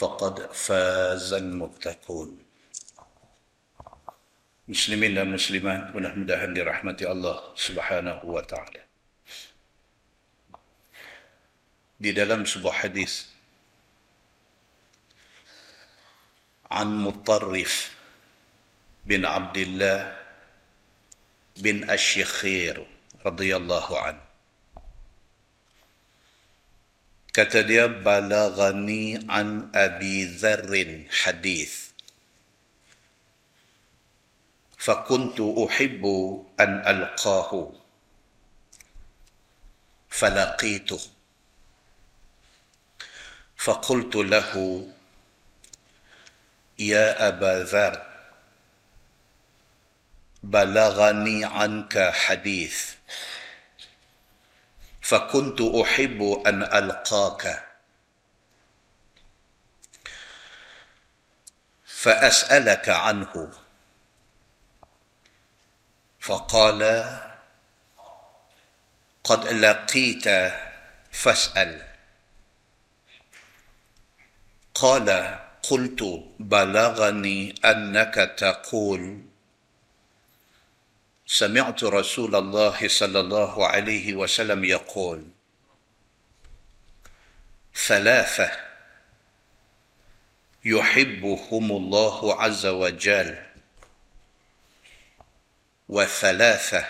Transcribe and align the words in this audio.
Faqad 0.00 0.48
fazal 0.56 1.52
muttaqun 1.60 2.32
Muslimin 4.70 5.18
dan 5.18 5.34
muslimat 5.34 5.90
mudah-mudahan 5.90 6.54
dirahmati 6.54 7.02
Allah 7.02 7.42
Subhanahu 7.58 8.38
wa 8.38 8.38
taala. 8.46 8.86
Di 11.98 12.14
dalam 12.14 12.46
sebuah 12.46 12.86
hadis 12.86 13.26
An 16.70 17.02
Mutarrif 17.02 17.90
bin 19.02 19.26
Abdullah 19.26 20.14
bin 21.58 21.82
Asy-Syakhir 21.90 22.86
radhiyallahu 23.26 23.92
anhu 23.98 24.29
Kata 24.29 24.29
dia 27.32 27.86
balagani 27.88 29.22
an 29.28 29.70
Abi 29.74 30.26
Dharrin 30.38 31.06
hadis. 31.10 31.90
فكنت 34.80 35.40
أحب 35.40 36.04
أن 36.60 36.70
ألقاه 36.88 37.72
فلقيته 40.08 41.00
فقلت 43.56 44.16
له 44.16 44.52
يا 46.78 47.28
أبا 47.28 47.54
ذر 47.62 47.96
بلغني 50.42 51.44
عنك 51.44 52.10
حديث 52.12 52.99
فكنت 55.10 55.60
أحب 55.60 56.42
أن 56.46 56.62
ألقاك. 56.62 57.66
فأسألك 61.84 62.88
عنه. 62.88 63.52
فقال 66.20 66.80
قد 69.24 69.46
لقيت 69.46 70.52
فاسأل. 71.12 71.82
قال 74.74 75.38
قلت 75.70 76.24
بلغني 76.38 77.54
أنك 77.64 78.14
تقول 78.38 79.29
سمعت 81.30 81.84
رسول 81.84 82.34
الله 82.34 82.88
صلى 82.88 83.20
الله 83.20 83.66
عليه 83.66 84.14
وسلم 84.14 84.64
يقول 84.64 85.24
ثلاثة 87.86 88.50
يحبهم 90.64 91.70
الله 91.72 92.42
عز 92.42 92.66
وجل 92.66 93.38
وثلاثة 95.88 96.86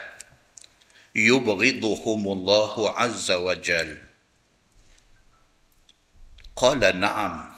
يبغضهم 1.15 2.29
الله 2.33 2.91
عز 2.99 3.31
وجل. 3.31 3.99
قال 6.57 7.01
نعم 7.01 7.53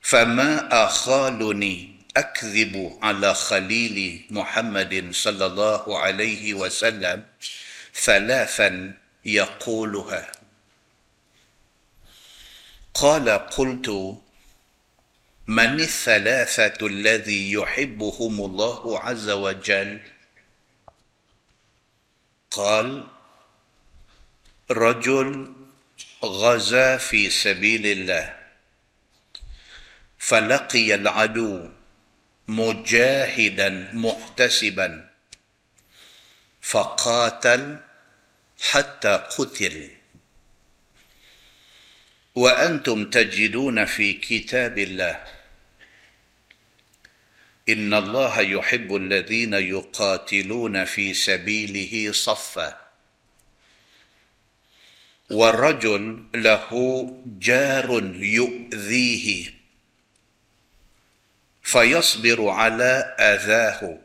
فما 0.00 0.84
أخالني 0.84 1.91
أكذب 2.16 2.98
على 3.02 3.34
خليل 3.34 4.26
محمد 4.30 5.08
صلى 5.14 5.46
الله 5.46 5.98
عليه 5.98 6.54
وسلم 6.54 7.24
ثلاثا 7.94 8.94
يقولها. 9.24 10.32
قال 12.94 13.28
قلت 13.28 13.88
من 15.46 15.80
الثلاثة 15.80 16.86
الذي 16.86 17.52
يحبهم 17.52 18.40
الله 18.40 18.98
عز 19.00 19.30
وجل؟ 19.30 20.00
قال 22.50 23.06
رجل 24.70 25.52
غزا 26.24 26.96
في 26.96 27.30
سبيل 27.30 27.86
الله 27.86 28.36
فلقي 30.18 30.94
العدو. 30.94 31.81
مجاهدا 32.52 33.90
محتسبا. 33.92 35.10
فقاتل 36.60 37.78
حتى 38.60 39.14
قتل. 39.38 39.90
وأنتم 42.34 43.10
تجدون 43.10 43.84
في 43.84 44.12
كتاب 44.12 44.78
الله 44.78 45.24
إن 47.68 47.94
الله 47.94 48.40
يحب 48.40 48.96
الذين 48.96 49.54
يقاتلون 49.54 50.84
في 50.84 51.14
سبيله 51.14 52.12
صفا. 52.12 52.82
والرجل 55.30 56.24
له 56.34 56.70
جار 57.38 57.90
يؤذيه. 58.14 59.61
فيصبر 61.62 62.48
على 62.48 63.16
آذاه 63.18 63.98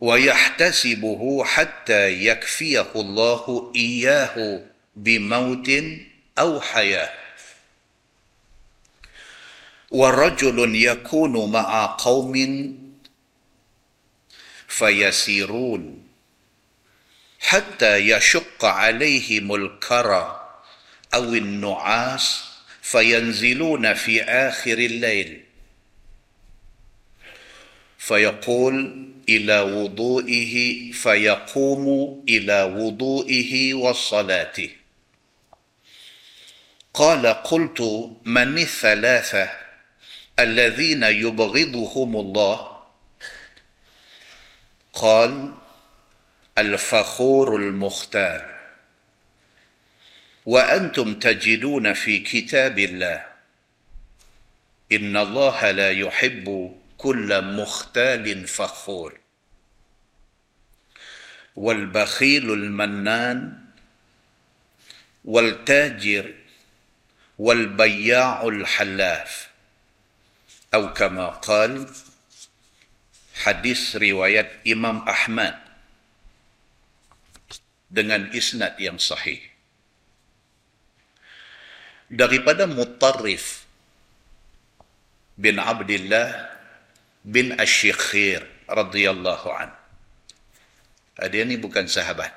ويحتسبه 0.00 1.44
حتى 1.44 2.26
يكفيه 2.26 2.86
الله 2.96 3.72
إياه 3.76 4.62
بموت 4.96 5.70
أو 6.38 6.60
حياة. 6.60 7.10
ورجل 9.90 10.74
يكون 10.74 11.52
مع 11.52 11.96
قوم 11.98 12.76
فيسيرون 14.68 16.06
حتى 17.40 17.96
يشق 17.96 18.64
عليهم 18.64 19.54
الكرى 19.54 20.50
أو 21.14 21.24
النعاس 21.24 22.44
فينزلون 22.82 23.94
في 23.94 24.22
آخر 24.22 24.72
الليل. 24.78 25.45
فيقول 28.06 29.06
إلى 29.28 29.60
وضوئه 29.60 30.92
فيقوم 30.92 31.84
إلى 32.28 32.62
وضوئه 32.62 33.74
والصلاه 33.74 34.54
قال 36.94 37.26
قلت 37.26 38.10
من 38.24 38.58
الثلاثة 38.58 39.50
الذين 40.38 41.02
يبغضهم 41.02 42.16
الله؟ 42.16 42.82
قال 44.92 45.54
الفخور 46.58 47.56
المختار. 47.56 48.56
وأنتم 50.46 51.14
تجدون 51.14 51.92
في 51.92 52.18
كتاب 52.18 52.78
الله 52.78 53.26
إن 54.92 55.16
الله 55.16 55.70
لا 55.70 55.90
يحب 55.90 56.76
كل 56.97 57.29
مختال 57.41 58.47
فخور 58.47 59.19
والبخيل 61.55 62.53
المنان 62.53 63.65
والتاجر 65.25 66.33
والبياع 67.37 68.47
الحلاف 68.47 69.49
أو 70.73 70.93
كما 70.93 71.27
قال 71.27 71.89
حديث 73.35 73.95
رواية 73.95 74.61
إمام 74.67 75.09
أحمد 75.09 75.57
dengan 77.91 78.31
isnad 78.31 78.79
yang 78.79 78.95
sahih 78.95 79.43
daripada 82.07 82.63
Mutarrif 82.63 83.67
bin 85.35 85.59
Abdullah 85.59 86.54
bin 87.26 87.58
Ashikhir 87.58 88.46
radhiyallahu 88.70 89.48
an. 89.50 89.74
Dia 91.26 91.42
ni 91.42 91.58
bukan 91.58 91.90
sahabat. 91.90 92.30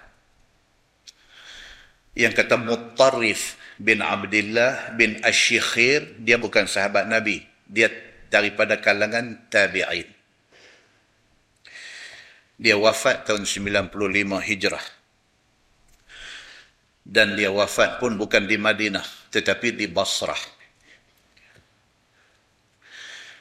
Yang 2.18 2.42
kata 2.42 2.58
Mutarrif 2.58 3.56
bin 3.78 4.02
Abdullah 4.02 4.98
bin 4.98 5.22
Ashikhir, 5.22 6.20
dia 6.26 6.42
bukan 6.42 6.66
sahabat 6.66 7.06
Nabi. 7.06 7.46
Dia 7.70 7.94
daripada 8.34 8.82
kalangan 8.82 9.46
tabi'in. 9.54 10.10
Dia 12.60 12.76
wafat 12.76 13.30
tahun 13.30 13.46
95 13.46 13.94
Hijrah. 14.42 14.84
Dan 17.10 17.40
dia 17.40 17.50
wafat 17.50 17.98
pun 17.98 18.20
bukan 18.20 18.46
di 18.46 18.60
Madinah, 18.60 19.06
tetapi 19.32 19.74
di 19.74 19.88
Basrah. 19.90 20.38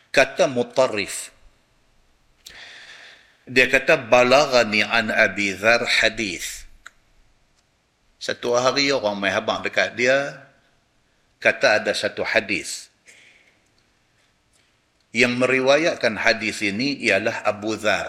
Kata 0.08 0.48
Mutarrif, 0.48 1.37
dia 3.48 3.66
kata 3.66 3.96
balagani 3.96 4.84
an 4.84 5.08
Abi 5.08 5.56
Dhar 5.56 5.84
hadis. 5.84 6.68
Satu 8.20 8.52
hari 8.54 8.92
orang 8.92 9.16
mai 9.16 9.32
habang 9.32 9.64
dekat 9.64 9.96
dia 9.96 10.44
kata 11.40 11.80
ada 11.82 11.92
satu 11.96 12.22
hadis. 12.22 12.92
Yang 15.14 15.40
meriwayatkan 15.40 16.20
hadis 16.20 16.60
ini 16.60 17.00
ialah 17.00 17.40
Abu 17.48 17.74
Dhar. 17.80 18.06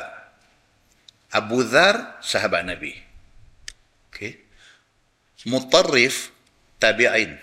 Abu 1.32 1.64
Dhar 1.64 2.20
sahabat 2.20 2.68
Nabi. 2.68 2.92
Okey. 4.12 4.36
Mutarrif 5.48 6.36
tabi'in. 6.84 7.40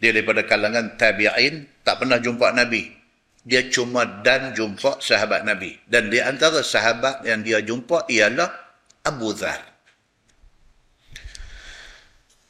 Dia 0.00 0.10
daripada 0.16 0.40
kalangan 0.48 0.96
tabi'in 0.96 1.68
tak 1.84 2.00
pernah 2.00 2.16
jumpa 2.16 2.56
Nabi 2.56 2.99
dia 3.40 3.64
cuma 3.72 4.04
dan 4.04 4.52
jumpa 4.52 5.00
sahabat 5.00 5.48
Nabi. 5.48 5.80
Dan 5.88 6.12
di 6.12 6.20
antara 6.20 6.60
sahabat 6.60 7.24
yang 7.24 7.40
dia 7.40 7.64
jumpa 7.64 8.04
ialah 8.12 8.52
Abu 9.00 9.32
Dhar. 9.32 9.60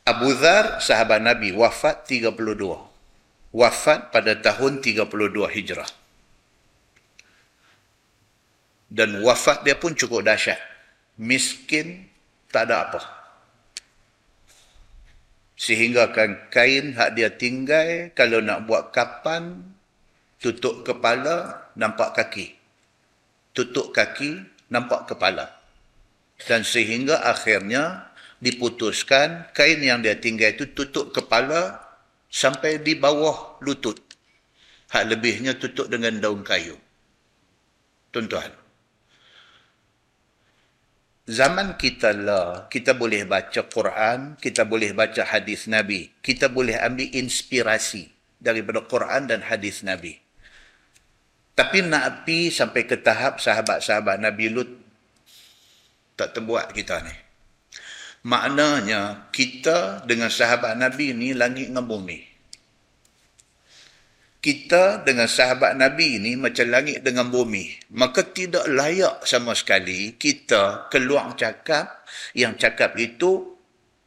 Abu 0.02 0.34
Dhar, 0.34 0.82
sahabat 0.82 1.22
Nabi, 1.22 1.54
wafat 1.54 2.10
32. 2.10 2.34
Wafat 3.54 4.10
pada 4.10 4.34
tahun 4.34 4.82
32 4.82 5.06
Hijrah. 5.46 5.90
Dan 8.90 9.22
wafat 9.22 9.62
dia 9.62 9.78
pun 9.78 9.94
cukup 9.94 10.26
dahsyat. 10.26 10.58
Miskin, 11.14 12.10
tak 12.50 12.66
ada 12.66 12.90
apa. 12.90 13.00
Sehingga 15.54 16.10
kan 16.10 16.50
kain 16.50 16.98
hak 16.98 17.14
dia 17.14 17.31
tinggal, 17.31 18.10
kalau 18.19 18.42
nak 18.42 18.66
buat 18.66 18.90
kapan, 18.90 19.62
tutup 20.40 20.82
kepala, 20.82 21.69
nampak 21.76 22.16
kaki. 22.16 22.56
Tutup 23.52 23.92
kaki, 23.92 24.40
nampak 24.72 25.06
kepala. 25.12 25.52
Dan 26.40 26.64
sehingga 26.64 27.20
akhirnya 27.28 28.08
diputuskan 28.40 29.52
kain 29.52 29.84
yang 29.84 30.00
dia 30.00 30.16
tinggal 30.16 30.56
itu 30.56 30.72
tutup 30.72 31.12
kepala 31.12 31.76
sampai 32.32 32.81
di 32.81 32.96
bawah 32.96 33.60
lutut. 33.60 34.00
Hak 34.90 35.06
lebihnya 35.06 35.54
tutup 35.60 35.87
dengan 35.87 36.19
daun 36.19 36.42
kayu. 36.42 36.75
Tuan-tuan. 38.10 38.50
Zaman 41.31 41.78
kita 41.78 42.10
lah, 42.10 42.66
kita 42.66 42.90
boleh 42.98 43.22
baca 43.22 43.62
Quran, 43.70 44.34
kita 44.34 44.66
boleh 44.66 44.90
baca 44.90 45.22
hadis 45.22 45.70
Nabi. 45.70 46.10
Kita 46.19 46.50
boleh 46.50 46.75
ambil 46.75 47.06
inspirasi 47.06 48.10
daripada 48.42 48.82
Quran 48.82 49.31
dan 49.31 49.46
hadis 49.46 49.87
Nabi. 49.87 50.19
Tapi 51.61 51.85
nak 51.85 52.25
pergi 52.25 52.49
sampai 52.49 52.89
ke 52.89 53.05
tahap 53.05 53.37
sahabat-sahabat 53.37 54.17
Nabi 54.17 54.49
Lut 54.49 54.71
tak 56.17 56.33
terbuat 56.33 56.73
kita 56.73 57.05
ni. 57.05 57.12
Maknanya 58.25 59.29
kita 59.29 60.09
dengan 60.09 60.33
sahabat 60.33 60.81
Nabi 60.81 61.12
ni 61.12 61.37
langit 61.37 61.69
dengan 61.69 61.85
bumi. 61.85 62.17
Kita 64.41 65.05
dengan 65.05 65.29
sahabat 65.29 65.77
Nabi 65.77 66.17
ni 66.17 66.33
macam 66.33 66.65
langit 66.65 67.05
dengan 67.05 67.29
bumi. 67.29 67.93
Maka 67.93 68.25
tidak 68.25 68.65
layak 68.65 69.29
sama 69.29 69.53
sekali 69.53 70.17
kita 70.17 70.89
keluar 70.89 71.37
cakap 71.37 72.09
yang 72.33 72.57
cakap 72.57 72.97
itu 72.97 73.61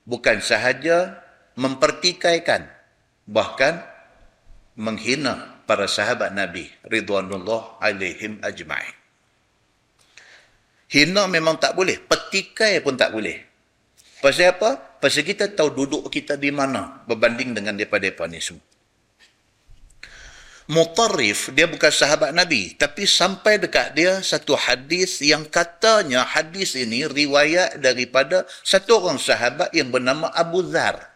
bukan 0.10 0.42
sahaja 0.42 1.22
mempertikaikan. 1.54 2.66
Bahkan 3.30 3.74
menghina 4.82 5.53
para 5.64 5.88
sahabat 5.88 6.36
Nabi 6.36 6.68
ridwanullah 6.88 7.80
alaihim 7.80 8.40
ajma'in. 8.44 8.96
Hina 10.94 11.26
memang 11.26 11.58
tak 11.58 11.74
boleh, 11.74 11.98
petikai 11.98 12.78
pun 12.86 12.94
tak 12.94 13.10
boleh. 13.10 13.42
Pasal 14.22 14.54
apa? 14.56 14.78
Pasal 15.02 15.26
kita 15.28 15.52
tahu 15.52 15.74
duduk 15.74 16.08
kita 16.08 16.38
di 16.40 16.54
mana 16.54 17.04
berbanding 17.10 17.58
dengan 17.58 17.76
daripada-daripada 17.76 18.32
ni 18.32 18.40
semua. 18.40 18.64
Mutarrif, 20.72 21.52
dia 21.52 21.68
bukan 21.68 21.92
sahabat 21.92 22.32
Nabi. 22.32 22.72
Tapi 22.80 23.04
sampai 23.04 23.60
dekat 23.60 24.00
dia 24.00 24.24
satu 24.24 24.56
hadis 24.56 25.20
yang 25.20 25.44
katanya 25.44 26.24
hadis 26.24 26.80
ini 26.80 27.04
riwayat 27.04 27.84
daripada 27.84 28.48
satu 28.64 29.04
orang 29.04 29.20
sahabat 29.20 29.76
yang 29.76 29.92
bernama 29.92 30.32
Abu 30.32 30.64
Dhar. 30.64 31.13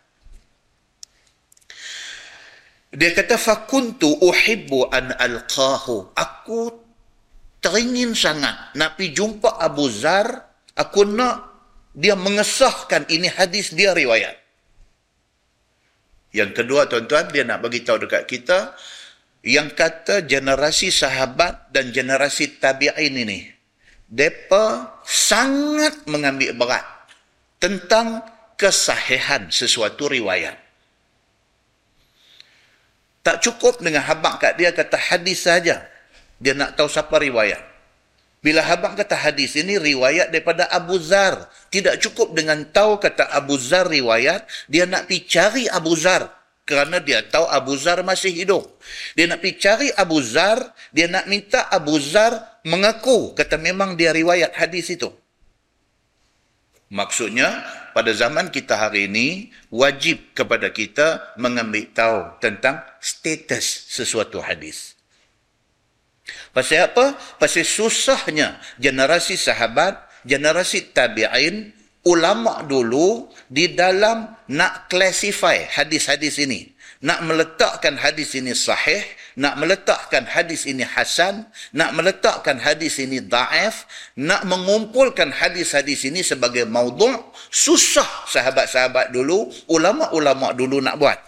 Dia 2.92 3.12
kata 3.12 3.36
fakuntu 3.36 4.08
uhibbu 4.24 4.88
an 4.92 5.12
alqahu. 5.16 6.16
Aku 6.16 6.72
teringin 7.60 8.16
sangat 8.16 8.72
nak 8.80 8.96
pergi 8.96 9.12
jumpa 9.12 9.60
Abu 9.60 9.92
Zar. 9.92 10.28
Aku 10.78 11.04
nak 11.04 11.58
dia 11.98 12.14
mengesahkan 12.14 13.10
ini 13.10 13.28
hadis 13.28 13.74
dia 13.74 13.92
riwayat. 13.92 14.38
Yang 16.32 16.64
kedua 16.64 16.86
tuan-tuan 16.86 17.34
dia 17.34 17.42
nak 17.42 17.66
bagi 17.66 17.82
tahu 17.82 18.06
dekat 18.06 18.30
kita 18.30 18.78
yang 19.42 19.74
kata 19.74 20.28
generasi 20.28 20.94
sahabat 20.94 21.74
dan 21.74 21.90
generasi 21.90 22.62
tabi'in 22.62 23.16
ini 23.16 23.40
depa 24.08 25.00
sangat 25.04 26.08
mengambil 26.08 26.56
berat 26.56 26.86
tentang 27.58 28.24
kesahihan 28.56 29.50
sesuatu 29.50 30.08
riwayat. 30.08 30.67
Tak 33.28 33.44
cukup 33.44 33.84
dengan 33.84 34.08
habak 34.08 34.40
kat 34.40 34.56
dia 34.56 34.72
kata 34.72 34.96
hadis 34.96 35.44
saja. 35.44 35.84
Dia 36.40 36.56
nak 36.56 36.80
tahu 36.80 36.88
siapa 36.88 37.12
riwayat. 37.20 37.60
Bila 38.40 38.64
habak 38.64 39.04
kata 39.04 39.20
hadis 39.20 39.60
ini 39.60 39.76
riwayat 39.76 40.32
daripada 40.32 40.64
Abu 40.72 40.96
Zar. 40.96 41.52
Tidak 41.68 42.00
cukup 42.00 42.32
dengan 42.32 42.64
tahu 42.72 42.96
kata 42.96 43.28
Abu 43.36 43.60
Zar 43.60 43.92
riwayat. 43.92 44.48
Dia 44.72 44.88
nak 44.88 45.12
pergi 45.12 45.28
cari 45.28 45.64
Abu 45.68 45.92
Zar. 46.00 46.24
Kerana 46.64 47.04
dia 47.04 47.20
tahu 47.20 47.44
Abu 47.52 47.76
Zar 47.76 48.00
masih 48.00 48.32
hidup. 48.32 48.64
Dia 49.20 49.28
nak 49.28 49.44
pergi 49.44 49.60
cari 49.60 49.88
Abu 49.92 50.24
Zar. 50.24 50.64
Dia 50.96 51.12
nak 51.12 51.28
minta 51.28 51.68
Abu 51.68 52.00
Zar 52.00 52.64
mengaku. 52.64 53.36
Kata 53.36 53.60
memang 53.60 54.00
dia 54.00 54.16
riwayat 54.16 54.56
hadis 54.56 54.88
itu. 54.88 55.12
Maksudnya, 56.88 57.68
pada 57.92 58.16
zaman 58.16 58.48
kita 58.48 58.80
hari 58.80 59.12
ini, 59.12 59.52
wajib 59.68 60.32
kepada 60.32 60.72
kita 60.72 61.36
mengambil 61.36 61.84
tahu 61.92 62.20
tentang 62.40 62.80
status 63.04 63.92
sesuatu 63.92 64.40
hadis. 64.40 64.96
Pasal 66.56 66.92
apa? 66.92 67.20
Pasal 67.40 67.68
susahnya 67.68 68.60
generasi 68.80 69.36
sahabat, 69.36 70.00
generasi 70.24 70.96
tabi'in, 70.96 71.76
ulama 72.08 72.64
dulu 72.64 73.28
di 73.52 73.76
dalam 73.76 74.32
nak 74.48 74.88
classify 74.88 75.68
hadis-hadis 75.68 76.40
ini. 76.40 76.72
Nak 77.04 77.20
meletakkan 77.28 78.00
hadis 78.00 78.34
ini 78.34 78.56
sahih, 78.56 79.04
nak 79.38 79.62
meletakkan 79.62 80.26
hadis 80.26 80.66
ini 80.66 80.82
hasan, 80.82 81.46
nak 81.78 81.94
meletakkan 81.94 82.58
hadis 82.58 82.98
ini 82.98 83.22
daif, 83.22 83.86
nak 84.18 84.42
mengumpulkan 84.50 85.30
hadis-hadis 85.30 86.10
ini 86.10 86.26
sebagai 86.26 86.66
maudhu' 86.66 87.22
susah 87.54 88.26
sahabat-sahabat 88.26 89.14
dulu, 89.14 89.46
ulama-ulama 89.70 90.58
dulu 90.58 90.82
nak 90.82 90.98
buat. 90.98 91.20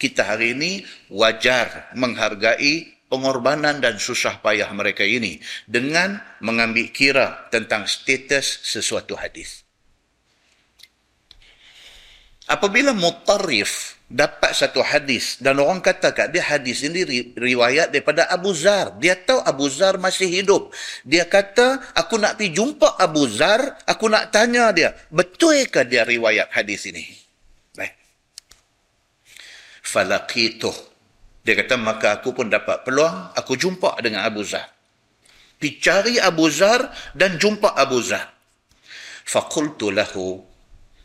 Kita 0.00 0.24
hari 0.24 0.56
ini 0.56 0.80
wajar 1.12 1.92
menghargai 1.92 3.04
pengorbanan 3.12 3.84
dan 3.84 4.00
susah 4.00 4.40
payah 4.40 4.72
mereka 4.72 5.04
ini 5.04 5.36
dengan 5.68 6.16
mengambil 6.40 6.88
kira 6.88 7.52
tentang 7.52 7.84
status 7.84 8.64
sesuatu 8.64 9.20
hadis. 9.20 9.68
Apabila 12.48 12.96
mutarif 12.96 13.99
dapat 14.10 14.50
satu 14.58 14.82
hadis 14.82 15.38
dan 15.38 15.62
orang 15.62 15.78
kata 15.78 16.10
kat 16.10 16.34
dia 16.34 16.42
hadis 16.42 16.82
ini 16.82 17.06
riwayat 17.38 17.94
daripada 17.94 18.26
Abu 18.26 18.50
Zar. 18.50 18.98
Dia 18.98 19.14
tahu 19.14 19.38
Abu 19.46 19.70
Zar 19.70 20.02
masih 20.02 20.26
hidup. 20.26 20.74
Dia 21.06 21.30
kata, 21.30 21.78
aku 21.94 22.18
nak 22.18 22.34
pergi 22.34 22.58
jumpa 22.58 22.98
Abu 22.98 23.30
Zar, 23.30 23.78
aku 23.86 24.10
nak 24.10 24.34
tanya 24.34 24.74
dia, 24.74 24.90
betulkah 25.14 25.86
dia 25.86 26.02
riwayat 26.02 26.50
hadis 26.50 26.90
ini? 26.90 27.06
Baik. 27.78 27.94
Falaqituh. 29.86 30.74
Dia 31.46 31.54
kata, 31.56 31.78
maka 31.78 32.20
aku 32.20 32.34
pun 32.34 32.50
dapat 32.50 32.82
peluang, 32.82 33.32
aku 33.38 33.54
jumpa 33.54 33.94
dengan 34.02 34.26
Abu 34.26 34.42
Zar. 34.42 34.66
Pergi 35.56 35.78
cari 35.78 36.14
Abu 36.18 36.50
Zar 36.50 36.90
dan 37.14 37.38
jumpa 37.38 37.78
Abu 37.78 38.02
Zar. 38.02 38.26
Faqultu 39.24 39.94
lahu, 39.94 40.49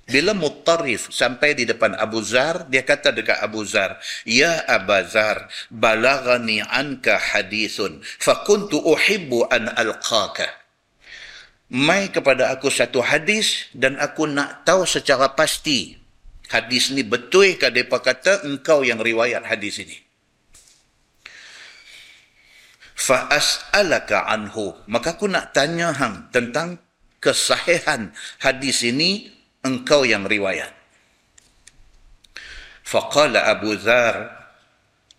bila 0.05 0.37
Muttarif 0.37 1.09
sampai 1.09 1.57
di 1.57 1.65
depan 1.65 1.97
Abu 1.97 2.21
Zar, 2.21 2.69
dia 2.69 2.85
kata 2.85 3.09
dekat 3.09 3.41
Abu 3.41 3.65
Zar, 3.65 3.97
Ya 4.21 4.61
Abu 4.69 5.01
Zar, 5.09 5.49
balagani 5.73 6.61
anka 6.61 7.17
hadithun, 7.17 8.05
fakuntu 8.21 8.77
uhibbu 8.85 9.49
an 9.49 9.73
alqaka. 9.73 10.45
Mai 11.73 12.13
kepada 12.13 12.53
aku 12.53 12.69
satu 12.69 13.01
hadis 13.01 13.73
dan 13.73 13.97
aku 13.97 14.29
nak 14.29 14.61
tahu 14.69 14.85
secara 14.85 15.33
pasti 15.33 15.97
hadis 16.53 16.93
ni 16.93 17.01
betul 17.01 17.57
ke 17.57 17.73
mereka 17.73 17.97
kata 18.05 18.45
engkau 18.45 18.85
yang 18.85 19.01
riwayat 19.01 19.41
hadis 19.41 19.81
ini. 19.81 19.97
Fa'as'alaka 22.93 24.29
anhu. 24.29 24.77
Maka 24.85 25.17
aku 25.17 25.25
nak 25.25 25.57
tanya 25.57 25.89
hang 25.89 26.29
tentang 26.29 26.77
kesahihan 27.17 28.13
hadis 28.37 28.85
ini 28.85 29.34
engkau 29.65 30.05
yang 30.05 30.29
riwayat. 30.29 30.69
Faqala 32.85 33.49
Abu 33.49 33.73
Zar, 33.81 34.29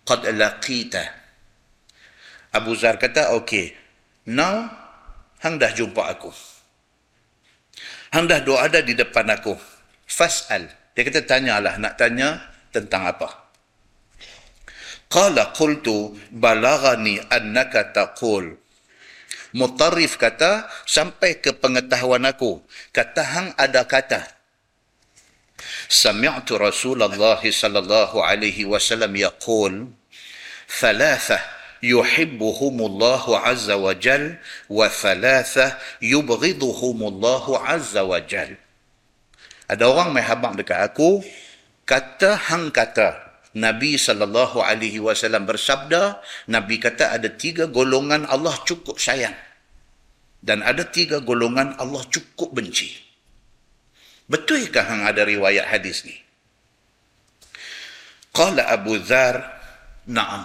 qad 0.07 0.23
laqita. 0.31 1.03
Abu 2.55 2.79
Zar 2.79 2.97
kata, 2.97 3.35
okey, 3.43 3.75
now, 4.31 4.71
hang 5.43 5.59
dah 5.59 5.75
jumpa 5.75 6.15
aku. 6.15 6.31
Hang 8.15 8.31
dah 8.31 8.38
doa 8.41 8.71
ada 8.71 8.81
di 8.81 8.95
depan 8.95 9.26
aku. 9.35 9.59
Fas'al. 10.07 10.71
Dia 10.95 11.03
kata, 11.03 11.26
tanyalah, 11.26 11.76
nak 11.83 11.99
tanya 11.99 12.38
tentang 12.71 13.05
apa. 13.05 13.29
Qala 15.11 15.55
qultu 15.55 16.19
balagani 16.35 17.23
annaka 17.31 17.95
taqul 17.95 18.59
Mutarif 19.57 20.21
kata 20.21 20.69
sampai 20.85 21.41
ke 21.41 21.57
pengetahuan 21.57 22.29
aku 22.29 22.61
kata 22.93 23.23
hang 23.25 23.49
ada 23.57 23.88
kata 23.88 24.36
سمعت 25.89 26.51
رسول 26.51 27.03
الله 27.03 27.41
صلى 27.51 27.79
الله 27.79 28.12
عليه 28.25 28.65
وسلم 28.65 29.15
يقول 29.15 29.74
ثلاثة 30.79 31.39
يحبهم 31.84 32.77
الله 32.81 33.24
عز 33.39 33.70
وجل 33.72 34.25
وثلاثة 34.70 35.67
يبغضهم 36.01 37.00
الله 37.03 37.46
عز 37.60 37.98
وجل 37.98 38.53
Ada 39.72 39.88
orang 39.88 40.12
mai 40.12 40.20
habang 40.20 40.60
dekat 40.60 40.84
aku, 40.84 41.24
kata 41.88 42.36
hang 42.36 42.75
kata, 42.75 43.39
Nabi 43.55 43.96
sallallahu 43.96 44.60
alaihi 44.60 45.00
wasallam 45.00 45.48
bersabda, 45.48 46.20
Nabi 46.51 46.75
kata 46.75 47.15
ada 47.15 47.31
tiga 47.31 47.72
golongan 47.72 48.27
Allah 48.27 48.51
cukup 48.67 49.00
sayang. 49.00 49.31
Dan 50.43 50.60
ada 50.60 50.84
tiga 50.84 51.24
golongan 51.24 51.79
Allah 51.79 52.03
cukup 52.12 52.51
benci. 52.51 53.04
Betulkah 54.26 54.83
hang 54.87 55.02
ada 55.06 55.23
riwayat 55.23 55.71
hadis 55.71 56.02
ni? 56.02 56.18
Qala 58.35 58.68
Abu 58.68 58.99
Dhar, 58.99 59.38
na'am. 60.11 60.45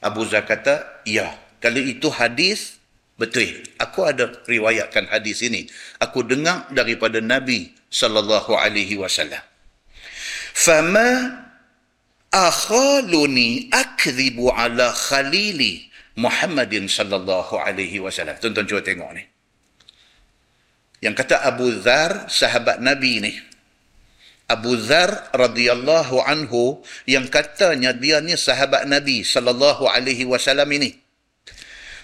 Abu 0.00 0.22
Dhar 0.24 0.46
kata, 0.46 1.02
ya. 1.02 1.34
Kalau 1.58 1.82
itu 1.82 2.08
hadis, 2.14 2.78
betul. 3.18 3.50
Aku 3.82 4.06
ada 4.06 4.30
riwayatkan 4.46 5.10
hadis 5.10 5.42
ini. 5.42 5.66
Aku 5.98 6.22
dengar 6.22 6.70
daripada 6.70 7.18
Nabi 7.18 7.74
sallallahu 7.90 8.54
alaihi 8.54 8.94
wasallam. 8.94 9.42
Fama 10.54 11.42
akhaluni 12.30 13.68
akdhibu 13.74 14.54
ala 14.54 14.94
khalili 14.94 15.90
Muhammadin 16.18 16.86
sallallahu 16.86 17.58
alaihi 17.58 17.98
wasallam. 17.98 18.38
Tuan-tuan 18.38 18.66
cuba 18.66 18.82
tengok 18.82 19.10
ni. 19.14 19.26
Yang 20.98 21.14
kata 21.24 21.46
Abu 21.46 21.70
Dhar, 21.78 22.26
sahabat 22.26 22.82
Nabi 22.82 23.22
ni. 23.22 23.32
Abu 24.48 24.80
Dhar 24.80 25.28
radhiyallahu 25.36 26.24
anhu 26.24 26.80
yang 27.04 27.28
katanya 27.28 27.92
dia 27.92 28.24
ni 28.24 28.32
sahabat 28.32 28.88
Nabi 28.88 29.20
sallallahu 29.20 29.84
alaihi 29.84 30.24
wasallam 30.24 30.72
ini. 30.72 30.96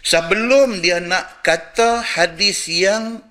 Sebelum 0.05 0.85
dia 0.85 1.01
nak 1.01 1.41
kata 1.41 2.05
hadis 2.05 2.69
yang 2.69 3.25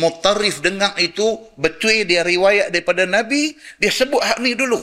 mutarif 0.00 0.64
dengar 0.64 0.96
itu 0.96 1.36
betul 1.60 2.08
dia 2.08 2.24
riwayat 2.24 2.72
daripada 2.72 3.04
Nabi, 3.04 3.52
dia 3.76 3.92
sebut 3.92 4.24
hak 4.24 4.40
ni 4.40 4.56
dulu. 4.56 4.80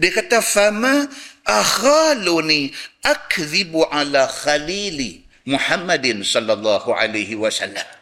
Dia 0.00 0.08
kata 0.12 0.40
fama 0.40 1.08
akhaluni 1.44 2.72
akdhibu 3.04 3.88
ala 3.88 4.24
khalili 4.24 5.24
Muhammadin 5.44 6.24
sallallahu 6.24 6.96
alaihi 6.96 7.36
wasallam. 7.36 8.01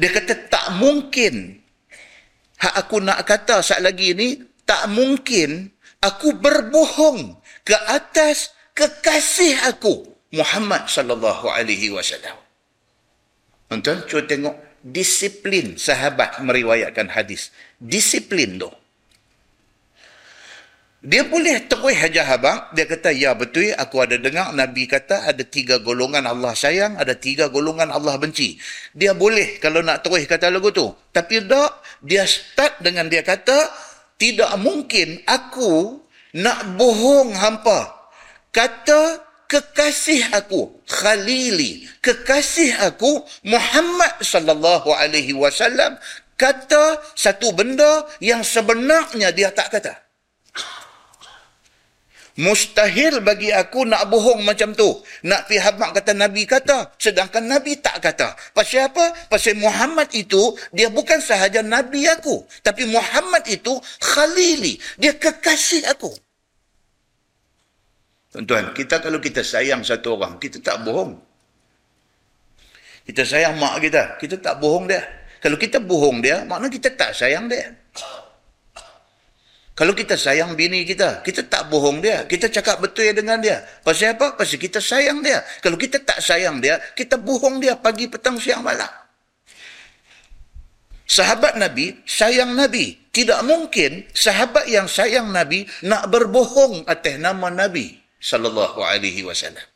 Dia 0.00 0.10
kata 0.12 0.48
tak 0.48 0.66
mungkin 0.80 1.60
hak 2.62 2.74
aku 2.86 3.02
nak 3.02 3.26
kata 3.26 3.60
saat 3.60 3.82
lagi 3.82 4.14
ni 4.14 4.38
tak 4.62 4.88
mungkin 4.88 5.72
aku 6.00 6.38
berbohong 6.38 7.36
ke 7.66 7.76
atas 7.90 8.54
kekasih 8.72 9.68
aku 9.68 10.06
Muhammad 10.32 10.88
sallallahu 10.88 11.52
alaihi 11.52 11.92
wasallam. 11.92 12.38
Tuan 13.68 14.04
cuba 14.04 14.22
tengok 14.28 14.56
disiplin 14.84 15.80
sahabat 15.80 16.40
meriwayatkan 16.44 17.08
hadis. 17.12 17.52
Disiplin 17.80 18.60
tu. 18.60 18.68
Dia 21.02 21.26
boleh 21.26 21.66
terus 21.66 21.98
hajar 21.98 22.30
habang. 22.30 22.70
Dia 22.78 22.86
kata, 22.86 23.10
ya 23.10 23.34
betul 23.34 23.74
aku 23.74 24.06
ada 24.06 24.14
dengar 24.22 24.54
Nabi 24.54 24.86
kata 24.86 25.26
ada 25.26 25.42
tiga 25.42 25.82
golongan 25.82 26.22
Allah 26.30 26.54
sayang, 26.54 26.94
ada 26.94 27.18
tiga 27.18 27.50
golongan 27.50 27.90
Allah 27.90 28.14
benci. 28.22 28.54
Dia 28.94 29.10
boleh 29.10 29.58
kalau 29.58 29.82
nak 29.82 30.06
terus 30.06 30.22
kata 30.30 30.46
lagu 30.46 30.70
tu. 30.70 30.94
Tapi 31.10 31.42
tak, 31.50 31.82
dia 32.06 32.22
start 32.22 32.86
dengan 32.86 33.10
dia 33.10 33.26
kata, 33.26 33.66
tidak 34.14 34.54
mungkin 34.62 35.18
aku 35.26 35.98
nak 36.38 36.78
bohong 36.78 37.34
hampa. 37.34 38.06
Kata 38.54 39.26
kekasih 39.50 40.30
aku, 40.30 40.86
Khalili, 40.86 41.82
kekasih 41.98 42.78
aku, 42.78 43.26
Muhammad 43.42 44.22
sallallahu 44.22 44.94
alaihi 44.94 45.34
wasallam 45.34 45.98
kata 46.38 47.02
satu 47.18 47.50
benda 47.50 48.06
yang 48.22 48.46
sebenarnya 48.46 49.34
dia 49.34 49.50
tak 49.50 49.74
kata. 49.74 50.11
Mustahil 52.32 53.20
bagi 53.20 53.52
aku 53.52 53.84
nak 53.84 54.08
bohong 54.08 54.40
macam 54.40 54.72
tu. 54.72 54.88
Nak 55.28 55.52
pihak 55.52 55.76
habak 55.76 56.00
kata 56.00 56.16
Nabi 56.16 56.48
kata. 56.48 56.96
Sedangkan 56.96 57.44
Nabi 57.44 57.76
tak 57.76 58.00
kata. 58.00 58.32
Pasal 58.56 58.88
apa? 58.88 59.12
Pasal 59.28 59.60
Muhammad 59.60 60.08
itu, 60.16 60.56
dia 60.72 60.88
bukan 60.88 61.20
sahaja 61.20 61.60
Nabi 61.60 62.08
aku. 62.08 62.40
Tapi 62.64 62.88
Muhammad 62.88 63.44
itu 63.52 63.76
khalili. 64.00 64.80
Dia 64.96 65.12
kekasih 65.12 65.84
aku. 65.92 66.08
Tuan-tuan, 68.32 68.72
kita 68.72 69.04
kalau 69.04 69.20
kita 69.20 69.44
sayang 69.44 69.84
satu 69.84 70.16
orang, 70.16 70.40
kita 70.40 70.56
tak 70.64 70.80
bohong. 70.88 71.20
Kita 73.04 73.28
sayang 73.28 73.60
mak 73.60 73.76
kita, 73.84 74.16
kita 74.16 74.40
tak 74.40 74.56
bohong 74.56 74.88
dia. 74.88 75.04
Kalau 75.42 75.60
kita 75.60 75.84
bohong 75.84 76.24
dia, 76.24 76.48
maknanya 76.48 76.72
kita 76.72 76.88
tak 76.96 77.12
sayang 77.12 77.44
dia. 77.50 77.76
Kalau 79.82 79.98
kita 79.98 80.14
sayang 80.14 80.54
bini 80.54 80.86
kita, 80.86 81.26
kita 81.26 81.50
tak 81.50 81.66
bohong 81.66 81.98
dia. 81.98 82.22
Kita 82.30 82.46
cakap 82.46 82.78
betul 82.78 83.10
dengan 83.18 83.42
dia. 83.42 83.66
Pasal 83.82 84.14
apa? 84.14 84.38
Pasal 84.38 84.62
kita 84.62 84.78
sayang 84.78 85.26
dia. 85.26 85.42
Kalau 85.58 85.74
kita 85.74 85.98
tak 85.98 86.22
sayang 86.22 86.62
dia, 86.62 86.78
kita 86.94 87.18
bohong 87.18 87.58
dia 87.58 87.74
pagi, 87.74 88.06
petang, 88.06 88.38
siang, 88.38 88.62
malam. 88.62 88.86
Sahabat 91.02 91.58
Nabi, 91.58 91.98
sayang 92.06 92.54
Nabi. 92.54 93.10
Tidak 93.10 93.42
mungkin 93.42 94.06
sahabat 94.14 94.70
yang 94.70 94.86
sayang 94.86 95.34
Nabi 95.34 95.66
nak 95.82 96.06
berbohong 96.14 96.86
atas 96.86 97.18
nama 97.18 97.50
Nabi 97.50 97.98
sallallahu 98.22 98.86
alaihi 98.86 99.26
wasallam. 99.26 99.66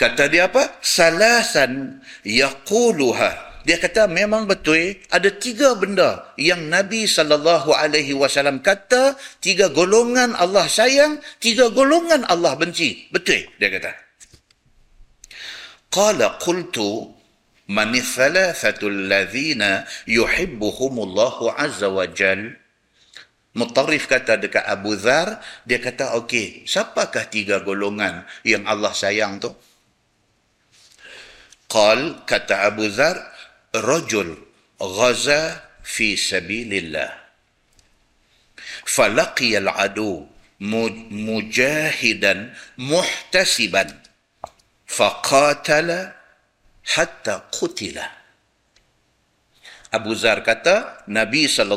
Kata 0.00 0.32
dia 0.32 0.48
apa? 0.48 0.80
Salasan 0.80 2.00
yaquluha 2.24 3.53
dia 3.64 3.80
kata 3.80 4.04
memang 4.12 4.44
betul 4.44 4.92
ada 5.08 5.32
tiga 5.32 5.72
benda 5.72 6.36
yang 6.36 6.68
Nabi 6.68 7.08
sallallahu 7.08 7.72
alaihi 7.72 8.12
wasallam 8.12 8.60
kata 8.60 9.16
tiga 9.40 9.72
golongan 9.72 10.36
Allah 10.36 10.68
sayang, 10.68 11.18
tiga 11.40 11.72
golongan 11.72 12.28
Allah 12.28 12.52
benci. 12.60 13.08
Betul 13.08 13.48
dia 13.56 13.72
kata. 13.72 13.92
Qala 15.88 16.36
qultu 16.44 17.08
man 17.72 17.96
thalathatu 17.96 18.92
alladhina 18.92 19.88
yuhibbuhum 20.04 21.00
Allah 21.00 21.34
azza 21.56 21.88
wa 21.88 22.04
jal 22.04 22.60
Mutarif 23.54 24.10
kata 24.10 24.34
dekat 24.34 24.66
Abu 24.66 24.98
Dhar, 24.98 25.38
dia 25.62 25.78
kata, 25.78 26.18
okey, 26.18 26.66
siapakah 26.66 27.30
tiga 27.30 27.62
golongan 27.62 28.26
yang 28.42 28.66
Allah 28.66 28.90
sayang 28.90 29.38
tu? 29.38 29.54
Qal, 31.70 32.26
kata 32.26 32.66
Abu 32.66 32.90
Dhar, 32.90 33.14
rajul 33.74 34.38
ghaza 34.78 35.60
fi 35.82 36.14
sabilillah. 36.14 37.10
Falaqiya 38.86 39.60
al-adu 39.66 40.30
mujahidan 40.62 42.54
muhtasiban. 42.78 43.90
Faqatala 44.86 46.14
hatta 46.94 47.50
qutila. 47.50 48.06
Abu 49.94 50.10
Zar 50.18 50.42
kata, 50.42 51.06
Nabi 51.06 51.46
saw 51.46 51.70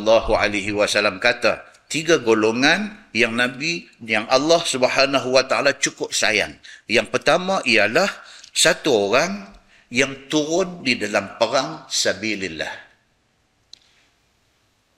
kata, 1.21 1.53
tiga 1.85 2.17
golongan 2.17 3.09
yang 3.13 3.37
Nabi 3.37 3.85
yang 4.01 4.25
Allah 4.25 4.61
Subhanahu 4.61 5.37
wa 5.37 5.45
taala 5.45 5.77
cukup 5.77 6.11
sayang. 6.11 6.57
Yang 6.89 7.13
pertama 7.13 7.61
ialah 7.63 8.09
satu 8.51 8.89
orang 9.09 9.56
yang 9.93 10.27
turun 10.27 10.83
di 10.83 10.99
dalam 10.99 11.39
perang 11.39 11.87
sabilillah. 11.87 12.73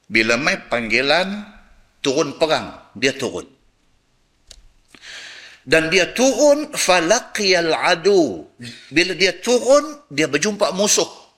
Bila 0.10 0.42
mai 0.42 0.58
panggilan 0.66 1.46
turun 2.02 2.38
perang, 2.42 2.94
dia 2.98 3.14
turun. 3.14 3.46
Dan 5.70 5.94
dia 5.94 6.10
turun 6.10 6.74
falaqiyal 6.74 7.70
adu. 7.74 8.50
Bila 8.90 9.14
dia 9.14 9.38
turun, 9.38 10.02
dia 10.10 10.26
berjumpa 10.26 10.74
musuh 10.74 11.30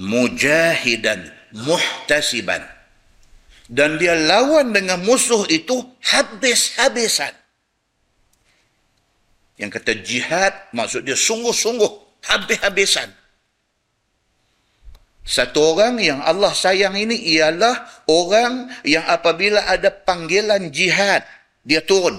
mujahidan 0.00 1.28
muhtasiban 1.52 2.64
dan 3.68 3.96
dia 4.00 4.16
lawan 4.16 4.72
dengan 4.72 5.00
musuh 5.04 5.44
itu 5.48 5.84
habis-habisan 6.02 7.32
yang 9.62 9.70
kata 9.70 9.94
jihad 10.02 10.50
maksud 10.74 11.06
dia 11.06 11.14
sungguh-sungguh 11.14 12.18
habis-habisan. 12.26 13.06
Satu 15.22 15.78
orang 15.78 16.02
yang 16.02 16.18
Allah 16.18 16.50
sayang 16.50 16.98
ini 16.98 17.14
ialah 17.38 18.02
orang 18.10 18.66
yang 18.82 19.06
apabila 19.06 19.62
ada 19.70 19.94
panggilan 19.94 20.74
jihad 20.74 21.22
dia 21.62 21.78
turun. 21.78 22.18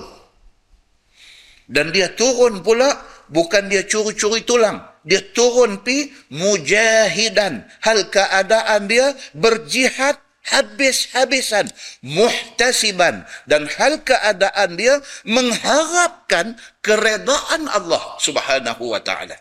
Dan 1.67 1.91
dia 1.91 2.15
turun 2.15 2.63
pula 2.63 2.95
bukan 3.27 3.67
dia 3.67 3.83
curi-curi 3.83 4.47
tulang. 4.47 4.79
Dia 5.03 5.19
turun 5.35 5.83
pi 5.83 6.15
mujahidan. 6.31 7.67
Hal 7.83 8.07
keadaan 8.07 8.87
dia 8.87 9.11
berjihad 9.35 10.22
habis-habisan 10.47 11.71
muhtasiban. 12.03 13.23
Dan 13.47 13.67
hal 13.67 14.03
keadaan 14.03 14.75
dia 14.75 14.99
mengharapkan 15.23 16.59
keredaan 16.83 17.67
Allah 17.71 18.03
Subhanahu 18.19 18.91
wa 18.91 18.99
taala. 18.99 19.39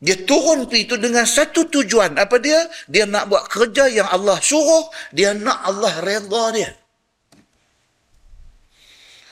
Dia 0.00 0.16
turun 0.24 0.64
pi 0.64 0.88
itu 0.88 0.96
dengan 0.96 1.28
satu 1.28 1.68
tujuan. 1.68 2.16
Apa 2.16 2.40
dia? 2.40 2.56
Dia 2.88 3.04
nak 3.04 3.28
buat 3.28 3.44
kerja 3.52 3.84
yang 3.84 4.08
Allah 4.08 4.40
suruh 4.40 4.88
dia 5.12 5.36
nak 5.36 5.60
Allah 5.60 5.92
redha 6.00 6.44
dia. 6.56 6.70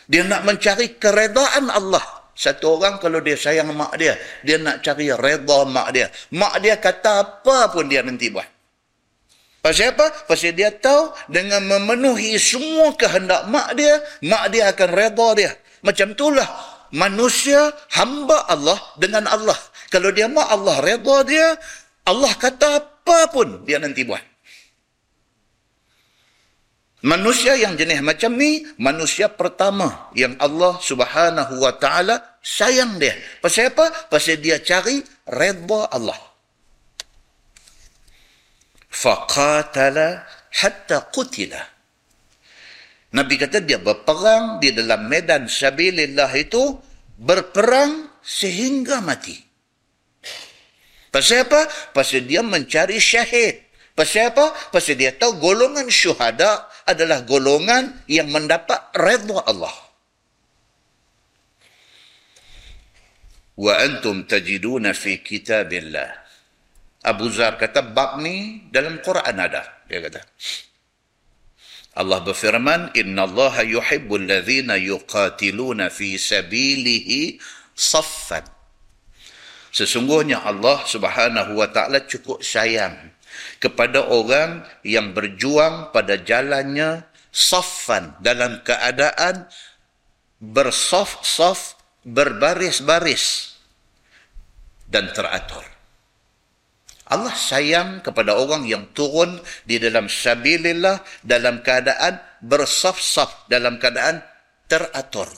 Dia 0.09 0.25
nak 0.29 0.45
mencari 0.45 0.97
keredaan 1.01 1.73
Allah. 1.73 2.05
Satu 2.39 2.79
orang 2.79 3.03
kalau 3.03 3.19
dia 3.19 3.35
sayang 3.35 3.75
mak 3.75 3.99
dia, 3.99 4.15
dia 4.47 4.63
nak 4.63 4.79
cari 4.81 5.11
reda 5.11 5.59
mak 5.67 5.89
dia. 5.91 6.07
Mak 6.33 6.55
dia 6.63 6.79
kata 6.79 7.13
apa 7.27 7.75
pun 7.75 7.91
dia 7.91 8.01
nanti 8.01 8.31
buat. 8.31 8.58
Pasal 9.69 9.93
apa? 9.93 10.09
Pasal 10.25 10.57
dia 10.57 10.73
tahu 10.73 11.13
dengan 11.29 11.61
memenuhi 11.61 12.41
semua 12.41 12.97
kehendak 12.97 13.53
mak 13.53 13.77
dia, 13.77 14.01
mak 14.25 14.49
dia 14.49 14.73
akan 14.73 14.89
reda 14.97 15.29
dia. 15.37 15.53
Macam 15.85 16.17
itulah 16.17 16.49
manusia 16.89 17.77
hamba 17.93 18.49
Allah 18.49 18.81
dengan 18.97 19.29
Allah. 19.29 19.61
Kalau 19.93 20.09
dia 20.09 20.25
mak 20.25 20.49
Allah 20.49 20.81
reda 20.81 21.17
dia, 21.29 21.53
Allah 22.09 22.33
kata 22.33 22.81
apa 22.81 23.29
pun 23.29 23.69
dia 23.69 23.77
nanti 23.77 24.09
buat. 24.09 24.25
Manusia 27.05 27.53
yang 27.61 27.77
jenis 27.77 28.01
macam 28.01 28.41
ni, 28.41 28.65
manusia 28.81 29.29
pertama 29.29 30.09
yang 30.17 30.33
Allah 30.41 30.81
subhanahu 30.81 31.61
wa 31.61 31.77
ta'ala 31.77 32.41
sayang 32.41 32.97
dia. 32.97 33.13
Pasal 33.45 33.69
apa? 33.69 34.09
Pasal 34.09 34.41
dia 34.41 34.65
cari 34.65 35.05
redha 35.29 35.93
Allah. 35.93 36.28
Faqatala 38.89 40.25
hatta 40.53 41.09
qutila. 41.13 41.61
Nabi 43.09 43.41
kata 43.41 43.65
dia 43.65 43.81
berperang 43.81 44.61
di 44.61 44.73
dalam 44.73 45.09
medan 45.09 45.49
sabilillah 45.49 46.29
itu, 46.37 46.77
berperang 47.17 48.09
sehingga 48.21 49.01
mati. 49.01 49.37
Pasal 51.09 51.49
apa? 51.49 51.65
Pasal 51.97 52.29
dia 52.29 52.45
mencari 52.45 53.01
syahid. 53.01 53.65
Pasal 53.97 54.29
apa? 54.29 54.53
Pasal 54.69 55.01
dia 55.01 55.17
tahu 55.17 55.41
golongan 55.41 55.89
syuhada 55.89 56.69
adalah 56.85 57.25
golongan 57.25 58.05
yang 58.07 58.29
mendapat 58.29 58.93
redha 58.93 59.41
Allah. 59.49 59.73
Wa 63.59 63.73
antum 63.83 64.29
tajiduna 64.29 64.93
fi 64.95 65.19
kitabillah. 65.19 66.28
Abu 67.07 67.31
Zar 67.31 67.55
kata 67.61 67.83
bab 67.83 68.19
ni 68.19 68.67
dalam 68.75 68.99
Quran 68.99 69.37
ada. 69.39 69.87
Dia 69.87 70.03
kata. 70.03 70.21
Allah 71.99 72.23
berfirman, 72.23 72.95
Inna 72.95 73.27
Allah 73.27 73.67
yuhibbu 73.67 74.23
alladhina 74.23 74.79
yuqatiluna 74.79 75.91
fi 75.91 76.15
sabilihi 76.15 77.43
saffan. 77.75 78.47
Sesungguhnya 79.75 80.43
Allah 80.43 80.83
subhanahu 80.87 81.59
wa 81.59 81.69
ta'ala 81.71 82.07
cukup 82.07 82.43
sayang 82.43 83.15
kepada 83.63 84.07
orang 84.11 84.67
yang 84.83 85.15
berjuang 85.15 85.91
pada 85.95 86.19
jalannya 86.19 87.07
saffan 87.31 88.15
dalam 88.23 88.63
keadaan 88.63 89.47
bersaf-saf 90.39 91.79
berbaris-baris 92.07 93.55
dan 94.87 95.11
teratur. 95.11 95.78
Allah 97.09 97.33
sayang 97.33 98.05
kepada 98.05 98.37
orang 98.37 98.69
yang 98.69 98.93
turun 98.93 99.41
di 99.65 99.81
dalam 99.81 100.13
sabilillah 100.13 101.01
dalam 101.25 101.65
keadaan 101.65 102.21
bersaf-saf 102.45 103.49
dalam 103.49 103.81
keadaan 103.81 104.21
teratur. 104.69 105.29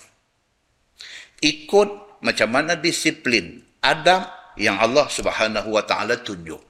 Ikut 1.40 2.20
macam 2.26 2.48
mana 2.52 2.74
disiplin 2.76 3.62
adab 3.80 4.28
yang 4.59 4.76
Allah 4.83 5.06
Subhanahu 5.09 5.72
wa 5.72 5.87
taala 5.87 6.20
tunjuk. 6.20 6.61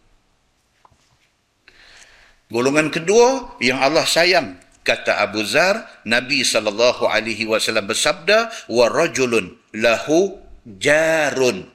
Golongan 2.52 2.92
kedua 2.92 3.56
yang 3.62 3.80
Allah 3.80 4.04
sayang 4.04 4.60
kata 4.84 5.22
Abu 5.22 5.42
Zar 5.46 5.86
Nabi 6.04 6.44
sallallahu 6.44 7.08
alaihi 7.08 7.46
wasallam 7.48 7.88
bersabda 7.88 8.52
wa 8.68 8.90
rajulun 8.90 9.54
lahu 9.74 10.38
jarun 10.66 11.66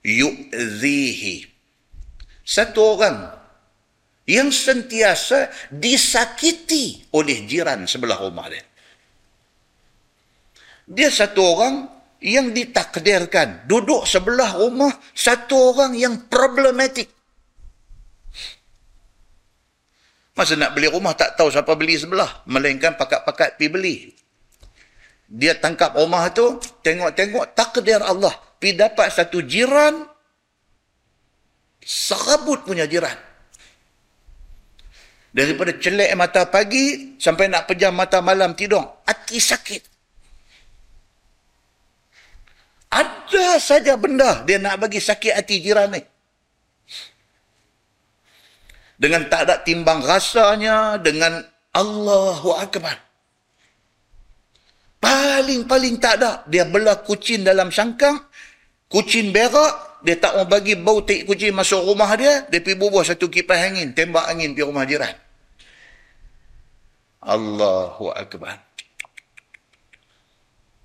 yu'dhihi 0.00 1.53
satu 2.44 2.80
orang 2.96 3.32
yang 4.28 4.52
sentiasa 4.52 5.48
disakiti 5.72 7.08
oleh 7.16 7.44
jiran 7.48 7.88
sebelah 7.88 8.20
rumah 8.20 8.48
dia 8.52 8.64
dia 10.84 11.08
satu 11.08 11.40
orang 11.40 11.74
yang 12.20 12.52
ditakdirkan 12.52 13.68
duduk 13.68 14.04
sebelah 14.04 14.56
rumah 14.56 14.92
satu 15.12 15.72
orang 15.72 15.96
yang 15.96 16.28
problematik 16.28 17.08
Masa 20.34 20.58
nak 20.58 20.74
beli 20.74 20.90
rumah 20.90 21.14
tak 21.14 21.38
tahu 21.38 21.46
siapa 21.46 21.78
beli 21.78 21.94
sebelah. 21.94 22.42
Melainkan 22.50 22.98
pakat-pakat 22.98 23.54
pergi 23.54 23.70
beli. 23.70 23.96
Dia 25.30 25.54
tangkap 25.54 25.94
rumah 25.94 26.26
tu, 26.34 26.58
tengok-tengok 26.82 27.54
takdir 27.54 28.02
Allah. 28.02 28.34
Pergi 28.58 28.74
dapat 28.74 29.14
satu 29.14 29.46
jiran, 29.46 30.10
serabut 31.84 32.64
punya 32.64 32.88
jiran. 32.88 33.14
Daripada 35.34 35.74
celek 35.76 36.14
mata 36.16 36.46
pagi 36.48 37.18
sampai 37.18 37.50
nak 37.50 37.68
pejam 37.68 37.92
mata 37.92 38.24
malam 38.24 38.56
tidur. 38.56 38.82
Hati 39.04 39.38
sakit. 39.38 39.82
Ada 42.94 43.58
saja 43.58 43.98
benda 43.98 44.46
dia 44.46 44.62
nak 44.62 44.78
bagi 44.78 45.02
sakit 45.02 45.34
hati 45.34 45.58
jiran 45.58 45.90
ni 45.90 46.02
dengan 48.94 49.26
tak 49.26 49.50
ada 49.50 49.60
timbang 49.62 50.00
rasanya 50.00 50.98
dengan 51.02 51.42
Allahu 51.74 52.54
Akbar. 52.54 52.94
Paling-paling 55.02 56.00
tak 56.00 56.22
ada. 56.22 56.46
Dia 56.48 56.64
belah 56.64 57.02
kucing 57.04 57.44
dalam 57.44 57.68
sangkang. 57.68 58.16
Kucing 58.88 59.34
berak. 59.34 59.93
Dia 60.04 60.20
tak 60.20 60.36
mau 60.36 60.44
bagi 60.44 60.76
bau 60.76 61.00
tik 61.00 61.24
kucing 61.24 61.56
masuk 61.56 61.80
rumah 61.80 62.12
dia. 62.20 62.44
Dia 62.52 62.60
pergi 62.60 62.76
bubuh 62.76 63.00
satu 63.00 63.32
kipas 63.32 63.56
angin. 63.56 63.96
Tembak 63.96 64.28
angin 64.28 64.52
pergi 64.52 64.68
rumah 64.68 64.84
jiran. 64.84 65.16
Allahu 67.24 68.12
Akbar. 68.12 68.60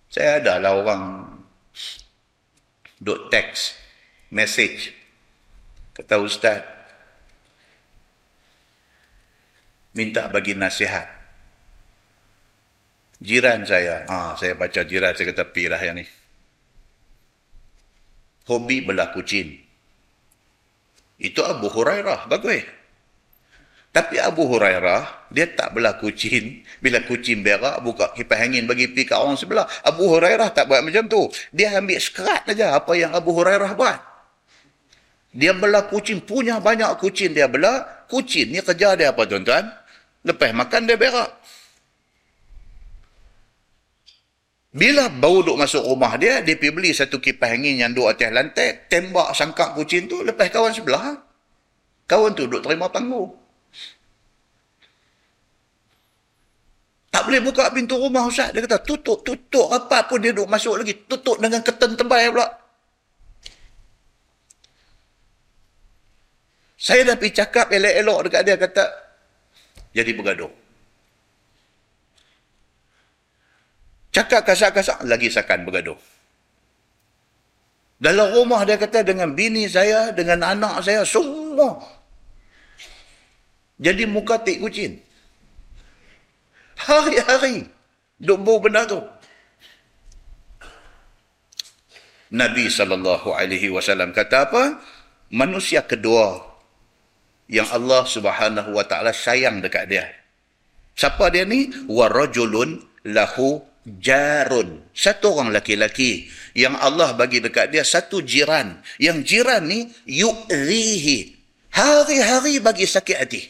Saya 0.07 0.39
ada 0.39 0.57
lah 0.57 0.73
orang 0.73 1.03
duk 3.03 3.27
text, 3.27 3.75
message. 4.31 4.95
Kata 5.91 6.15
Ustaz, 6.23 6.63
minta 9.91 10.31
bagi 10.31 10.55
nasihat. 10.55 11.19
Jiran 13.19 13.67
saya, 13.67 14.07
ah, 14.07 14.31
saya 14.39 14.55
baca 14.55 14.79
jiran, 14.87 15.11
saya 15.11 15.35
kata 15.35 15.43
pirah 15.51 15.83
yang 15.83 15.99
ni. 15.99 16.07
Hobi 18.49 18.81
belah 18.81 19.13
kucing. 19.13 19.61
Itu 21.21 21.45
Abu 21.45 21.69
Hurairah, 21.69 22.25
bagus. 22.25 22.65
Tapi 23.89 24.21
Abu 24.21 24.45
Hurairah, 24.45 25.29
dia 25.33 25.49
tak 25.49 25.77
belah 25.77 25.97
kucing. 25.97 26.65
Bila 26.81 27.01
kucing 27.05 27.41
berak, 27.45 27.81
buka 27.85 28.13
kipas 28.13 28.41
angin 28.41 28.65
bagi 28.69 28.89
pergi 28.89 29.09
ke 29.09 29.15
orang 29.17 29.37
sebelah. 29.37 29.65
Abu 29.85 30.09
Hurairah 30.09 30.49
tak 30.53 30.69
buat 30.69 30.81
macam 30.81 31.05
tu. 31.09 31.29
Dia 31.53 31.77
ambil 31.77 31.97
sekerat 31.97 32.45
saja 32.49 32.77
apa 32.77 32.93
yang 32.97 33.13
Abu 33.13 33.33
Hurairah 33.33 33.73
buat. 33.73 33.99
Dia 35.33 35.53
belah 35.53 35.85
kucing, 35.89 36.25
punya 36.25 36.57
banyak 36.57 36.89
kucing 36.97 37.37
dia 37.37 37.45
belah. 37.45 38.05
Kucing 38.09 38.49
ni 38.53 38.61
kerja 38.65 38.97
dia 38.97 39.13
apa 39.13 39.25
tuan-tuan? 39.29 39.69
Lepas 40.25 40.49
makan 40.53 40.89
dia 40.89 40.97
berak. 40.97 41.29
Bila 44.69 45.09
bau 45.09 45.41
duk 45.41 45.57
masuk 45.57 45.81
rumah 45.81 46.13
dia, 46.21 46.45
dia 46.45 46.53
pergi 46.53 46.69
beli 46.69 46.91
satu 46.93 47.17
kipas 47.17 47.57
angin 47.57 47.81
yang 47.81 47.89
duk 47.89 48.05
atas 48.05 48.29
lantai, 48.29 48.85
tembak 48.85 49.33
sangkak 49.33 49.73
kucing 49.73 50.05
tu, 50.05 50.21
lepas 50.21 50.45
kawan 50.53 50.69
sebelah. 50.69 51.17
Kawan 52.05 52.37
tu 52.37 52.45
duk 52.45 52.61
terima 52.61 52.85
panggung. 52.89 53.33
Tak 57.09 57.25
boleh 57.25 57.41
buka 57.41 57.73
pintu 57.73 57.97
rumah 57.97 58.29
Ustaz. 58.29 58.53
Dia 58.53 58.61
kata, 58.61 58.85
tutup, 58.85 59.25
tutup. 59.25 59.73
Apa 59.73 60.05
pun 60.05 60.21
dia 60.21 60.29
duk 60.29 60.45
masuk 60.45 60.77
lagi. 60.77 60.93
Tutup 61.09 61.41
dengan 61.41 61.65
ketan 61.65 61.97
tebal 61.97 62.29
pula. 62.29 62.47
Saya 66.79 67.09
dah 67.09 67.17
pergi 67.17 67.43
cakap 67.43 67.73
elok-elok 67.73 68.19
dekat 68.29 68.41
dia. 68.45 68.55
Kata, 68.61 68.85
jadi 69.91 70.11
bergaduh. 70.13 70.58
Cakap 74.09 74.41
kasar-kasar, 74.41 75.05
lagi 75.05 75.29
sakan 75.29 75.69
bergaduh. 75.69 75.97
Dalam 77.99 78.31
rumah 78.31 78.63
dia 78.63 78.79
kata 78.79 79.03
dengan 79.03 79.35
bini 79.35 79.67
saya, 79.67 80.15
dengan 80.15 80.41
anak 80.41 80.81
saya, 80.81 81.03
semua. 81.03 81.77
Jadi 83.79 84.03
muka 84.07 84.39
tik 84.39 84.63
kucing. 84.63 84.97
Hari-hari. 86.79 87.67
Duk 88.19 88.39
bau 88.43 88.59
benda 88.59 88.83
tu. 88.83 88.99
Nabi 92.29 92.67
SAW 92.67 94.11
kata 94.11 94.37
apa? 94.47 94.63
Manusia 95.31 95.83
kedua 95.83 96.39
yang 97.49 97.65
Allah 97.71 98.05
Subhanahu 98.05 98.75
wa 98.75 98.85
taala 98.85 99.15
sayang 99.15 99.63
dekat 99.63 99.89
dia. 99.89 100.05
Siapa 100.93 101.31
dia 101.31 101.47
ni? 101.47 101.71
Wa 101.87 102.11
rajulun 102.11 102.83
lahu 103.07 103.68
jarun. 103.97 104.85
Satu 104.93 105.33
orang 105.33 105.49
laki-laki 105.49 106.29
yang 106.53 106.77
Allah 106.77 107.17
bagi 107.17 107.41
dekat 107.41 107.73
dia 107.73 107.81
satu 107.81 108.21
jiran. 108.21 108.85
Yang 109.01 109.17
jiran 109.25 109.65
ni 109.65 109.89
yu'rihi. 110.05 111.33
Hari-hari 111.73 112.61
bagi 112.61 112.85
sakit 112.85 113.17
hati. 113.17 113.41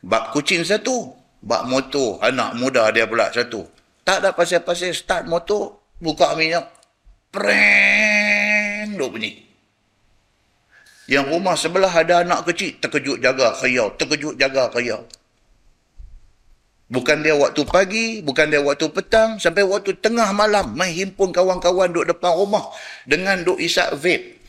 Bak 0.00 0.32
kucing 0.32 0.64
satu. 0.64 1.12
Bak 1.44 1.68
motor. 1.68 2.16
Anak 2.24 2.56
muda 2.56 2.88
dia 2.88 3.04
pula 3.04 3.28
satu. 3.28 3.68
Tak 4.08 4.24
ada 4.24 4.32
pasal-pasal 4.32 4.96
start 4.96 5.28
motor. 5.28 5.76
Buka 6.00 6.32
minyak. 6.32 6.64
Preng. 7.28 8.96
Duk 8.96 9.12
bunyi. 9.12 9.48
Yang 11.08 11.24
rumah 11.32 11.56
sebelah 11.56 11.88
ada 11.88 12.20
anak 12.20 12.44
kecil, 12.52 12.76
terkejut 12.84 13.24
jaga 13.24 13.56
kayau, 13.56 13.88
terkejut 13.96 14.36
jaga 14.36 14.68
kayau. 14.68 15.08
Bukan 16.88 17.20
dia 17.20 17.36
waktu 17.36 17.68
pagi, 17.68 18.24
bukan 18.24 18.48
dia 18.48 18.64
waktu 18.64 18.88
petang, 18.88 19.36
sampai 19.36 19.60
waktu 19.60 19.92
tengah 20.00 20.32
malam, 20.32 20.72
main 20.72 20.88
himpun 20.88 21.36
kawan-kawan 21.36 21.92
duduk 21.92 22.16
depan 22.16 22.32
rumah 22.32 22.64
dengan 23.04 23.44
duk 23.44 23.60
isap 23.60 23.92
vape. 24.00 24.40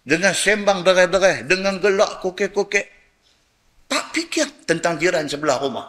Dengan 0.00 0.32
sembang 0.32 0.80
derai-derai, 0.80 1.44
dengan 1.44 1.76
gelak 1.76 2.24
kokek-kokek. 2.24 2.86
Tak 3.84 4.16
fikir 4.16 4.48
tentang 4.64 4.96
jiran 4.96 5.28
sebelah 5.28 5.60
rumah. 5.60 5.84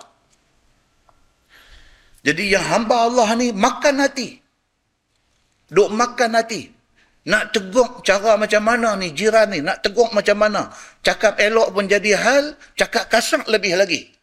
Jadi 2.21 2.53
yang 2.53 2.65
hamba 2.67 3.07
Allah 3.07 3.29
ni 3.39 3.55
makan 3.55 4.03
hati. 4.03 4.35
Duk 5.71 5.89
makan 5.95 6.35
hati. 6.35 6.67
Nak 7.21 7.53
tegur 7.53 8.01
cara 8.01 8.33
macam 8.33 8.65
mana 8.65 8.97
ni 8.97 9.13
jiran 9.13 9.53
ni? 9.53 9.61
Nak 9.61 9.85
tegur 9.85 10.09
macam 10.09 10.37
mana? 10.41 10.73
Cakap 11.01 11.41
elok 11.41 11.73
pun 11.73 11.89
jadi 11.89 12.13
hal, 12.13 12.53
cakap 12.77 13.09
kasar 13.09 13.41
lebih 13.49 13.73
lagi. 13.73 14.13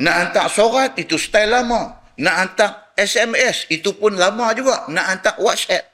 Nak 0.00 0.14
hantar 0.16 0.48
surat 0.48 0.96
itu 0.96 1.20
style 1.20 1.52
lama. 1.52 2.00
Nak 2.16 2.34
hantar 2.36 2.70
SMS 2.96 3.68
itu 3.68 3.92
pun 3.92 4.16
lama 4.16 4.56
juga. 4.56 4.88
Nak 4.88 5.06
hantar 5.06 5.36
WhatsApp. 5.36 5.84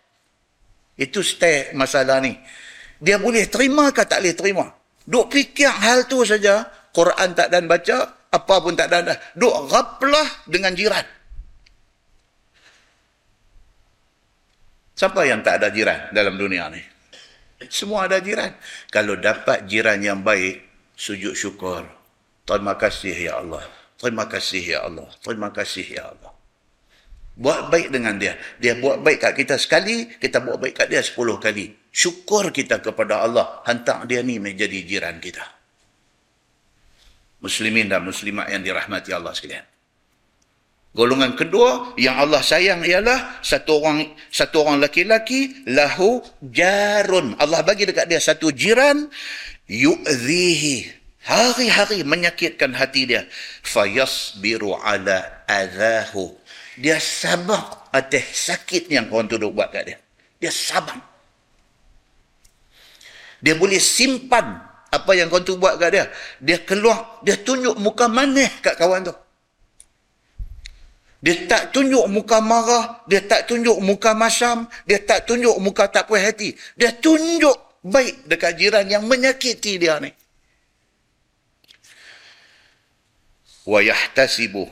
Itu 0.95 1.27
style 1.27 1.75
masalah 1.75 2.23
ni. 2.23 2.39
Dia 3.03 3.19
boleh 3.19 3.51
terima 3.51 3.91
ke 3.91 4.07
tak 4.07 4.23
boleh 4.23 4.35
terima? 4.39 4.67
Duk 5.03 5.31
fikir 5.35 5.71
hal 5.71 6.07
tu 6.07 6.23
saja, 6.23 6.67
Quran 6.95 7.35
tak 7.35 7.51
dan 7.51 7.67
baca, 7.67 8.29
apa 8.31 8.55
pun 8.63 8.75
tak 8.79 8.87
dan. 8.91 9.19
Duk 9.35 9.71
raplah 9.71 10.47
dengan 10.47 10.75
jiran. 10.79 11.07
Siapa 14.99 15.23
yang 15.27 15.47
tak 15.47 15.63
ada 15.63 15.71
jiran 15.71 16.11
dalam 16.11 16.35
dunia 16.35 16.67
ni? 16.71 16.98
Semua 17.67 18.07
ada 18.07 18.23
jiran. 18.23 18.55
Kalau 18.95 19.19
dapat 19.19 19.67
jiran 19.67 19.99
yang 19.99 20.23
baik, 20.23 20.63
sujud 20.95 21.35
syukur. 21.35 21.83
Terima 22.47 22.79
kasih 22.79 23.19
ya 23.19 23.43
Allah. 23.43 23.67
Terima 23.99 24.31
kasih 24.31 24.63
ya 24.63 24.79
Allah. 24.87 25.11
Terima 25.19 25.51
kasih 25.51 25.87
ya 25.91 26.15
Allah. 26.15 26.33
Buat 27.39 27.71
baik 27.71 27.95
dengan 27.95 28.15
dia. 28.19 28.39
Dia 28.63 28.79
buat 28.79 29.03
baik 29.03 29.19
kat 29.23 29.33
kita 29.39 29.59
sekali, 29.59 30.11
kita 30.19 30.43
buat 30.43 30.59
baik 30.59 30.75
kat 30.75 30.87
dia 30.91 31.03
sepuluh 31.03 31.39
kali. 31.39 31.71
Syukur 31.91 32.51
kita 32.55 32.79
kepada 32.79 33.27
Allah. 33.27 33.63
Hantar 33.67 34.07
dia 34.07 34.23
ni 34.23 34.39
menjadi 34.39 34.79
jiran 34.87 35.19
kita. 35.19 35.43
Muslimin 37.39 37.87
dan 37.87 38.03
muslimat 38.03 38.51
yang 38.51 38.65
dirahmati 38.65 39.15
Allah 39.15 39.31
sekalian. 39.35 39.68
Golongan 40.97 41.37
kedua 41.37 41.95
yang 42.01 42.17
Allah 42.17 42.41
sayang 42.41 42.81
ialah 42.81 43.45
satu 43.45 43.85
orang 43.85 44.09
satu 44.33 44.65
orang 44.65 44.81
laki-laki 44.81 45.63
lahu 45.69 46.25
jarun. 46.41 47.37
Allah 47.37 47.61
bagi 47.61 47.85
dekat 47.85 48.09
dia 48.09 48.19
satu 48.19 48.49
jiran 48.49 49.07
yu'dhihi. 49.69 50.97
Hari-hari 51.29 52.09
menyakitkan 52.09 52.73
hati 52.73 53.05
dia. 53.05 53.29
Fayasbiru 53.61 54.73
ala 54.81 55.45
adhahu. 55.45 56.33
Dia 56.81 56.97
sabar 56.97 57.93
atas 57.93 58.49
sakit 58.49 58.89
yang 58.89 59.13
kawan 59.13 59.29
tu 59.29 59.37
buat 59.53 59.69
kat 59.69 59.93
dia. 59.93 59.97
Dia 60.41 60.49
sabar. 60.49 60.97
Dia 63.45 63.61
boleh 63.61 63.77
simpan 63.77 64.57
apa 64.89 65.11
yang 65.13 65.29
kawan 65.29 65.45
tu 65.45 65.61
buat 65.61 65.77
kat 65.77 65.91
dia. 65.93 66.05
Dia 66.41 66.65
keluar, 66.65 67.21
dia 67.21 67.37
tunjuk 67.37 67.77
muka 67.77 68.09
manis 68.09 68.49
kat 68.65 68.81
kawan 68.81 69.05
tu. 69.05 69.13
Dia 71.19 71.35
tak 71.51 71.75
tunjuk 71.75 72.07
muka 72.07 72.39
marah, 72.39 73.03
dia 73.11 73.19
tak 73.19 73.51
tunjuk 73.51 73.75
muka 73.83 74.15
masam, 74.15 74.71
dia 74.87 75.03
tak 75.03 75.27
tunjuk 75.27 75.59
muka 75.59 75.91
tak 75.91 76.07
puas 76.07 76.23
hati. 76.23 76.55
Dia 76.79 76.95
tunjuk 76.95 77.59
baik 77.83 78.31
dekat 78.31 78.55
jiran 78.55 78.87
yang 78.87 79.03
menyakiti 79.03 79.83
dia 79.83 79.99
ni. 79.99 80.15
Wa 83.67 83.83
yahtasibu 83.83 84.71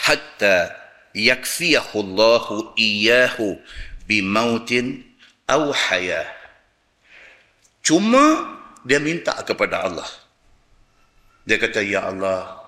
hatta 0.00 0.72
yakfiyahu 1.12 2.00
Allahu 2.00 2.72
iyyahu 2.80 3.60
bimautin 4.08 5.04
aw 5.44 5.68
hayah. 5.70 6.26
Cuma 7.84 8.56
dia 8.84 8.96
minta 8.96 9.36
kepada 9.44 9.84
Allah. 9.84 10.08
Dia 11.44 11.56
kata, 11.56 11.80
Ya 11.80 12.04
Allah, 12.04 12.59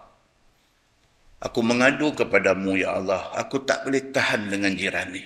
Aku 1.43 1.59
mengadu 1.61 2.15
kepadamu, 2.15 2.79
Ya 2.79 2.95
Allah. 2.95 3.35
Aku 3.35 3.67
tak 3.67 3.83
boleh 3.83 4.15
tahan 4.15 4.47
dengan 4.47 4.71
jiran 4.79 5.11
ni. 5.11 5.23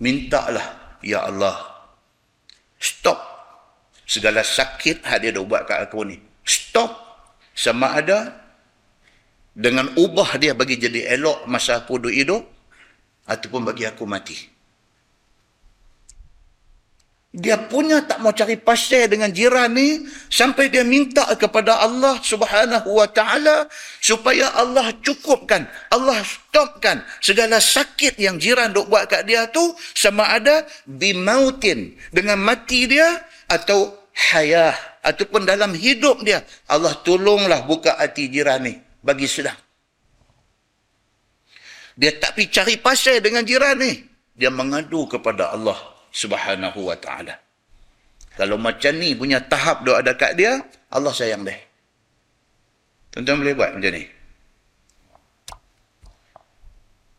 Mintalah, 0.00 0.98
Ya 1.04 1.28
Allah. 1.28 1.60
Stop. 2.80 3.20
Segala 4.04 4.40
sakit 4.44 5.04
yang 5.04 5.20
dia 5.20 5.40
buat 5.44 5.68
kat 5.68 5.88
aku 5.88 6.08
ni. 6.08 6.16
Stop. 6.44 6.92
Sama 7.52 8.00
ada 8.00 8.44
dengan 9.54 9.92
ubah 9.94 10.36
dia 10.36 10.52
bagi 10.52 10.74
jadi 10.74 11.14
elok 11.14 11.46
masa 11.46 11.78
aku 11.78 12.02
duduk 12.02 12.12
hidup 12.12 12.42
ataupun 13.28 13.62
bagi 13.64 13.86
aku 13.86 14.04
mati. 14.04 14.53
Dia 17.34 17.58
punya 17.58 17.98
tak 18.06 18.22
mau 18.22 18.30
cari 18.30 18.54
pasal 18.54 19.10
dengan 19.10 19.26
jiran 19.26 19.74
ni 19.74 20.06
sampai 20.30 20.70
dia 20.70 20.86
minta 20.86 21.26
kepada 21.34 21.82
Allah 21.82 22.22
Subhanahu 22.22 22.94
wa 22.94 23.10
taala 23.10 23.66
supaya 23.98 24.54
Allah 24.54 24.94
cukupkan, 25.02 25.66
Allah 25.90 26.22
stopkan 26.22 27.02
segala 27.18 27.58
sakit 27.58 28.22
yang 28.22 28.38
jiran 28.38 28.70
dok 28.70 28.86
buat 28.86 29.10
kat 29.10 29.26
dia 29.26 29.50
tu 29.50 29.74
sama 29.98 30.30
ada 30.30 30.62
bimautin 30.86 31.98
dengan 32.14 32.38
mati 32.38 32.86
dia 32.86 33.18
atau 33.50 33.90
hayah 34.30 34.78
ataupun 35.02 35.42
dalam 35.42 35.74
hidup 35.74 36.22
dia. 36.22 36.46
Allah 36.70 36.94
tolonglah 37.02 37.66
buka 37.66 37.98
hati 37.98 38.30
jiran 38.30 38.62
ni 38.62 38.78
bagi 39.02 39.26
sedang. 39.26 39.58
Dia 41.98 42.14
tak 42.14 42.38
pergi 42.38 42.46
cari 42.62 42.74
pasal 42.78 43.18
dengan 43.18 43.42
jiran 43.42 43.74
ni. 43.74 44.06
Dia 44.38 44.54
mengadu 44.54 45.10
kepada 45.10 45.50
Allah 45.50 45.93
subhanahu 46.14 46.86
wa 46.86 46.94
ta'ala. 46.94 47.34
Kalau 48.38 48.54
macam 48.54 48.94
ni 48.94 49.18
punya 49.18 49.42
tahap 49.42 49.82
doa 49.82 49.98
ada 49.98 50.14
kat 50.14 50.38
dia, 50.38 50.62
Allah 50.90 51.10
sayang 51.10 51.42
dia. 51.42 51.58
Tuan-tuan 53.10 53.42
boleh 53.42 53.54
buat 53.54 53.74
macam 53.74 53.90
ni? 53.94 54.04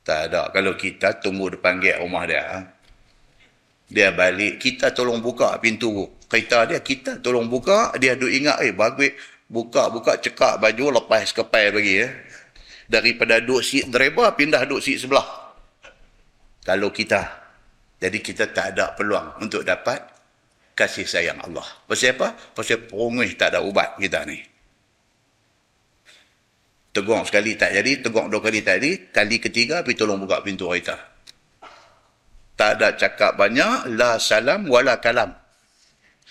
Tak 0.06 0.20
ada. 0.32 0.52
Kalau 0.52 0.76
kita 0.76 1.20
tunggu 1.20 1.56
depan 1.56 1.80
gate 1.80 2.00
rumah 2.04 2.28
dia, 2.28 2.68
dia 3.88 4.12
balik, 4.12 4.60
kita 4.60 4.92
tolong 4.92 5.24
buka 5.24 5.56
pintu 5.60 6.20
kereta 6.28 6.68
dia, 6.68 6.80
kita 6.84 7.24
tolong 7.24 7.48
buka, 7.48 7.96
dia 7.96 8.20
duk 8.20 8.30
ingat, 8.30 8.60
eh 8.66 8.76
bagus, 8.76 9.16
buka-buka 9.48 10.20
cekak 10.20 10.60
baju, 10.60 11.00
lepas 11.00 11.32
kepai 11.32 11.72
bagi 11.72 11.94
ya. 12.04 12.08
Daripada 12.86 13.42
duduk 13.42 13.66
seat 13.66 13.90
driver, 13.90 14.30
pindah 14.36 14.62
duduk 14.68 14.84
seat 14.84 15.00
sebelah. 15.00 15.26
Kalau 16.68 16.92
kita 16.92 17.45
jadi 18.00 18.18
kita 18.20 18.52
tak 18.52 18.76
ada 18.76 18.92
peluang 18.94 19.40
untuk 19.40 19.64
dapat 19.64 20.04
kasih 20.76 21.08
sayang 21.08 21.40
Allah. 21.40 21.64
Pasal 21.88 22.20
apa? 22.20 22.36
Pasal 22.36 22.84
perungih 22.84 23.32
tak 23.40 23.56
ada 23.56 23.64
ubat 23.64 23.96
kita 23.96 24.28
ni. 24.28 24.38
Tegur 26.92 27.24
sekali 27.28 27.60
tak 27.60 27.76
jadi, 27.76 28.04
tegur 28.04 28.28
dua 28.32 28.40
kali 28.40 28.64
tak 28.64 28.80
jadi, 28.80 29.12
kali 29.12 29.36
ketiga 29.40 29.84
pergi 29.84 30.00
tolong 30.00 30.20
buka 30.24 30.40
pintu 30.44 30.72
kereta. 30.72 30.96
Tak 32.56 32.80
ada 32.80 32.96
cakap 32.96 33.36
banyak, 33.36 34.00
la 34.00 34.16
salam 34.16 34.64
wala 34.72 35.00
kalam. 35.04 35.36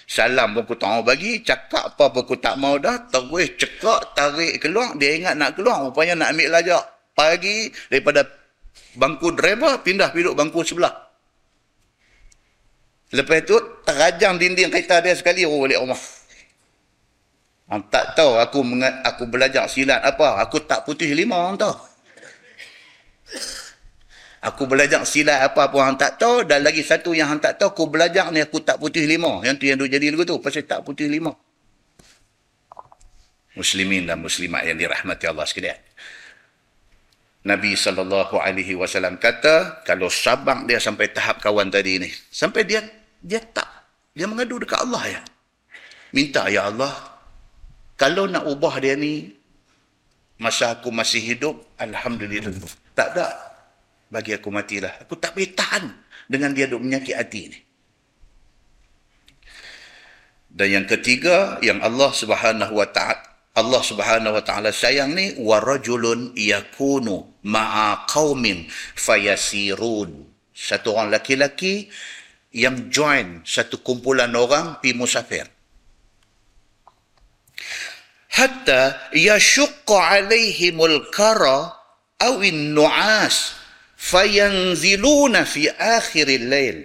Salam 0.05 0.53
pun 0.57 0.65
aku 0.69 0.77
tak 0.77 0.89
mau 0.89 1.03
bagi, 1.05 1.41
cakap 1.45 1.97
apa 1.97 2.13
pun 2.13 2.25
aku 2.25 2.37
tak 2.41 2.57
mau 2.61 2.77
dah, 2.81 3.09
terus 3.09 3.57
cekak, 3.57 4.17
tarik 4.17 4.61
keluar, 4.61 4.97
dia 4.97 5.17
ingat 5.17 5.37
nak 5.37 5.57
keluar, 5.57 5.85
rupanya 5.85 6.25
nak 6.25 6.37
ambil 6.37 6.49
lajak. 6.53 6.85
Pagi, 7.13 7.69
daripada 7.89 8.25
bangku 8.97 9.33
driver, 9.37 9.81
pindah 9.85 10.13
duduk 10.13 10.37
bangku 10.37 10.65
sebelah. 10.65 10.93
Lepas 13.15 13.47
tu 13.47 13.55
terajang 13.87 14.35
dinding 14.35 14.75
kereta 14.75 14.99
dia 14.99 15.15
sekali 15.15 15.47
orang 15.47 15.71
balik 15.71 15.79
rumah. 15.87 16.03
Orang 17.71 17.87
tak 17.87 18.19
tahu 18.19 18.43
aku 18.43 18.59
aku 19.07 19.23
belajar 19.31 19.71
silat 19.71 20.03
apa. 20.03 20.43
Aku 20.43 20.67
tak 20.67 20.83
putih 20.83 21.15
lima 21.15 21.39
orang 21.39 21.55
tahu. 21.55 21.75
Aku 24.45 24.67
belajar 24.67 25.07
silat 25.07 25.41
apa 25.47 25.71
pun 25.71 25.79
orang 25.81 25.95
tak 25.95 26.19
tahu. 26.19 26.43
Dan 26.43 26.67
lagi 26.67 26.83
satu 26.83 27.15
yang 27.15 27.31
orang 27.31 27.41
tak 27.41 27.63
tahu. 27.63 27.71
Aku 27.71 27.85
belajar 27.87 28.35
ni 28.35 28.43
aku 28.43 28.59
tak 28.67 28.83
putih 28.83 29.07
lima. 29.07 29.41
Yang 29.47 29.63
tu 29.63 29.65
yang 29.71 29.79
tu 29.79 29.87
jadi 29.87 30.07
lagu 30.11 30.27
tu. 30.27 30.37
Pasal 30.43 30.67
tak 30.67 30.83
putih 30.83 31.07
lima. 31.07 31.31
Muslimin 33.55 34.11
dan 34.11 34.19
muslimat 34.19 34.67
yang 34.67 34.75
dirahmati 34.75 35.31
Allah 35.31 35.47
sekalian. 35.47 35.79
Nabi 37.45 37.77
SAW 37.77 39.21
kata, 39.21 39.85
kalau 39.85 40.09
sabang 40.09 40.65
dia 40.65 40.81
sampai 40.81 41.13
tahap 41.13 41.45
kawan 41.45 41.69
tadi 41.69 42.01
ni, 42.01 42.09
sampai 42.33 42.65
dia 42.65 42.81
dia 43.25 43.41
tak. 43.41 43.67
Dia 44.13 44.29
mengadu 44.29 44.61
dekat 44.61 44.85
Allah 44.85 45.19
ya. 45.19 45.23
Minta 46.13 46.45
ya 46.53 46.69
Allah. 46.69 46.93
Kalau 47.97 48.29
nak 48.29 48.45
ubah 48.45 48.77
dia 48.79 48.95
ni. 48.95 49.33
Masa 50.37 50.77
aku 50.77 50.93
masih 50.93 51.25
hidup. 51.25 51.57
Alhamdulillah. 51.81 52.53
Tak 52.93 53.17
ada. 53.17 53.33
Bagi 54.13 54.37
aku 54.37 54.53
matilah. 54.53 54.93
Aku 55.01 55.17
tak 55.17 55.33
boleh 55.33 55.57
tahan. 55.57 55.89
Dengan 56.29 56.53
dia 56.53 56.69
duk 56.69 56.85
menyakit 56.85 57.17
hati 57.17 57.43
ni. 57.49 57.59
Dan 60.53 60.69
yang 60.69 60.87
ketiga. 60.87 61.59
Yang 61.65 61.81
Allah 61.81 62.11
subhanahu 62.13 62.75
wa 62.77 62.87
ta'ala. 62.87 63.25
Allah 63.57 63.83
subhanahu 63.83 64.37
wa 64.37 64.45
ta'ala 64.45 64.69
sayang 64.69 65.17
ni. 65.17 65.35
Warajulun 65.41 66.37
yakunu 66.37 67.41
ma'a 67.41 68.05
qawmin 68.05 68.69
fayasirun. 68.95 70.29
Satu 70.55 70.95
orang 70.95 71.11
laki-laki 71.11 71.91
yang 72.55 72.87
join 72.87 73.43
satu 73.43 73.83
kumpulan 73.83 74.31
orang 74.39 74.79
pi 74.79 74.95
musafir. 74.95 75.51
Hatta 78.31 79.11
yashqa 79.11 79.99
alaihimul 79.99 81.11
kara 81.11 81.75
aw 82.23 82.39
nu'as 82.47 83.59
fayanziluna 83.99 85.43
fi 85.43 85.67
akhiril 85.75 86.47
lail. 86.47 86.79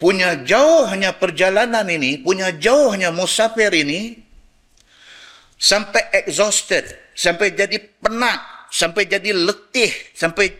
Punya 0.00 0.40
jauhnya 0.44 1.12
perjalanan 1.12 1.84
ini, 1.92 2.24
punya 2.24 2.56
jauhnya 2.56 3.12
musafir 3.12 3.68
ini, 3.76 4.16
sampai 5.60 6.24
exhausted, 6.24 6.88
sampai 7.12 7.52
jadi 7.52 7.76
penat, 8.00 8.40
sampai 8.72 9.04
jadi 9.04 9.36
letih, 9.36 9.92
sampai 10.16 10.56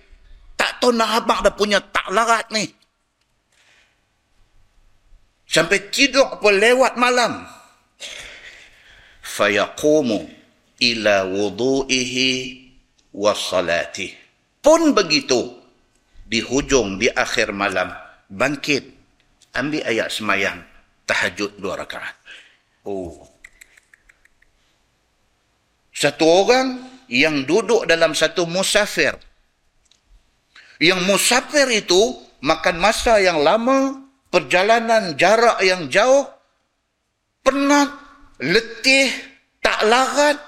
tak 0.60 0.76
tahu 0.76 0.92
nak 0.92 1.24
abang 1.24 1.40
dah 1.40 1.56
punya 1.56 1.80
tak 1.80 2.04
larat 2.12 2.44
ni. 2.52 2.68
Sampai 5.48 5.88
tidur 5.88 6.36
pun 6.36 6.52
lewat 6.60 7.00
malam. 7.00 7.48
Fayaqumu 9.24 10.28
ila 10.84 11.24
wudu'ihi 11.24 12.28
wa 13.16 13.32
salati. 13.32 14.12
Pun 14.60 14.92
begitu. 14.92 15.56
Di 16.28 16.44
hujung, 16.44 17.00
di 17.00 17.08
akhir 17.08 17.56
malam. 17.56 17.90
Bangkit. 18.28 18.84
Ambil 19.56 19.82
ayat 19.82 20.12
semayang. 20.12 20.60
Tahajud 21.08 21.56
dua 21.56 21.80
rakaat. 21.80 22.14
Oh. 22.84 23.26
Satu 25.90 26.22
orang 26.28 26.86
yang 27.10 27.42
duduk 27.48 27.88
dalam 27.90 28.14
satu 28.14 28.46
musafir 28.46 29.18
yang 30.80 31.04
musafir 31.04 31.68
itu 31.68 32.16
makan 32.40 32.80
masa 32.80 33.20
yang 33.20 33.44
lama, 33.44 34.00
perjalanan 34.32 35.12
jarak 35.20 35.60
yang 35.60 35.92
jauh, 35.92 36.24
penat, 37.44 37.92
letih, 38.40 39.12
tak 39.60 39.84
larat, 39.84 40.40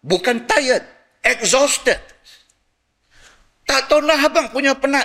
bukan 0.00 0.48
tired, 0.48 0.82
exhausted. 1.20 2.00
Tak 3.68 3.92
tahu 3.92 4.00
lah 4.00 4.16
abang 4.16 4.48
punya 4.48 4.72
penat. 4.78 5.04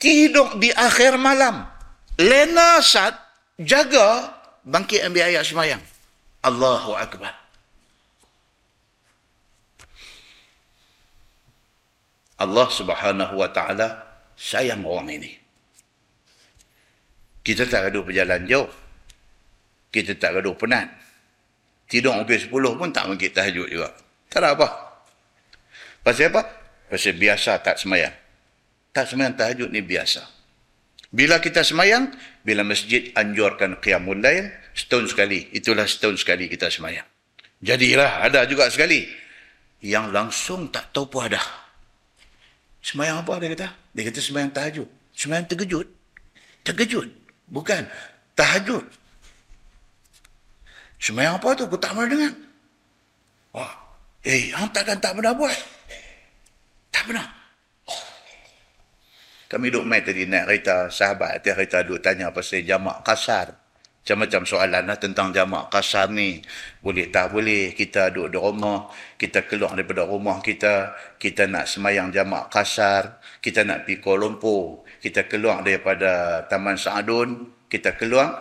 Tidur 0.00 0.56
di 0.56 0.72
akhir 0.72 1.20
malam. 1.20 1.68
Lena 2.16 2.80
sat, 2.80 3.12
jaga, 3.60 4.32
bangkit 4.64 5.04
ambil 5.04 5.28
ayat 5.28 5.44
semayang. 5.44 5.82
Allahu 6.40 6.96
Akbar. 6.96 7.36
Allah 12.40 12.68
subhanahu 12.72 13.36
wa 13.36 13.48
ta'ala 13.52 13.88
sayang 14.32 14.80
orang 14.88 15.20
ini. 15.20 15.32
Kita 17.44 17.68
tak 17.68 17.88
gaduh 17.88 18.04
berjalan 18.04 18.48
jauh. 18.48 18.70
Kita 19.92 20.16
tak 20.16 20.40
gaduh 20.40 20.56
penat. 20.56 20.88
Tidur 21.90 22.14
sampai 22.16 22.38
sepuluh 22.38 22.72
pun 22.78 22.88
tak 22.94 23.10
mungkin 23.10 23.28
tahajud 23.28 23.68
juga. 23.68 23.90
Tak 24.30 24.40
ada 24.40 24.54
apa. 24.54 24.68
Pasal 26.00 26.30
apa? 26.32 26.42
Pasal 26.86 27.18
biasa 27.18 27.60
tak 27.60 27.76
semayang. 27.76 28.14
Tak 28.94 29.10
semayang 29.10 29.34
tahajud 29.34 29.68
ni 29.68 29.82
biasa. 29.82 30.22
Bila 31.10 31.42
kita 31.42 31.66
semayang, 31.66 32.14
bila 32.46 32.62
masjid 32.62 33.10
anjurkan 33.18 33.82
qiyamul 33.82 34.22
lain, 34.22 34.54
setahun 34.72 35.10
sekali. 35.10 35.50
Itulah 35.50 35.84
setahun 35.84 36.22
sekali 36.22 36.46
kita 36.46 36.70
semayang. 36.70 37.06
Jadilah, 37.58 38.22
ada 38.22 38.46
juga 38.46 38.70
sekali. 38.70 39.10
Yang 39.82 40.06
langsung 40.14 40.70
tak 40.70 40.94
tahu 40.94 41.10
pun 41.10 41.26
ada. 41.26 41.42
Semayang 42.80 43.20
apa 43.20 43.36
dia 43.36 43.48
kata? 43.52 43.68
Dia 43.92 44.02
kata 44.08 44.20
semayang 44.24 44.50
tahajud. 44.52 44.88
Semayang 45.12 45.44
terkejut. 45.44 45.86
Terkejut. 46.64 47.08
Bukan. 47.44 47.84
Tahajud. 48.32 48.84
Semayang 50.96 51.36
apa 51.36 51.48
tu? 51.56 51.68
Aku 51.68 51.76
tak 51.76 51.92
pernah 51.92 52.08
dengar. 52.08 52.32
Wah. 53.52 53.72
Eh, 54.24 54.52
yang 54.52 54.68
takkan 54.72 55.00
tak 55.00 55.16
pernah 55.16 55.32
buat. 55.36 55.56
Tak 56.92 57.04
pernah. 57.08 57.28
Kami 59.50 59.66
duduk 59.66 59.84
main 59.84 60.00
tadi 60.00 60.24
naik 60.30 60.46
kereta 60.46 60.88
sahabat. 60.88 61.42
Dia 61.42 61.58
kereta 61.58 61.84
duduk 61.84 62.00
tanya 62.00 62.32
pasal 62.32 62.62
jamak 62.64 63.02
kasar. 63.04 63.59
Macam-macam 64.00 64.42
soalan 64.48 64.88
lah 64.88 64.96
tentang 64.96 65.28
jamak 65.28 65.68
kasar 65.68 66.08
ni. 66.08 66.40
Boleh 66.80 67.12
tak 67.12 67.36
boleh 67.36 67.76
kita 67.76 68.08
duduk 68.08 68.32
di 68.32 68.38
rumah, 68.40 68.88
kita 69.20 69.44
keluar 69.44 69.76
daripada 69.76 70.08
rumah 70.08 70.40
kita, 70.40 70.96
kita 71.20 71.44
nak 71.44 71.68
semayang 71.68 72.08
jamak 72.08 72.48
kasar, 72.48 73.20
kita 73.44 73.60
nak 73.68 73.84
pergi 73.84 74.00
Kuala 74.00 74.24
Lumpur, 74.24 74.88
kita 75.04 75.28
keluar 75.28 75.60
daripada 75.60 76.42
Taman 76.48 76.80
Sa'adun, 76.80 77.52
kita 77.68 77.94
keluar, 78.00 78.40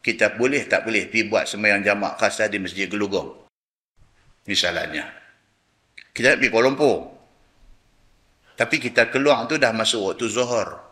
kita 0.00 0.40
boleh 0.40 0.64
tak 0.64 0.88
boleh 0.88 1.08
pergi 1.08 1.28
buat 1.28 1.44
semayang 1.48 1.84
jamak 1.84 2.16
kasar 2.16 2.48
di 2.48 2.56
Masjid 2.60 2.88
Gelugong. 2.88 3.44
Misalnya. 4.48 5.04
Kita 6.16 6.32
nak 6.32 6.36
pergi 6.40 6.50
Kuala 6.52 6.66
Lumpur. 6.72 6.98
Tapi 8.54 8.76
kita 8.78 9.12
keluar 9.12 9.44
tu 9.50 9.60
dah 9.60 9.74
masuk 9.74 10.14
waktu 10.14 10.26
zuhur. 10.30 10.83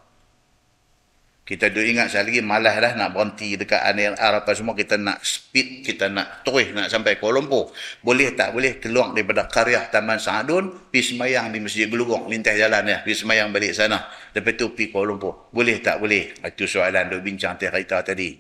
Kita 1.43 1.75
duduk 1.75 1.91
ingat 1.91 2.07
sekali 2.15 2.39
lagi 2.39 2.43
malas 2.47 2.79
dah 2.79 2.95
nak 2.95 3.19
berhenti 3.19 3.59
dekat 3.59 3.83
Anil 3.83 4.15
apa 4.15 4.47
semua 4.55 4.79
kita 4.79 4.95
nak 4.95 5.27
speed, 5.27 5.83
kita 5.83 6.07
nak 6.07 6.47
terus 6.47 6.71
nak 6.71 6.87
sampai 6.87 7.19
Kuala 7.19 7.43
Lumpur. 7.43 7.75
Boleh 7.99 8.31
tak 8.39 8.55
boleh 8.55 8.79
keluar 8.79 9.11
daripada 9.11 9.51
karya 9.51 9.91
Taman 9.91 10.23
Sa'adun, 10.23 10.89
pergi 10.95 11.13
semayang 11.13 11.51
di 11.51 11.59
Masjid 11.59 11.91
Gelugong, 11.91 12.31
lintas 12.31 12.55
jalan 12.55 12.87
ya, 12.87 13.03
pergi 13.03 13.27
semayang 13.27 13.51
balik 13.51 13.75
sana. 13.75 14.07
Lepas 14.31 14.55
tu 14.55 14.71
pergi 14.71 14.95
Kuala 14.95 15.11
Lumpur. 15.11 15.51
Boleh 15.51 15.83
tak 15.83 15.99
boleh? 15.99 16.31
Itu 16.47 16.71
soalan 16.71 17.11
duk 17.11 17.27
bincang 17.27 17.59
teh 17.59 17.67
kita 17.67 18.07
tadi. 18.07 18.39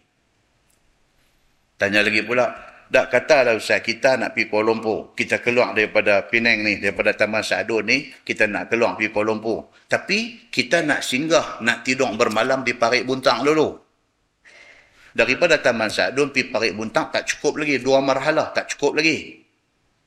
Tanya 1.74 2.06
lagi 2.06 2.22
pula, 2.22 2.71
tak 2.92 3.08
katalah 3.08 3.56
Ustaz, 3.56 3.80
kita 3.80 4.20
nak 4.20 4.36
pergi 4.36 4.52
Kuala 4.52 4.68
Lumpur. 4.68 5.16
Kita 5.16 5.40
keluar 5.40 5.72
daripada 5.72 6.28
Penang 6.28 6.60
ni, 6.60 6.76
daripada 6.76 7.16
Taman 7.16 7.40
Sa'adun 7.40 7.88
ni, 7.88 8.12
kita 8.20 8.44
nak 8.44 8.68
keluar 8.68 9.00
pergi 9.00 9.08
Kuala 9.08 9.32
Lumpur. 9.32 9.72
Tapi 9.88 10.52
kita 10.52 10.84
nak 10.84 11.00
singgah, 11.00 11.64
nak 11.64 11.88
tidur 11.88 12.12
bermalam 12.12 12.60
di 12.60 12.76
Parik 12.76 13.08
Buntang 13.08 13.40
dulu. 13.40 13.80
Daripada 15.16 15.56
Taman 15.56 15.88
Sa'adun 15.88 16.36
pergi 16.36 16.52
Parik 16.52 16.76
Buntang 16.76 17.08
tak 17.08 17.24
cukup 17.24 17.64
lagi. 17.64 17.80
Dua 17.80 18.04
marhalah 18.04 18.52
tak 18.52 18.76
cukup 18.76 19.00
lagi. 19.00 19.40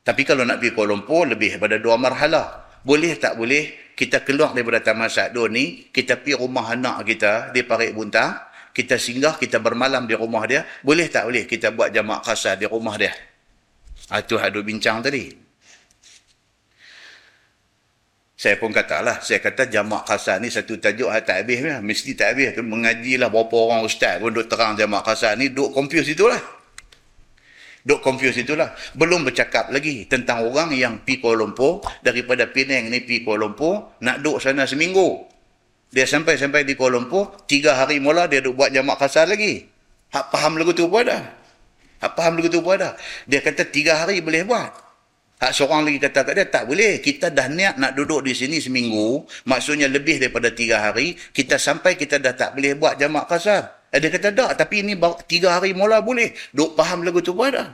Tapi 0.06 0.22
kalau 0.22 0.46
nak 0.46 0.62
pergi 0.62 0.78
Kuala 0.78 0.94
Lumpur, 0.94 1.26
lebih 1.26 1.58
daripada 1.58 1.82
dua 1.82 1.98
marhalah. 1.98 2.70
Boleh 2.86 3.18
tak 3.18 3.34
boleh, 3.34 3.98
kita 3.98 4.22
keluar 4.22 4.54
daripada 4.54 4.78
Taman 4.86 5.10
Sa'adun 5.10 5.50
ni, 5.50 5.90
kita 5.90 6.22
pergi 6.22 6.38
rumah 6.38 6.70
anak 6.70 7.02
kita 7.02 7.50
di 7.50 7.66
Parik 7.66 7.98
Buntang, 7.98 8.54
kita 8.76 9.00
singgah, 9.00 9.40
kita 9.40 9.64
bermalam 9.64 10.04
di 10.04 10.20
rumah 10.20 10.44
dia, 10.44 10.68
boleh 10.84 11.08
tak 11.08 11.32
boleh 11.32 11.48
kita 11.48 11.72
buat 11.72 11.96
jamak 11.96 12.28
kasar 12.28 12.60
di 12.60 12.68
rumah 12.68 13.00
dia? 13.00 13.16
Itu 14.12 14.36
ah, 14.36 14.52
ada 14.52 14.60
bincang 14.60 15.00
tadi. 15.00 15.32
Saya 18.36 18.60
pun 18.60 18.76
katalah, 18.76 19.24
saya 19.24 19.40
kata 19.40 19.72
jamak 19.72 20.04
kasar 20.04 20.44
ni 20.44 20.52
satu 20.52 20.76
tajuk 20.76 21.08
ah, 21.08 21.24
tak 21.24 21.48
habis. 21.48 21.64
Lah. 21.64 21.80
Mesti 21.80 22.20
tak 22.20 22.36
habis. 22.36 22.52
Tu 22.52 22.62
mengajilah 22.68 23.32
berapa 23.32 23.56
orang 23.56 23.88
ustaz 23.88 24.20
pun 24.20 24.36
duk 24.36 24.52
terang 24.52 24.76
jamak 24.76 25.08
kasar 25.08 25.40
ni, 25.40 25.56
duk 25.56 25.72
confuse 25.72 26.12
itulah. 26.12 26.44
Duk 27.86 28.04
confuse 28.04 28.44
itulah. 28.44 28.76
Belum 28.92 29.24
bercakap 29.24 29.72
lagi 29.72 30.04
tentang 30.12 30.52
orang 30.52 30.76
yang 30.76 31.00
pergi 31.00 31.24
Kuala 31.24 31.48
Lumpur, 31.48 31.80
daripada 32.04 32.44
Penang 32.52 32.92
ni 32.92 33.00
pergi 33.02 33.24
Kuala 33.24 33.48
Lumpur, 33.48 33.98
nak 34.04 34.20
duduk 34.20 34.44
sana 34.44 34.68
seminggu. 34.68 35.35
Dia 35.96 36.04
sampai-sampai 36.04 36.68
di 36.68 36.76
Kuala 36.76 37.00
Lumpur, 37.00 37.48
tiga 37.48 37.80
hari 37.80 38.04
mula 38.04 38.28
dia 38.28 38.44
duk 38.44 38.60
buat 38.60 38.68
jamak 38.68 39.00
kasar 39.00 39.32
lagi. 39.32 39.64
Hak 40.12 40.28
faham 40.28 40.60
lagu 40.60 40.76
tu 40.76 40.92
pun 40.92 41.08
ada. 41.08 41.24
Hak 42.04 42.20
faham 42.20 42.36
lagu 42.36 42.52
tu 42.52 42.60
pun 42.60 42.76
ada. 42.76 43.00
Dia 43.24 43.40
kata 43.40 43.64
tiga 43.72 44.04
hari 44.04 44.20
boleh 44.20 44.44
buat. 44.44 44.76
Hak 45.40 45.56
seorang 45.56 45.88
lagi 45.88 46.04
kata 46.04 46.28
kat 46.28 46.34
dia, 46.36 46.46
tak 46.52 46.68
boleh. 46.68 47.00
Kita 47.00 47.32
dah 47.32 47.48
niat 47.48 47.80
nak 47.80 47.96
duduk 47.96 48.28
di 48.28 48.36
sini 48.36 48.60
seminggu, 48.60 49.24
maksudnya 49.48 49.88
lebih 49.88 50.20
daripada 50.20 50.52
tiga 50.52 50.84
hari, 50.84 51.16
kita 51.32 51.56
sampai 51.56 51.96
kita 51.96 52.20
dah 52.20 52.36
tak 52.36 52.60
boleh 52.60 52.76
buat 52.76 53.00
jamak 53.00 53.32
kasar. 53.32 53.88
Eh, 53.96 54.00
dia 54.04 54.12
kata, 54.12 54.36
tak. 54.36 54.52
Tapi 54.60 54.84
ini 54.84 55.00
tiga 55.32 55.56
hari 55.56 55.72
mula 55.72 56.04
boleh. 56.04 56.36
Duk 56.52 56.76
faham 56.76 57.08
lagu 57.08 57.24
tu 57.24 57.32
pun 57.32 57.48
ada. 57.48 57.72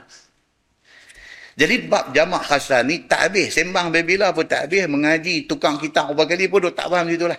Jadi 1.58 1.90
bab 1.90 2.14
jamak 2.14 2.46
kasar 2.46 2.86
ni 2.86 3.02
tak 3.10 3.34
habis. 3.34 3.50
Sembang 3.50 3.90
bila 3.90 4.30
pun 4.30 4.46
tak 4.46 4.70
habis. 4.70 4.86
Mengaji 4.86 5.50
tukang 5.50 5.74
kita 5.82 6.14
berapa 6.14 6.30
kali 6.30 6.46
pun 6.46 6.70
duk 6.70 6.78
tak 6.78 6.86
faham 6.86 7.10
itulah. 7.10 7.36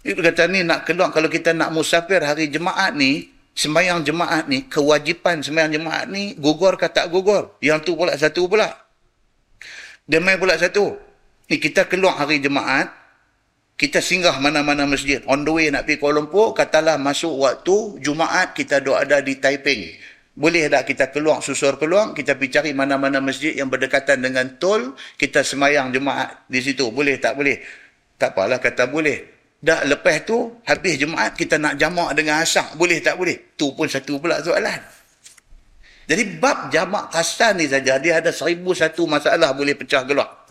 Itu 0.00 0.24
kata 0.24 0.48
ni 0.48 0.64
nak 0.64 0.88
keluar 0.88 1.12
kalau 1.12 1.28
kita 1.28 1.52
nak 1.52 1.76
musafir 1.76 2.24
hari 2.24 2.48
jemaat 2.48 2.96
ni, 2.96 3.28
sembahyang 3.52 4.00
jemaat 4.00 4.48
ni, 4.48 4.64
kewajipan 4.64 5.44
sembahyang 5.44 5.76
jemaat 5.76 6.06
ni, 6.08 6.32
gugur 6.40 6.80
ke 6.80 6.88
tak 6.88 7.12
gugur? 7.12 7.60
Yang 7.60 7.78
tu 7.84 7.92
pula 8.00 8.16
satu 8.16 8.48
pula. 8.48 8.68
Dia 10.08 10.18
main 10.18 10.40
pula 10.40 10.56
satu. 10.56 10.96
Ni 11.52 11.60
kita 11.60 11.84
keluar 11.84 12.16
hari 12.16 12.40
jemaat, 12.40 12.88
kita 13.80 14.00
singgah 14.00 14.36
mana-mana 14.40 14.88
masjid. 14.88 15.24
On 15.28 15.40
the 15.40 15.52
way 15.52 15.72
nak 15.72 15.88
pergi 15.88 16.00
Kuala 16.00 16.20
Lumpur, 16.20 16.52
katalah 16.52 17.00
masuk 17.00 17.32
waktu 17.36 18.00
Jumaat 18.04 18.52
kita 18.52 18.80
duduk 18.80 18.96
ada 18.96 19.24
di 19.24 19.40
Taiping. 19.40 19.96
Boleh 20.36 20.68
tak 20.68 20.88
kita 20.88 21.08
keluar, 21.08 21.40
susur 21.40 21.80
keluar, 21.80 22.12
kita 22.12 22.36
pergi 22.36 22.60
cari 22.60 22.70
mana-mana 22.72 23.24
masjid 23.24 23.56
yang 23.56 23.72
berdekatan 23.72 24.20
dengan 24.20 24.56
tol, 24.60 24.96
kita 25.16 25.40
semayang 25.40 25.92
jemaat 25.92 26.44
di 26.48 26.60
situ. 26.60 26.88
Boleh 26.92 27.16
tak 27.16 27.40
boleh? 27.40 27.60
Tak 28.20 28.36
apalah 28.36 28.60
kata 28.60 28.84
boleh. 28.88 29.39
Dah 29.60 29.84
lepas 29.84 30.24
tu, 30.24 30.56
habis 30.64 30.96
Jumaat, 30.96 31.36
kita 31.36 31.60
nak 31.60 31.76
jamak 31.76 32.16
dengan 32.16 32.40
asak. 32.40 32.80
Boleh 32.80 32.96
tak 33.04 33.20
boleh? 33.20 33.52
Tu 33.60 33.68
pun 33.76 33.84
satu 33.84 34.16
pula 34.16 34.40
soalan. 34.40 34.80
Jadi 36.08 36.40
bab 36.40 36.72
jamak 36.72 37.12
kasar 37.12 37.54
ni 37.54 37.68
saja, 37.68 38.00
dia 38.00 38.18
ada 38.18 38.32
seribu 38.32 38.72
satu 38.72 39.04
masalah 39.04 39.52
boleh 39.52 39.76
pecah 39.76 40.02
keluar. 40.02 40.42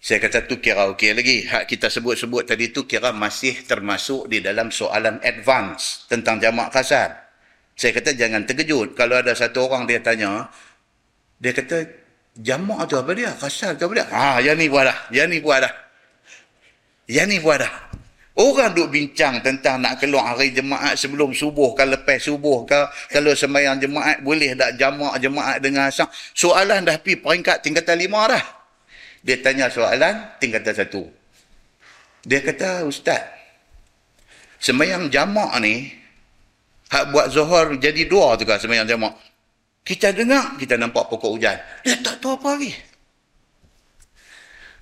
Saya 0.00 0.24
kata 0.24 0.48
tu 0.48 0.58
kira 0.58 0.88
okey 0.96 1.12
lagi. 1.12 1.44
Hak 1.44 1.68
kita 1.68 1.92
sebut-sebut 1.92 2.48
tadi 2.48 2.72
tu 2.72 2.88
kira 2.88 3.12
masih 3.12 3.68
termasuk 3.68 4.26
di 4.32 4.40
dalam 4.40 4.72
soalan 4.72 5.20
advance 5.20 6.08
tentang 6.08 6.40
jamak 6.40 6.72
kasar. 6.72 7.28
Saya 7.76 7.94
kata 7.94 8.16
jangan 8.16 8.42
terkejut. 8.48 8.96
Kalau 8.96 9.20
ada 9.20 9.36
satu 9.36 9.68
orang 9.68 9.84
dia 9.84 10.00
tanya, 10.00 10.48
dia 11.38 11.52
kata, 11.54 11.84
jamak 12.40 12.90
tu 12.90 12.96
apa 12.98 13.10
dia? 13.12 13.30
Kasar 13.36 13.76
tu 13.78 13.86
apa 13.86 13.94
dia? 14.02 14.06
Ah, 14.10 14.38
yang 14.42 14.58
ni 14.58 14.66
buat 14.66 14.88
dah. 14.88 14.98
Yang 15.14 15.28
ni 15.30 15.38
buat 15.38 15.62
dah. 15.62 15.87
Yang 17.08 17.26
ni 17.32 17.36
buat 17.40 17.64
dah. 17.64 17.74
Orang 18.38 18.70
duk 18.70 18.94
bincang 18.94 19.42
tentang 19.42 19.82
nak 19.82 19.98
keluar 19.98 20.30
hari 20.30 20.54
jemaat 20.54 20.94
sebelum 20.94 21.34
subuh 21.34 21.74
ke 21.74 21.82
lepas 21.82 22.22
subuh 22.22 22.62
ke. 22.62 22.86
Kalau 23.10 23.34
sembahyang 23.34 23.82
jemaat 23.82 24.22
boleh 24.22 24.54
tak 24.54 24.78
jamak 24.78 25.18
jemaat 25.18 25.58
dengan 25.58 25.90
asam. 25.90 26.06
Soalan 26.36 26.86
dah 26.86 27.02
pergi 27.02 27.18
peringkat 27.18 27.66
tingkatan 27.66 27.98
lima 27.98 28.30
dah. 28.30 28.44
Dia 29.26 29.42
tanya 29.42 29.66
soalan 29.66 30.38
tingkatan 30.38 30.70
satu. 30.70 31.02
Dia 32.22 32.38
kata, 32.38 32.86
Ustaz, 32.86 33.26
sembahyang 34.62 35.10
jamak 35.10 35.58
ni, 35.58 35.90
hak 36.94 37.10
buat 37.10 37.26
zuhur 37.34 37.74
jadi 37.74 38.06
dua 38.06 38.38
tu 38.38 38.46
kan 38.46 38.62
sembahyang 38.62 38.86
jamak. 38.86 39.18
Kita 39.82 40.14
dengar, 40.14 40.54
kita 40.60 40.78
nampak 40.78 41.10
pokok 41.10 41.30
hujan. 41.34 41.58
Dia 41.82 41.98
tak 41.98 42.22
tahu 42.22 42.38
apa 42.38 42.54
lagi. 42.54 42.70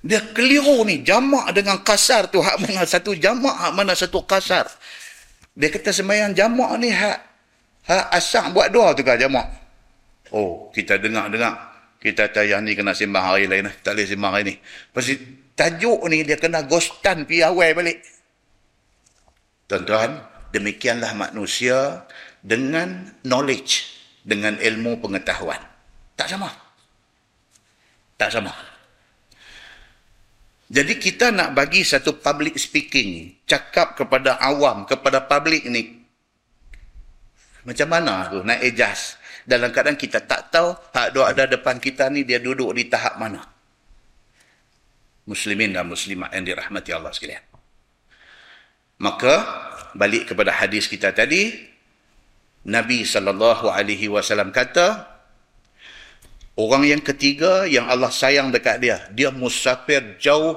Dia 0.05 0.21
keliru 0.33 0.85
ni. 0.85 1.01
Jamak 1.05 1.53
dengan 1.57 1.81
kasar 1.81 2.29
tu. 2.29 2.41
Hak 2.41 2.61
mana 2.61 2.85
satu 2.85 3.17
jamak, 3.17 3.57
hak 3.57 3.73
mana 3.73 3.93
satu 3.97 4.25
kasar. 4.25 4.69
Dia 5.57 5.73
kata 5.73 5.89
sembahyang 5.89 6.37
jamak 6.37 6.71
ni 6.77 6.93
hak, 6.93 7.19
hak 7.89 8.05
asak 8.13 8.53
buat 8.53 8.69
dua 8.69 8.93
tu 8.93 9.01
kan 9.01 9.17
jamak. 9.17 9.49
Oh, 10.35 10.69
kita 10.75 11.01
dengar-dengar. 11.01 11.77
Kita 11.97 12.29
tayang 12.29 12.63
ni 12.63 12.77
kena 12.77 12.93
sembang 12.93 13.25
hari 13.25 13.49
lain. 13.49 13.73
Tak 13.81 13.97
boleh 13.97 14.07
sembang 14.07 14.33
hari 14.37 14.45
ni. 14.53 14.55
Pasti 14.93 15.17
tajuk 15.57 16.05
ni 16.13 16.23
dia 16.23 16.37
kena 16.37 16.63
ghostan 16.69 17.25
pi 17.25 17.41
awal 17.41 17.73
balik. 17.73 18.05
Tuan-tuan, 19.67 20.23
demikianlah 20.55 21.17
manusia 21.19 22.07
dengan 22.45 23.11
knowledge, 23.27 23.91
dengan 24.23 24.55
ilmu 24.61 25.03
pengetahuan. 25.03 25.59
Tak 26.15 26.31
sama. 26.31 26.53
Tak 28.15 28.31
sama. 28.31 28.76
Jadi 30.67 30.99
kita 30.99 31.31
nak 31.31 31.55
bagi 31.55 31.87
satu 31.87 32.19
public 32.19 32.59
speaking, 32.59 33.39
cakap 33.47 33.95
kepada 33.95 34.43
awam, 34.43 34.83
kepada 34.83 35.23
public 35.23 35.63
ni. 35.71 36.03
Macam 37.63 37.87
mana 37.87 38.27
tu 38.31 38.43
nak 38.43 38.59
adjust? 38.59 39.19
Dalam 39.47 39.71
keadaan 39.71 39.95
kita 39.95 40.27
tak 40.27 40.51
tahu 40.51 40.75
hak 40.91 41.15
dua 41.15 41.31
ada 41.31 41.47
depan 41.47 41.79
kita 41.79 42.11
ni 42.11 42.27
dia 42.27 42.43
duduk 42.43 42.75
di 42.75 42.91
tahap 42.91 43.15
mana. 43.15 43.47
Muslimin 45.27 45.71
dan 45.71 45.87
muslimat 45.87 46.35
yang 46.35 46.43
dirahmati 46.43 46.91
Allah 46.91 47.15
sekalian. 47.15 47.43
Maka 48.99 49.35
balik 49.95 50.35
kepada 50.35 50.51
hadis 50.51 50.91
kita 50.91 51.15
tadi, 51.15 51.55
Nabi 52.67 53.07
wasallam 54.11 54.51
kata, 54.51 55.16
Orang 56.57 56.89
yang 56.89 57.05
ketiga 57.05 57.69
yang 57.69 57.85
Allah 57.85 58.09
sayang 58.09 58.49
dekat 58.49 58.81
dia, 58.81 58.97
dia 59.13 59.29
musafir 59.29 60.17
jauh 60.17 60.57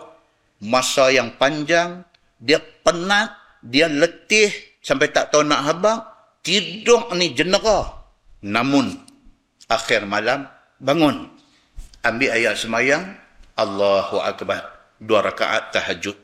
masa 0.63 1.11
yang 1.11 1.35
panjang, 1.35 2.07
dia 2.39 2.63
penat, 2.87 3.35
dia 3.59 3.91
letih 3.91 4.47
sampai 4.79 5.11
tak 5.11 5.35
tahu 5.35 5.43
nak 5.43 5.67
habang, 5.67 5.99
tidur 6.39 7.11
ni 7.19 7.35
jenera. 7.35 8.07
Namun 8.39 8.95
akhir 9.67 10.07
malam 10.07 10.47
bangun, 10.79 11.27
ambil 12.07 12.31
ayat 12.31 12.55
semayang, 12.55 13.03
Allahu 13.59 14.23
akbar, 14.23 14.71
dua 15.03 15.19
rakaat 15.19 15.75
tahajud. 15.75 16.15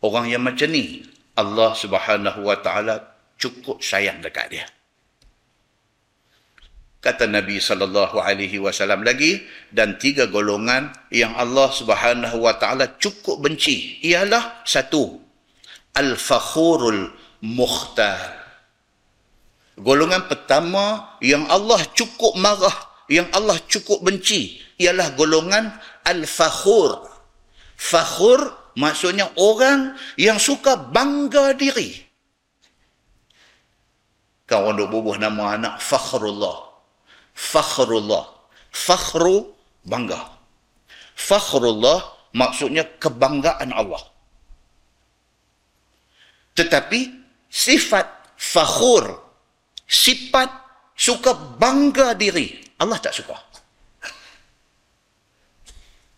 Orang 0.00 0.32
yang 0.32 0.40
macam 0.40 0.72
ni, 0.72 1.04
Allah 1.36 1.76
Subhanahu 1.76 2.48
wa 2.48 2.56
taala 2.64 3.12
cukup 3.36 3.84
sayang 3.84 4.24
dekat 4.24 4.56
dia. 4.56 4.66
Kata 6.98 7.30
Nabi 7.30 7.62
sallallahu 7.62 8.18
alaihi 8.18 8.58
wasallam 8.58 9.06
lagi 9.06 9.46
dan 9.70 10.02
tiga 10.02 10.26
golongan 10.26 10.90
yang 11.14 11.30
Allah 11.38 11.70
Subhanahu 11.70 12.42
wa 12.42 12.58
taala 12.58 12.98
cukup 12.98 13.38
benci 13.38 14.02
ialah 14.02 14.66
satu 14.66 15.14
al-fakhurul 15.94 17.14
mukhtar. 17.46 18.18
Golongan 19.78 20.26
pertama 20.26 21.14
yang 21.22 21.46
Allah 21.46 21.78
cukup 21.94 22.34
marah, 22.34 22.74
yang 23.06 23.30
Allah 23.30 23.62
cukup 23.70 24.02
benci 24.02 24.58
ialah 24.82 25.14
golongan 25.14 25.70
al-fakhur. 26.02 27.06
Fakhur 27.78 28.74
maksudnya 28.74 29.30
orang 29.38 29.94
yang 30.18 30.42
suka 30.42 30.74
bangga 30.74 31.54
diri. 31.54 31.94
Kau 34.50 34.66
orang 34.66 34.90
bubuh 34.90 35.14
nama 35.14 35.54
anak 35.54 35.78
Fakhrullah 35.78 36.67
fakhrullah. 37.38 38.26
Fakhru 38.74 39.54
bangga. 39.86 40.18
Fakhrullah 41.14 42.02
maksudnya 42.34 42.82
kebanggaan 42.98 43.70
Allah. 43.70 44.02
Tetapi 46.58 47.00
sifat 47.46 48.34
fakhur, 48.34 49.22
sifat 49.86 50.50
suka 50.98 51.30
bangga 51.62 52.18
diri, 52.18 52.58
Allah 52.82 52.98
tak 52.98 53.14
suka. 53.14 53.38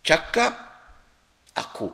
Cakap 0.01 0.53
aku. 1.53 1.93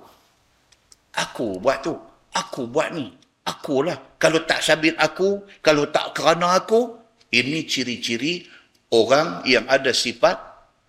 Aku 1.11 1.59
buat 1.59 1.83
tu. 1.83 1.91
Aku 2.31 2.71
buat 2.71 2.95
ni. 2.95 3.11
Akulah. 3.43 3.95
Kalau 4.19 4.43
tak 4.47 4.63
sabit 4.63 4.95
aku, 4.99 5.43
kalau 5.59 5.87
tak 5.91 6.15
kerana 6.15 6.55
aku, 6.59 6.99
ini 7.31 7.67
ciri-ciri 7.67 8.47
orang 8.91 9.43
yang 9.47 9.67
ada 9.67 9.91
sifat 9.91 10.37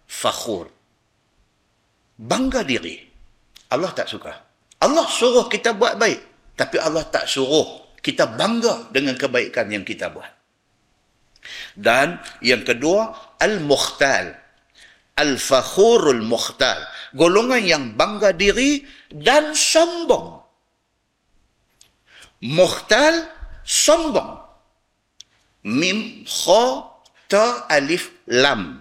fakhur. 0.07 0.71
Bangga 2.19 2.67
diri. 2.67 2.99
Allah 3.71 3.93
tak 3.95 4.11
suka. 4.11 4.33
Allah 4.83 5.07
suruh 5.07 5.47
kita 5.47 5.75
buat 5.75 5.99
baik. 5.99 6.55
Tapi 6.59 6.77
Allah 6.83 7.07
tak 7.07 7.31
suruh 7.31 7.95
kita 8.03 8.27
bangga 8.35 8.91
dengan 8.91 9.15
kebaikan 9.15 9.71
yang 9.71 9.87
kita 9.87 10.11
buat. 10.11 10.33
Dan 11.79 12.19
yang 12.43 12.67
kedua, 12.67 13.15
Al-Mukhtal. 13.39 14.35
Al-Fakhurul 15.19 16.23
Mukhtal. 16.23 16.79
Golongan 17.15 17.63
yang 17.63 17.85
bangga 17.99 18.35
diri 18.35 18.87
dan 19.11 19.55
sombong. 19.55 20.43
Mukhtal, 22.47 23.27
sombong. 23.67 24.39
Mim, 25.67 26.23
kha, 26.23 26.65
ta 27.29 27.69
alif 27.71 28.11
lam. 28.27 28.81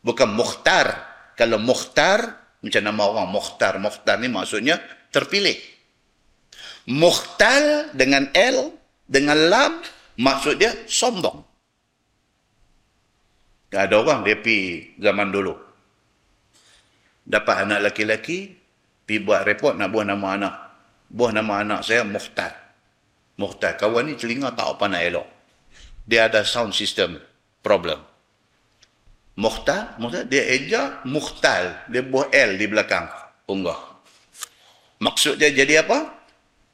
Bukan 0.00 0.30
mukhtar. 0.32 1.12
Kalau 1.34 1.58
mukhtar 1.58 2.38
macam 2.62 2.82
nama 2.86 3.02
orang 3.04 3.28
mukhtar. 3.28 3.76
Mukhtar 3.82 4.22
ni 4.22 4.30
maksudnya 4.30 4.78
terpilih. 5.10 5.58
Mukhtal 6.88 7.92
dengan 7.92 8.30
l 8.32 8.72
dengan 9.04 9.36
lam 9.50 9.72
maksud 10.16 10.56
dia 10.56 10.72
sombong 10.88 11.44
ada 13.74 13.98
orang 13.98 14.22
dia 14.22 14.38
pi 14.38 14.90
zaman 15.02 15.34
dulu. 15.34 15.58
Dapat 17.26 17.66
anak 17.66 17.90
laki-laki 17.90 18.54
pi 19.02 19.18
buat 19.18 19.42
report 19.42 19.74
nak 19.74 19.90
buah 19.90 20.06
nama 20.06 20.26
anak. 20.38 20.54
Buah 21.10 21.32
nama 21.34 21.52
anak 21.66 21.80
saya 21.82 22.06
mukhtar. 22.06 22.54
Mukhtar. 23.34 23.74
Kawan 23.74 24.06
ni 24.06 24.14
telinga 24.14 24.54
tak 24.54 24.78
apa 24.78 24.84
nak 24.86 25.02
elok. 25.02 25.28
Dia 26.06 26.30
ada 26.30 26.46
sound 26.46 26.70
system 26.76 27.18
problem. 27.64 27.98
Mukhtar, 29.34 29.96
mukhtar 29.98 30.28
dia 30.28 30.44
eja 30.46 31.00
mukhtal, 31.08 31.74
dia 31.90 32.04
buah 32.04 32.30
L 32.30 32.60
di 32.60 32.68
belakang 32.68 33.08
unggah. 33.50 33.80
Maksud 35.02 35.40
dia 35.40 35.50
jadi 35.50 35.82
apa? 35.82 36.12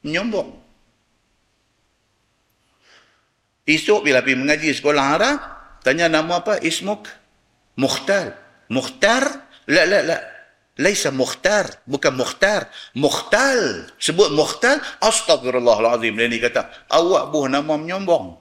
Nyombong. 0.05 0.61
Esok 3.65 4.03
bila 4.03 4.21
pergi 4.21 4.37
mengaji 4.37 4.69
sekolah 4.75 5.05
Arab, 5.15 5.39
tanya 5.87 6.11
nama 6.11 6.43
apa? 6.43 6.59
Ismuk? 6.59 7.07
Mukhtar. 7.79 8.35
Mukhtar? 8.69 9.47
La, 9.71 9.87
la, 9.87 10.03
la. 10.03 10.19
Laisa 10.81 11.13
mukhtar. 11.15 11.85
Bukan 11.87 12.17
mukhtar. 12.17 12.67
Mukhtal. 12.97 13.87
Sebut 14.01 14.33
mukhtal. 14.33 14.81
Astagfirullahaladzim. 14.99 16.17
Dia 16.17 16.27
ni 16.27 16.43
kata, 16.43 16.67
awak 16.91 17.31
buah 17.31 17.49
nama 17.53 17.79
menyombong. 17.79 18.41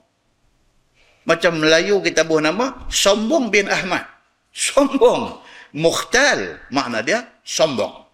Macam 1.27 1.59
Melayu 1.59 1.99
kita 1.99 2.23
buat 2.23 2.43
nama 2.45 2.87
Sombong 2.87 3.51
bin 3.51 3.67
Ahmad. 3.67 4.07
Sombong. 4.53 5.39
Mukhtal. 5.75 6.57
Makna 6.73 7.05
dia 7.05 7.19
sombong. 7.45 8.05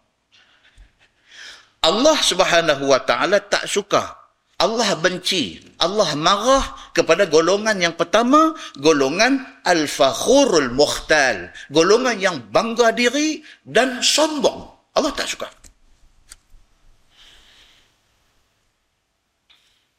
Allah 1.85 2.17
subhanahu 2.17 2.89
wa 2.89 2.99
ta'ala 2.99 3.39
tak 3.45 3.69
suka. 3.69 4.17
Allah 4.55 4.95
benci. 4.97 5.59
Allah 5.77 6.15
marah 6.15 6.65
kepada 6.95 7.27
golongan 7.27 7.77
yang 7.77 7.95
pertama. 7.95 8.55
Golongan 8.79 9.63
Al-Fakhurul 9.63 10.71
Mukhtal. 10.73 11.51
Golongan 11.69 12.17
yang 12.17 12.37
bangga 12.49 12.95
diri 12.95 13.43
dan 13.63 14.01
sombong. 14.01 14.71
Allah 14.95 15.11
tak 15.11 15.27
suka. 15.27 15.47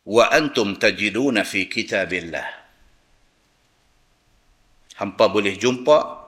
Wa 0.07 0.31
antum 0.31 0.79
tajiduna 0.79 1.43
fi 1.43 1.67
kitabillah 1.67 2.66
hampa 4.97 5.29
boleh 5.29 5.57
jumpa 5.57 6.27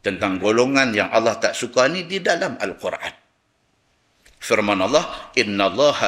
tentang 0.00 0.40
golongan 0.40 0.96
yang 0.96 1.12
Allah 1.12 1.36
tak 1.36 1.52
suka 1.52 1.88
ni 1.88 2.08
di 2.08 2.20
dalam 2.24 2.56
Al-Quran. 2.56 3.12
Firman 4.40 4.80
Allah, 4.80 5.32
Inna 5.36 5.68
Allah, 5.68 6.00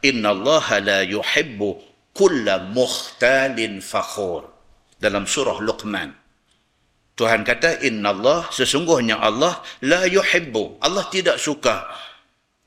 Inna 0.00 0.32
Allah 0.32 0.64
la 0.80 0.98
yuhibbu 1.04 1.68
kulla 2.16 2.72
mukhtalin 2.72 3.84
fakhur. 3.84 4.48
Dalam 4.96 5.28
surah 5.28 5.60
Luqman. 5.60 6.16
Tuhan 7.14 7.44
kata, 7.44 7.84
Inna 7.84 8.16
Allah, 8.16 8.48
sesungguhnya 8.48 9.20
Allah 9.20 9.60
la 9.84 10.08
yuhibbu. 10.08 10.80
Allah 10.80 11.04
tidak 11.12 11.36
suka. 11.36 11.84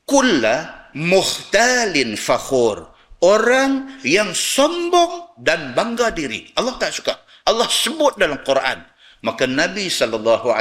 Kulla 0.06 0.88
mukhtalin 0.94 2.14
fakhur. 2.14 2.94
Orang 3.18 3.98
yang 4.06 4.30
sombong 4.30 5.34
dan 5.42 5.74
bangga 5.74 6.14
diri. 6.14 6.54
Allah 6.54 6.78
tak 6.78 6.94
suka. 6.94 7.18
Allah 7.48 7.68
sebut 7.72 8.20
dalam 8.20 8.44
Quran. 8.44 8.84
Maka 9.24 9.48
Nabi 9.48 9.88
SAW 9.90 10.52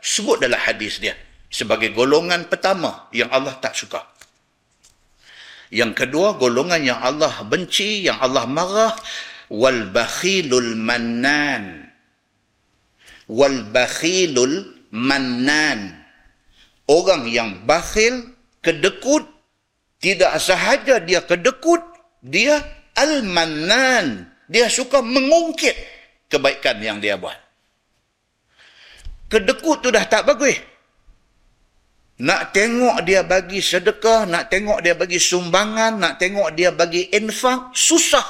sebut 0.00 0.36
dalam 0.40 0.58
hadis 0.58 0.98
dia. 0.98 1.14
Sebagai 1.52 1.92
golongan 1.92 2.48
pertama 2.48 3.12
yang 3.12 3.28
Allah 3.28 3.54
tak 3.60 3.76
suka. 3.76 4.00
Yang 5.68 6.04
kedua, 6.04 6.40
golongan 6.40 6.80
yang 6.80 7.00
Allah 7.00 7.44
benci, 7.44 8.08
yang 8.08 8.16
Allah 8.18 8.48
marah. 8.48 8.96
Wal 9.52 9.92
bakhilul 9.92 10.74
mannan. 10.80 11.92
Wal 13.28 13.68
bakhilul 13.68 14.88
mannan. 14.96 16.02
Orang 16.88 17.28
yang 17.28 17.62
bakhil, 17.68 18.32
kedekut, 18.64 19.28
tidak 20.02 20.40
sahaja 20.40 20.98
dia 20.98 21.22
kedekut, 21.22 21.84
dia 22.24 22.58
al-mannan 22.96 24.31
dia 24.52 24.68
suka 24.68 25.00
mengungkit 25.00 25.72
kebaikan 26.28 26.76
yang 26.84 27.00
dia 27.00 27.16
buat. 27.16 27.34
Kedekut 29.32 29.80
tu 29.80 29.88
dah 29.88 30.04
tak 30.04 30.28
bagus. 30.28 30.60
Nak 32.20 32.52
tengok 32.52 33.00
dia 33.08 33.24
bagi 33.24 33.64
sedekah, 33.64 34.28
nak 34.28 34.52
tengok 34.52 34.84
dia 34.84 34.92
bagi 34.92 35.16
sumbangan, 35.16 35.96
nak 35.96 36.20
tengok 36.20 36.52
dia 36.52 36.68
bagi 36.68 37.08
infak, 37.16 37.72
susah. 37.72 38.22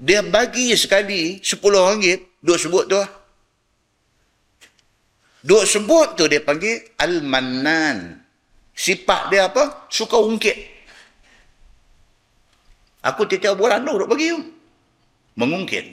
Dia 0.00 0.24
bagi 0.24 0.72
sekali 0.72 1.44
10 1.44 1.60
ringgit, 1.60 2.40
duk 2.40 2.56
sebut 2.56 2.84
tu. 2.88 2.96
Duk 5.44 5.62
sebut 5.68 6.16
tu 6.16 6.24
dia 6.24 6.40
panggil 6.40 6.96
Al-Mannan. 6.96 8.24
Sifat 8.72 9.28
dia 9.28 9.52
apa? 9.52 9.86
Suka 9.92 10.16
ungkit. 10.16 10.74
Aku 13.04 13.28
tiap-tiap 13.28 13.54
bulan 13.54 13.84
tu 13.84 13.92
duk 13.92 14.08
bagi 14.08 14.32
tu 14.32 14.55
mengungkit. 15.36 15.84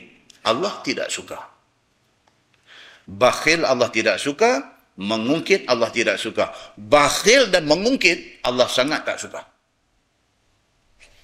Allah 0.43 0.81
tidak 0.83 1.07
suka. 1.07 1.39
Bakhil 3.03 3.67
Allah 3.67 3.91
tidak 3.91 4.19
suka, 4.19 4.79
mengungkit 4.95 5.67
Allah 5.67 5.91
tidak 5.91 6.19
suka. 6.19 6.51
Bakhil 6.79 7.51
dan 7.51 7.67
mengungkit 7.67 8.43
Allah 8.43 8.67
sangat 8.67 9.03
tak 9.03 9.19
suka. 9.19 9.43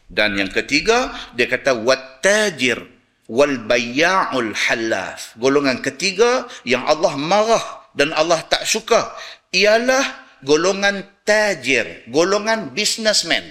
Dan 0.10 0.36
yang 0.36 0.50
ketiga, 0.50 1.14
dia 1.38 1.46
kata 1.46 1.78
wattajir 1.78 2.82
wal 3.30 3.62
bayya'ul 3.70 4.58
halaf. 4.58 5.38
Golongan 5.38 5.86
ketiga 5.86 6.50
yang 6.66 6.82
Allah 6.90 7.14
marah 7.14 7.66
dan 7.94 8.10
Allah 8.18 8.42
tak 8.50 8.66
suka 8.66 9.14
ialah 9.54 10.02
golongan 10.42 11.06
tajir, 11.22 12.10
golongan 12.10 12.74
businessman. 12.74 13.46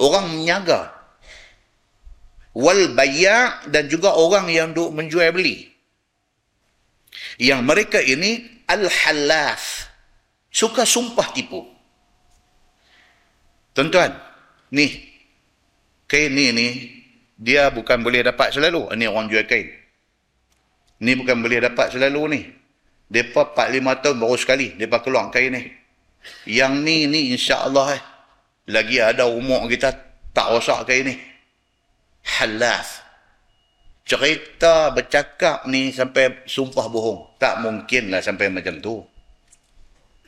Orang 0.00 0.32
menyaga, 0.32 0.95
wal 2.56 2.96
bayya' 2.96 3.68
dan 3.68 3.84
juga 3.92 4.16
orang 4.16 4.48
yang 4.48 4.72
duk 4.72 4.88
menjual 4.96 5.28
beli. 5.36 5.68
Yang 7.36 7.60
mereka 7.60 7.98
ini 8.00 8.64
al-halaf. 8.64 9.92
Suka 10.48 10.88
sumpah 10.88 11.36
tipu. 11.36 11.68
Tuan-tuan, 13.76 14.08
ni 14.72 14.88
kain 16.08 16.32
ni 16.32 16.48
ni 16.56 16.66
dia 17.36 17.68
bukan 17.68 18.00
boleh 18.00 18.24
dapat 18.24 18.56
selalu. 18.56 18.88
Ini 18.96 19.04
orang 19.12 19.28
jual 19.28 19.44
kain. 19.44 19.68
Ni 21.04 21.12
bukan 21.12 21.44
boleh 21.44 21.60
dapat 21.60 21.92
selalu 21.92 22.20
ni. 22.32 22.40
Depa 23.06 23.52
4 23.52 23.76
5 23.84 24.02
tahun 24.02 24.16
baru 24.16 24.36
sekali 24.40 24.72
depa 24.80 25.04
keluar 25.04 25.28
kain 25.28 25.52
ni. 25.52 25.68
Yang 26.48 26.72
ni 26.80 26.96
ni 27.04 27.20
insya-Allah 27.36 28.00
eh. 28.00 28.02
Lagi 28.72 28.96
ada 28.98 29.28
umur 29.28 29.68
kita 29.68 29.92
tak 30.32 30.48
rosak 30.56 30.88
kain 30.88 31.12
ni. 31.12 31.35
Halaf. 32.26 33.06
Cerita 34.06 34.94
bercakap 34.94 35.66
ni 35.66 35.90
sampai 35.90 36.46
sumpah 36.46 36.86
bohong. 36.90 37.38
Tak 37.38 37.62
mungkin 37.62 38.10
lah 38.10 38.22
sampai 38.22 38.50
macam 38.50 38.78
tu. 38.78 39.02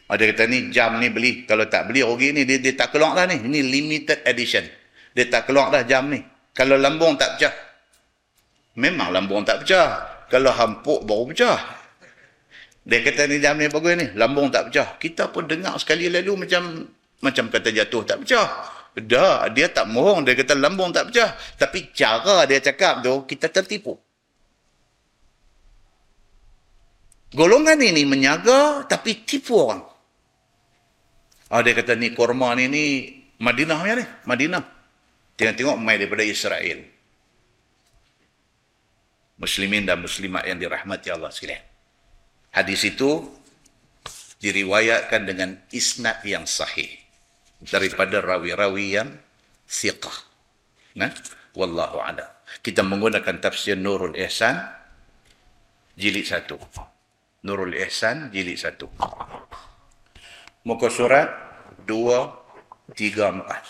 Ada 0.08 0.24
kata 0.32 0.48
ni 0.48 0.72
jam 0.72 0.96
ni 0.98 1.12
beli. 1.12 1.44
Kalau 1.44 1.68
tak 1.68 1.90
beli 1.90 2.00
rugi 2.00 2.32
ni 2.32 2.48
dia, 2.48 2.58
dia 2.58 2.74
tak 2.74 2.96
keluar 2.96 3.12
dah 3.12 3.28
ni. 3.28 3.38
Ini 3.38 3.60
limited 3.60 4.24
edition. 4.24 4.64
Dia 5.12 5.28
tak 5.28 5.50
keluar 5.50 5.68
dah 5.68 5.84
jam 5.84 6.08
ni. 6.08 6.22
Kalau 6.56 6.74
lambung 6.74 7.14
tak 7.14 7.36
pecah. 7.36 7.54
Memang 8.78 9.12
lambung 9.12 9.44
tak 9.46 9.62
pecah. 9.62 10.22
Kalau 10.26 10.50
hampuk 10.50 11.04
baru 11.06 11.30
pecah. 11.30 11.58
Dia 12.88 13.04
kata 13.04 13.28
ni 13.28 13.36
jam 13.38 13.60
ni 13.60 13.68
bagus 13.68 13.94
ni. 13.94 14.06
Lambung 14.16 14.48
tak 14.48 14.72
pecah. 14.72 14.96
Kita 14.96 15.28
pun 15.28 15.44
dengar 15.44 15.76
sekali 15.76 16.08
lalu 16.08 16.46
macam 16.46 16.88
macam 17.20 17.50
kata 17.52 17.68
jatuh 17.68 18.02
tak 18.02 18.24
pecah. 18.24 18.77
Dah, 19.04 19.46
dia 19.52 19.70
tak 19.70 19.86
mohong. 19.86 20.26
Dia 20.26 20.34
kata 20.34 20.58
lambung 20.58 20.90
tak 20.90 21.12
pecah. 21.12 21.36
Tapi 21.54 21.94
cara 21.94 22.48
dia 22.48 22.58
cakap 22.58 23.04
tu, 23.04 23.22
kita 23.28 23.46
tertipu. 23.52 23.94
Golongan 27.28 27.76
ini 27.84 28.08
menyaga 28.08 28.88
tapi 28.88 29.22
tipu 29.28 29.60
orang. 29.60 29.84
Ah, 31.52 31.60
dia 31.60 31.76
kata 31.76 31.96
ni 31.96 32.16
korma 32.16 32.56
ni 32.56 32.64
ni 32.66 32.84
Madinah 33.38 33.80
ni. 33.84 34.04
Madinah. 34.24 34.64
Tengok-tengok 35.38 35.76
mai 35.78 36.00
daripada 36.00 36.24
Israel. 36.24 36.82
Muslimin 39.38 39.86
dan 39.86 40.02
muslimat 40.02 40.42
yang 40.50 40.58
dirahmati 40.58 41.14
Allah 41.14 41.30
sekalian. 41.30 41.62
Hadis 42.50 42.82
itu 42.82 43.22
diriwayatkan 44.42 45.22
dengan 45.22 45.54
isnad 45.70 46.18
yang 46.26 46.42
sahih 46.42 46.97
daripada 47.62 48.22
rawi-rawi 48.22 48.98
yang 48.98 49.10
thiqah. 49.66 50.26
Nah, 50.98 51.14
wallahu 51.54 52.02
a'lam. 52.02 52.26
Kita 52.64 52.82
menggunakan 52.82 53.38
tafsir 53.38 53.76
Nurul 53.76 54.16
Ihsan 54.16 54.56
jilid 55.94 56.26
satu. 56.26 56.58
Nurul 57.44 57.76
Ihsan 57.86 58.34
jilid 58.34 58.58
satu. 58.58 58.90
Muka 60.66 60.90
surat 60.90 61.28
dua, 61.86 62.34
tiga, 62.92 63.30
empat. 63.30 63.62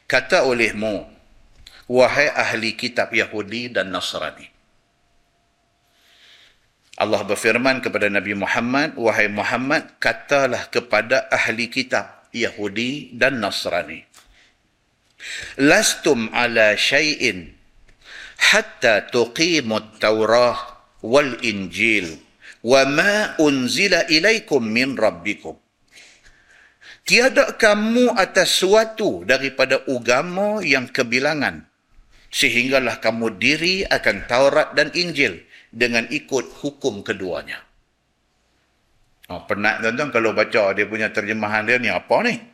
Kata 0.09 0.49
olehmu, 0.49 1.05
wahai 1.89 2.33
ahli 2.33 2.73
kitab 2.73 3.13
Yahudi 3.13 3.69
dan 3.69 3.93
Nasrani. 3.93 4.49
Allah 6.93 7.25
berfirman 7.25 7.81
kepada 7.81 8.05
Nabi 8.05 8.37
Muhammad, 8.37 8.93
Wahai 8.93 9.25
Muhammad, 9.25 9.97
katalah 9.97 10.69
kepada 10.69 11.25
ahli 11.33 11.65
kitab 11.65 12.29
Yahudi 12.29 13.17
dan 13.17 13.41
Nasrani. 13.41 14.12
Lastum 15.61 16.29
ala 16.33 16.75
syai'in 16.75 17.53
hatta 18.51 19.07
tuqimut 19.07 19.97
Taurah 20.01 20.57
wal 21.03 21.39
Injil 21.43 22.19
wa 22.63 22.83
ma 22.87 23.35
unzila 23.39 24.07
ilaikum 24.07 24.63
min 24.63 24.95
rabbikum. 24.95 25.59
Tiada 27.03 27.59
kamu 27.59 28.15
atas 28.15 28.63
suatu 28.63 29.27
daripada 29.27 29.83
agama 29.91 30.63
yang 30.63 30.87
kebilangan 30.87 31.67
sehinggalah 32.31 33.03
kamu 33.03 33.35
diri 33.35 33.83
akan 33.83 34.23
Taurat 34.25 34.71
dan 34.71 34.89
Injil 34.95 35.43
dengan 35.67 36.07
ikut 36.07 36.63
hukum 36.63 37.03
keduanya. 37.03 37.59
Oh, 39.27 39.43
penat 39.43 39.83
tuan-tuan 39.83 40.11
kalau 40.11 40.31
baca 40.31 40.71
dia 40.71 40.87
punya 40.87 41.11
terjemahan 41.11 41.67
dia 41.67 41.79
ni 41.79 41.91
apa 41.91 42.15
ni? 42.23 42.52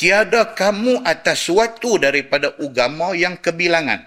Tiada 0.00 0.56
kamu 0.56 1.04
atas 1.04 1.44
suatu 1.44 2.00
daripada 2.00 2.56
agama 2.56 3.12
yang 3.12 3.36
kebilangan. 3.36 4.00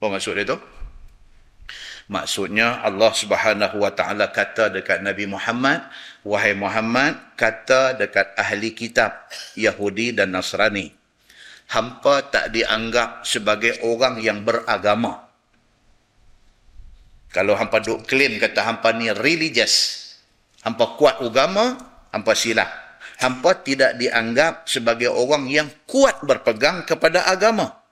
Apa 0.00 0.06
maksud 0.08 0.40
dia 0.40 0.48
tu? 0.48 0.56
Maksudnya 2.08 2.80
Allah 2.80 3.12
Subhanahu 3.12 3.76
Wa 3.76 3.92
Taala 3.92 4.32
kata 4.32 4.72
dekat 4.72 5.04
Nabi 5.04 5.28
Muhammad, 5.28 5.84
wahai 6.24 6.56
Muhammad, 6.56 7.12
kata 7.36 7.92
dekat 8.00 8.32
ahli 8.40 8.72
kitab 8.72 9.28
Yahudi 9.52 10.16
dan 10.16 10.32
Nasrani, 10.32 10.88
hampa 11.76 12.32
tak 12.32 12.48
dianggap 12.48 13.28
sebagai 13.28 13.84
orang 13.84 14.16
yang 14.24 14.48
beragama. 14.48 15.28
Kalau 17.28 17.52
hampa 17.52 17.84
duk 17.84 18.08
claim 18.08 18.40
kata 18.40 18.64
hampa 18.64 18.96
ni 18.96 19.12
religious, 19.12 20.08
hampa 20.64 20.96
kuat 20.96 21.20
agama, 21.20 21.76
hampa 22.16 22.32
silap. 22.32 22.89
Hampa 23.20 23.60
tidak 23.60 24.00
dianggap 24.00 24.64
sebagai 24.64 25.12
orang 25.12 25.44
yang 25.46 25.68
kuat 25.84 26.24
berpegang 26.24 26.88
kepada 26.88 27.28
agama. 27.28 27.84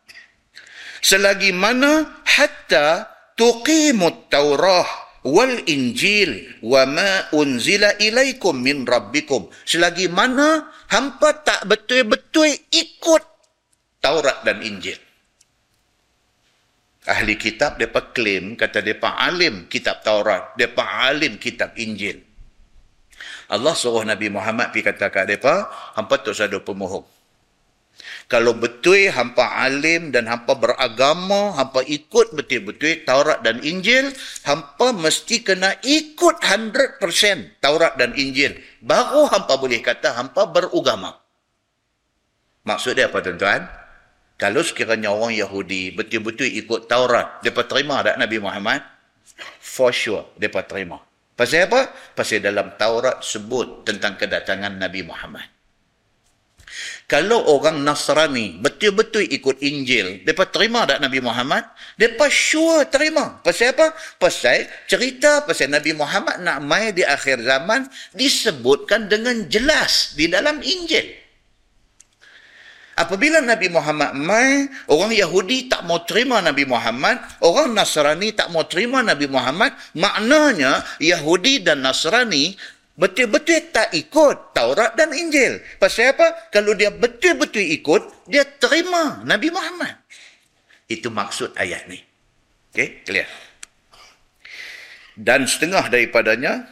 Selagi 1.04 1.52
mana 1.52 2.24
hatta 2.24 3.06
tuqimut 3.36 4.32
Taurah 4.32 4.88
wal 5.28 5.62
Injil 5.68 6.58
wa 6.64 6.88
ma 6.88 7.28
unzila 7.36 7.92
ilaikum 8.00 8.56
min 8.56 8.88
rabbikum. 8.88 9.52
Selagi 9.68 10.08
mana 10.08 10.72
hampa 10.88 11.44
tak 11.44 11.68
betul-betul 11.68 12.48
ikut 12.72 13.22
Taurat 14.00 14.42
dan 14.48 14.64
Injil 14.64 15.08
ahli 17.08 17.40
kitab 17.40 17.80
depa 17.80 18.12
claim 18.12 18.52
kata 18.54 18.84
depa 18.84 19.16
alim 19.16 19.64
kitab 19.72 20.04
Taurat, 20.04 20.52
depa 20.60 21.08
alim 21.08 21.40
kitab 21.40 21.72
Injil. 21.80 22.27
Allah 23.48 23.72
suruh 23.72 24.04
Nabi 24.04 24.28
Muhammad 24.28 24.76
pi 24.76 24.84
kata 24.84 25.08
kat 25.08 25.24
depa, 25.24 25.72
hampa 25.96 26.20
tu 26.20 26.36
sadu 26.36 26.60
pemohong. 26.60 27.04
Kalau 28.28 28.52
betul 28.52 29.08
hampa 29.08 29.56
alim 29.64 30.12
dan 30.12 30.28
hampa 30.28 30.52
beragama, 30.52 31.56
hampa 31.56 31.80
ikut 31.88 32.36
betul-betul 32.36 33.00
Taurat 33.08 33.40
dan 33.40 33.64
Injil, 33.64 34.12
hampa 34.44 34.92
mesti 34.92 35.40
kena 35.40 35.80
ikut 35.80 36.44
100% 36.44 37.00
Taurat 37.64 37.96
dan 37.96 38.12
Injil. 38.12 38.60
Baru 38.84 39.32
hampa 39.32 39.56
boleh 39.56 39.80
kata 39.80 40.12
hampa 40.12 40.44
beragama. 40.44 41.16
Maksud 42.68 43.00
dia 43.00 43.08
apa 43.08 43.24
tuan-tuan? 43.24 43.64
Kalau 44.36 44.60
sekiranya 44.60 45.08
orang 45.08 45.32
Yahudi 45.32 45.96
betul-betul 45.96 46.52
ikut 46.52 46.84
Taurat, 46.84 47.40
mereka 47.40 47.64
terima 47.64 48.04
tak 48.04 48.20
Nabi 48.20 48.36
Muhammad? 48.44 48.84
For 49.56 49.88
sure, 49.88 50.36
mereka 50.36 50.68
terima. 50.68 51.07
Pasal 51.38 51.70
apa? 51.70 51.94
Pasal 52.18 52.42
dalam 52.42 52.74
Taurat 52.74 53.22
sebut 53.22 53.86
tentang 53.86 54.18
kedatangan 54.18 54.74
Nabi 54.74 55.06
Muhammad. 55.06 55.46
Kalau 57.08 57.40
orang 57.56 57.80
Nasrani 57.86 58.58
betul-betul 58.60 59.24
ikut 59.24 59.62
Injil, 59.64 60.26
mereka 60.26 60.50
terima 60.50 60.84
tak 60.84 61.00
Nabi 61.00 61.22
Muhammad? 61.22 61.64
Mereka 61.96 62.26
sure 62.28 62.84
terima. 62.90 63.38
Pasal 63.40 63.72
apa? 63.72 63.94
Pasal 64.20 64.66
cerita 64.90 65.46
pasal 65.46 65.72
Nabi 65.72 65.94
Muhammad 65.94 66.42
nak 66.42 66.58
mai 66.66 66.92
di 66.92 67.06
akhir 67.06 67.40
zaman 67.46 67.86
disebutkan 68.12 69.06
dengan 69.06 69.46
jelas 69.46 70.18
di 70.18 70.28
dalam 70.28 70.58
Injil. 70.60 71.27
Apabila 72.98 73.38
Nabi 73.38 73.70
Muhammad 73.70 74.18
mai, 74.18 74.66
orang 74.90 75.14
Yahudi 75.14 75.70
tak 75.70 75.86
mau 75.86 76.02
terima 76.02 76.42
Nabi 76.42 76.66
Muhammad, 76.66 77.22
orang 77.40 77.70
Nasrani 77.72 78.34
tak 78.34 78.50
mau 78.50 78.66
terima 78.66 79.00
Nabi 79.06 79.30
Muhammad, 79.30 79.78
maknanya 79.94 80.82
Yahudi 80.98 81.62
dan 81.62 81.86
Nasrani 81.86 82.58
betul-betul 82.98 83.70
tak 83.70 83.94
ikut 83.94 84.50
Taurat 84.50 84.98
dan 84.98 85.14
Injil. 85.14 85.62
Pasal 85.78 86.18
apa? 86.18 86.50
Kalau 86.50 86.74
dia 86.74 86.90
betul-betul 86.90 87.62
ikut, 87.62 88.26
dia 88.26 88.42
terima 88.42 89.22
Nabi 89.22 89.54
Muhammad. 89.54 89.94
Itu 90.90 91.14
maksud 91.14 91.54
ayat 91.54 91.86
ni. 91.86 92.02
Okay, 92.74 93.06
clear? 93.06 93.30
dan 95.18 95.50
setengah 95.50 95.90
daripadanya 95.90 96.70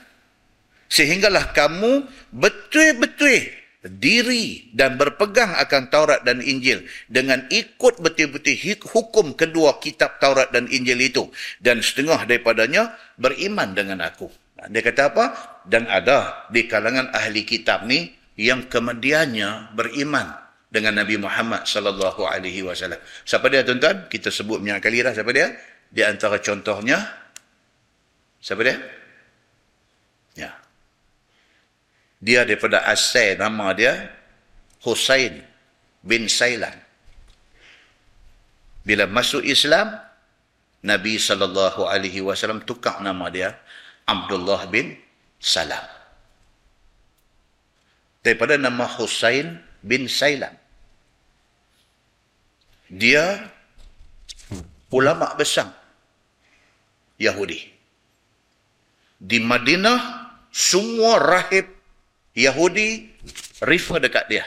sehinggalah 0.87 1.51
kamu 1.51 2.07
betul-betul 2.31 3.51
diri 3.89 4.71
dan 4.75 4.99
berpegang 4.99 5.55
akan 5.57 5.89
Taurat 5.89 6.21
dan 6.27 6.43
Injil 6.43 6.85
dengan 7.07 7.47
ikut 7.49 8.03
betul-betul 8.03 8.57
hukum 8.91 9.39
kedua 9.39 9.79
kitab 9.79 10.19
Taurat 10.19 10.51
dan 10.51 10.67
Injil 10.69 10.99
itu 11.01 11.31
dan 11.63 11.81
setengah 11.81 12.27
daripadanya 12.27 12.95
beriman 13.17 13.73
dengan 13.73 14.03
aku. 14.03 14.29
Dia 14.57 14.81
kata 14.81 15.03
apa? 15.13 15.25
Dan 15.69 15.85
ada 15.87 16.49
di 16.49 16.65
kalangan 16.65 17.13
ahli 17.13 17.45
kitab 17.45 17.85
ni 17.85 18.09
yang 18.41 18.69
kemudiannya 18.69 19.77
beriman 19.77 20.33
dengan 20.67 21.01
Nabi 21.01 21.17
Muhammad 21.17 21.65
sallallahu 21.65 22.27
alaihi 22.27 22.67
wasallam. 22.67 22.99
Siapa 23.25 23.49
dia 23.49 23.63
tuan-tuan? 23.63 24.11
Kita 24.11 24.29
sebut 24.29 24.61
banyak 24.61 24.81
kali 24.83 25.01
dah 25.05 25.13
siapa 25.15 25.31
dia? 25.33 25.55
Di 25.89 26.03
antara 26.03 26.37
contohnya 26.43 27.01
siapa 28.43 28.61
dia? 28.65 28.77
Ya. 30.37 30.53
Dia 32.21 32.49
daripada 32.49 32.81
asal 32.89 33.37
nama 33.37 33.77
dia 33.77 34.09
Husain 34.81 35.45
bin 36.01 36.31
Sailan. 36.31 36.73
Bila 38.87 39.05
masuk 39.11 39.43
Islam, 39.43 39.99
Nabi 40.87 41.19
sallallahu 41.19 41.91
alaihi 41.91 42.23
wasallam 42.23 42.63
tukar 42.63 43.03
nama 43.03 43.27
dia 43.29 43.59
Abdullah 44.07 44.71
bin 44.71 44.95
Salam. 45.43 45.83
Daripada 48.23 48.55
nama 48.55 48.87
Husain 48.87 49.59
bin 49.83 50.07
Sailan. 50.07 50.55
Dia 52.87 53.51
ulama 54.95 55.35
besar 55.35 55.75
Yahudi. 57.19 57.67
Di 59.19 59.43
Madinah, 59.43 59.99
semua 60.55 61.19
rahib 61.19 61.76
Yahudi 62.37 63.09
refer 63.65 63.97
dekat 63.97 64.25
dia. 64.29 64.45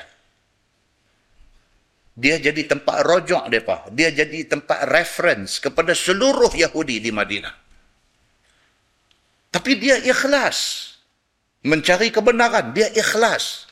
Dia 2.19 2.37
jadi 2.37 2.67
tempat 2.69 3.01
rojok 3.01 3.49
mereka. 3.49 3.89
Dia 3.89 4.13
jadi 4.13 4.45
tempat 4.45 4.85
reference 4.91 5.57
kepada 5.57 5.97
seluruh 5.97 6.53
Yahudi 6.53 7.01
di 7.01 7.09
Madinah. 7.09 7.55
Tapi 9.49 9.71
dia 9.81 9.97
ikhlas. 9.97 10.85
Mencari 11.65 12.13
kebenaran. 12.13 12.75
Dia 12.75 12.91
ikhlas. 12.93 13.67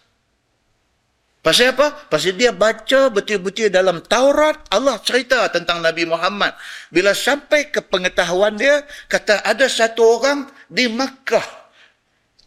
Pasal 1.43 1.71
apa? 1.77 1.95
Pasal 2.11 2.35
dia 2.35 2.51
baca 2.51 3.07
betul-betul 3.07 3.71
dalam 3.71 4.03
Taurat, 4.03 4.67
Allah 4.67 4.99
cerita 4.99 5.47
tentang 5.47 5.79
Nabi 5.79 6.03
Muhammad. 6.03 6.51
Bila 6.91 7.15
sampai 7.15 7.71
ke 7.71 7.79
pengetahuan 7.79 8.59
dia, 8.59 8.83
kata 9.07 9.47
ada 9.47 9.63
satu 9.71 10.19
orang 10.19 10.51
di 10.67 10.91
Makkah. 10.91 11.71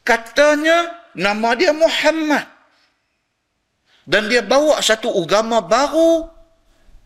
Katanya 0.04 0.99
nama 1.20 1.52
dia 1.52 1.76
Muhammad. 1.76 2.48
Dan 4.08 4.26
dia 4.32 4.40
bawa 4.40 4.80
satu 4.80 5.12
agama 5.12 5.60
baru 5.60 6.26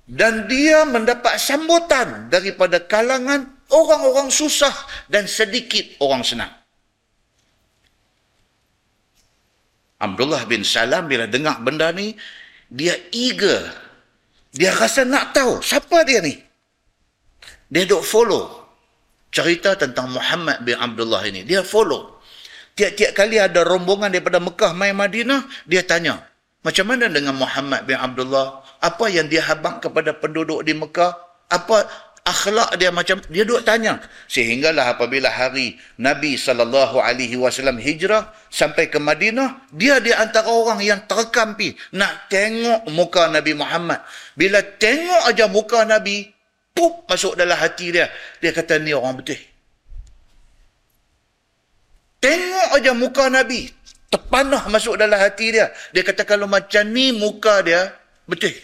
dan 0.07 0.47
dia 0.47 0.87
mendapat 0.87 1.37
sambutan 1.37 2.31
daripada 2.31 2.81
kalangan 2.81 3.45
orang-orang 3.69 4.31
susah 4.31 4.73
dan 5.11 5.27
sedikit 5.27 5.85
orang 6.01 6.23
senang. 6.23 6.53
Abdullah 10.01 10.45
bin 10.49 10.65
Salam 10.65 11.11
bila 11.11 11.29
dengar 11.29 11.61
benda 11.61 11.91
ni, 11.93 12.15
dia 12.71 12.97
eager. 13.13 13.69
Dia 14.55 14.71
rasa 14.71 15.03
nak 15.03 15.35
tahu 15.35 15.61
siapa 15.61 16.07
dia 16.07 16.23
ni. 16.23 16.39
Dia 17.69 17.85
duk 17.91 18.07
follow 18.07 18.65
cerita 19.35 19.75
tentang 19.75 20.15
Muhammad 20.15 20.63
bin 20.63 20.79
Abdullah 20.79 21.27
ini. 21.27 21.43
Dia 21.43 21.67
follow. 21.67 22.14
Tiap-tiap 22.75 23.15
kali 23.15 23.39
ada 23.39 23.63
rombongan 23.63 24.11
daripada 24.11 24.43
Mekah 24.43 24.75
mai 24.75 24.91
Madinah, 24.91 25.47
dia 25.63 25.87
tanya, 25.87 26.27
macam 26.65 26.91
mana 26.91 27.07
dengan 27.07 27.39
Muhammad 27.39 27.87
bin 27.87 27.95
Abdullah? 27.95 28.67
Apa 28.81 29.07
yang 29.13 29.31
dia 29.31 29.47
habang 29.47 29.79
kepada 29.79 30.17
penduduk 30.17 30.65
di 30.67 30.75
Mekah? 30.75 31.13
Apa 31.53 31.87
akhlak 32.25 32.75
dia 32.81 32.89
macam? 32.89 33.21
Dia 33.29 33.45
duk 33.45 33.63
tanya. 33.63 34.01
Sehinggalah 34.27 34.97
apabila 34.97 35.29
hari 35.29 35.77
Nabi 36.01 36.41
sallallahu 36.41 36.99
alaihi 36.99 37.37
wasallam 37.37 37.77
hijrah 37.77 38.33
sampai 38.49 38.89
ke 38.89 38.97
Madinah 38.97 39.71
dia 39.71 40.01
di 40.01 40.11
antara 40.11 40.49
orang 40.49 40.81
yang 40.81 41.05
terkampi 41.05 41.77
nak 41.95 42.33
tengok 42.33 42.89
muka 42.91 43.29
Nabi 43.29 43.53
Muhammad. 43.55 44.01
Bila 44.35 44.65
tengok 44.65 45.31
aja 45.31 45.47
muka 45.47 45.85
Nabi 45.85 46.33
pup 46.73 47.07
masuk 47.07 47.37
dalam 47.37 47.55
hati 47.55 47.93
dia. 47.93 48.09
Dia 48.43 48.51
kata 48.57 48.81
ni 48.81 48.97
orang 48.97 49.21
betul 49.21 49.54
tengok 52.25 52.69
aja 52.81 52.93
muka 52.97 53.29
Nabi 53.29 53.69
terpanah 54.09 54.65
masuk 54.73 54.97
dalam 54.97 55.21
hati 55.21 55.53
dia 55.53 55.69
dia 55.93 56.01
kata 56.01 56.25
kalau 56.25 56.49
macam 56.49 56.89
ni 56.89 57.13
muka 57.13 57.61
dia 57.61 57.93
betul 58.25 58.57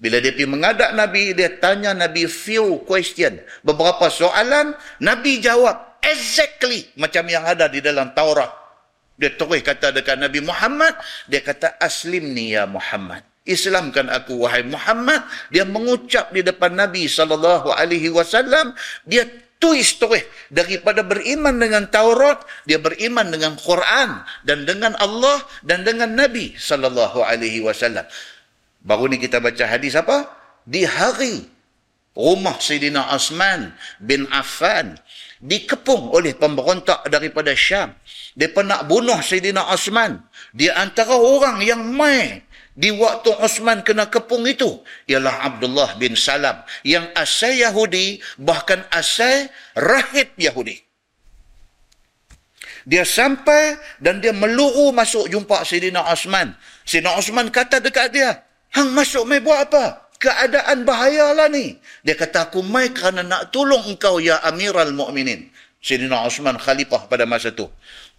bila 0.00 0.16
dia 0.16 0.32
pergi 0.32 0.48
mengadap 0.48 0.96
Nabi, 0.96 1.36
dia 1.36 1.60
tanya 1.60 1.92
Nabi 1.92 2.24
few 2.24 2.80
question. 2.88 3.36
Beberapa 3.60 4.08
soalan, 4.08 4.72
Nabi 4.96 5.44
jawab 5.44 6.00
exactly 6.00 6.88
macam 6.96 7.28
yang 7.28 7.44
ada 7.44 7.68
di 7.68 7.84
dalam 7.84 8.16
Taurat. 8.16 8.48
Dia 9.20 9.36
terus 9.36 9.60
kata 9.60 9.92
dekat 9.92 10.16
Nabi 10.16 10.40
Muhammad, 10.40 10.96
dia 11.28 11.44
kata 11.44 11.76
aslim 11.76 12.32
ni 12.32 12.56
ya 12.56 12.64
Muhammad. 12.64 13.20
Islamkan 13.44 14.08
aku 14.08 14.40
wahai 14.40 14.64
Muhammad. 14.64 15.20
Dia 15.52 15.68
mengucap 15.68 16.32
di 16.32 16.40
depan 16.40 16.72
Nabi 16.72 17.04
wasallam, 18.08 18.72
dia 19.04 19.28
twist 19.60 20.00
terus 20.00 20.24
daripada 20.48 21.04
beriman 21.04 21.60
dengan 21.60 21.86
Taurat, 21.92 22.42
dia 22.64 22.80
beriman 22.80 23.28
dengan 23.28 23.54
Quran 23.60 24.24
dan 24.42 24.64
dengan 24.64 24.96
Allah 24.96 25.44
dan 25.62 25.84
dengan 25.84 26.16
Nabi 26.16 26.56
sallallahu 26.56 27.20
alaihi 27.20 27.60
wasallam. 27.60 28.08
Baru 28.80 29.06
ni 29.12 29.20
kita 29.20 29.38
baca 29.38 29.68
hadis 29.68 29.92
apa? 29.94 30.32
Di 30.64 30.88
hari 30.88 31.44
rumah 32.16 32.56
Sayyidina 32.56 33.12
Osman 33.12 33.76
bin 34.00 34.24
Affan 34.32 34.96
dikepung 35.40 36.08
oleh 36.12 36.32
pemberontak 36.32 37.04
daripada 37.12 37.52
Syam. 37.52 37.92
Mereka 38.36 38.64
nak 38.64 38.88
bunuh 38.88 39.20
Sayyidina 39.20 39.68
Osman. 39.68 40.24
Di 40.56 40.72
antara 40.72 41.16
orang 41.16 41.60
yang 41.60 41.84
mai 41.84 42.40
di 42.78 42.94
waktu 42.94 43.34
Osman 43.42 43.82
kena 43.82 44.06
kepung 44.06 44.46
itu 44.46 44.80
ialah 45.10 45.42
Abdullah 45.46 45.98
bin 45.98 46.14
Salam 46.14 46.62
yang 46.86 47.10
asal 47.18 47.50
Yahudi 47.50 48.22
bahkan 48.38 48.86
asal 48.94 49.50
rahib 49.74 50.30
Yahudi. 50.38 50.78
Dia 52.88 53.04
sampai 53.04 53.76
dan 54.00 54.24
dia 54.24 54.32
meluru 54.32 54.94
masuk 54.94 55.28
jumpa 55.28 55.66
Sayyidina 55.66 56.00
Osman. 56.08 56.56
Sayyidina 56.88 57.18
Osman 57.20 57.52
kata 57.52 57.82
dekat 57.82 58.16
dia, 58.16 58.40
Hang 58.70 58.94
masuk 58.94 59.26
mai 59.26 59.42
buat 59.42 59.68
apa? 59.68 60.08
Keadaan 60.20 60.86
bahayalah 60.86 61.50
ni. 61.50 61.76
Dia 62.06 62.14
kata 62.14 62.48
aku 62.48 62.64
mai 62.64 62.92
kerana 62.92 63.24
nak 63.24 63.50
tolong 63.50 63.84
engkau 63.88 64.22
ya 64.22 64.40
Amirul 64.46 64.94
Mukminin. 64.94 65.50
Sayyidina 65.80 66.24
Osman 66.24 66.60
khalifah 66.60 67.08
pada 67.08 67.24
masa 67.24 67.50
tu. 67.52 67.68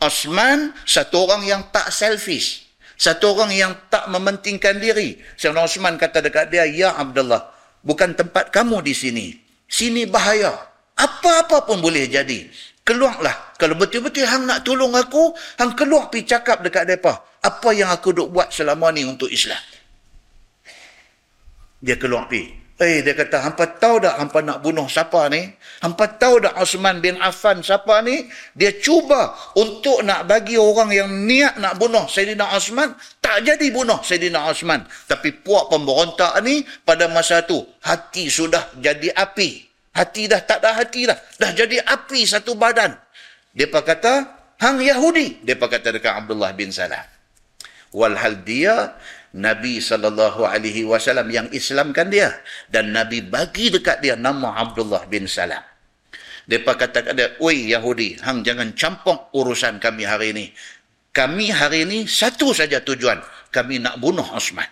Osman 0.01 0.73
satu 0.83 1.29
orang 1.29 1.45
yang 1.45 1.61
tak 1.69 1.93
selfish. 1.93 2.70
Satu 3.01 3.33
orang 3.33 3.49
yang 3.49 3.73
tak 3.89 4.05
mementingkan 4.13 4.77
diri. 4.77 5.17
Sayyidina 5.33 5.65
Osman 5.65 5.97
kata 5.97 6.21
dekat 6.21 6.53
dia, 6.53 6.69
Ya 6.69 6.93
Abdullah, 6.93 7.49
bukan 7.81 8.13
tempat 8.13 8.53
kamu 8.53 8.85
di 8.85 8.93
sini. 8.93 9.27
Sini 9.65 10.05
bahaya. 10.05 10.53
Apa-apa 10.93 11.65
pun 11.65 11.81
boleh 11.81 12.05
jadi. 12.05 12.45
Keluarlah. 12.85 13.57
Kalau 13.57 13.73
betul-betul 13.73 14.29
hang 14.29 14.45
nak 14.45 14.61
tolong 14.61 14.93
aku, 14.93 15.33
hang 15.57 15.73
keluar 15.73 16.13
pergi 16.13 16.29
cakap 16.29 16.61
dekat 16.61 16.85
mereka. 16.85 17.25
Apa 17.41 17.73
yang 17.73 17.89
aku 17.89 18.13
duk 18.13 18.29
buat 18.29 18.53
selama 18.53 18.93
ni 18.93 19.01
untuk 19.01 19.33
Islam. 19.33 19.57
Dia 21.81 21.97
keluar 21.97 22.29
pergi. 22.29 22.60
Eh, 22.81 23.05
dia 23.05 23.13
kata, 23.13 23.45
hampa 23.45 23.77
tahu 23.77 24.01
tak 24.01 24.17
hampa 24.17 24.41
nak 24.41 24.65
bunuh 24.65 24.89
siapa 24.89 25.29
ni? 25.29 25.53
Hampa 25.85 26.17
tahu 26.17 26.41
tak 26.41 26.57
Osman 26.57 26.97
bin 26.97 27.13
Affan 27.21 27.61
siapa 27.61 28.01
ni? 28.01 28.25
Dia 28.57 28.73
cuba 28.81 29.37
untuk 29.53 30.01
nak 30.01 30.25
bagi 30.25 30.57
orang 30.57 30.89
yang 30.89 31.05
niat 31.29 31.61
nak 31.61 31.77
bunuh 31.77 32.09
Sayyidina 32.09 32.57
Osman, 32.57 32.97
tak 33.21 33.45
jadi 33.45 33.69
bunuh 33.69 34.01
Sayyidina 34.01 34.49
Osman. 34.49 34.81
Tapi 35.05 35.29
puak 35.45 35.69
pemberontak 35.69 36.41
ni, 36.41 36.65
pada 36.81 37.05
masa 37.05 37.45
tu, 37.45 37.61
hati 37.85 38.33
sudah 38.33 38.73
jadi 38.81 39.13
api. 39.13 39.61
Hati 39.93 40.25
dah 40.25 40.41
tak 40.41 40.65
ada 40.65 40.73
hati 40.73 41.05
dah. 41.05 41.21
Dah 41.37 41.53
jadi 41.53 41.85
api 41.85 42.25
satu 42.25 42.57
badan. 42.57 42.97
Dia 43.53 43.69
kata, 43.69 44.25
hang 44.57 44.81
Yahudi. 44.81 45.45
Dia 45.45 45.53
kata 45.53 46.01
dekat 46.01 46.17
Abdullah 46.17 46.49
bin 46.57 46.73
Salam. 46.73 47.05
Walhal 47.93 48.41
dia 48.41 48.97
Nabi 49.31 49.79
sallallahu 49.79 50.43
alaihi 50.43 50.83
wasallam 50.83 51.31
yang 51.31 51.47
Islamkan 51.55 52.11
dia 52.11 52.35
dan 52.67 52.91
Nabi 52.91 53.23
bagi 53.23 53.71
dekat 53.71 54.03
dia 54.03 54.19
nama 54.19 54.59
Abdullah 54.59 55.07
bin 55.07 55.23
Salam. 55.23 55.63
Depa 56.43 56.75
kata 56.75 56.99
kat 57.05 57.13
dia, 57.15 57.31
"Oi 57.39 57.71
Yahudi, 57.71 58.19
hang 58.19 58.43
jangan 58.43 58.75
campur 58.75 59.31
urusan 59.31 59.79
kami 59.79 60.03
hari 60.03 60.35
ini. 60.35 60.45
Kami 61.15 61.47
hari 61.47 61.87
ini 61.87 61.99
satu 62.11 62.51
saja 62.51 62.83
tujuan, 62.83 63.23
kami 63.55 63.79
nak 63.79 64.03
bunuh 64.03 64.25
Osman." 64.35 64.67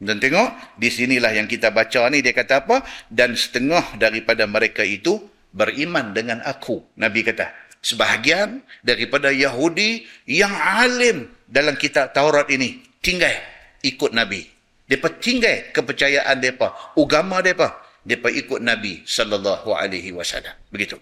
Dan 0.00 0.16
tengok, 0.16 0.80
di 0.80 0.88
sinilah 0.88 1.36
yang 1.36 1.44
kita 1.44 1.68
baca 1.68 2.08
ni 2.08 2.24
dia 2.24 2.32
kata 2.32 2.64
apa? 2.64 2.80
Dan 3.12 3.36
setengah 3.36 4.00
daripada 4.00 4.48
mereka 4.48 4.80
itu 4.80 5.20
beriman 5.52 6.16
dengan 6.16 6.40
aku. 6.40 6.80
Nabi 6.96 7.20
kata, 7.20 7.52
sebahagian 7.84 8.64
daripada 8.80 9.28
Yahudi 9.28 10.08
yang 10.24 10.52
alim 10.56 11.28
dalam 11.50 11.74
kitab 11.74 12.14
Taurat 12.14 12.46
ini 12.48 12.78
tinggal 13.02 13.34
ikut 13.82 14.14
Nabi. 14.14 14.46
Depa 14.86 15.10
tinggal 15.18 15.70
kepercayaan 15.74 16.38
depa, 16.38 16.94
agama 16.98 17.42
depa, 17.42 17.78
depa 18.06 18.30
ikut 18.30 18.62
Nabi 18.62 19.02
sallallahu 19.02 19.74
alaihi 19.74 20.14
wasallam. 20.14 20.54
Begitu. 20.70 20.98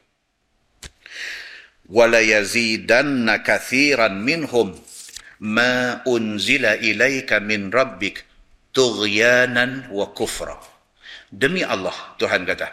Wala 1.88 2.20
yazidanna 2.20 3.40
kathiran 3.40 4.20
minhum 4.20 4.76
ma 5.40 6.04
unzila 6.04 6.76
ilaika 6.76 7.40
min 7.40 7.72
rabbik 7.72 8.24
tughyanan 8.76 9.88
wa 9.88 10.12
kufra. 10.12 10.56
Demi 11.32 11.64
Allah, 11.64 11.96
Tuhan 12.20 12.44
kata, 12.44 12.68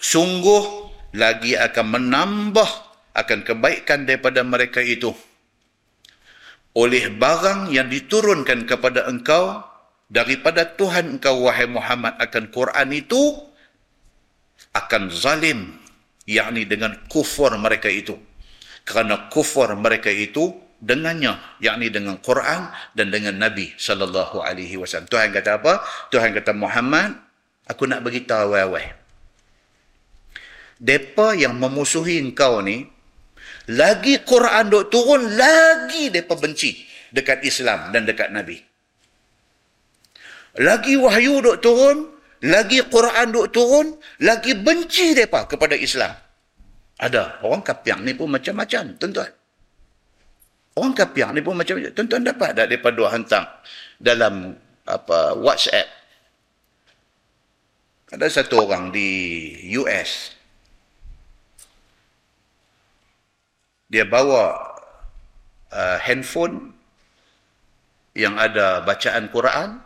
sungguh 0.00 0.88
lagi 1.16 1.56
akan 1.56 1.86
menambah 1.88 2.70
akan 3.16 3.38
kebaikan 3.44 4.04
daripada 4.08 4.44
mereka 4.44 4.80
itu 4.80 5.12
oleh 6.78 7.10
barang 7.10 7.74
yang 7.74 7.90
diturunkan 7.90 8.62
kepada 8.70 9.10
engkau 9.10 9.66
daripada 10.06 10.62
Tuhan 10.62 11.18
engkau 11.18 11.50
wahai 11.50 11.66
Muhammad 11.66 12.14
akan 12.22 12.54
Quran 12.54 12.94
itu 12.94 13.34
akan 14.78 15.10
zalim 15.10 15.74
yakni 16.22 16.62
dengan 16.70 16.94
kufur 17.10 17.50
mereka 17.58 17.90
itu. 17.90 18.14
Kerana 18.86 19.26
kufur 19.26 19.74
mereka 19.74 20.06
itu 20.06 20.54
dengannya 20.78 21.34
yakni 21.58 21.90
dengan 21.90 22.22
Quran 22.22 22.70
dan 22.94 23.10
dengan 23.10 23.34
Nabi 23.42 23.74
sallallahu 23.74 24.38
alaihi 24.38 24.78
wasallam. 24.78 25.10
Tuhan 25.10 25.34
kata 25.34 25.58
apa? 25.58 25.82
Tuhan 26.14 26.30
kata 26.30 26.54
Muhammad 26.54 27.18
aku 27.66 27.90
nak 27.90 28.06
beritahu 28.06 28.54
awal-awal. 28.54 28.94
Depa 30.78 31.34
yang 31.34 31.58
memusuhi 31.58 32.22
engkau 32.22 32.62
ni 32.62 32.86
lagi 33.68 34.24
Quran 34.24 34.72
dok 34.72 34.88
turun 34.88 35.36
lagi 35.36 36.08
depa 36.08 36.32
benci 36.40 36.88
dekat 37.12 37.44
Islam 37.44 37.92
dan 37.92 38.08
dekat 38.08 38.32
Nabi. 38.32 38.56
Lagi 40.58 40.96
wahyu 40.96 41.44
dok 41.44 41.58
turun 41.60 41.98
lagi 42.48 42.80
Quran 42.88 43.26
dok 43.28 43.48
turun 43.52 43.86
lagi 44.24 44.56
benci 44.56 45.12
depa 45.12 45.44
kepada 45.44 45.76
Islam. 45.76 46.16
Ada 46.98 47.44
orang 47.44 47.62
kapiang 47.62 48.02
ni 48.02 48.16
pun 48.16 48.32
macam-macam 48.32 48.96
tuan-tuan. 48.96 49.30
Orang 50.74 50.94
kapiang 50.94 51.30
ni 51.36 51.44
pun 51.44 51.54
macam-macam. 51.54 51.90
Tuan-tuan 51.94 52.22
dapat 52.24 52.50
tak 52.56 52.66
depa 52.72 52.88
dua 52.90 53.12
hantar 53.14 53.62
dalam 54.00 54.56
apa 54.88 55.36
WhatsApp? 55.36 55.86
Ada 58.08 58.40
satu 58.40 58.64
orang 58.64 58.88
di 58.88 59.04
US 59.76 60.37
dia 63.88 64.04
bawa 64.04 64.76
uh, 65.72 65.96
handphone 66.04 66.76
yang 68.12 68.36
ada 68.36 68.84
bacaan 68.84 69.32
Quran. 69.32 69.80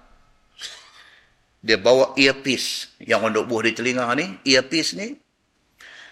Dia 1.62 1.78
bawa 1.78 2.18
earpiece 2.18 2.90
yang 2.98 3.22
untuk 3.22 3.46
buh 3.46 3.62
di 3.62 3.70
telinga 3.70 4.10
ni 4.18 4.42
earpiece 4.42 4.98
ni. 4.98 5.14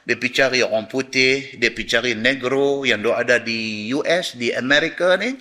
Dia 0.07 0.15
pergi 0.15 0.39
cari 0.39 0.59
orang 0.63 0.87
putih 0.87 1.59
dia 1.59 1.75
pergi 1.75 1.91
cari 1.91 2.13
negro 2.15 2.87
yang 2.87 3.03
dok 3.03 3.19
ada 3.19 3.43
di 3.43 3.91
US 3.99 4.39
di 4.39 4.55
Amerika 4.55 5.19
ni. 5.19 5.35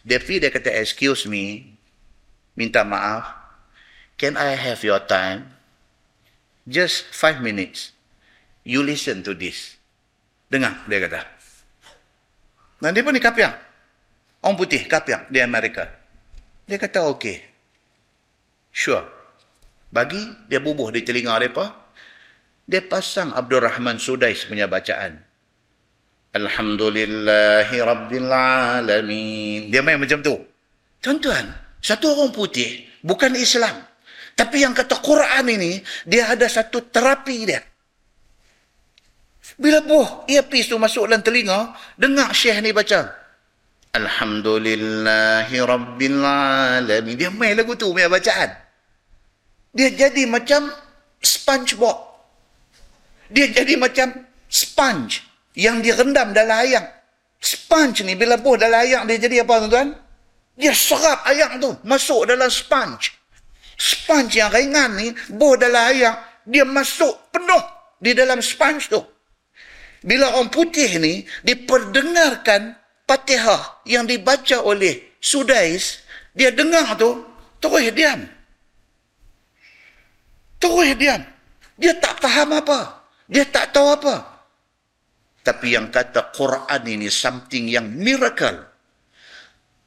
Dia 0.00 0.16
pergi 0.16 0.40
dia 0.40 0.48
kata 0.48 0.72
excuse 0.80 1.28
me 1.28 1.76
minta 2.56 2.88
maaf. 2.88 3.36
Can 4.16 4.40
I 4.40 4.56
have 4.56 4.80
your 4.80 5.04
time? 5.04 5.52
Just 6.64 7.12
five 7.12 7.44
minutes. 7.44 7.92
You 8.64 8.80
listen 8.80 9.20
to 9.28 9.36
this. 9.36 9.76
Dengar 10.48 10.88
dia 10.88 11.04
kata 11.04 11.33
dan 12.84 12.92
dia 12.92 13.00
pun 13.00 13.16
ni 13.16 13.22
kapiang. 13.24 13.56
Orang 14.44 14.60
putih 14.60 14.84
kapiang 14.84 15.24
di 15.32 15.40
Amerika. 15.40 15.88
Dia 16.68 16.76
kata 16.76 17.08
okey. 17.16 17.40
Sure. 18.68 19.08
Bagi 19.88 20.20
dia 20.44 20.60
bubuh 20.60 20.92
di 20.92 21.00
telinga 21.00 21.32
mereka. 21.40 21.72
Dia 22.68 22.84
pasang 22.84 23.32
Abdul 23.32 23.64
Rahman 23.64 23.96
Sudais 23.96 24.44
punya 24.44 24.68
bacaan. 24.68 25.16
Alhamdulillahi 26.36 27.76
Rabbil 27.80 28.28
Alamin. 28.28 29.72
Dia 29.72 29.80
main 29.80 29.96
macam 29.96 30.20
tu. 30.20 30.36
Tuan-tuan, 31.00 31.56
satu 31.80 32.12
orang 32.12 32.36
putih 32.36 32.84
bukan 33.00 33.32
Islam. 33.32 33.80
Tapi 34.34 34.60
yang 34.60 34.76
kata 34.76 35.00
Quran 35.00 35.46
ini, 35.46 35.80
dia 36.04 36.28
ada 36.36 36.44
satu 36.50 36.84
terapi 36.90 37.48
dia. 37.48 37.64
Bila 39.54 39.78
buh 39.86 40.26
earpiece 40.26 40.66
tu 40.66 40.76
masuk 40.82 41.06
dalam 41.06 41.22
telinga, 41.22 41.70
dengar 41.94 42.34
Syekh 42.34 42.58
ni 42.58 42.74
baca. 42.74 43.06
Alhamdulillahi 43.94 45.54
Rabbil 45.62 46.18
Alamin. 46.18 47.14
Dia 47.14 47.30
main 47.30 47.54
lagu 47.54 47.78
tu, 47.78 47.94
punya 47.94 48.10
bacaan. 48.10 48.50
Dia 49.70 49.94
jadi 49.94 50.26
macam 50.26 50.74
SpongeBob. 51.22 51.94
Dia 53.30 53.50
jadi 53.54 53.78
macam 53.78 54.26
sponge 54.50 55.22
yang 55.54 55.78
direndam 55.78 56.34
dalam 56.34 56.58
air. 56.66 56.82
Sponge 57.38 58.02
ni 58.02 58.18
bila 58.18 58.34
buh 58.34 58.58
dalam 58.58 58.82
air, 58.82 59.06
dia 59.06 59.18
jadi 59.22 59.46
apa 59.46 59.62
tuan-tuan? 59.62 59.88
Dia 60.58 60.74
serap 60.74 61.22
air 61.30 61.58
tu, 61.62 61.78
masuk 61.86 62.26
dalam 62.26 62.50
sponge. 62.50 63.14
Sponge 63.78 64.38
yang 64.38 64.50
ringan 64.50 64.98
ni, 64.98 65.14
buh 65.30 65.54
dalam 65.54 65.94
air, 65.94 66.42
dia 66.42 66.66
masuk 66.66 67.30
penuh 67.30 67.62
di 68.02 68.10
dalam 68.14 68.42
sponge 68.42 68.90
tu 68.90 69.13
bila 70.04 70.36
orang 70.36 70.52
putih 70.52 71.00
ni 71.00 71.24
diperdengarkan 71.40 72.76
Fatihah 73.08 73.80
yang 73.88 74.04
dibaca 74.04 74.60
oleh 74.60 75.16
Sudais, 75.16 76.04
dia 76.36 76.52
dengar 76.52 76.92
tu 77.00 77.24
terus 77.56 77.88
diam. 77.96 78.20
Terus 80.60 80.92
diam. 81.00 81.24
Dia 81.80 81.96
tak 81.96 82.20
faham 82.20 82.52
apa. 82.52 83.08
Dia 83.24 83.48
tak 83.48 83.72
tahu 83.72 83.96
apa. 83.96 84.16
Tapi 85.40 85.72
yang 85.72 85.88
kata 85.88 86.32
Quran 86.36 86.82
ini 86.84 87.08
something 87.08 87.72
yang 87.72 87.88
miracle. 87.88 88.60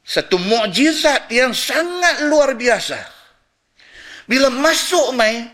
Satu 0.02 0.34
mukjizat 0.34 1.30
yang 1.30 1.54
sangat 1.54 2.26
luar 2.26 2.58
biasa. 2.58 2.98
Bila 4.26 4.50
masuk 4.50 5.14
mai, 5.14 5.46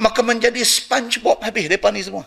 maka 0.00 0.20
menjadi 0.24 0.60
SpongeBob 0.64 1.44
habis 1.44 1.68
depan 1.68 1.92
ni 1.92 2.04
semua. 2.04 2.24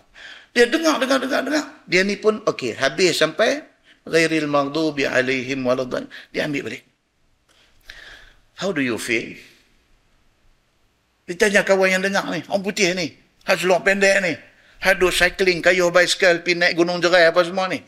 Dia 0.53 0.65
dengar, 0.65 0.97
dengar, 0.97 1.21
dengar, 1.21 1.41
dengar. 1.45 1.65
Dia 1.85 2.01
ni 2.01 2.17
pun, 2.17 2.41
okey, 2.45 2.73
habis 2.73 3.17
sampai 3.17 3.61
ghairil 4.05 4.49
maghdubi 4.49 5.05
alaihim 5.05 5.61
waladhan. 5.65 6.09
Dia 6.33 6.49
ambil 6.49 6.73
balik. 6.73 6.83
How 8.57 8.73
do 8.73 8.81
you 8.81 8.97
feel? 8.97 9.37
Dia 11.29 11.37
tanya 11.37 11.61
kawan 11.61 11.93
yang 11.93 12.03
dengar 12.03 12.25
ni, 12.33 12.41
orang 12.49 12.65
putih 12.65 12.97
ni, 12.97 13.13
haslok 13.45 13.85
pendek 13.85 14.17
ni, 14.25 14.33
hadu 14.81 15.13
cycling, 15.13 15.61
kayu 15.61 15.93
bicycle, 15.93 16.41
pergi 16.41 16.57
naik 16.57 16.73
gunung 16.73 16.97
jerai 16.97 17.29
apa 17.29 17.45
semua 17.45 17.69
ni. 17.69 17.85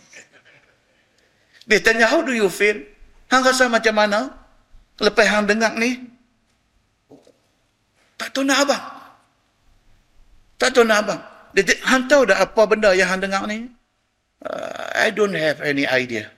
Dia 1.66 1.82
tanya, 1.82 2.06
how 2.06 2.22
do 2.22 2.30
you 2.38 2.46
feel? 2.54 2.86
Hang 3.34 3.42
rasa 3.42 3.66
macam 3.66 3.98
mana? 3.98 4.30
Lepas 5.02 5.26
hang 5.26 5.50
dengar 5.50 5.74
ni? 5.74 5.98
Tak 8.22 8.30
tahu 8.38 8.46
nak 8.46 8.62
abang. 8.62 8.84
Tak 10.62 10.70
tahu 10.78 10.86
nak 10.86 11.00
abang. 11.02 11.22
Dia, 11.52 11.64
hang 11.88 12.08
tahu 12.08 12.28
dah 12.28 12.44
apa 12.44 12.62
benda 12.68 12.96
yang 12.96 13.12
hang 13.12 13.22
dengar 13.22 13.44
ni? 13.48 13.68
Uh, 14.42 14.88
I 14.98 15.12
don't 15.12 15.36
have 15.36 15.62
any 15.62 15.86
idea. 15.86 16.32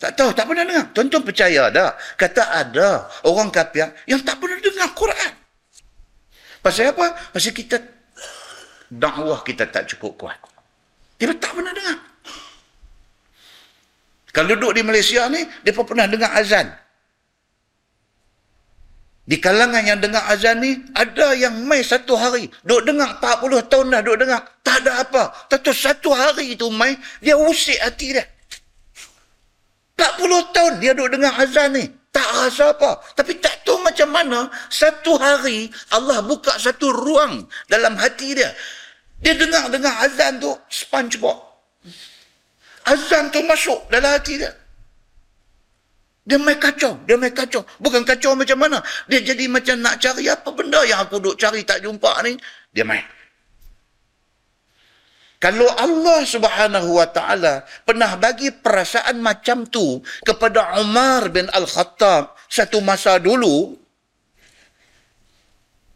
Tak 0.00 0.18
tahu, 0.18 0.34
tak 0.34 0.50
pernah 0.50 0.66
dengar. 0.66 0.90
Tuan-tuan 0.90 1.22
percaya 1.22 1.70
dah. 1.70 1.94
Kata 2.18 2.42
ada 2.50 3.08
orang 3.24 3.48
kafir 3.48 3.88
yang 4.10 4.20
tak 4.20 4.36
pernah 4.42 4.58
dengar 4.58 4.90
Quran. 4.92 5.32
Pasal 6.64 6.96
apa? 6.96 7.14
Pasal 7.30 7.52
kita 7.52 7.76
dakwah 8.90 9.40
kita 9.44 9.68
tak 9.68 9.88
cukup 9.94 10.16
kuat. 10.16 10.38
Dia 11.20 11.30
tak 11.36 11.54
pernah 11.54 11.72
dengar. 11.72 11.98
Kalau 14.34 14.50
duduk 14.58 14.74
di 14.74 14.82
Malaysia 14.82 15.30
ni, 15.30 15.46
dia 15.62 15.70
pernah 15.70 16.10
dengar 16.10 16.34
azan. 16.34 16.74
Di 19.24 19.40
kalangan 19.40 19.80
yang 19.80 20.04
dengar 20.04 20.20
azan 20.28 20.60
ni, 20.60 20.76
ada 20.92 21.32
yang 21.32 21.64
mai 21.64 21.80
satu 21.80 22.12
hari. 22.12 22.52
Duk 22.60 22.84
dengar 22.84 23.16
40 23.24 23.72
tahun 23.72 23.86
dah 23.88 24.00
duk 24.04 24.20
dengar. 24.20 24.40
Tak 24.60 24.84
ada 24.84 25.00
apa. 25.00 25.32
Tentu 25.48 25.72
satu 25.72 26.12
hari 26.12 26.52
itu 26.52 26.68
mai, 26.68 26.92
dia 27.24 27.32
usik 27.32 27.80
hati 27.80 28.20
dia. 28.20 28.24
40 29.96 30.52
tahun 30.52 30.72
dia 30.76 30.92
duk 30.92 31.08
dengar 31.08 31.32
azan 31.40 31.72
ni. 31.72 31.88
Tak 32.12 32.28
rasa 32.36 32.76
apa. 32.76 33.00
Tapi 33.16 33.40
tak 33.40 33.64
tahu 33.64 33.80
macam 33.80 34.12
mana 34.12 34.52
satu 34.68 35.16
hari 35.16 35.72
Allah 35.90 36.20
buka 36.20 36.54
satu 36.60 36.92
ruang 36.92 37.48
dalam 37.66 37.96
hati 37.96 38.36
dia. 38.36 38.52
Dia 39.24 39.40
dengar-dengar 39.40 40.04
azan 40.04 40.36
tu 40.36 40.52
SpongeBob. 40.68 41.40
Azan 42.84 43.32
tu 43.32 43.40
masuk 43.48 43.88
dalam 43.88 44.20
hati 44.20 44.36
dia. 44.36 44.52
Dia 46.24 46.40
main 46.40 46.56
kacau. 46.56 46.96
Dia 47.04 47.20
main 47.20 47.32
kacau. 47.36 47.60
Bukan 47.76 48.02
kacau 48.08 48.32
macam 48.32 48.56
mana. 48.56 48.80
Dia 49.06 49.20
jadi 49.20 49.44
macam 49.44 49.76
nak 49.84 50.00
cari 50.00 50.24
apa 50.24 50.48
benda 50.56 50.80
yang 50.88 51.04
aku 51.04 51.20
duk 51.20 51.36
cari 51.36 51.60
tak 51.68 51.84
jumpa 51.84 52.10
ni. 52.24 52.40
Dia 52.72 52.88
main. 52.88 53.04
Kalau 55.36 55.68
Allah 55.76 56.24
subhanahu 56.24 56.96
wa 56.96 57.04
ta'ala 57.04 57.68
pernah 57.84 58.16
bagi 58.16 58.48
perasaan 58.48 59.20
macam 59.20 59.68
tu 59.68 60.00
kepada 60.24 60.80
Umar 60.80 61.28
bin 61.28 61.52
Al-Khattab 61.52 62.32
satu 62.48 62.80
masa 62.80 63.20
dulu, 63.20 63.76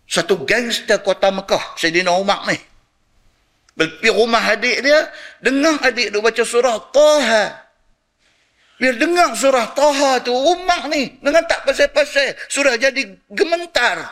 satu 0.04 0.44
gangster 0.44 1.00
kota 1.00 1.32
Mekah, 1.32 1.80
Sayyidina 1.80 2.12
Umar 2.12 2.44
ni. 2.44 2.60
Pergi 3.72 4.10
rumah 4.12 4.42
adik 4.42 4.84
dia, 4.84 5.08
dengar 5.40 5.80
adik 5.80 6.12
dia 6.12 6.20
baca 6.20 6.42
surah 6.44 6.76
Taha. 6.92 7.44
Dia 8.78 8.94
dengar 8.94 9.34
surah 9.34 9.74
Taha 9.74 10.22
tu, 10.22 10.30
Umar 10.30 10.86
ni, 10.86 11.18
dengan 11.18 11.42
tak 11.50 11.66
pasal-pasal, 11.66 12.38
surah 12.46 12.78
jadi 12.78 13.02
gementar. 13.26 14.06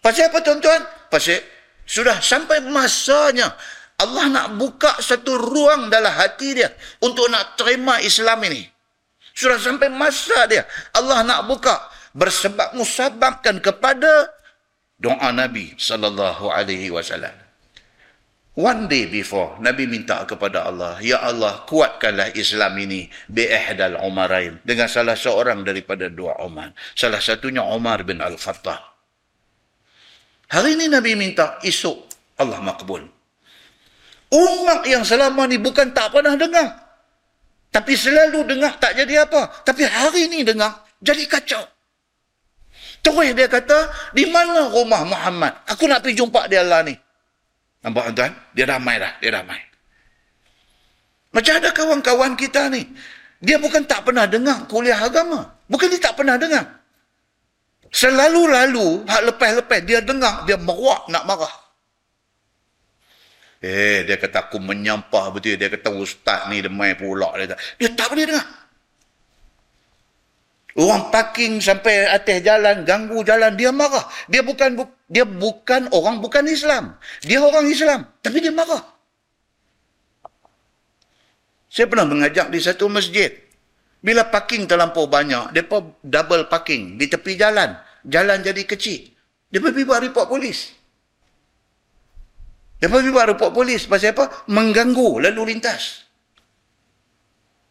Pasal 0.00 0.32
apa 0.32 0.40
tuan-tuan? 0.40 0.80
Pasal 1.12 1.44
sudah 1.84 2.22
sampai 2.24 2.64
masanya 2.64 3.52
Allah 4.00 4.32
nak 4.32 4.46
buka 4.56 4.96
satu 5.02 5.36
ruang 5.36 5.92
dalam 5.92 6.08
hati 6.08 6.56
dia 6.56 6.72
untuk 7.04 7.28
nak 7.28 7.60
terima 7.60 8.00
Islam 8.00 8.40
ini. 8.48 8.64
Sudah 9.36 9.60
sampai 9.60 9.92
masa 9.92 10.48
dia. 10.48 10.64
Allah 10.96 11.20
nak 11.20 11.44
buka 11.44 11.76
bersebab 12.16 12.72
musababkan 12.72 13.60
kepada 13.60 14.32
doa 14.96 15.28
Nabi 15.36 15.76
sallallahu 15.76 16.48
alaihi 16.48 16.88
wasallam. 16.88 17.34
One 18.60 18.92
day 18.92 19.08
before, 19.08 19.56
Nabi 19.64 19.88
minta 19.88 20.20
kepada 20.28 20.68
Allah, 20.68 21.00
Ya 21.00 21.16
Allah, 21.24 21.64
kuatkanlah 21.64 22.36
Islam 22.36 22.76
ini 22.76 23.08
bi'ihdal 23.32 23.96
umarain. 24.04 24.60
Dengan 24.60 24.84
salah 24.84 25.16
seorang 25.16 25.64
daripada 25.64 26.12
dua 26.12 26.36
Umar. 26.44 26.76
Salah 26.92 27.24
satunya 27.24 27.64
Umar 27.64 28.04
bin 28.04 28.20
Al-Khattab. 28.20 28.84
Hari 30.52 30.76
ini 30.76 30.92
Nabi 30.92 31.16
minta, 31.16 31.56
esok 31.64 32.04
Allah 32.36 32.60
makbul. 32.60 33.00
Umat 34.28 34.84
yang 34.84 35.08
selama 35.08 35.48
ni 35.48 35.56
bukan 35.56 35.96
tak 35.96 36.12
pernah 36.12 36.36
dengar. 36.36 36.68
Tapi 37.72 37.96
selalu 37.96 38.44
dengar 38.44 38.76
tak 38.76 38.92
jadi 38.92 39.24
apa. 39.24 39.64
Tapi 39.64 39.88
hari 39.88 40.28
ini 40.28 40.44
dengar, 40.44 40.84
jadi 41.00 41.24
kacau. 41.24 41.64
Terus 43.00 43.32
dia 43.32 43.48
kata, 43.48 44.12
di 44.12 44.28
mana 44.28 44.68
rumah 44.68 45.00
Muhammad? 45.08 45.64
Aku 45.64 45.88
nak 45.88 46.04
pergi 46.04 46.20
jumpa 46.20 46.44
dia 46.44 46.60
lah 46.60 46.84
ni. 46.84 46.92
Nampak 47.80 48.12
tuan? 48.12 48.32
Dia 48.52 48.64
ramai 48.68 49.00
dah, 49.00 49.12
dia 49.20 49.30
ramai. 49.32 49.60
Macam 51.32 51.52
ada 51.56 51.70
kawan-kawan 51.72 52.36
kita 52.36 52.68
ni. 52.68 52.84
Dia 53.40 53.56
bukan 53.56 53.88
tak 53.88 54.04
pernah 54.04 54.28
dengar 54.28 54.68
kuliah 54.68 55.00
agama. 55.00 55.56
Bukan 55.64 55.88
dia 55.88 56.00
tak 56.02 56.18
pernah 56.20 56.36
dengar. 56.36 56.80
Selalu-lalu, 57.90 59.08
hak 59.08 59.22
lepas-lepas, 59.32 59.80
dia 59.82 60.04
dengar, 60.04 60.44
dia 60.44 60.60
meruak 60.60 61.08
nak 61.08 61.24
marah. 61.24 61.54
Eh, 63.60 64.08
dia 64.08 64.16
kata 64.16 64.48
aku 64.48 64.56
menyampah 64.56 65.36
betul. 65.36 65.60
Dia 65.60 65.68
kata 65.68 65.92
ustaz 65.92 66.48
ni 66.48 66.64
demai 66.64 66.96
pula. 66.96 67.28
Dia, 67.36 67.56
dia 67.76 67.88
tak 67.92 68.08
boleh 68.08 68.24
dengar. 68.24 68.46
Orang 70.80 71.12
parking 71.12 71.60
sampai 71.60 72.08
atas 72.08 72.40
jalan, 72.40 72.88
ganggu 72.88 73.20
jalan, 73.20 73.52
dia 73.52 73.68
marah. 73.68 74.00
Dia 74.32 74.40
bukan 74.40 74.80
bu, 74.80 74.88
dia 75.12 75.28
bukan 75.28 75.92
orang 75.92 76.24
bukan 76.24 76.48
Islam. 76.48 76.96
Dia 77.20 77.44
orang 77.44 77.68
Islam, 77.68 78.08
tapi 78.24 78.40
dia 78.40 78.48
marah. 78.48 78.80
Saya 81.68 81.84
pernah 81.84 82.08
mengajak 82.08 82.48
di 82.48 82.56
satu 82.64 82.88
masjid. 82.88 83.28
Bila 84.00 84.32
parking 84.32 84.64
terlampau 84.64 85.04
banyak, 85.04 85.52
mereka 85.52 85.84
double 86.00 86.48
parking 86.48 86.96
di 86.96 87.12
tepi 87.12 87.36
jalan. 87.36 87.76
Jalan 88.08 88.40
jadi 88.40 88.64
kecil. 88.64 89.12
Dia 89.52 89.60
pergi 89.60 89.84
buat 89.84 90.00
report 90.00 90.32
polis. 90.32 90.72
Dia 92.80 92.88
pergi 92.88 93.12
buat 93.12 93.36
report 93.36 93.52
polis. 93.52 93.84
Pasal 93.84 94.16
apa? 94.16 94.48
Mengganggu 94.48 95.28
lalu 95.28 95.52
lintas. 95.52 96.08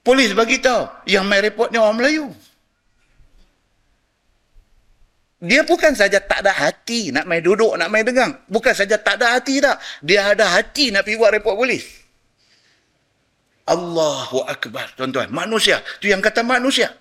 Polis 0.05 0.29
bagi 0.37 0.61
tahu 0.61 1.09
yang 1.09 1.25
main 1.25 1.41
report 1.41 1.73
ni 1.73 1.81
orang 1.81 1.97
Melayu. 1.97 2.29
Dia 5.39 5.63
bukan 5.63 5.95
saja 5.95 6.19
tak 6.19 6.43
ada 6.43 6.51
hati 6.51 7.15
nak 7.15 7.23
main 7.23 7.39
duduk, 7.39 7.71
nak 7.79 7.87
main 7.87 8.03
dengang. 8.03 8.35
Bukan 8.51 8.75
saja 8.75 8.99
tak 8.99 9.23
ada 9.23 9.39
hati 9.39 9.63
tak. 9.63 9.79
Dia 10.03 10.35
ada 10.35 10.51
hati 10.51 10.91
nak 10.91 11.07
pergi 11.07 11.15
buat 11.15 11.31
report 11.31 11.55
polis. 11.55 11.83
Allahu 13.69 14.43
Akbar, 14.43 14.91
tuan-tuan. 14.99 15.31
Manusia. 15.31 15.79
tu 16.03 16.11
yang 16.11 16.19
kata 16.19 16.43
manusia. 16.43 16.91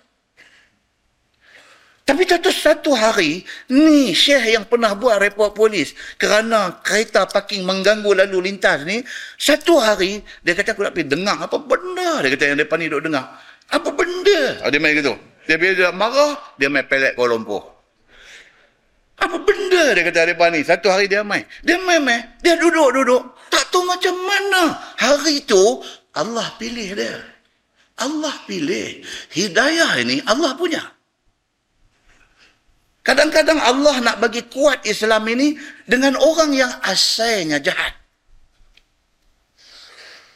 Tapi 2.07 2.25
satu 2.25 2.49
satu 2.49 2.91
hari, 2.97 3.45
ni 3.69 4.17
Syekh 4.17 4.57
yang 4.57 4.65
pernah 4.65 4.97
buat 4.97 5.21
report 5.21 5.53
polis 5.53 5.93
kerana 6.17 6.81
kereta 6.81 7.29
parking 7.29 7.61
mengganggu 7.61 8.09
lalu 8.23 8.49
lintas 8.49 8.81
ni, 8.81 9.05
satu 9.37 9.77
hari, 9.77 10.23
dia 10.41 10.57
kata 10.57 10.73
aku 10.73 10.89
nak 10.89 10.97
pergi 10.97 11.11
dengar 11.11 11.37
apa 11.37 11.57
benda. 11.61 12.25
Dia 12.25 12.29
kata 12.33 12.43
yang 12.55 12.57
depan 12.57 12.77
ni 12.81 12.87
duduk 12.89 13.13
dengar. 13.13 13.29
Apa 13.69 13.93
benda? 13.93 14.65
Oh, 14.65 14.69
dia 14.73 14.81
main 14.81 14.97
gitu. 14.97 15.13
Dia 15.45 15.61
bila 15.61 15.73
dia 15.77 15.89
marah, 15.93 16.33
dia 16.57 16.65
main 16.65 16.85
pelet 16.87 17.13
Kuala 17.13 17.37
Lumpur. 17.37 17.78
Apa 19.19 19.37
benda 19.43 19.83
dia 19.93 20.03
kata 20.07 20.31
depan 20.31 20.55
ni? 20.55 20.63
Satu 20.63 20.87
hari 20.87 21.11
dia 21.11 21.21
main. 21.21 21.43
Dia 21.61 21.75
main-main. 21.83 22.23
Dia 22.39 22.55
duduk-duduk. 22.55 23.51
Tak 23.51 23.67
tahu 23.71 23.83
macam 23.83 24.15
mana. 24.15 24.79
Hari 24.95 25.43
itu, 25.43 25.83
Allah 26.15 26.47
pilih 26.55 26.95
dia. 26.95 27.19
Allah 27.99 28.31
pilih. 28.47 29.03
Hidayah 29.35 29.99
ini 29.99 30.23
Allah 30.23 30.55
punya. 30.55 30.79
Kadang-kadang 33.03 33.59
Allah 33.59 33.95
nak 34.05 34.17
bagi 34.23 34.45
kuat 34.47 34.85
Islam 34.87 35.27
ini 35.27 35.57
dengan 35.83 36.15
orang 36.15 36.55
yang 36.55 36.71
asalnya 36.85 37.59
jahat. 37.59 37.95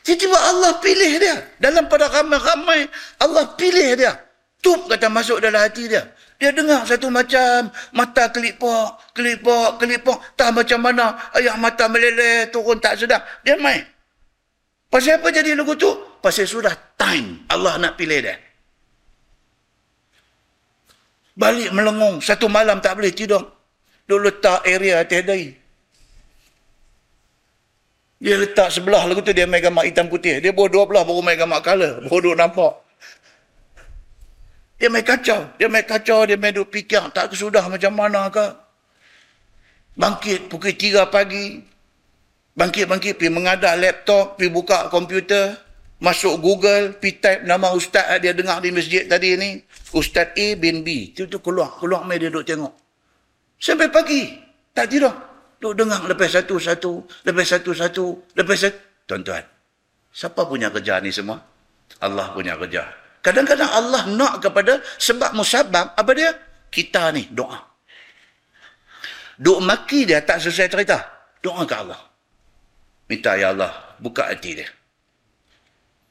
Tiba-tiba 0.04 0.36
Allah 0.36 0.72
pilih 0.84 1.12
dia. 1.16 1.38
Dalam 1.64 1.88
pada 1.88 2.12
ramai-ramai, 2.12 2.92
Allah 3.24 3.56
pilih 3.56 3.96
dia. 3.96 4.20
Tup 4.60 4.92
kata 4.92 5.08
masuk 5.08 5.40
dalam 5.40 5.64
hati 5.64 5.88
dia. 5.88 6.04
Dia 6.42 6.52
dengar 6.52 6.84
satu 6.84 7.08
macam 7.08 7.72
mata 7.96 8.30
kelipok, 8.30 9.00
kelipok, 9.16 9.80
kelipok. 9.80 10.18
Tak 10.38 10.52
macam 10.52 10.80
mana 10.82 11.16
ayah 11.40 11.56
mata 11.56 11.88
meleleh, 11.88 12.50
turun 12.52 12.78
tak 12.78 13.00
sedap. 13.00 13.24
Dia 13.46 13.56
main. 13.58 13.86
Pasal 14.94 15.18
apa 15.18 15.34
jadi 15.34 15.58
lagu 15.58 15.74
tu? 15.74 15.90
Pasal 16.22 16.46
sudah 16.46 16.74
time 16.96 17.50
Allah 17.50 17.82
nak 17.82 17.98
pilih 17.98 18.22
dia. 18.22 18.38
Balik 21.34 21.74
melengung. 21.74 22.22
Satu 22.22 22.46
malam 22.46 22.78
tak 22.78 23.02
boleh 23.02 23.10
tidur. 23.10 23.42
Dia 24.06 24.22
letak 24.22 24.62
area 24.70 25.02
atas 25.02 25.26
dari. 25.26 25.50
Dia 28.22 28.38
letak 28.38 28.70
sebelah 28.70 29.04
lagu 29.10 29.26
tu 29.26 29.34
dia 29.34 29.50
main 29.50 29.60
gambar 29.60 29.84
hitam 29.84 30.08
putih. 30.08 30.38
Dia 30.40 30.54
bawa 30.54 30.70
dua 30.70 30.84
belah 30.86 31.04
baru 31.04 31.26
main 31.26 31.42
gambar 31.42 31.60
color. 31.66 31.94
Baru 32.06 32.20
duduk 32.22 32.38
nampak. 32.38 32.83
Dia 34.84 34.92
main 34.92 35.00
kacau. 35.00 35.48
Dia 35.56 35.72
main 35.72 35.88
kacau. 35.88 36.28
Dia 36.28 36.36
main 36.36 36.52
duduk 36.52 36.76
fikir. 36.76 37.08
Tak 37.16 37.32
kesudah 37.32 37.72
macam 37.72 37.96
mana 37.96 38.28
ke. 38.28 38.52
Bangkit 39.96 40.52
pukul 40.52 40.76
tiga 40.76 41.08
pagi. 41.08 41.64
Bangkit-bangkit 42.54 43.16
pergi 43.16 43.32
mengadak 43.32 43.80
laptop, 43.80 44.38
pergi 44.38 44.54
buka 44.54 44.86
komputer, 44.94 45.58
masuk 45.98 46.38
Google, 46.38 46.94
pergi 46.94 47.18
type 47.18 47.42
nama 47.50 47.74
ustaz 47.74 48.06
dia 48.22 48.30
dengar 48.30 48.62
di 48.62 48.70
masjid 48.70 49.10
tadi 49.10 49.40
ni. 49.40 49.58
Ustaz 49.96 50.36
A 50.36 50.48
bin 50.60 50.84
B. 50.84 51.16
Itu 51.16 51.32
tu 51.32 51.40
keluar, 51.40 51.80
keluar 51.80 52.04
mai 52.04 52.20
dia 52.20 52.30
duduk 52.30 52.46
tengok. 52.46 52.74
Sampai 53.58 53.88
pagi, 53.88 54.36
tak 54.76 54.92
tidur. 54.92 55.16
Duduk 55.64 55.88
dengar 55.88 56.04
lepas 56.06 56.28
satu-satu, 56.28 57.24
lepas 57.24 57.48
satu-satu, 57.48 58.36
lepas 58.36 58.58
satu. 58.60 58.78
Tuan-tuan, 59.08 59.48
siapa 60.12 60.44
punya 60.44 60.68
kerja 60.70 61.00
ni 61.00 61.10
semua? 61.10 61.40
Allah 62.04 62.36
punya 62.36 62.60
kerja. 62.60 63.03
Kadang-kadang 63.24 63.72
Allah 63.72 64.04
nak 64.12 64.44
kepada 64.44 64.84
sebab 65.00 65.32
musabab, 65.32 65.96
apa 65.96 66.12
dia? 66.12 66.36
Kita 66.68 67.08
ni 67.16 67.32
doa. 67.32 67.56
Duk 69.40 69.64
maki 69.64 70.04
dia 70.04 70.20
tak 70.22 70.44
selesai 70.44 70.68
cerita. 70.68 71.00
Doa 71.40 71.64
ke 71.64 71.72
Allah. 71.72 72.02
Minta 73.08 73.40
ya 73.40 73.56
Allah, 73.56 73.96
buka 74.04 74.28
hati 74.28 74.60
dia. 74.60 74.68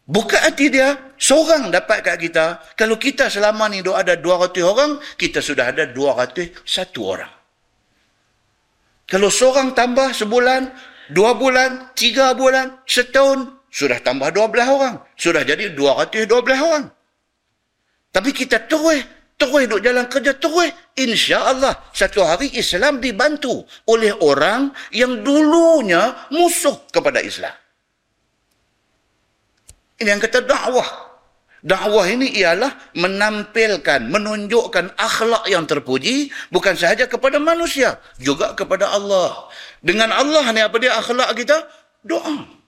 Buka 0.08 0.40
hati 0.40 0.72
dia, 0.72 1.12
seorang 1.20 1.68
dapat 1.68 2.00
kat 2.00 2.16
kita. 2.16 2.58
Kalau 2.80 2.96
kita 2.96 3.28
selama 3.28 3.68
ni 3.68 3.84
ada 3.84 4.16
200 4.16 4.64
orang, 4.64 4.96
kita 5.20 5.44
sudah 5.44 5.68
ada 5.68 5.84
201 5.88 6.64
orang. 7.04 7.32
Kalau 9.04 9.28
seorang 9.28 9.76
tambah 9.76 10.16
sebulan, 10.16 10.72
dua 11.12 11.36
bulan, 11.36 11.92
tiga 11.92 12.32
bulan, 12.32 12.80
setahun, 12.88 13.60
sudah 13.68 14.00
tambah 14.00 14.32
12 14.32 14.68
orang. 14.68 14.94
Sudah 15.16 15.44
jadi 15.44 15.76
212 15.76 16.32
orang. 16.60 17.01
Tapi 18.12 18.30
kita 18.36 18.68
terus 18.68 19.02
terus 19.40 19.66
duduk 19.66 19.80
jalan 19.82 20.06
kerja 20.06 20.36
terus. 20.36 20.70
insya-Allah 20.92 21.72
satu 21.96 22.20
hari 22.20 22.52
Islam 22.52 23.00
dibantu 23.00 23.64
oleh 23.88 24.12
orang 24.20 24.70
yang 24.92 25.24
dulunya 25.24 26.28
musuh 26.28 26.76
kepada 26.92 27.24
Islam. 27.24 27.56
Ini 29.96 30.12
yang 30.12 30.20
kata 30.20 30.44
dakwah. 30.44 31.10
Dakwah 31.62 32.10
ini 32.10 32.28
ialah 32.42 32.74
menampilkan 32.98 34.10
menunjukkan 34.10 34.98
akhlak 34.98 35.46
yang 35.46 35.62
terpuji 35.64 36.28
bukan 36.50 36.74
sahaja 36.74 37.06
kepada 37.08 37.40
manusia 37.40 37.96
juga 38.20 38.52
kepada 38.52 38.92
Allah. 38.92 39.48
Dengan 39.80 40.12
Allah 40.12 40.44
ni 40.52 40.60
apa 40.60 40.76
dia 40.76 40.92
akhlak 40.98 41.32
kita? 41.38 41.64
Doa. 42.04 42.61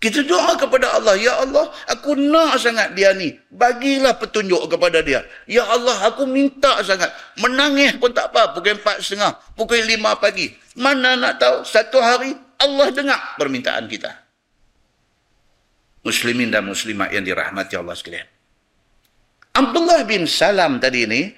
Kita 0.00 0.24
doa 0.24 0.56
kepada 0.56 0.96
Allah, 0.96 1.12
Ya 1.20 1.36
Allah, 1.36 1.68
aku 1.84 2.16
nak 2.16 2.56
sangat 2.56 2.96
dia 2.96 3.12
ni. 3.12 3.36
Bagilah 3.52 4.16
petunjuk 4.16 4.64
kepada 4.72 5.04
dia. 5.04 5.20
Ya 5.44 5.68
Allah, 5.68 6.08
aku 6.08 6.24
minta 6.24 6.80
sangat. 6.80 7.12
Menangis 7.36 8.00
pun 8.00 8.08
tak 8.08 8.32
apa. 8.32 8.56
Pukul 8.56 8.80
empat 8.80 9.04
setengah, 9.04 9.36
pukul 9.52 9.84
lima 9.84 10.16
pagi. 10.16 10.56
Mana 10.80 11.20
nak 11.20 11.36
tahu, 11.36 11.68
satu 11.68 12.00
hari 12.00 12.32
Allah 12.56 12.88
dengar 12.96 13.36
permintaan 13.36 13.84
kita. 13.92 14.08
Muslimin 16.00 16.48
dan 16.48 16.64
muslimat 16.64 17.12
yang 17.12 17.20
dirahmati 17.20 17.76
Allah 17.76 17.92
sekalian. 17.92 18.24
Abdullah 19.52 20.00
bin 20.08 20.24
Salam 20.24 20.80
tadi 20.80 21.04
ni, 21.04 21.28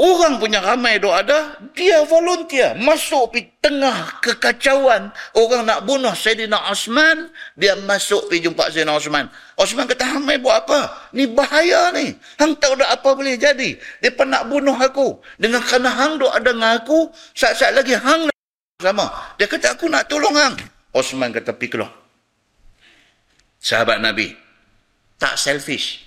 Orang 0.00 0.40
punya 0.40 0.64
ramai 0.64 0.96
doa 0.96 1.20
ada, 1.20 1.60
dia 1.76 2.00
volunteer. 2.08 2.72
Masuk 2.80 3.36
di 3.36 3.44
tengah 3.60 4.18
kekacauan. 4.24 5.12
Orang 5.36 5.68
nak 5.68 5.84
bunuh 5.84 6.16
Sayyidina 6.16 6.58
Osman, 6.72 7.28
dia 7.54 7.76
masuk 7.76 8.26
pergi 8.32 8.48
jumpa 8.48 8.72
Sayyidina 8.72 8.96
Osman. 8.96 9.28
Osman 9.60 9.84
kata, 9.84 10.16
ramai 10.16 10.40
buat 10.40 10.64
apa? 10.64 11.12
Ni 11.12 11.28
bahaya 11.28 11.92
ni. 11.92 12.16
Hang 12.40 12.56
tak 12.56 12.72
apa 12.80 13.08
boleh 13.12 13.36
jadi. 13.36 13.76
Dia 14.00 14.10
nak 14.24 14.48
bunuh 14.48 14.74
aku. 14.74 15.20
Dengan 15.36 15.60
kerana 15.60 15.92
hang 15.92 16.16
doa 16.16 16.40
dengan 16.40 16.80
aku, 16.80 17.12
saat-saat 17.36 17.76
lagi 17.76 17.92
hang 17.92 18.32
nak 18.32 18.36
sama. 18.80 19.06
Dia 19.36 19.44
kata, 19.44 19.76
aku 19.76 19.92
nak 19.92 20.08
tolong 20.08 20.34
hang. 20.34 20.56
Osman 20.96 21.36
kata, 21.36 21.52
pergi 21.52 21.78
keluar. 21.78 21.92
Sahabat 23.60 24.00
Nabi, 24.02 24.34
tak 25.20 25.36
selfish. 25.38 26.02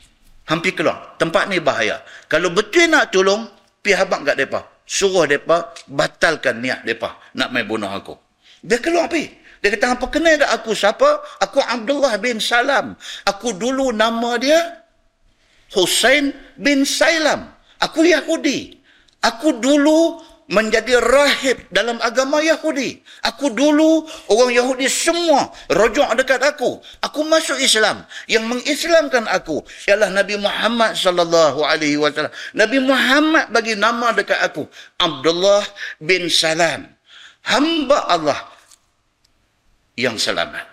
Hampir 0.49 0.75
keluar. 0.75 1.15
Tempat 1.21 1.47
ni 1.47 1.63
bahaya. 1.63 2.03
Kalau 2.27 2.51
betul 2.51 2.91
nak 2.91 3.13
tolong, 3.15 3.55
pergi 3.85 4.01
habang 4.01 4.25
kat 4.25 4.33
mereka. 4.33 4.65
Suruh 4.89 5.29
mereka 5.29 5.69
batalkan 5.85 6.65
niat 6.65 6.81
mereka 6.81 7.13
nak 7.37 7.53
main 7.53 7.69
bunuh 7.69 7.89
aku. 7.89 8.17
Dia 8.65 8.81
keluar 8.81 9.05
pergi. 9.05 9.29
Dia 9.61 9.73
kata, 9.73 9.97
apa 9.97 10.05
kenal 10.09 10.41
tak 10.41 10.51
aku 10.61 10.73
siapa? 10.73 11.21
Aku 11.41 11.61
Abdullah 11.61 12.17
bin 12.17 12.41
Salam. 12.41 12.97
Aku 13.29 13.53
dulu 13.53 13.93
nama 13.93 14.41
dia 14.41 14.81
Hussein 15.77 16.33
bin 16.57 16.85
Salam. 16.85 17.49
Aku 17.81 18.01
Yahudi. 18.01 18.77
Aku 19.21 19.57
dulu 19.57 20.21
menjadi 20.45 21.01
rahib 21.01 21.57
dalam 21.73 21.97
agama 22.05 22.37
Yahudi. 22.37 23.01
Aku 23.25 23.49
dulu 23.49 24.05
orang 24.29 24.53
Yahudi 24.53 24.85
semua 24.85 25.49
rojok 25.73 26.13
dekat 26.21 26.41
aku. 26.45 26.77
Aku 27.01 27.25
masuk 27.25 27.57
Islam. 27.57 28.05
Yang 28.29 28.45
mengislamkan 28.53 29.25
aku 29.25 29.65
ialah 29.89 30.13
Nabi 30.13 30.37
Muhammad 30.37 30.93
sallallahu 30.93 31.65
alaihi 31.65 31.97
wasallam. 31.97 32.33
Nabi 32.53 32.77
Muhammad 32.77 33.49
bagi 33.49 33.73
nama 33.73 34.13
dekat 34.13 34.37
aku 34.41 34.69
Abdullah 35.01 35.65
bin 35.97 36.29
Salam. 36.29 36.93
Hamba 37.45 38.09
Allah 38.09 38.39
yang 39.97 40.17
selamat. 40.17 40.65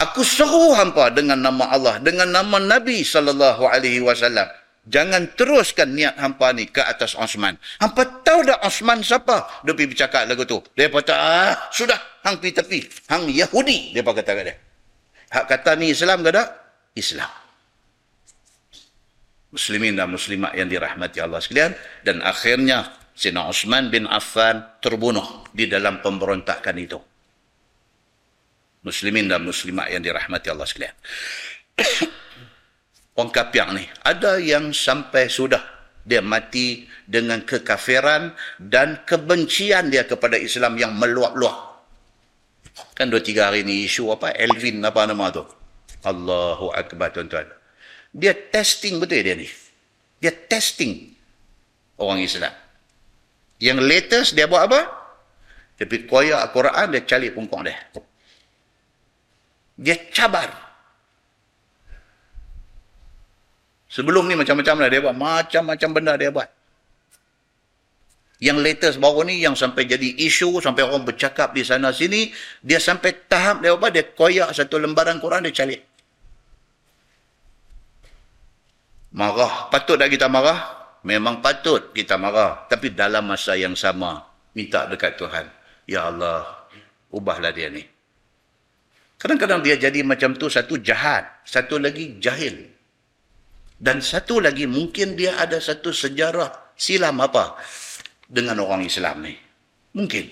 Aku 0.00 0.24
seru 0.24 0.72
hampa 0.72 1.12
dengan 1.12 1.36
nama 1.36 1.76
Allah, 1.76 2.00
dengan 2.00 2.32
nama 2.32 2.56
Nabi 2.56 3.04
sallallahu 3.04 3.68
alaihi 3.68 4.00
wasallam. 4.00 4.48
Jangan 4.88 5.36
teruskan 5.36 5.92
niat 5.92 6.16
hampa 6.16 6.56
ni 6.56 6.64
ke 6.64 6.80
atas 6.80 7.12
Osman. 7.12 7.60
Hampa 7.84 8.24
tahu 8.24 8.48
dah 8.48 8.64
Osman 8.64 9.04
siapa? 9.04 9.60
Dia 9.60 9.76
pergi 9.76 9.92
bercakap 9.92 10.24
lagu 10.24 10.48
tu. 10.48 10.58
Dia 10.72 10.88
kata, 10.88 11.14
ah, 11.14 11.54
sudah. 11.68 12.00
Hang 12.24 12.40
pergi 12.40 12.56
tepi. 12.56 12.78
Hang 13.12 13.28
Yahudi. 13.28 13.92
Dia 13.92 14.00
kata 14.00 14.24
kat 14.24 14.44
dia. 14.48 14.56
Hak 15.30 15.44
kata 15.46 15.76
ni 15.76 15.92
Islam 15.92 16.24
ke 16.24 16.32
tak? 16.32 16.48
Islam. 16.96 17.30
Muslimin 19.50 19.98
dan 19.98 20.08
muslimat 20.10 20.56
yang 20.56 20.66
dirahmati 20.66 21.18
Allah 21.20 21.38
sekalian. 21.44 21.76
Dan 22.00 22.24
akhirnya, 22.24 22.90
Sina 23.12 23.46
Osman 23.46 23.92
bin 23.92 24.08
Affan 24.08 24.64
terbunuh 24.80 25.44
di 25.52 25.68
dalam 25.68 26.00
pemberontakan 26.00 26.76
itu. 26.80 26.96
Muslimin 28.80 29.28
dan 29.28 29.44
muslimat 29.44 29.92
yang 29.92 30.00
dirahmati 30.00 30.48
Allah 30.48 30.64
sekalian. 30.64 30.96
orang 33.20 33.30
kapiang 33.30 33.76
ni. 33.76 33.84
Ada 34.00 34.40
yang 34.40 34.72
sampai 34.72 35.28
sudah 35.28 35.60
dia 36.00 36.24
mati 36.24 36.88
dengan 37.04 37.44
kekafiran 37.44 38.32
dan 38.56 39.04
kebencian 39.04 39.92
dia 39.92 40.08
kepada 40.08 40.40
Islam 40.40 40.80
yang 40.80 40.96
meluap-luap. 40.96 41.84
Kan 42.96 43.12
dua 43.12 43.20
tiga 43.20 43.52
hari 43.52 43.60
ni 43.60 43.84
isu 43.84 44.08
apa? 44.08 44.32
Elvin 44.32 44.80
apa 44.80 45.04
nama 45.04 45.28
tu? 45.28 45.44
Allahu 46.00 46.72
Akbar 46.72 47.12
tuan-tuan. 47.12 47.44
Dia 48.10 48.32
testing 48.32 48.96
betul 48.96 49.20
dia 49.20 49.36
ni. 49.36 49.46
Dia 50.16 50.32
testing 50.32 51.12
orang 52.00 52.24
Islam. 52.24 52.52
Yang 53.60 53.78
latest 53.84 54.30
dia 54.32 54.48
buat 54.48 54.64
apa? 54.64 54.80
Dia 55.76 55.84
pergi 55.84 56.08
koyak 56.08 56.40
Al-Quran, 56.48 56.86
dia 56.96 57.02
cari 57.04 57.28
pungkong 57.28 57.62
dia. 57.68 57.76
Dia 59.76 59.96
cabar. 60.08 60.69
Sebelum 63.90 64.30
ni 64.30 64.38
macam-macam 64.38 64.86
lah 64.86 64.88
dia 64.88 65.02
buat. 65.02 65.16
Macam-macam 65.18 65.88
benda 65.90 66.14
dia 66.14 66.30
buat. 66.30 66.46
Yang 68.40 68.58
latest 68.64 68.96
baru 69.02 69.28
ni 69.28 69.42
yang 69.44 69.52
sampai 69.52 69.84
jadi 69.84 70.16
isu, 70.24 70.64
sampai 70.64 70.86
orang 70.86 71.04
bercakap 71.04 71.52
di 71.52 71.60
sana 71.60 71.92
sini, 71.92 72.32
dia 72.64 72.80
sampai 72.80 73.28
tahap 73.28 73.60
dia 73.60 73.76
apa? 73.76 73.92
Dia 73.92 74.06
koyak 74.16 74.56
satu 74.56 74.80
lembaran 74.80 75.20
Quran, 75.20 75.44
dia 75.44 75.52
calik. 75.52 75.84
Marah. 79.12 79.68
Patut 79.68 79.98
tak 79.98 80.08
kita 80.08 80.30
marah? 80.30 80.72
Memang 81.02 81.44
patut 81.44 81.92
kita 81.92 82.16
marah. 82.16 82.64
Tapi 82.70 82.94
dalam 82.96 83.26
masa 83.28 83.58
yang 83.58 83.76
sama, 83.76 84.24
minta 84.56 84.86
dekat 84.86 85.18
Tuhan. 85.20 85.44
Ya 85.84 86.08
Allah, 86.08 86.46
ubahlah 87.10 87.52
dia 87.52 87.68
ni. 87.68 87.84
Kadang-kadang 89.20 89.60
dia 89.60 89.76
jadi 89.76 90.00
macam 90.00 90.32
tu, 90.32 90.48
satu 90.48 90.80
jahat, 90.80 91.44
satu 91.44 91.76
lagi 91.76 92.16
jahil. 92.22 92.79
Dan 93.80 94.04
satu 94.04 94.44
lagi, 94.44 94.68
mungkin 94.68 95.16
dia 95.16 95.40
ada 95.40 95.56
satu 95.56 95.88
sejarah 95.88 96.76
silam 96.76 97.16
apa 97.24 97.56
dengan 98.28 98.60
orang 98.60 98.84
Islam 98.84 99.24
ni. 99.24 99.32
Mungkin. 99.96 100.28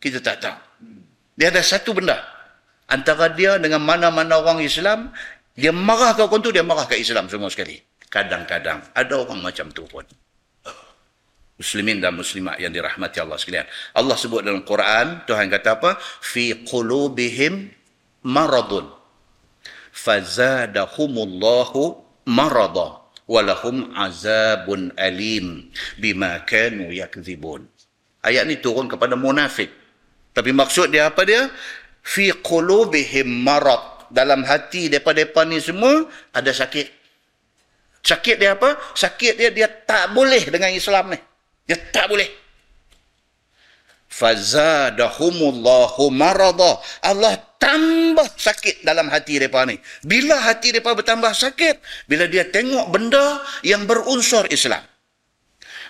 Kita 0.00 0.24
tak 0.24 0.40
tahu. 0.40 0.56
Dia 1.36 1.52
ada 1.52 1.60
satu 1.60 1.92
benda. 1.92 2.16
Antara 2.88 3.28
dia 3.28 3.60
dengan 3.60 3.84
mana-mana 3.84 4.40
orang 4.40 4.64
Islam, 4.64 5.12
dia 5.52 5.76
marah 5.76 6.16
ke 6.16 6.24
orang 6.24 6.40
tu, 6.40 6.48
dia 6.48 6.64
marah 6.64 6.88
ke 6.88 6.96
Islam 6.96 7.28
semua 7.28 7.52
sekali. 7.52 7.76
Kadang-kadang. 8.08 8.80
Ada 8.96 9.20
orang 9.20 9.44
macam 9.44 9.68
tu 9.76 9.84
pun. 9.84 10.08
Muslimin 11.56 12.00
dan 12.00 12.16
muslimat 12.16 12.60
yang 12.60 12.72
dirahmati 12.72 13.20
Allah 13.20 13.38
sekalian. 13.40 13.66
Allah 13.96 14.16
sebut 14.16 14.44
dalam 14.44 14.62
Quran, 14.64 15.20
Tuhan 15.24 15.50
kata 15.52 15.70
apa? 15.80 15.96
Fi 16.00 16.64
qulubihim 16.64 17.70
maradun. 18.24 18.92
Fazadahumullahu 19.92 22.05
marada 22.26 23.06
walahum 23.30 23.94
azabun 23.94 24.92
alim 24.98 25.70
bima 25.96 26.42
kanu 26.44 26.90
yakzibun. 26.92 27.64
Ayat 28.26 28.44
ni 28.50 28.58
turun 28.58 28.90
kepada 28.90 29.14
munafik. 29.14 29.70
Tapi 30.34 30.50
maksud 30.50 30.90
dia 30.92 31.08
apa 31.08 31.22
dia? 31.22 31.48
Fi 32.02 32.34
qulubihim 32.34 33.46
marad. 33.46 34.10
Dalam 34.10 34.46
hati 34.46 34.86
depa-depa 34.86 35.42
ni 35.46 35.58
semua 35.58 36.06
ada 36.30 36.50
sakit. 36.50 36.90
Sakit 38.02 38.36
dia 38.38 38.54
apa? 38.54 38.78
Sakit 38.94 39.34
dia 39.34 39.50
dia 39.50 39.66
tak 39.66 40.14
boleh 40.14 40.42
dengan 40.46 40.70
Islam 40.70 41.14
ni. 41.14 41.18
Dia 41.66 41.78
tak 41.90 42.06
boleh 42.10 42.46
fazadahumullahu 44.16 46.08
marada 46.08 46.80
Allah 47.04 47.36
tambah 47.66 48.30
sakit 48.38 48.86
dalam 48.86 49.10
hati 49.10 49.42
mereka 49.42 49.66
ni. 49.66 49.82
Bila 50.06 50.38
hati 50.38 50.70
mereka 50.70 50.94
bertambah 50.94 51.34
sakit? 51.34 52.06
Bila 52.06 52.30
dia 52.30 52.46
tengok 52.46 52.94
benda 52.94 53.42
yang 53.66 53.90
berunsur 53.90 54.46
Islam. 54.54 54.86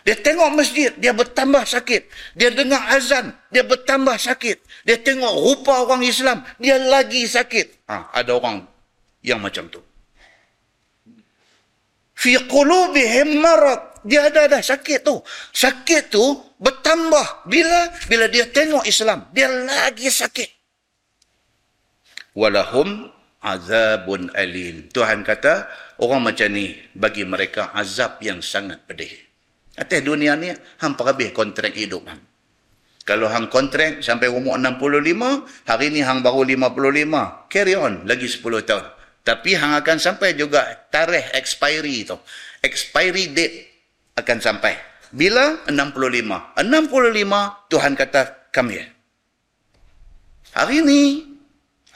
Dia 0.09 0.17
tengok 0.17 0.57
masjid 0.57 0.95
dia 0.97 1.13
bertambah 1.13 1.69
sakit. 1.69 2.09
Dia 2.33 2.49
dengar 2.57 2.81
azan 2.97 3.37
dia 3.53 3.61
bertambah 3.61 4.17
sakit. 4.17 4.89
Dia 4.89 4.97
tengok 5.05 5.35
rupa 5.37 5.85
orang 5.85 6.01
Islam 6.01 6.41
dia 6.57 6.81
lagi 6.81 7.29
sakit. 7.29 7.85
Ha, 7.93 8.17
ada 8.17 8.33
orang 8.33 8.65
yang 9.21 9.45
macam 9.45 9.69
tu. 9.69 9.85
Fi 12.17 12.41
qulubihim 12.49 13.45
marad. 13.45 14.01
Dia 14.07 14.33
ada 14.33 14.49
dah 14.49 14.63
sakit 14.65 15.05
tu. 15.05 15.21
Sakit 15.53 16.09
tu 16.09 16.25
bertambah. 16.57 17.45
Bila? 17.51 17.93
Bila 18.07 18.31
dia 18.31 18.49
tengok 18.49 18.87
Islam, 18.89 19.29
dia 19.35 19.51
lagi 19.51 20.09
sakit. 20.09 20.56
Walahum 22.37 23.09
azabun 23.41 24.29
alim. 24.37 24.93
Tuhan 24.93 25.25
kata, 25.25 25.65
orang 26.05 26.29
macam 26.29 26.53
ni 26.53 26.77
bagi 26.93 27.25
mereka 27.25 27.73
azab 27.73 28.21
yang 28.21 28.45
sangat 28.45 28.85
pedih. 28.85 29.09
Atas 29.77 30.05
dunia 30.05 30.37
ni 30.37 30.53
hampa 30.85 31.09
habis 31.09 31.33
kontrak 31.33 31.73
hidup 31.73 32.05
hang. 32.05 32.21
Kalau 33.07 33.31
hang 33.31 33.47
kontrak 33.49 34.03
sampai 34.03 34.27
umur 34.29 34.59
65, 34.59 35.47
hari 35.65 35.95
ni 35.95 36.03
hang 36.03 36.21
baru 36.21 36.43
55. 36.43 37.49
Carry 37.49 37.79
on 37.79 38.03
lagi 38.03 38.27
10 38.27 38.43
tahun. 38.67 38.85
Tapi 39.23 39.51
hang 39.55 39.73
akan 39.79 39.97
sampai 39.97 40.35
juga 40.35 40.87
tarikh 40.91 41.33
expiry 41.33 42.03
tu. 42.03 42.19
Expiry 42.61 43.31
date 43.31 43.57
akan 44.19 44.39
sampai. 44.43 44.75
Bila? 45.15 45.65
65. 45.71 46.59
65 46.59 47.71
Tuhan 47.71 47.93
kata 47.95 48.21
come 48.51 48.71
here. 48.75 48.91
Hari 50.57 50.83
ini, 50.83 51.01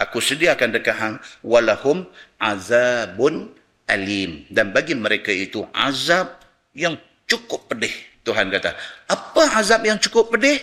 aku 0.01 0.19
sediakan 0.25 0.73
dekat 0.73 0.97
hang, 0.97 1.17
walahum 1.45 2.09
azabun 2.41 3.53
alim. 3.85 4.49
Dan 4.49 4.73
bagi 4.73 4.97
mereka 4.97 5.29
itu 5.29 5.61
azab 5.77 6.41
yang 6.73 6.97
cukup 7.29 7.69
pedih. 7.69 7.93
Tuhan 8.25 8.49
kata, 8.49 8.73
apa 9.13 9.43
azab 9.61 9.85
yang 9.85 10.01
cukup 10.01 10.33
pedih? 10.33 10.57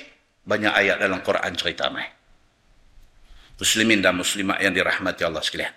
Banyak 0.43 0.73
ayat 0.73 0.97
dalam 0.97 1.21
Quran 1.21 1.53
cerita 1.53 1.93
mai. 1.93 2.09
Muslimin 3.57 4.01
dan 4.01 4.17
muslimat 4.17 4.61
yang 4.61 4.73
dirahmati 4.73 5.21
Allah 5.25 5.41
sekalian. 5.41 5.73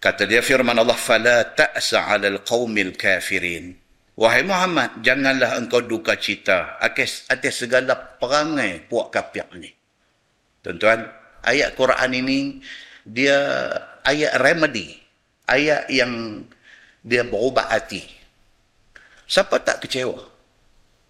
Kata 0.00 0.24
dia 0.24 0.40
firman 0.40 0.72
Allah, 0.80 0.96
"Fala 0.96 1.44
ta'sa 1.44 2.08
'alal 2.08 2.40
qaumil 2.40 2.96
kafirin." 2.96 3.76
Wahai 4.16 4.44
Muhammad, 4.44 5.04
janganlah 5.04 5.60
engkau 5.60 5.84
duka 5.84 6.16
cita 6.16 6.80
atas, 6.80 7.28
segala 7.52 7.96
perangai 8.16 8.84
puak 8.88 9.12
kafir 9.12 9.44
ini. 9.56 9.72
Tuan-tuan, 10.64 11.04
ayat 11.44 11.76
Quran 11.76 12.10
ini 12.14 12.38
dia 13.04 13.36
ayat 14.04 14.36
remedy, 14.40 14.96
ayat 15.48 15.88
yang 15.88 16.44
dia 17.00 17.24
berubah 17.24 17.68
hati. 17.68 18.04
Siapa 19.24 19.62
tak 19.62 19.86
kecewa? 19.86 20.30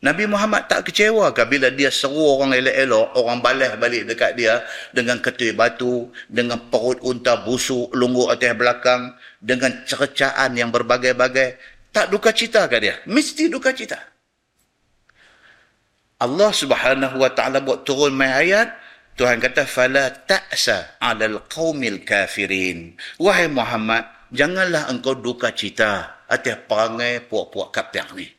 Nabi 0.01 0.25
Muhammad 0.25 0.65
tak 0.65 0.89
kecewa 0.89 1.29
ke 1.37 1.45
bila 1.45 1.69
dia 1.69 1.93
seru 1.93 2.41
orang 2.41 2.57
elok-elok, 2.57 3.21
orang 3.21 3.45
balas 3.45 3.77
balik 3.77 4.09
dekat 4.09 4.33
dia 4.33 4.65
dengan 4.97 5.21
ketui 5.21 5.53
batu, 5.53 6.09
dengan 6.25 6.57
perut 6.73 7.05
unta 7.05 7.37
busuk, 7.45 7.93
lungguk 7.93 8.33
atas 8.33 8.57
belakang, 8.57 9.13
dengan 9.45 9.85
cercaan 9.85 10.57
yang 10.57 10.73
berbagai-bagai. 10.73 11.61
Tak 11.93 12.09
duka 12.09 12.33
cita 12.33 12.65
ke 12.65 12.81
dia? 12.81 12.97
Mesti 13.05 13.53
duka 13.53 13.77
cita. 13.77 14.01
Allah 16.17 16.49
subhanahu 16.49 17.21
wa 17.21 17.29
ta'ala 17.33 17.61
buat 17.61 17.85
turun 17.85 18.17
mai 18.17 18.49
ayat, 18.49 18.73
Tuhan 19.21 19.37
kata, 19.37 19.69
Fala 19.69 20.09
ta'sa 20.09 20.97
alal 20.97 21.45
qawmil 21.45 22.09
kafirin. 22.09 22.97
Wahai 23.21 23.53
Muhammad, 23.53 24.09
janganlah 24.33 24.89
engkau 24.89 25.13
duka 25.13 25.53
cita 25.53 26.25
atas 26.25 26.57
perangai 26.65 27.29
puak-puak 27.29 27.69
kafir 27.69 28.09
ni. 28.17 28.33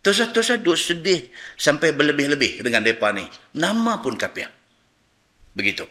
Terus-terus 0.00 0.56
duduk 0.64 0.80
sedih 0.80 1.28
sampai 1.60 1.92
berlebih-lebih 1.92 2.64
dengan 2.64 2.80
mereka 2.80 3.12
ni. 3.12 3.28
Nama 3.60 4.00
pun 4.00 4.16
kafir. 4.16 4.48
Begitu. 5.52 5.84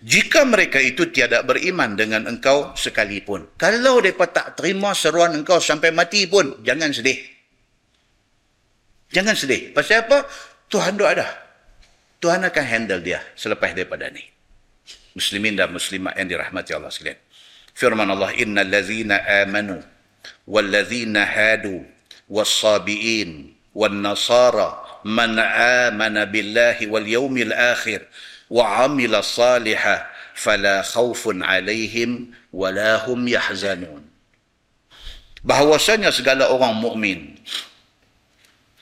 Jika 0.00 0.48
mereka 0.48 0.80
itu 0.80 1.12
tiada 1.12 1.44
beriman 1.44 2.00
dengan 2.00 2.24
engkau 2.24 2.72
sekalipun. 2.80 3.60
Kalau 3.60 4.00
mereka 4.00 4.24
tak 4.32 4.56
terima 4.56 4.96
seruan 4.96 5.36
engkau 5.36 5.60
sampai 5.60 5.92
mati 5.92 6.24
pun, 6.24 6.64
jangan 6.64 6.96
sedih. 6.96 7.20
Jangan 9.12 9.36
sedih. 9.36 9.76
Pasal 9.76 10.08
apa? 10.08 10.24
Tuhan 10.72 10.96
doa 10.96 11.12
ada. 11.12 11.47
Tuhan 12.23 12.43
akan 12.47 12.65
handle 12.65 13.01
dia 13.03 13.19
selepas 13.35 13.75
daripada 13.75 14.07
ni. 14.09 14.23
Muslimin 15.13 15.53
dan 15.53 15.69
muslimat 15.69 16.17
yang 16.17 16.29
dirahmati 16.31 16.73
Allah 16.73 16.89
sekalian. 16.89 17.19
Firman 17.73 18.09
Allah, 18.09 18.33
Inna 18.37 18.65
lazina 18.65 19.21
amanu 19.45 19.81
wal 20.47 20.67
lazina 20.69 21.25
hadu 21.25 21.93
والصابئين 22.29 23.53
والنصارى 23.75 24.69
من 25.05 25.39
آمن 25.39 26.25
بالله 26.25 26.77
واليوم 26.87 27.37
الآخر 27.37 28.01
وعمل 28.49 29.23
صالحا 29.23 29.97
فلا 30.33 30.81
خوف 30.81 31.23
عليهم 31.27 32.31
ولا 32.53 33.05
هم 33.05 33.27
يحزنون 33.27 34.03
bahwasanya 35.43 36.07
segala 36.15 36.47
orang 36.55 36.79
mukmin 36.79 37.35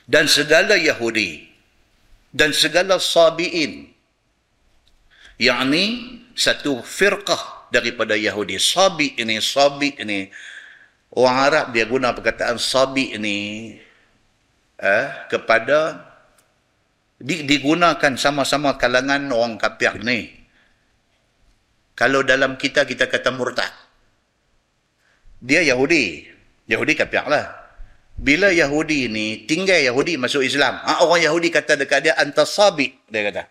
dan 0.06 0.30
segala 0.30 0.78
Yahudi 0.78 1.45
dan 2.37 2.53
segala 2.53 3.01
Sabiin 3.01 3.89
yakni 5.41 5.85
satu 6.37 6.85
firqah 6.85 7.73
daripada 7.73 8.13
Yahudi 8.13 8.61
Sabi 8.61 9.17
ini 9.17 9.41
Sabi 9.41 9.97
ini 9.97 10.29
Orang 11.17 11.39
Arab 11.39 11.65
dia 11.71 11.87
guna 11.87 12.11
perkataan 12.11 12.59
sabi 12.59 13.15
ni 13.15 13.37
eh, 14.75 15.07
kepada 15.31 16.03
di, 17.17 17.47
digunakan 17.47 18.13
sama-sama 18.19 18.77
kalangan 18.77 19.31
orang 19.31 19.55
kafir 19.57 19.97
ni. 20.03 20.35
Kalau 21.97 22.21
dalam 22.21 22.59
kita, 22.59 22.85
kita 22.85 23.09
kata 23.09 23.33
murtad. 23.33 23.71
Dia 25.41 25.65
Yahudi. 25.65 26.29
Yahudi 26.69 26.93
kafir 26.93 27.25
lah. 27.25 27.66
Bila 28.17 28.49
Yahudi 28.49 29.07
ni, 29.07 29.45
tinggal 29.45 29.77
Yahudi 29.77 30.17
masuk 30.17 30.41
Islam. 30.41 30.81
Ha, 30.81 31.05
orang 31.05 31.21
Yahudi 31.21 31.53
kata 31.53 31.77
dekat 31.77 32.09
dia, 32.09 32.13
antasabi. 32.17 32.97
Dia 33.07 33.29
kata. 33.29 33.43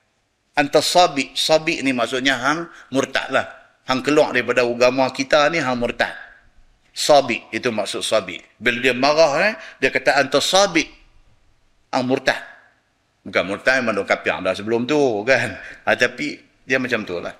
Antasabi. 0.58 1.32
Sabi 1.38 1.80
ni 1.86 1.94
maksudnya 1.94 2.34
hang 2.38 2.66
murtad 2.90 3.30
lah. 3.30 3.46
Hang 3.86 4.02
keluar 4.02 4.34
daripada 4.34 4.66
agama 4.66 5.06
kita 5.14 5.46
ni, 5.54 5.62
hang 5.62 5.78
murtad 5.78 6.26
sabi 6.96 7.44
itu 7.52 7.68
maksud 7.68 8.00
sabi 8.00 8.40
bila 8.56 8.80
dia 8.80 8.96
marah 8.96 9.52
eh 9.52 9.52
dia 9.76 9.92
kata 9.92 10.16
anta 10.16 10.40
sabi 10.40 10.80
ang 11.92 12.08
murtad 12.08 12.40
bukan 13.20 13.44
murtad 13.44 13.84
mana 13.84 14.00
kafir 14.00 14.32
dah 14.40 14.56
sebelum 14.56 14.88
tu 14.88 15.20
kan 15.28 15.60
ha, 15.84 15.92
tapi 15.92 16.40
dia 16.64 16.80
macam 16.80 17.04
tu 17.04 17.20
lah 17.20 17.36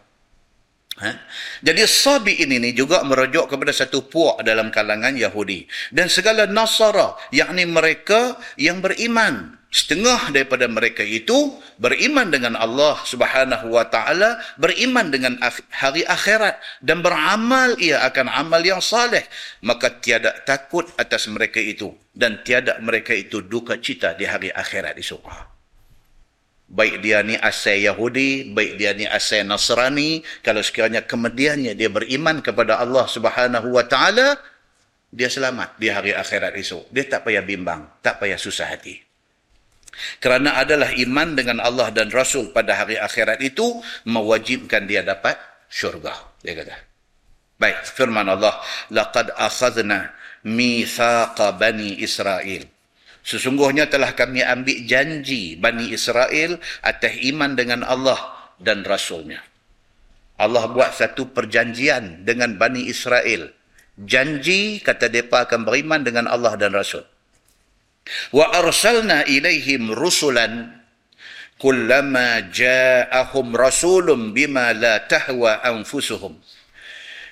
Ha? 0.96 1.12
Jadi 1.60 1.84
sabi 1.84 2.40
ini 2.40 2.56
ni 2.56 2.70
juga 2.72 3.04
merujuk 3.04 3.52
kepada 3.52 3.68
satu 3.68 4.08
puak 4.08 4.40
dalam 4.40 4.72
kalangan 4.72 5.12
Yahudi. 5.12 5.68
Dan 5.92 6.08
segala 6.08 6.48
Nasara, 6.48 7.20
yakni 7.28 7.68
mereka 7.68 8.40
yang 8.56 8.80
beriman. 8.80 9.60
Setengah 9.68 10.32
daripada 10.32 10.64
mereka 10.72 11.04
itu 11.04 11.52
beriman 11.76 12.32
dengan 12.32 12.56
Allah 12.56 12.96
subhanahu 13.04 13.76
wa 13.76 13.84
ta'ala, 13.84 14.40
beriman 14.56 15.12
dengan 15.12 15.36
hari 15.68 16.00
akhirat 16.00 16.56
dan 16.80 17.04
beramal 17.04 17.76
ia 17.76 18.00
akan 18.08 18.32
amal 18.32 18.64
yang 18.64 18.80
saleh. 18.80 19.28
Maka 19.60 20.00
tiada 20.00 20.32
takut 20.48 20.88
atas 20.96 21.28
mereka 21.28 21.60
itu 21.60 21.92
dan 22.16 22.40
tiada 22.40 22.80
mereka 22.80 23.12
itu 23.12 23.44
duka 23.44 23.76
cita 23.76 24.16
di 24.16 24.24
hari 24.24 24.48
akhirat 24.48 24.96
esok 24.96 25.55
baik 26.66 27.02
dia 27.02 27.22
ni 27.22 27.38
asal 27.38 27.78
Yahudi, 27.78 28.50
baik 28.50 28.72
dia 28.78 28.90
ni 28.92 29.06
asal 29.06 29.46
Nasrani, 29.46 30.22
kalau 30.42 30.60
sekiranya 30.62 31.06
kemudiannya 31.06 31.78
dia 31.78 31.90
beriman 31.90 32.42
kepada 32.42 32.82
Allah 32.82 33.06
Subhanahu 33.06 33.70
wa 33.70 33.84
taala, 33.86 34.34
dia 35.10 35.30
selamat 35.30 35.78
di 35.78 35.88
hari 35.88 36.12
akhirat 36.12 36.52
esok. 36.58 36.90
Dia 36.90 37.06
tak 37.06 37.24
payah 37.24 37.46
bimbang, 37.46 38.02
tak 38.02 38.18
payah 38.18 38.36
susah 38.36 38.66
hati. 38.68 38.98
Kerana 40.20 40.60
adalah 40.60 40.92
iman 40.92 41.32
dengan 41.32 41.56
Allah 41.62 41.88
dan 41.88 42.12
Rasul 42.12 42.52
pada 42.52 42.76
hari 42.76 43.00
akhirat 43.00 43.40
itu 43.40 43.80
mewajibkan 44.04 44.84
dia 44.84 45.00
dapat 45.00 45.40
syurga. 45.72 46.12
Dia 46.44 46.52
kata. 46.52 46.76
Baik, 47.56 47.88
firman 47.88 48.28
Allah, 48.28 48.60
laqad 48.92 49.32
akhadna 49.32 50.12
mithaqa 50.44 51.56
bani 51.56 52.04
Israel. 52.04 52.75
Sesungguhnya 53.26 53.90
telah 53.90 54.14
kami 54.14 54.46
ambil 54.46 54.86
janji 54.86 55.58
Bani 55.58 55.90
Israel 55.90 56.62
atas 56.86 57.18
iman 57.26 57.58
dengan 57.58 57.82
Allah 57.82 58.54
dan 58.62 58.86
Rasulnya. 58.86 59.42
Allah 60.38 60.70
buat 60.70 60.94
satu 60.94 61.34
perjanjian 61.34 62.22
dengan 62.22 62.54
Bani 62.54 62.86
Israel. 62.86 63.50
Janji 63.98 64.78
kata 64.78 65.10
mereka 65.10 65.42
akan 65.48 65.66
beriman 65.66 66.06
dengan 66.06 66.30
Allah 66.30 66.54
dan 66.54 66.70
Rasul. 66.70 67.02
Wa 68.30 68.62
arsalna 68.62 69.26
ilaihim 69.26 69.90
rusulan 69.90 70.78
kullama 71.58 72.46
ja'ahum 72.54 73.56
rasulun 73.58 74.30
bima 74.30 74.70
la 74.70 75.02
tahwa 75.02 75.64
anfusuhum 75.66 76.38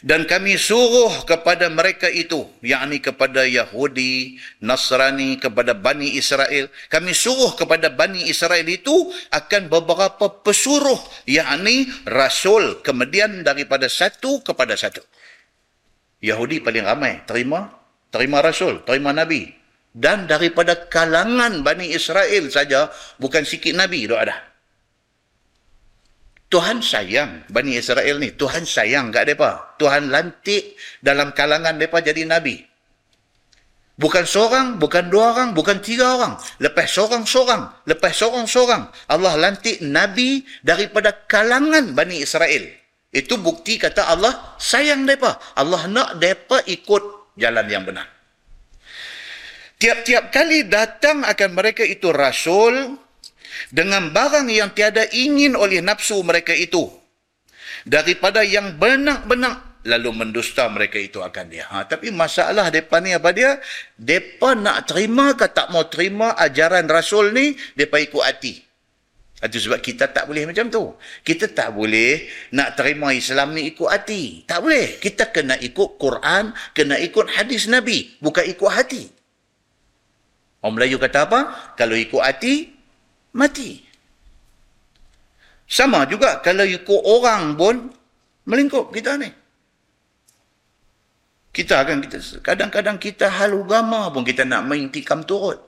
dan 0.05 0.29
kami 0.29 0.61
suruh 0.61 1.25
kepada 1.25 1.73
mereka 1.73 2.13
itu 2.13 2.45
yakni 2.61 3.01
kepada 3.01 3.49
Yahudi 3.49 4.37
Nasrani 4.61 5.41
kepada 5.41 5.73
Bani 5.73 6.21
Israel 6.21 6.69
kami 6.93 7.17
suruh 7.17 7.57
kepada 7.57 7.89
Bani 7.89 8.29
Israel 8.29 8.69
itu 8.69 8.93
akan 9.33 9.73
beberapa 9.73 10.29
pesuruh 10.45 11.01
yakni 11.25 11.89
rasul 12.05 12.85
kemudian 12.85 13.49
daripada 13.49 13.89
satu 13.89 14.45
kepada 14.45 14.77
satu. 14.77 15.01
Yahudi 16.21 16.61
paling 16.61 16.85
ramai 16.85 17.25
terima 17.25 17.73
terima 18.13 18.45
rasul 18.45 18.85
terima 18.85 19.17
nabi. 19.17 19.57
Dan 19.95 20.27
daripada 20.27 20.91
kalangan 20.91 21.63
Bani 21.65 21.95
Israel 21.95 22.51
saja 22.53 22.91
bukan 23.17 23.47
sikit 23.47 23.73
nabi 23.73 24.05
tu 24.05 24.19
ada 24.19 24.54
Tuhan 26.53 26.85
sayang 26.85 27.49
Bani 27.51 27.75
Israel 27.79 28.21
ni. 28.23 28.31
Tuhan 28.35 28.63
sayang 28.63 29.11
kat 29.11 29.27
mereka. 29.27 29.75
Tuhan 29.81 30.13
lantik 30.13 30.79
dalam 31.03 31.35
kalangan 31.35 31.75
mereka 31.75 31.99
jadi 32.05 32.23
Nabi. 32.29 32.63
Bukan 33.95 34.27
seorang, 34.27 34.83
bukan 34.83 35.07
dua 35.07 35.39
orang, 35.39 35.51
bukan 35.55 35.79
tiga 35.79 36.19
orang. 36.19 36.35
Lepas 36.59 36.91
seorang-seorang, 36.99 37.87
lepas 37.87 38.11
seorang-seorang. 38.11 38.91
Allah 39.07 39.35
lantik 39.39 39.79
Nabi 39.87 40.43
daripada 40.67 41.15
kalangan 41.15 41.95
Bani 41.95 42.19
Israel. 42.19 42.67
Itu 43.15 43.39
bukti 43.39 43.79
kata 43.79 44.11
Allah 44.11 44.59
sayang 44.59 45.07
mereka. 45.07 45.39
Allah 45.55 45.87
nak 45.87 46.19
mereka 46.19 46.59
ikut 46.67 47.31
jalan 47.39 47.67
yang 47.71 47.87
benar. 47.87 48.11
Tiap-tiap 49.79 50.35
kali 50.35 50.67
datang 50.67 51.23
akan 51.23 51.51
mereka 51.55 51.87
itu 51.87 52.11
Rasul, 52.11 52.99
dengan 53.71 54.11
barang 54.11 54.49
yang 54.51 54.71
tiada 54.73 55.07
ingin 55.11 55.55
oleh 55.55 55.83
nafsu 55.85 56.21
mereka 56.23 56.55
itu 56.55 56.89
daripada 57.85 58.41
yang 58.41 58.81
benar-benar 58.81 59.75
lalu 59.85 60.11
mendusta 60.17 60.65
mereka 60.73 60.97
itu 60.97 61.21
akan 61.21 61.45
dia. 61.53 61.69
Ha, 61.69 61.85
tapi 61.85 62.09
masalah 62.09 62.73
mereka 62.73 62.99
ni 63.05 63.13
apa 63.13 63.31
dia? 63.37 63.61
Mereka 64.01 64.57
nak 64.57 64.89
terima 64.89 65.37
ke 65.37 65.47
tak 65.53 65.69
mau 65.71 65.85
terima 65.87 66.33
ajaran 66.41 66.89
Rasul 66.89 67.37
ni, 67.37 67.53
mereka 67.77 68.01
ikut 68.01 68.25
hati. 68.25 68.65
Itu 69.45 69.61
sebab 69.61 69.85
kita 69.85 70.09
tak 70.09 70.25
boleh 70.25 70.49
macam 70.49 70.73
tu. 70.73 70.97
Kita 71.21 71.53
tak 71.53 71.77
boleh 71.77 72.25
nak 72.57 72.81
terima 72.81 73.13
Islam 73.13 73.53
ni 73.53 73.69
ikut 73.69 73.85
hati. 73.85 74.49
Tak 74.49 74.65
boleh. 74.65 74.97
Kita 74.97 75.29
kena 75.29 75.61
ikut 75.61 76.01
Quran, 76.01 76.57
kena 76.73 76.97
ikut 76.97 77.29
hadis 77.37 77.69
Nabi. 77.69 78.17
Bukan 78.25 78.41
ikut 78.41 78.71
hati. 78.73 79.05
Orang 80.65 80.81
Melayu 80.81 80.97
kata 80.97 81.29
apa? 81.29 81.41
Kalau 81.77 81.93
ikut 81.93 82.25
hati, 82.25 82.73
mati. 83.35 83.83
Sama 85.67 86.07
juga 86.07 86.39
kalau 86.41 86.63
ikut 86.63 87.03
orang 87.03 87.59
pun, 87.59 87.91
melingkup 88.47 88.95
kita 88.95 89.19
ni. 89.19 89.31
Kita 91.55 91.87
akan 91.87 92.03
kita 92.03 92.19
kadang-kadang 92.43 92.99
kita 92.99 93.31
hal 93.31 93.55
agama 93.55 94.11
pun 94.11 94.27
kita 94.27 94.43
nak 94.43 94.67
main 94.67 94.91
tikam 94.91 95.23
turut. 95.23 95.63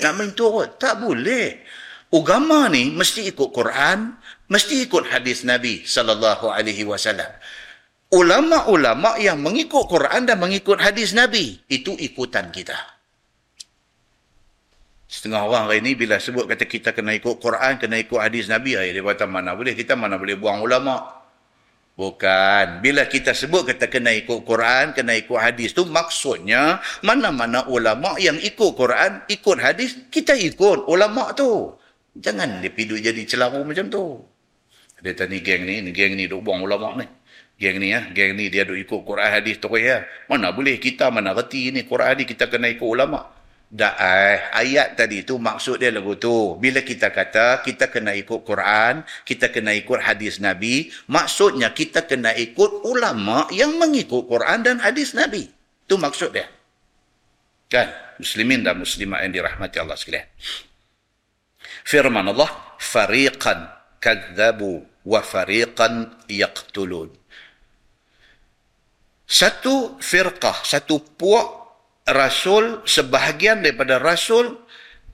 Nak 0.00 0.12
main 0.20 0.32
turut. 0.36 0.76
Tak 0.76 1.00
boleh 1.00 1.64
agama 2.12 2.68
ni 2.68 2.92
mesti 2.92 3.32
ikut 3.32 3.48
Quran, 3.50 4.20
mesti 4.52 4.84
ikut 4.84 5.08
hadis 5.08 5.48
Nabi 5.48 5.80
sallallahu 5.82 6.52
alaihi 6.52 6.84
wasallam. 6.84 7.32
Ulama-ulama 8.12 9.18
yang 9.18 9.42
mengikut 9.42 9.90
Quran 9.90 10.28
dan 10.28 10.38
mengikut 10.38 10.78
hadis 10.78 11.16
Nabi, 11.16 11.58
itu 11.66 11.98
ikutan 11.98 12.52
kita. 12.54 12.93
Setengah 15.14 15.46
orang 15.46 15.70
hari 15.70 15.78
ini 15.78 15.94
bila 15.94 16.18
sebut 16.18 16.50
kata 16.50 16.66
kita 16.66 16.90
kena 16.90 17.14
ikut 17.14 17.38
Quran, 17.38 17.78
kena 17.78 18.02
ikut 18.02 18.18
hadis 18.18 18.50
Nabi, 18.50 18.74
ay, 18.74 18.90
dia 18.90 18.98
kata 18.98 19.30
mana 19.30 19.54
boleh, 19.54 19.70
kita 19.78 19.94
mana 19.94 20.18
boleh 20.18 20.34
buang 20.34 20.58
ulama. 20.58 21.06
Bukan. 21.94 22.82
Bila 22.82 23.06
kita 23.06 23.30
sebut 23.30 23.62
kata 23.62 23.86
kena 23.86 24.10
ikut 24.10 24.42
Quran, 24.42 24.90
kena 24.90 25.14
ikut 25.14 25.38
hadis 25.38 25.70
tu 25.70 25.86
maksudnya 25.86 26.82
mana-mana 27.06 27.62
ulama 27.70 28.18
yang 28.18 28.34
ikut 28.42 28.74
Quran, 28.74 29.22
ikut 29.30 29.62
hadis, 29.62 30.10
kita 30.10 30.34
ikut 30.34 30.90
ulama 30.90 31.30
tu. 31.30 31.78
Jangan 32.18 32.58
dia 32.58 32.74
pergi 32.74 32.98
jadi 32.98 33.22
celaru 33.22 33.62
macam 33.62 33.86
tu. 33.86 34.18
Dia 34.98 35.14
tanya 35.14 35.38
geng 35.38 35.62
ni, 35.62 35.78
ni 35.78 35.94
geng 35.94 36.18
ni 36.18 36.26
duk 36.26 36.42
buang 36.42 36.66
ulama 36.66 36.98
ni. 36.98 37.06
Geng 37.54 37.78
ni 37.78 37.94
ya, 37.94 38.02
geng 38.10 38.34
ni 38.34 38.50
dia 38.50 38.66
duk 38.66 38.82
ikut 38.82 39.06
Quran 39.06 39.30
hadis 39.30 39.62
tu 39.62 39.70
ya. 39.78 40.02
Mana 40.26 40.50
boleh 40.50 40.74
kita 40.82 41.06
mana 41.14 41.30
reti 41.38 41.70
ni 41.70 41.86
Quran 41.86 42.18
hadis 42.18 42.26
kita 42.26 42.50
kena 42.50 42.66
ikut 42.66 42.82
ulama. 42.82 43.43
Dah 43.70 43.94
eh, 43.98 44.38
ayat 44.54 44.94
tadi 44.94 45.26
tu 45.26 45.40
maksud 45.40 45.82
dia 45.82 45.90
lagu 45.90 46.14
tu. 46.18 46.56
Bila 46.60 46.84
kita 46.84 47.10
kata 47.10 47.64
kita 47.64 47.90
kena 47.90 48.14
ikut 48.14 48.46
Quran, 48.46 49.02
kita 49.26 49.50
kena 49.50 49.74
ikut 49.74 49.98
hadis 50.04 50.38
Nabi, 50.38 50.92
maksudnya 51.10 51.74
kita 51.74 52.06
kena 52.06 52.30
ikut 52.34 52.86
ulama 52.86 53.50
yang 53.50 53.74
mengikut 53.76 54.30
Quran 54.30 54.62
dan 54.62 54.78
hadis 54.78 55.16
Nabi. 55.16 55.50
Tu 55.84 55.94
maksud 55.98 56.32
dia. 56.32 56.46
Kan? 57.68 57.90
Muslimin 58.22 58.62
dan 58.62 58.78
muslimat 58.78 59.26
yang 59.26 59.32
dirahmati 59.34 59.82
Allah 59.82 59.98
sekalian 59.98 60.30
firman 61.84 62.24
Allah 62.32 62.48
fariqan 62.80 63.68
kadzabu 64.00 64.82
wa 65.04 65.20
fariqan 65.20 66.16
yaqtulun 66.32 67.12
satu 69.28 70.00
firqah 70.00 70.64
satu 70.64 71.00
puak 71.20 71.63
rasul 72.08 72.84
sebahagian 72.84 73.64
daripada 73.64 74.00
rasul 74.00 74.60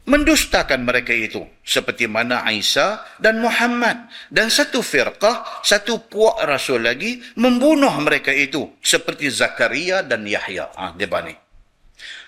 mendustakan 0.07 0.83
mereka 0.83 1.15
itu. 1.15 1.47
Seperti 1.63 2.11
mana 2.11 2.43
Isa 2.51 3.03
dan 3.23 3.39
Muhammad. 3.39 4.11
Dan 4.31 4.51
satu 4.51 4.83
firqah 4.83 5.63
satu 5.63 6.03
puak 6.11 6.43
rasul 6.47 6.83
lagi 6.83 7.23
membunuh 7.39 7.93
mereka 8.03 8.35
itu. 8.35 8.75
Seperti 8.83 9.31
Zakaria 9.31 10.03
dan 10.03 10.27
Yahya. 10.27 10.71
Ah 10.75 10.91
ha, 10.91 10.97
depa 10.97 11.23
ni 11.23 11.35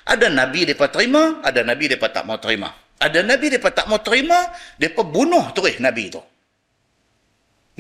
ada 0.03 0.27
nabi 0.27 0.67
depa 0.67 0.91
terima 0.91 1.39
ada 1.47 1.63
nabi 1.63 1.87
depa 1.87 2.11
tak 2.11 2.27
mau 2.27 2.37
terima. 2.37 2.83
Ada 3.03 3.27
Nabi 3.27 3.51
mereka 3.51 3.75
tak 3.75 3.91
mau 3.91 3.99
terima, 3.99 4.55
mereka 4.79 5.03
bunuh 5.03 5.51
terus 5.51 5.83
Nabi 5.83 6.07
itu. 6.07 6.23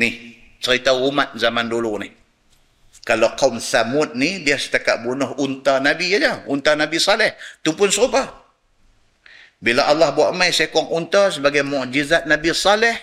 Ni, 0.03 0.35
cerita 0.59 0.99
umat 0.99 1.39
zaman 1.39 1.71
dulu 1.71 2.03
ni. 2.03 2.11
Kalau 3.03 3.35
kaum 3.35 3.59
Samud 3.59 4.15
ni, 4.15 4.47
dia 4.47 4.55
setakat 4.55 5.03
bunuh 5.03 5.35
unta 5.43 5.83
Nabi 5.83 6.15
aja, 6.15 6.47
Unta 6.47 6.79
Nabi 6.79 7.03
Saleh. 7.03 7.35
Itu 7.59 7.74
pun 7.74 7.91
serupa. 7.91 8.47
Bila 9.59 9.91
Allah 9.91 10.15
buat 10.15 10.31
mai 10.35 10.55
seekor 10.55 10.91
unta 10.91 11.31
sebagai 11.31 11.66
mukjizat 11.66 12.31
Nabi 12.31 12.55
Saleh, 12.55 12.95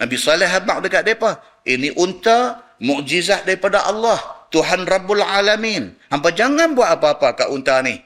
Nabi 0.00 0.16
Saleh 0.16 0.48
habak 0.48 0.84
dekat 0.84 1.04
mereka. 1.04 1.44
Ini 1.68 1.92
unta, 1.96 2.60
mukjizat 2.80 3.44
daripada 3.44 3.84
Allah. 3.84 4.16
Tuhan 4.52 4.84
Rabbul 4.84 5.24
Alamin. 5.24 5.96
Hampa 6.12 6.28
jangan 6.32 6.76
buat 6.76 6.92
apa-apa 6.92 7.28
kat 7.36 7.48
unta 7.48 7.80
ni. 7.80 7.96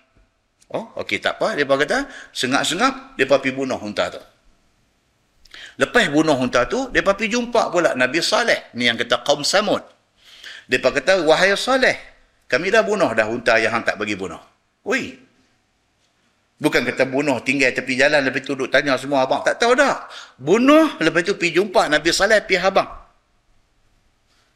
Oh, 0.71 0.91
okey 1.03 1.19
tak 1.19 1.39
apa. 1.39 1.59
Dia 1.59 1.67
kata, 1.67 2.07
sengap-sengap, 2.31 3.19
dia 3.19 3.27
pergi 3.27 3.51
bunuh 3.55 3.79
unta 3.79 4.11
tu. 4.11 4.23
Lepas 5.79 6.07
bunuh 6.11 6.39
unta 6.39 6.67
tu, 6.71 6.91
dia 6.91 7.03
pergi 7.03 7.35
jumpa 7.35 7.71
pula 7.71 7.95
Nabi 7.99 8.23
Saleh. 8.23 8.71
Ni 8.79 8.87
yang 8.87 8.99
kata 8.99 9.23
kaum 9.27 9.43
Samud. 9.43 9.96
Dia 10.67 10.83
kata, 10.83 11.23
wahai 11.23 11.55
Saleh, 11.55 11.95
kami 12.51 12.75
dah 12.75 12.83
bunuh 12.83 13.11
dah 13.15 13.27
unta 13.31 13.59
yang 13.59 13.75
hang 13.75 13.87
tak 13.87 13.99
bagi 13.99 14.19
bunuh. 14.19 14.39
Ui. 14.87 15.19
Bukan 16.57 16.83
kata 16.89 17.05
bunuh 17.05 17.39
tinggal 17.45 17.71
tepi 17.71 18.01
jalan, 18.01 18.25
lepas 18.25 18.41
tu 18.43 18.57
duduk 18.57 18.73
tanya 18.73 18.97
semua 18.97 19.29
abang. 19.29 19.45
Tak 19.45 19.61
tahu 19.61 19.77
dah. 19.77 20.09
Bunuh, 20.41 20.99
lepas 20.99 21.23
tu 21.23 21.37
pergi 21.37 21.61
jumpa 21.61 21.87
Nabi 21.93 22.11
Saleh, 22.11 22.41
pergi 22.43 22.65
abang. 22.65 22.89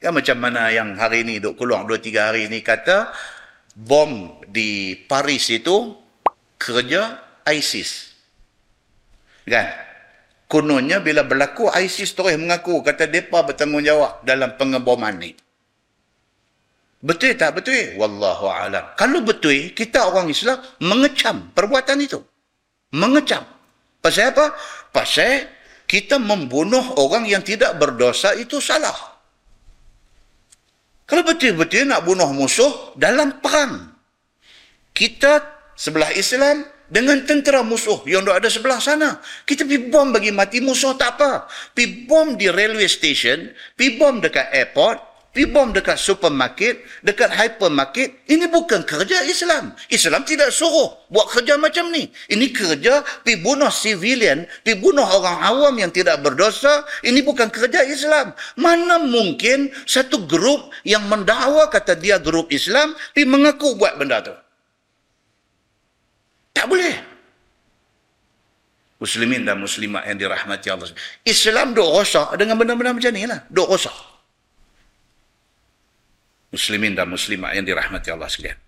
Kan 0.00 0.16
macam 0.16 0.36
mana 0.40 0.72
yang 0.72 0.96
hari 0.96 1.28
ni 1.28 1.38
duduk 1.38 1.60
keluar 1.60 1.84
dua 1.84 2.00
tiga 2.00 2.32
hari 2.32 2.48
ni 2.48 2.64
kata, 2.64 3.12
bom 3.76 4.40
di 4.48 4.96
Paris 4.96 5.52
itu 5.52 5.92
kerja 6.56 7.20
ISIS. 7.44 8.16
Kan? 9.44 9.68
Kononnya 10.48 11.04
bila 11.04 11.22
berlaku 11.22 11.68
ISIS 11.76 12.16
terus 12.16 12.32
mengaku 12.40 12.80
kata 12.80 13.06
depa 13.12 13.44
bertanggungjawab 13.44 14.24
dalam 14.24 14.56
pengeboman 14.56 15.20
ni. 15.20 15.36
Betul 17.00 17.32
tak 17.40 17.56
betul? 17.56 17.96
Wallahu 17.96 18.52
alam. 18.52 18.92
Kalau 18.92 19.24
betul, 19.24 19.72
kita 19.72 20.04
orang 20.04 20.28
Islam 20.28 20.60
mengecam 20.84 21.48
perbuatan 21.56 21.96
itu. 21.96 22.20
Mengecam. 22.92 23.40
Pasal 24.04 24.36
apa? 24.36 24.52
Pasal 24.92 25.48
kita 25.88 26.20
membunuh 26.20 27.00
orang 27.00 27.24
yang 27.24 27.40
tidak 27.40 27.80
berdosa 27.80 28.36
itu 28.36 28.60
salah. 28.60 28.94
Kalau 31.08 31.26
betul-betul 31.26 31.90
nak 31.90 32.06
bunuh 32.06 32.30
musuh 32.30 32.94
dalam 32.94 33.42
perang. 33.42 33.90
Kita 34.94 35.42
sebelah 35.74 36.14
Islam 36.14 36.62
dengan 36.86 37.26
tentera 37.26 37.66
musuh 37.66 38.06
yang 38.06 38.22
ada 38.30 38.46
sebelah 38.46 38.78
sana. 38.78 39.18
Kita 39.42 39.66
pergi 39.66 39.90
bom 39.90 40.14
bagi 40.14 40.30
mati 40.30 40.62
musuh 40.62 40.94
tak 40.94 41.18
apa. 41.18 41.50
Pergi 41.74 42.06
bom 42.06 42.38
di 42.38 42.46
railway 42.46 42.86
station, 42.86 43.50
pergi 43.74 43.98
bom 43.98 44.22
dekat 44.22 44.54
airport, 44.54 45.09
pergi 45.30 45.46
bom 45.46 45.70
dekat 45.70 45.94
supermarket, 45.94 46.82
dekat 47.06 47.30
hypermarket. 47.30 48.26
Ini 48.26 48.50
bukan 48.50 48.82
kerja 48.82 49.22
Islam. 49.26 49.74
Islam 49.86 50.26
tidak 50.26 50.50
suruh 50.50 51.06
buat 51.06 51.30
kerja 51.30 51.54
macam 51.54 51.94
ni. 51.94 52.10
Ini 52.26 52.50
kerja 52.50 53.06
pergi 53.22 53.38
bunuh 53.38 53.70
civilian, 53.70 54.44
pergi 54.66 54.82
bunuh 54.82 55.06
orang 55.06 55.38
awam 55.46 55.74
yang 55.78 55.94
tidak 55.94 56.18
berdosa. 56.18 56.82
Ini 57.06 57.22
bukan 57.22 57.46
kerja 57.46 57.86
Islam. 57.86 58.34
Mana 58.58 58.98
mungkin 58.98 59.70
satu 59.86 60.26
grup 60.26 60.74
yang 60.82 61.06
mendakwa 61.06 61.70
kata 61.70 61.94
dia 61.94 62.18
grup 62.18 62.50
Islam, 62.50 62.98
pergi 63.14 63.26
mengaku 63.30 63.78
buat 63.78 63.94
benda 63.94 64.18
tu. 64.26 64.34
Tak 66.50 66.66
boleh. 66.66 66.94
Muslimin 69.00 69.48
dan 69.48 69.56
muslimat 69.56 70.04
yang 70.04 70.18
dirahmati 70.20 70.68
Allah. 70.68 70.90
Islam 71.24 71.72
duk 71.72 71.88
rosak 71.88 72.36
dengan 72.36 72.60
benda-benda 72.60 72.92
macam 72.92 73.14
ni 73.16 73.24
lah. 73.24 73.48
Duk 73.48 73.64
rosak. 73.64 74.09
Muslimin 76.50 76.98
dan 76.98 77.06
muslimat 77.06 77.54
yang 77.54 77.62
dirahmati 77.62 78.10
Allah 78.10 78.26
sekalian. 78.26 78.58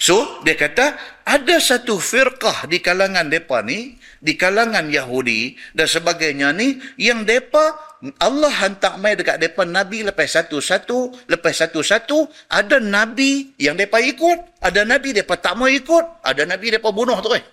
So, 0.00 0.40
dia 0.48 0.56
kata, 0.56 0.96
ada 1.28 1.60
satu 1.60 2.00
firqah 2.00 2.64
di 2.64 2.80
kalangan 2.80 3.28
mereka 3.28 3.60
ni, 3.60 4.00
di 4.16 4.32
kalangan 4.32 4.88
Yahudi 4.88 5.60
dan 5.76 5.84
sebagainya 5.84 6.56
ni, 6.56 6.80
yang 6.96 7.28
mereka, 7.28 7.76
Allah 8.16 8.48
hantar 8.48 8.96
mai 8.96 9.12
dekat 9.12 9.36
mereka 9.36 9.68
Nabi 9.68 10.00
lepas 10.00 10.24
satu-satu, 10.40 11.28
lepas 11.28 11.52
satu-satu, 11.52 12.32
ada 12.48 12.80
Nabi 12.80 13.52
yang 13.60 13.76
mereka 13.76 14.00
ikut, 14.00 14.64
ada 14.64 14.88
Nabi 14.88 15.12
mereka 15.12 15.36
tak 15.36 15.60
mau 15.60 15.68
ikut, 15.68 16.24
ada 16.24 16.48
Nabi 16.48 16.72
mereka 16.72 16.88
bunuh 16.88 17.20
eh. 17.36 17.44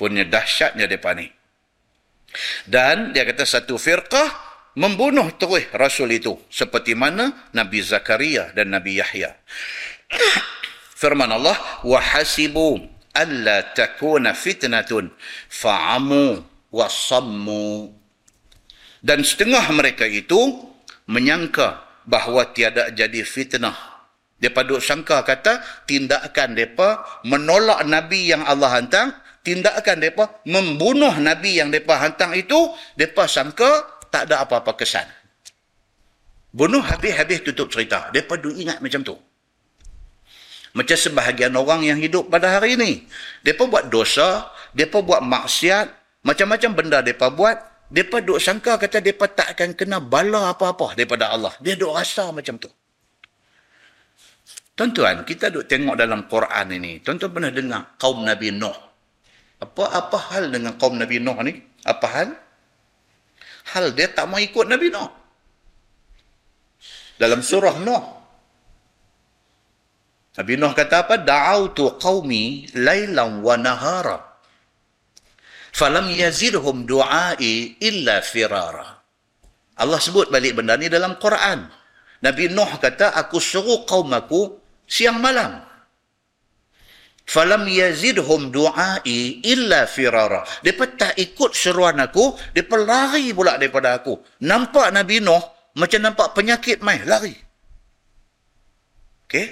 Punya 0.00 0.24
dahsyatnya 0.24 0.88
mereka 0.88 1.12
ni. 1.12 1.28
Dan 2.64 3.12
dia 3.12 3.28
kata 3.28 3.44
satu 3.44 3.76
firqah 3.76 4.47
membunuh 4.78 5.26
terus 5.34 5.66
rasul 5.74 6.14
itu 6.14 6.38
seperti 6.46 6.94
mana 6.94 7.50
Nabi 7.50 7.82
Zakaria 7.82 8.54
dan 8.54 8.70
Nabi 8.70 9.02
Yahya. 9.02 9.34
Firman 11.02 11.34
Allah 11.34 11.58
wa 11.82 11.98
hasibu 11.98 12.78
alla 13.10 13.66
takuna 13.74 14.38
fitnatun 14.38 15.10
fa'amu 15.50 16.46
wasammu 16.70 17.98
dan 19.02 19.22
setengah 19.22 19.66
mereka 19.74 20.06
itu 20.06 20.70
menyangka 21.10 21.82
bahawa 22.06 22.50
tiada 22.50 22.90
jadi 22.90 23.22
fitnah. 23.22 23.74
Depa 24.38 24.62
duk 24.62 24.78
sangka 24.78 25.26
kata 25.26 25.82
tindakan 25.90 26.54
depa 26.54 27.02
menolak 27.26 27.82
nabi 27.82 28.30
yang 28.30 28.46
Allah 28.46 28.70
hantar, 28.70 29.18
tindakan 29.42 29.98
depa 29.98 30.42
membunuh 30.46 31.10
nabi 31.18 31.58
yang 31.58 31.74
depa 31.74 31.98
hantar 31.98 32.30
itu, 32.38 32.70
depa 32.94 33.26
sangka 33.26 33.97
tak 34.10 34.28
ada 34.28 34.44
apa-apa 34.44 34.74
kesan. 34.76 35.06
Bunuh 36.52 36.80
habis-habis 36.80 37.44
tutup 37.44 37.68
cerita. 37.68 38.08
Mereka 38.10 38.40
duk 38.40 38.56
ingat 38.56 38.80
macam 38.80 39.04
tu. 39.04 39.16
Macam 40.72 40.96
sebahagian 40.96 41.52
orang 41.56 41.84
yang 41.84 41.98
hidup 42.00 42.28
pada 42.32 42.60
hari 42.60 42.76
ini. 42.76 43.04
Mereka 43.44 43.68
buat 43.68 43.88
dosa, 43.92 44.48
mereka 44.72 45.00
buat 45.00 45.20
maksiat, 45.24 45.86
macam-macam 46.24 46.70
benda 46.76 46.98
mereka 47.00 47.32
buat, 47.32 47.56
mereka 47.88 48.20
duk 48.20 48.40
sangka 48.40 48.76
kata 48.76 49.00
mereka 49.00 49.26
tak 49.32 49.48
akan 49.56 49.70
kena 49.72 49.96
bala 50.00 50.52
apa-apa 50.52 50.92
daripada 50.92 51.32
Allah. 51.32 51.52
Dia 51.60 51.76
duk 51.76 51.92
rasa 51.92 52.28
macam 52.32 52.60
tu. 52.60 52.68
Tuan-tuan, 54.78 55.26
kita 55.26 55.50
duk 55.50 55.66
tengok 55.66 55.98
dalam 55.98 56.30
Quran 56.30 56.66
ini. 56.78 57.02
Tuan-tuan 57.02 57.34
pernah 57.34 57.50
dengar 57.50 57.98
kaum 57.98 58.22
Nabi 58.22 58.54
Nuh. 58.54 58.76
Apa 59.58 59.90
apa 59.90 60.16
hal 60.30 60.54
dengan 60.54 60.78
kaum 60.78 60.94
Nabi 60.94 61.18
Nuh 61.18 61.34
ni? 61.42 61.58
Apa 61.82 62.06
hal? 62.06 62.28
Hal 63.74 63.92
dia 63.92 64.08
tak 64.08 64.28
mau 64.30 64.40
ikut 64.40 64.64
Nabi 64.64 64.88
Nuh. 64.88 65.10
Dalam 67.20 67.44
surah 67.44 67.76
Nuh. 67.82 68.04
Nabi 70.38 70.54
Nuh 70.54 70.72
kata 70.72 71.04
apa? 71.04 71.18
Da'autu 71.18 71.98
qawmi 71.98 72.72
laylan 72.72 73.42
wa 73.42 73.54
nahara 73.58 74.28
falam 75.78 76.10
yazidhum 76.10 76.82
du'ai 76.82 77.78
illa 77.78 78.18
firara. 78.18 78.98
Allah 79.78 80.00
sebut 80.02 80.26
balik 80.26 80.58
benda 80.58 80.74
ni 80.74 80.90
dalam 80.90 81.14
Quran. 81.22 81.70
Nabi 82.18 82.50
Nuh 82.50 82.82
kata, 82.82 83.14
aku 83.14 83.38
suruh 83.38 83.86
kaum 83.86 84.10
aku 84.10 84.58
siang 84.90 85.22
malam. 85.22 85.62
Falam 87.28 87.68
yazidhum 87.68 88.48
du'ai 88.48 89.44
illa 89.44 89.84
firara. 89.84 90.48
Mereka 90.64 90.96
tak 90.96 91.12
ikut 91.20 91.52
seruan 91.52 92.00
aku, 92.00 92.32
mereka 92.56 92.76
lari 92.80 93.36
pula 93.36 93.60
daripada 93.60 94.00
aku. 94.00 94.16
Nampak 94.48 94.88
Nabi 94.96 95.20
Nuh 95.20 95.44
macam 95.76 96.00
nampak 96.08 96.32
penyakit 96.32 96.80
mai, 96.80 97.04
lari. 97.04 97.36
Okey? 99.28 99.46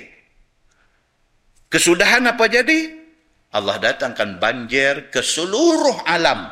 Kesudahan 1.69 2.24
apa 2.24 2.48
jadi? 2.48 2.97
Allah 3.53 3.77
datangkan 3.77 4.40
banjir 4.40 5.12
ke 5.12 5.20
seluruh 5.20 6.01
alam. 6.09 6.48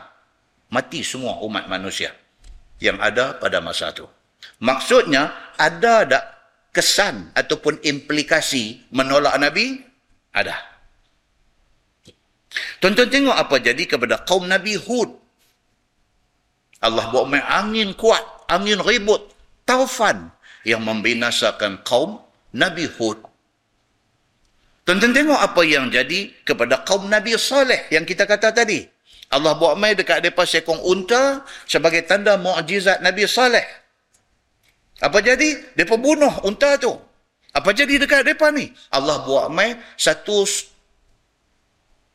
Mati 0.69 1.01
semua 1.01 1.41
umat 1.41 1.65
manusia 1.73 2.13
yang 2.85 3.01
ada 3.01 3.41
pada 3.41 3.65
masa 3.65 3.97
itu. 3.97 4.05
Maksudnya, 4.61 5.57
ada 5.57 6.05
tak 6.05 6.25
kesan 6.69 7.33
ataupun 7.33 7.81
implikasi 7.81 8.93
menolak 8.93 9.33
Nabi? 9.41 9.81
Ada. 10.37 10.74
Tonton 12.78 13.10
tengok 13.10 13.35
apa 13.35 13.59
jadi 13.59 13.82
kepada 13.86 14.22
kaum 14.22 14.47
Nabi 14.47 14.78
Hud. 14.78 15.10
Allah 16.85 17.09
buat 17.09 17.26
main 17.26 17.43
angin 17.43 17.97
kuat, 17.97 18.22
angin 18.47 18.78
ribut, 18.82 19.32
taufan 19.64 20.31
yang 20.62 20.85
membinasakan 20.85 21.81
kaum 21.82 22.20
Nabi 22.52 22.86
Hud 22.86 23.35
Tuan-tuan 24.85 25.16
tengok 25.16 25.40
apa 25.40 25.64
yang 25.64 25.89
jadi 25.89 26.28
kepada 26.44 26.85
kaum 26.85 27.09
Nabi 27.09 27.40
Saleh 27.40 27.89
yang 27.89 28.05
kita 28.05 28.28
kata 28.28 28.52
tadi. 28.52 28.85
Allah 29.32 29.56
buat 29.56 29.81
mai 29.81 29.97
dekat 29.97 30.20
mereka 30.20 30.44
sekong 30.44 30.76
unta 30.85 31.40
sebagai 31.64 32.05
tanda 32.05 32.36
mukjizat 32.36 33.01
Nabi 33.01 33.24
Saleh. 33.24 33.64
Apa 35.01 35.24
jadi? 35.24 35.72
Mereka 35.72 35.97
bunuh 35.97 36.44
unta 36.44 36.76
tu. 36.76 36.93
Apa 37.56 37.72
jadi 37.72 37.97
dekat 37.97 38.28
mereka 38.28 38.52
ni? 38.52 38.68
Allah 38.93 39.24
buat 39.24 39.48
mai 39.48 39.72
satu 39.97 40.44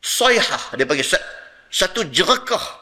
soyhah. 0.00 0.74
Dia 0.74 0.88
panggil 0.88 1.06
satu 1.70 2.08
jerekah. 2.08 2.80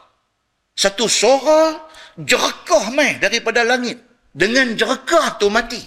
Satu 0.73 1.11
suara 1.11 1.87
jerekah 2.15 2.91
mai 2.95 3.19
daripada 3.19 3.61
langit. 3.67 3.99
Dengan 4.31 4.73
jerekah 4.73 5.35
tu 5.37 5.51
mati. 5.51 5.81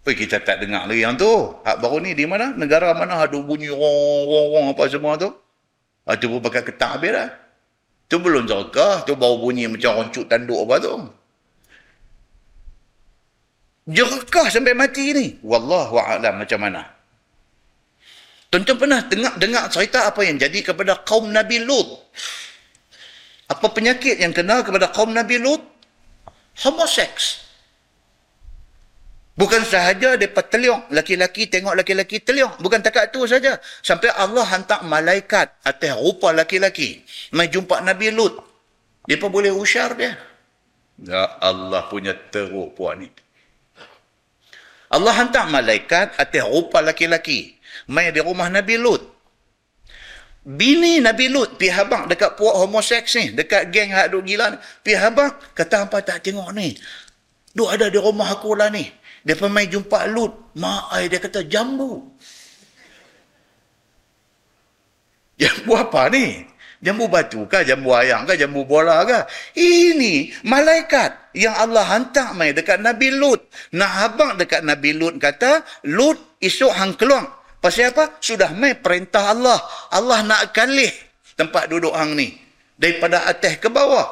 Oi, 0.00 0.16
kita 0.16 0.40
tak 0.40 0.64
dengar 0.64 0.88
lagi 0.88 1.04
yang 1.04 1.14
tu. 1.14 1.28
Hak 1.62 1.78
baru 1.78 2.02
ni 2.02 2.16
di 2.16 2.24
mana? 2.24 2.50
Negara 2.56 2.96
mana 2.96 3.28
ada 3.28 3.38
bunyi 3.38 3.68
rong-rong 3.68 4.72
apa 4.72 4.88
semua 4.88 5.14
tu? 5.20 5.30
Ha, 6.08 6.16
tu 6.16 6.26
pun 6.26 6.40
pakai 6.40 6.64
ketak 6.64 6.98
habis 6.98 7.12
dah. 7.14 7.28
Tu 8.08 8.16
belum 8.18 8.48
jerkah. 8.48 9.04
Tu 9.06 9.12
baru 9.14 9.38
bunyi 9.38 9.68
macam 9.68 10.02
roncuk 10.02 10.26
tanduk 10.26 10.66
apa 10.66 10.74
tu. 10.82 10.94
Jerkah 13.92 14.46
sampai 14.48 14.74
mati 14.74 15.04
ni. 15.14 15.26
Wallahu'alam 15.44 16.42
macam 16.42 16.58
mana. 16.58 16.99
Tuan-tuan 18.50 18.78
pernah 18.82 19.00
dengar, 19.06 19.38
dengar 19.38 19.64
cerita 19.70 20.10
apa 20.10 20.26
yang 20.26 20.34
jadi 20.34 20.74
kepada 20.74 21.06
kaum 21.06 21.30
Nabi 21.30 21.62
Lut. 21.62 21.86
Apa 23.46 23.70
penyakit 23.70 24.18
yang 24.18 24.34
kena 24.34 24.66
kepada 24.66 24.90
kaum 24.90 25.14
Nabi 25.14 25.38
Lut? 25.38 25.62
Homoseks. 26.66 27.46
Bukan 29.38 29.62
sahaja 29.62 30.18
mereka 30.18 30.42
teliong. 30.42 30.90
Laki-laki 30.90 31.46
tengok 31.46 31.78
laki-laki 31.78 32.18
teliong. 32.18 32.58
Bukan 32.58 32.82
takat 32.82 33.14
tu 33.14 33.22
saja. 33.30 33.62
Sampai 33.86 34.10
Allah 34.12 34.42
hantar 34.42 34.82
malaikat 34.82 35.54
atas 35.62 35.94
rupa 35.96 36.34
laki-laki. 36.34 37.06
Mai 37.30 37.46
jumpa 37.46 37.78
Nabi 37.86 38.10
Lut. 38.10 38.34
Pun 39.06 39.30
boleh 39.30 39.54
usyar 39.54 39.94
dia. 39.94 40.18
Ya 41.00 41.38
Allah 41.38 41.86
punya 41.88 42.12
teruk 42.12 42.76
puan 42.76 43.06
ni. 43.06 43.08
Allah 44.90 45.14
hantar 45.14 45.46
malaikat 45.48 46.18
atas 46.18 46.44
rupa 46.44 46.82
laki-laki. 46.82 47.59
Mai 47.90 48.14
di 48.14 48.22
rumah 48.22 48.46
Nabi 48.46 48.78
Lut. 48.78 49.02
Bini 50.46 51.02
Nabi 51.02 51.26
Lut 51.26 51.58
pi 51.58 51.68
habang 51.68 52.06
dekat 52.06 52.38
puak 52.38 52.54
homoseks 52.54 53.18
ni. 53.18 53.34
Dekat 53.34 53.74
geng 53.74 53.90
hak 53.90 54.14
duk 54.14 54.22
gila 54.22 54.54
ni. 54.54 54.58
Pi 54.86 54.94
habang. 54.94 55.34
Kata 55.52 55.90
apa 55.90 55.98
tak 56.06 56.22
tengok 56.22 56.54
ni. 56.54 56.78
Duk 57.50 57.66
ada 57.66 57.90
di 57.90 57.98
rumah 57.98 58.30
aku 58.30 58.54
lah 58.54 58.70
ni. 58.70 58.86
Dia 59.26 59.34
pergi 59.34 59.74
jumpa 59.74 60.06
Lut. 60.06 60.54
Mak 60.54 60.94
ai 60.94 61.10
dia 61.10 61.18
kata 61.18 61.42
jambu. 61.44 61.98
Jambu 65.40 65.72
apa 65.72 66.12
ni? 66.12 66.46
Jambu 66.84 67.08
batu 67.08 67.48
kah? 67.48 67.64
Jambu 67.64 67.96
ayam 67.96 68.28
kah? 68.28 68.36
Jambu 68.36 68.68
bola 68.68 69.04
kah? 69.08 69.24
Ini 69.56 70.44
malaikat 70.44 71.32
yang 71.32 71.56
Allah 71.56 71.84
hantar 71.84 72.36
mai 72.36 72.52
dekat 72.52 72.80
Nabi 72.80 73.08
Lut. 73.12 73.48
Nak 73.72 73.92
habang 74.04 74.36
dekat 74.36 74.60
Nabi 74.64 74.92
Lut 74.96 75.16
kata, 75.16 75.64
Lut 75.88 76.40
esok 76.40 76.72
hang 76.76 76.92
keluar. 76.96 77.39
Pasal 77.60 77.92
apa? 77.92 78.16
Sudah 78.24 78.56
mai 78.56 78.72
perintah 78.72 79.36
Allah. 79.36 79.60
Allah 79.92 80.24
nak 80.24 80.56
kalih 80.56 80.90
tempat 81.36 81.68
duduk 81.68 81.92
hang 81.92 82.16
ni. 82.16 82.32
Daripada 82.80 83.28
atas 83.28 83.60
ke 83.60 83.68
bawah. 83.68 84.08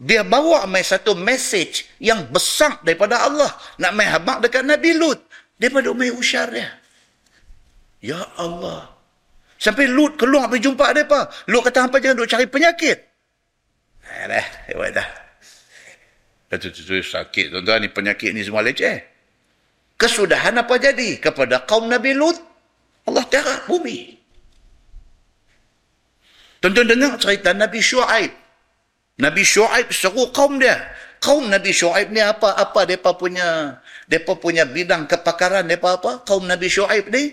Dia 0.00 0.24
bawa 0.24 0.64
mai 0.64 0.80
satu 0.80 1.12
message 1.12 1.88
yang 2.00 2.28
besar 2.32 2.80
daripada 2.80 3.20
Allah. 3.20 3.52
Nak 3.76 3.92
mai 3.92 4.08
habaq 4.08 4.48
dekat 4.48 4.64
Nabi 4.64 4.96
Lut. 4.96 5.20
Daripada 5.60 5.92
mai 5.92 6.08
usyar 6.08 6.48
dia. 6.48 6.72
Ya 8.00 8.20
Allah. 8.40 8.88
Sampai 9.60 9.88
Lut 9.88 10.16
keluar 10.20 10.52
pergi 10.52 10.68
jumpa 10.68 10.92
depa 10.92 11.32
Lut 11.48 11.64
kata 11.64 11.88
hampa 11.88 11.96
jangan 12.00 12.24
duk 12.24 12.28
cari 12.28 12.48
penyakit. 12.48 12.98
Alah 14.24 14.46
hebat 14.72 14.96
dah. 14.96 15.08
Itu 16.52 16.72
tu 16.72 16.96
sakit 16.96 17.52
tuan-tuan. 17.52 17.84
Ni 17.84 17.92
penyakit 17.92 18.32
ni 18.32 18.40
semua 18.40 18.64
leceh. 18.64 19.04
Kesudahan 19.96 20.56
apa 20.60 20.76
jadi? 20.76 21.20
Kepada 21.20 21.64
kaum 21.64 21.88
Nabi 21.88 22.16
Lut 22.16 22.36
Allah 23.06 23.24
terak 23.30 23.70
bumi 23.70 24.18
tuan-tuan 26.60 26.90
dengar 26.90 27.16
cerita 27.22 27.54
Nabi 27.54 27.78
Shu'aib 27.78 28.46
Nabi 29.16 29.42
Shu'aib 29.48 29.88
seru 29.92 30.28
kaum 30.32 30.60
dia. 30.60 30.76
Kaum 31.24 31.48
Nabi 31.48 31.72
Shu'aib 31.72 32.12
ni 32.12 32.20
apa? 32.20 32.52
Apa 32.52 32.84
mereka 32.84 33.16
punya 33.16 33.80
mereka 34.04 34.36
punya 34.36 34.68
bidang 34.68 35.08
kepakaran 35.08 35.64
mereka 35.64 35.96
apa? 35.96 36.20
Kaum 36.28 36.44
Nabi 36.44 36.68
Shu'aib 36.68 37.08
ni 37.08 37.32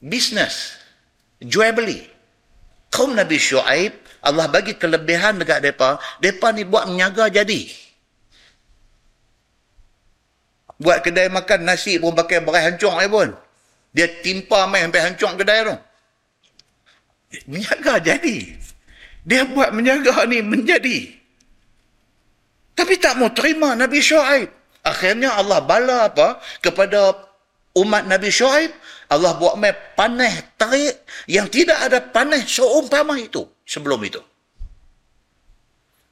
business. 0.00 0.80
Jual 1.44 1.76
beli. 1.76 2.00
Kaum 2.88 3.12
Nabi 3.12 3.36
Shu'aib 3.36 3.92
Allah 4.24 4.48
bagi 4.48 4.76
kelebihan 4.76 5.36
dekat 5.36 5.60
mereka. 5.60 6.00
Mereka 6.24 6.48
ni 6.56 6.64
buat 6.64 6.88
menyaga 6.88 7.28
jadi. 7.28 7.68
Buat 10.80 11.04
kedai 11.04 11.28
makan 11.28 11.68
nasi 11.68 12.00
pun 12.00 12.16
pakai 12.16 12.40
berai 12.40 12.72
hancur 12.72 12.96
ni 12.96 13.08
pun. 13.12 13.36
Dia 13.90 14.06
timpa 14.22 14.70
main 14.70 14.86
sampai 14.88 15.02
hancur 15.02 15.30
kedai 15.34 15.66
tu. 15.66 15.76
Menyaga 17.50 17.98
jadi. 17.98 18.36
Dia 19.26 19.46
buat 19.46 19.70
menjaga 19.74 20.26
ni 20.26 20.40
menjadi. 20.42 20.98
Tapi 22.74 22.94
tak 22.96 23.20
mau 23.20 23.28
terima 23.30 23.76
Nabi 23.76 24.00
Shu'aib. 24.00 24.48
Akhirnya 24.80 25.36
Allah 25.36 25.60
bala 25.60 26.08
apa? 26.08 26.40
Kepada 26.64 27.12
umat 27.76 28.08
Nabi 28.08 28.32
Shu'aib. 28.32 28.72
Allah 29.10 29.34
buat 29.36 29.58
mai 29.58 29.74
panah 29.98 30.30
tarik 30.54 31.02
yang 31.26 31.50
tidak 31.50 31.82
ada 31.82 31.98
panah 31.98 32.40
seumpama 32.46 33.18
itu. 33.18 33.42
sebelum 33.70 34.02
itu. 34.02 34.18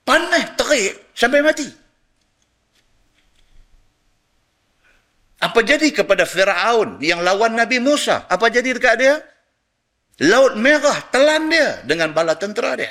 Panas, 0.07 0.55
terik, 0.55 1.11
sampai 1.13 1.43
mati. 1.43 1.67
Apa 5.39 5.63
jadi 5.63 5.95
kepada 5.95 6.27
Fir'aun 6.27 6.99
yang 6.99 7.23
lawan 7.23 7.55
Nabi 7.55 7.79
Musa? 7.79 8.27
Apa 8.27 8.51
jadi 8.51 8.75
dekat 8.75 8.95
dia? 8.99 9.23
Laut 10.27 10.59
merah 10.59 10.99
telan 11.15 11.47
dia 11.47 11.79
dengan 11.87 12.11
bala 12.11 12.35
tentera 12.35 12.75
dia. 12.75 12.91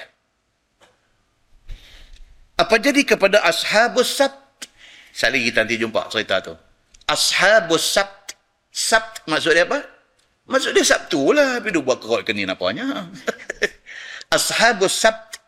Apa 2.56 2.80
jadi 2.80 3.04
kepada 3.04 3.44
Ashabus 3.44 4.16
Sabt? 4.16 4.72
Sekali 5.12 5.44
kita 5.52 5.68
nanti 5.68 5.76
jumpa 5.76 6.08
cerita 6.08 6.40
tu. 6.40 6.56
Ashabus 7.04 7.84
Sabt. 7.84 8.40
Sabt 8.72 9.28
maksud 9.28 9.52
dia 9.52 9.68
apa? 9.68 9.84
Maksud 10.48 10.72
dia 10.72 10.88
Sabtu 10.88 11.36
lah. 11.36 11.60
Tapi 11.60 11.76
dia 11.76 11.84
buat 11.84 12.00
kerot 12.00 12.24
ke 12.24 12.32
ni 12.32 12.48
napanya. 12.48 13.12
Ashabus 14.36 14.96
Sabt. 14.96 15.44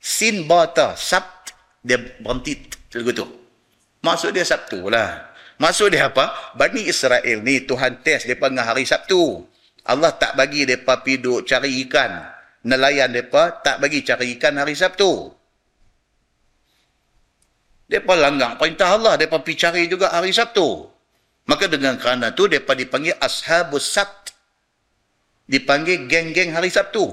Sin 0.00 0.48
bata. 0.48 0.96
Sabt. 0.96 1.52
Dia 1.84 2.00
berhenti. 2.00 2.56
Begitu. 2.88 3.28
Maksud 4.00 4.32
dia 4.32 4.48
Sabtu 4.48 4.88
lah. 4.88 5.27
Maksud 5.58 5.90
dia 5.90 6.06
apa? 6.06 6.54
Bani 6.54 6.86
Israel 6.86 7.42
ni 7.42 7.66
Tuhan 7.66 7.98
test 8.06 8.30
mereka 8.30 8.46
dengan 8.46 8.66
hari 8.70 8.86
Sabtu. 8.86 9.42
Allah 9.90 10.14
tak 10.14 10.38
bagi 10.38 10.62
mereka 10.62 11.02
pergi 11.02 11.18
duduk 11.18 11.42
cari 11.50 11.82
ikan. 11.82 12.12
Nelayan 12.62 13.10
mereka 13.10 13.58
tak 13.58 13.82
bagi 13.82 14.06
cari 14.06 14.38
ikan 14.38 14.54
hari 14.54 14.78
Sabtu. 14.78 15.34
Mereka 17.90 18.14
langgang 18.14 18.54
perintah 18.54 18.94
Allah. 18.94 19.18
Mereka 19.18 19.42
pergi 19.42 19.58
cari 19.58 19.82
juga 19.90 20.14
hari 20.14 20.30
Sabtu. 20.30 20.86
Maka 21.50 21.66
dengan 21.66 21.98
kerana 21.98 22.30
tu 22.30 22.46
mereka 22.46 22.78
dipanggil 22.78 23.18
Ashabus 23.18 23.82
Sabt. 23.82 24.30
Dipanggil 25.50 26.06
geng-geng 26.06 26.54
hari 26.54 26.70
Sabtu. 26.70 27.08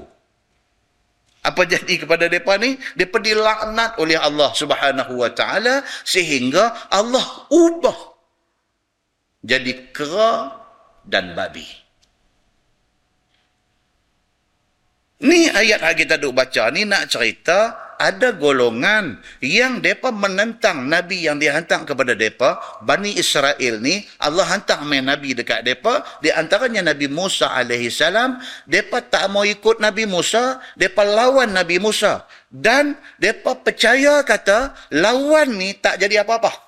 Apa 1.42 1.66
jadi 1.66 1.98
kepada 1.98 2.30
mereka 2.30 2.54
ni? 2.62 2.78
Mereka 2.94 3.18
dilaknat 3.18 3.98
oleh 3.98 4.20
Allah 4.20 4.54
subhanahu 4.54 5.18
wa 5.18 5.30
ta'ala 5.34 5.82
sehingga 6.06 6.90
Allah 6.94 7.24
ubah 7.50 8.15
jadi 9.46 9.94
kera 9.94 10.58
dan 11.06 11.38
babi. 11.38 11.64
Ni 15.22 15.48
ayat 15.48 15.80
yang 15.80 15.96
kita 15.96 16.20
duk 16.20 16.36
baca. 16.36 16.68
Ni 16.74 16.84
nak 16.84 17.08
cerita 17.08 17.72
ada 17.96 18.36
golongan 18.36 19.16
yang 19.40 19.80
depa 19.80 20.12
menentang 20.12 20.84
nabi 20.84 21.24
yang 21.24 21.40
dihantar 21.40 21.88
kepada 21.88 22.12
depa. 22.12 22.60
Bani 22.84 23.16
Israel 23.16 23.80
ni 23.80 24.04
Allah 24.20 24.44
hantar 24.44 24.84
main 24.84 25.08
nabi 25.08 25.32
dekat 25.32 25.64
depa. 25.64 26.04
Di 26.20 26.28
antaranya 26.34 26.92
Nabi 26.92 27.08
Musa 27.08 27.48
alaihi 27.48 27.88
salam. 27.88 28.36
Depa 28.68 29.00
tak 29.00 29.32
mau 29.32 29.46
ikut 29.46 29.80
Nabi 29.80 30.04
Musa 30.04 30.60
depa 30.76 31.00
lawan 31.00 31.56
Nabi 31.56 31.80
Musa. 31.80 32.28
Dan 32.52 33.00
depa 33.16 33.56
percaya 33.56 34.20
kata 34.20 34.76
lawan 34.92 35.56
ni 35.56 35.72
tak 35.80 35.96
jadi 35.96 36.28
apa-apa 36.28 36.65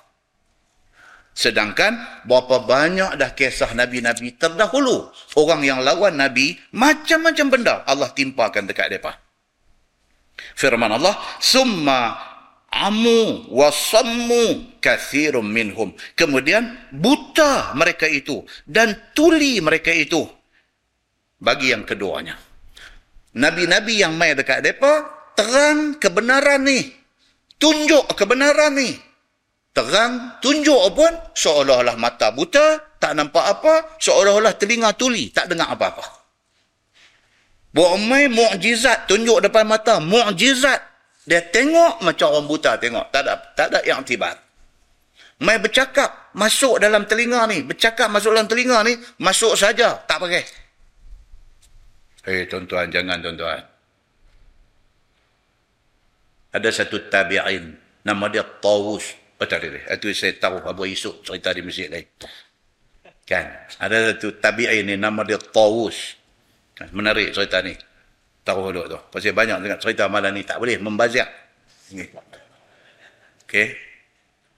Sedangkan 1.39 1.95
berapa 2.27 2.67
banyak 2.67 3.15
dah 3.15 3.31
kisah 3.31 3.71
Nabi-Nabi 3.71 4.35
terdahulu. 4.35 5.07
Orang 5.39 5.63
yang 5.63 5.79
lawan 5.79 6.19
Nabi, 6.19 6.59
macam-macam 6.75 7.47
benda 7.47 7.75
Allah 7.87 8.11
timpakan 8.11 8.67
dekat 8.67 8.91
mereka. 8.91 9.15
Firman 10.59 10.91
Allah, 10.99 11.15
Summa 11.39 12.19
amu 12.67 13.47
wasammu 13.55 14.75
kathirum 14.83 15.47
minhum. 15.47 15.95
Kemudian 16.19 16.75
buta 16.91 17.71
mereka 17.71 18.11
itu 18.11 18.43
dan 18.67 18.99
tuli 19.15 19.63
mereka 19.63 19.95
itu. 19.95 20.27
Bagi 21.39 21.71
yang 21.71 21.87
keduanya. 21.87 22.35
Nabi-Nabi 23.39 23.95
yang 23.95 24.11
main 24.19 24.35
dekat 24.35 24.59
mereka, 24.59 25.07
terang 25.39 25.95
kebenaran 26.03 26.67
ni. 26.67 26.83
Tunjuk 27.55 28.11
kebenaran 28.19 28.75
ni 28.75 29.07
terang, 29.73 30.41
tunjuk 30.41 30.81
pun 30.97 31.13
seolah-olah 31.37 31.95
mata 31.95 32.33
buta, 32.33 32.97
tak 32.97 33.15
nampak 33.15 33.45
apa, 33.59 33.73
seolah-olah 34.01 34.57
telinga 34.57 34.91
tuli, 34.97 35.29
tak 35.31 35.47
dengar 35.47 35.71
apa-apa. 35.71 36.05
Buat 37.69 38.01
mai 38.01 38.25
mukjizat 38.25 39.05
tunjuk 39.05 39.45
depan 39.45 39.69
mata, 39.69 40.01
mukjizat. 40.01 40.81
Dia 41.29 41.45
tengok 41.45 42.01
macam 42.01 42.33
orang 42.33 42.47
buta 42.49 42.71
tengok, 42.81 43.13
tak 43.13 43.21
ada 43.21 43.33
tak 43.53 43.69
ada 43.69 43.79
yang 43.85 44.01
tibat. 44.01 44.33
Mai 45.39 45.61
bercakap 45.61 46.33
masuk 46.33 46.81
dalam 46.81 47.05
telinga 47.05 47.45
ni, 47.45 47.61
bercakap 47.61 48.09
masuk 48.09 48.33
dalam 48.33 48.49
telinga 48.49 48.81
ni, 48.81 48.97
masuk 49.21 49.53
saja, 49.53 50.01
tak 50.09 50.17
pakai. 50.17 50.43
Hei 52.25 52.49
tuan-tuan, 52.49 52.89
jangan 52.89 53.21
tuan-tuan. 53.21 53.61
Ada 56.49 56.69
satu 56.73 56.97
tabi'in, 57.13 57.77
nama 58.01 58.25
dia 58.27 58.41
Tawus 58.41 59.18
Oh 59.39 59.47
tak 59.47 59.63
ada. 59.63 59.95
Itu 59.95 60.11
saya 60.11 60.35
tahu 60.35 60.59
apa 60.59 60.81
esok 60.83 61.23
cerita 61.23 61.55
di 61.55 61.63
masjid 61.63 61.87
lain. 61.87 62.07
Kan? 63.23 63.45
Ada 63.79 64.15
satu 64.15 64.35
tabi'in 64.35 64.83
ni 64.83 64.99
nama 64.99 65.23
dia 65.23 65.39
Tawus. 65.39 66.19
Kan? 66.75 66.91
Menarik 66.91 67.31
cerita 67.31 67.63
ni. 67.63 67.71
Tahu 68.43 68.59
dulu 68.73 68.89
tu. 68.89 68.99
Pasal 69.13 69.31
banyak 69.31 69.63
dengan 69.63 69.79
cerita 69.79 70.11
malam 70.11 70.35
ni. 70.35 70.43
Tak 70.43 70.59
boleh 70.59 70.75
membazir. 70.81 71.23
Okay. 73.47 73.79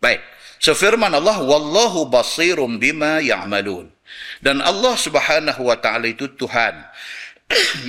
Baik. 0.02 0.24
So 0.58 0.74
firman 0.74 1.14
Allah. 1.14 1.46
Wallahu 1.46 2.10
basirum 2.10 2.82
bima 2.82 3.22
ya'malun. 3.22 3.92
Dan 4.42 4.66
Allah 4.66 4.98
subhanahu 4.98 5.62
wa 5.62 5.78
ta'ala 5.78 6.10
itu 6.10 6.26
Tuhan 6.34 6.74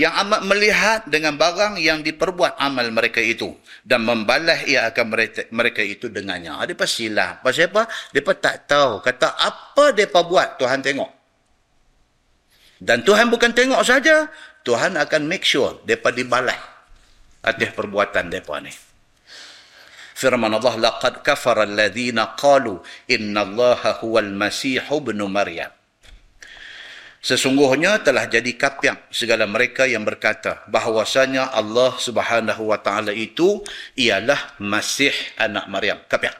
yang 0.00 0.12
amat 0.26 0.40
melihat 0.46 1.00
dengan 1.06 1.36
barang 1.36 1.78
yang 1.78 2.02
diperbuat 2.02 2.58
amal 2.58 2.86
mereka 2.90 3.20
itu 3.22 3.54
dan 3.82 4.06
membalas 4.06 4.62
ia 4.66 4.86
akan 4.90 5.06
mereka, 5.10 5.40
mereka 5.50 5.82
itu 5.82 6.06
dengannya. 6.06 6.54
Ah, 6.54 6.66
depa 6.66 6.86
silap. 6.86 7.42
Pasal 7.42 7.70
apa? 7.70 7.90
Depa 8.14 8.32
tak 8.38 8.70
tahu. 8.70 9.02
Kata 9.02 9.34
apa 9.34 9.90
depa 9.90 10.22
buat 10.22 10.58
Tuhan 10.58 10.80
tengok. 10.82 11.10
Dan 12.82 13.06
Tuhan 13.06 13.30
bukan 13.30 13.54
tengok 13.54 13.82
saja, 13.86 14.26
Tuhan 14.66 14.98
akan 14.98 15.22
make 15.26 15.46
sure 15.46 15.82
depa 15.86 16.10
dibalas 16.14 16.58
atas 17.42 17.70
perbuatan 17.74 18.30
depa 18.30 18.62
ni. 18.62 18.70
Firman 20.14 20.54
Allah 20.54 20.78
laqad 20.78 21.26
kafara 21.26 21.66
alladhina 21.66 22.38
qalu 22.38 22.78
innallaha 23.10 23.98
huwal 24.02 24.30
masih 24.30 24.78
ibnu 24.86 25.26
maryam. 25.26 25.74
Sesungguhnya 27.22 28.02
telah 28.02 28.26
jadi 28.26 28.50
kapiak 28.58 29.14
segala 29.14 29.46
mereka 29.46 29.86
yang 29.86 30.02
berkata 30.02 30.66
bahawasanya 30.66 31.54
Allah 31.54 31.94
subhanahu 31.94 32.74
wa 32.74 32.82
ta'ala 32.82 33.14
itu 33.14 33.62
ialah 33.94 34.58
Masih 34.58 35.14
anak 35.38 35.70
Maryam. 35.70 36.02
Kapiak. 36.10 36.34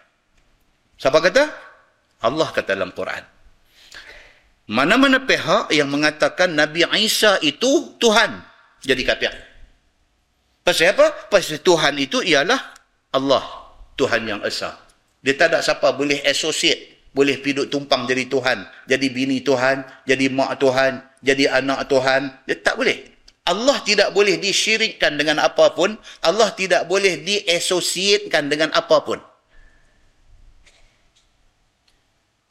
Siapa 0.98 1.22
kata? 1.22 1.46
Allah 2.26 2.50
kata 2.50 2.74
dalam 2.74 2.90
Quran. 2.90 3.22
Mana-mana 4.74 5.22
pihak 5.22 5.70
yang 5.70 5.86
mengatakan 5.86 6.50
Nabi 6.50 6.82
Isa 6.98 7.38
itu 7.46 7.94
Tuhan. 8.02 8.42
Jadi 8.82 9.02
kapiak. 9.06 9.34
Pasal 10.66 10.98
apa? 10.98 11.30
Pasal 11.30 11.62
Tuhan 11.62 11.94
itu 11.98 12.26
ialah 12.26 12.59
Allah. 13.14 13.42
Tuhan 13.94 14.26
yang 14.26 14.42
Esa. 14.42 14.74
Dia 15.22 15.38
tak 15.38 15.54
ada 15.54 15.59
siapa 15.62 15.94
boleh 15.94 16.18
associate 16.26 16.91
boleh 17.12 17.36
piduk 17.40 17.68
tumpang 17.68 18.09
jadi 18.09 18.24
Tuhan, 18.28 18.64
jadi 18.89 19.06
bini 19.12 19.44
Tuhan, 19.44 19.84
jadi 20.09 20.32
mak 20.32 20.56
Tuhan, 20.60 21.05
jadi 21.20 21.52
anak 21.60 21.86
Tuhan. 21.89 22.32
Dia 22.48 22.56
tak 22.60 22.80
boleh. 22.80 23.12
Allah 23.43 23.76
tidak 23.84 24.14
boleh 24.16 24.39
disyirikkan 24.39 25.18
dengan 25.18 25.43
apapun. 25.43 25.98
Allah 26.24 26.55
tidak 26.56 26.89
boleh 26.89 27.20
diasosiatkan 27.20 28.48
dengan 28.48 28.70
apapun. 28.72 29.18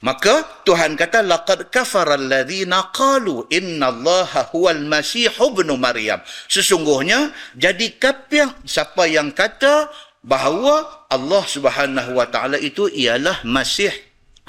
Maka 0.02 0.66
Tuhan 0.66 0.98
kata 0.98 1.22
laqad 1.22 1.70
kafara 1.70 2.18
alladhina 2.18 2.90
qalu 2.90 3.46
innallaha 3.54 4.50
huwal 4.50 4.82
masih 4.82 5.30
ibnu 5.30 5.78
maryam. 5.78 6.18
Sesungguhnya 6.50 7.30
jadi 7.54 8.02
kafir 8.02 8.50
siapa 8.66 9.06
yang 9.06 9.30
kata 9.30 9.94
bahawa 10.26 11.06
Allah 11.06 11.44
Subhanahu 11.46 12.18
wa 12.18 12.26
taala 12.30 12.58
itu 12.58 12.90
ialah 12.90 13.46
Masih 13.46 13.94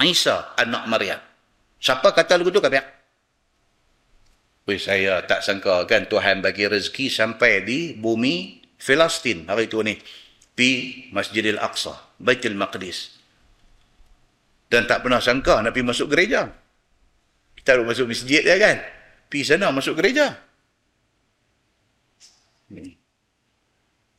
Isa 0.06 0.54
anak 0.58 0.88
Maryam. 0.88 1.20
Siapa 1.82 2.14
kata 2.14 2.38
lagu 2.38 2.54
tu 2.54 2.62
kata? 2.62 2.82
Wih, 4.62 4.78
saya 4.78 5.26
tak 5.26 5.42
sangka 5.42 5.82
kan 5.90 6.06
Tuhan 6.06 6.38
bagi 6.38 6.70
rezeki 6.70 7.10
sampai 7.10 7.66
di 7.66 7.98
bumi 7.98 8.62
Palestin 8.78 9.50
hari 9.50 9.66
tu 9.66 9.82
ni. 9.82 9.98
Pi 10.52 11.08
Masjidil 11.10 11.58
Aqsa, 11.58 11.96
Baitul 12.22 12.54
Maqdis. 12.54 13.18
Dan 14.70 14.86
tak 14.86 15.02
pernah 15.02 15.18
sangka 15.18 15.58
nak 15.60 15.74
pergi 15.74 15.88
masuk 15.90 16.08
gereja. 16.12 16.46
Kita 17.58 17.76
nak 17.76 17.90
masuk 17.90 18.06
masjid 18.08 18.42
ya 18.44 18.56
kan? 18.56 18.78
Pi 19.26 19.42
sana 19.42 19.74
masuk 19.74 19.98
gereja. 19.98 20.38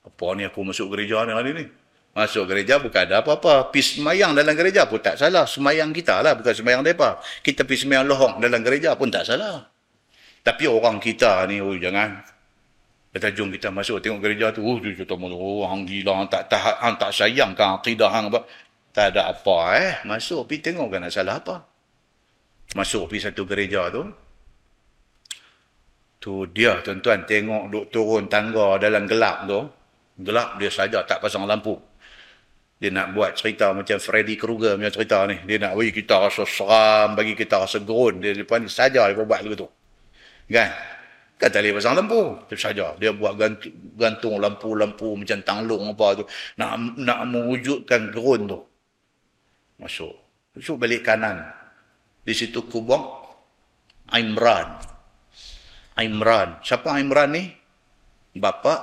Apa 0.04 0.26
ni 0.38 0.44
aku 0.44 0.62
masuk 0.62 0.92
gereja 0.92 1.24
ni 1.24 1.32
hari 1.32 1.52
ni? 1.56 1.66
Masuk 2.14 2.46
gereja 2.46 2.78
bukan 2.78 3.10
ada 3.10 3.26
apa-apa. 3.26 3.74
Pergi 3.74 3.98
semayang 3.98 4.38
dalam 4.38 4.54
gereja 4.54 4.86
pun 4.86 5.02
tak 5.02 5.18
salah. 5.18 5.50
Semayang 5.50 5.90
kita 5.90 6.22
lah, 6.22 6.38
bukan 6.38 6.54
semayang 6.54 6.86
mereka. 6.86 7.18
Kita 7.42 7.66
pergi 7.66 7.90
semayang 7.90 8.06
lohong 8.06 8.38
dalam 8.38 8.62
gereja 8.62 8.94
pun 8.94 9.10
tak 9.10 9.26
salah. 9.26 9.66
Tapi 10.46 10.70
orang 10.70 11.02
kita 11.02 11.50
ni, 11.50 11.58
oh, 11.58 11.74
jangan. 11.74 12.22
Kata 13.14 13.34
jom 13.34 13.50
kita 13.50 13.74
masuk 13.74 13.98
tengok 13.98 14.22
gereja 14.22 14.54
tu. 14.54 14.62
Oh, 14.62 14.78
dia 14.78 14.94
kata, 14.94 15.18
oh, 15.18 15.66
hang 15.66 15.90
gila, 15.90 16.22
hang 16.22 16.30
tak, 16.30 16.54
tak, 16.54 16.62
hang 16.62 16.98
tak 17.02 17.10
sayang 17.10 17.58
kan 17.58 17.82
akidah 17.82 18.10
hang 18.14 18.30
apa. 18.30 18.46
Tak 18.94 19.18
ada 19.18 19.34
apa 19.34 19.58
eh. 19.74 19.94
Masuk 20.06 20.46
pergi 20.46 20.70
tengok 20.70 20.94
kan 20.94 21.02
nak 21.02 21.14
salah 21.14 21.42
apa. 21.42 21.66
Masuk 22.78 23.10
pergi 23.10 23.26
satu 23.26 23.42
gereja 23.50 23.90
tu. 23.90 24.06
Tu 26.22 26.34
dia 26.54 26.78
tuan-tuan 26.86 27.26
tengok 27.26 27.64
duk 27.74 27.86
turun 27.90 28.30
tangga 28.30 28.78
dalam 28.78 29.10
gelap 29.10 29.50
tu. 29.50 29.66
Gelap 30.22 30.62
dia 30.62 30.70
saja 30.70 31.02
tak 31.06 31.26
pasang 31.26 31.50
lampu. 31.50 31.74
Dia 32.84 32.92
nak 32.92 33.16
buat 33.16 33.32
cerita 33.40 33.72
macam 33.72 33.96
Freddy 33.96 34.36
Krueger 34.36 34.76
punya 34.76 34.92
cerita 34.92 35.24
ni. 35.24 35.40
Dia 35.48 35.56
nak 35.56 35.80
bagi 35.80 35.96
kita 35.96 36.20
rasa 36.20 36.44
seram, 36.44 37.16
bagi 37.16 37.32
kita 37.32 37.64
rasa 37.64 37.80
gerun. 37.80 38.20
Dia 38.20 38.36
depan 38.36 38.60
ni 38.60 38.68
saja 38.68 39.08
dia 39.08 39.16
buat 39.16 39.40
begitu. 39.40 39.72
Kan? 40.52 40.68
Kan 41.40 41.48
tak 41.48 41.64
boleh 41.64 41.80
pasang 41.80 41.96
lampu. 41.96 42.44
Itu 42.44 42.60
saja. 42.60 42.92
Dia 43.00 43.16
buat 43.16 43.40
gantung, 43.40 43.72
gantung 43.96 44.36
lampu-lampu 44.36 45.16
macam 45.16 45.40
tanglung 45.48 45.96
apa 45.96 46.08
tu. 46.20 46.24
Nak 46.60 47.00
nak 47.00 47.20
mewujudkan 47.24 48.12
gerun 48.12 48.52
tu. 48.52 48.60
Masuk. 49.80 50.20
Masuk 50.52 50.76
balik 50.76 51.08
kanan. 51.08 51.40
Di 52.28 52.36
situ 52.36 52.68
kubur 52.68 53.32
Imran. 54.12 54.84
Imran. 56.04 56.60
Siapa 56.60 57.00
Imran 57.00 57.32
ni? 57.32 57.48
Bapa 58.36 58.76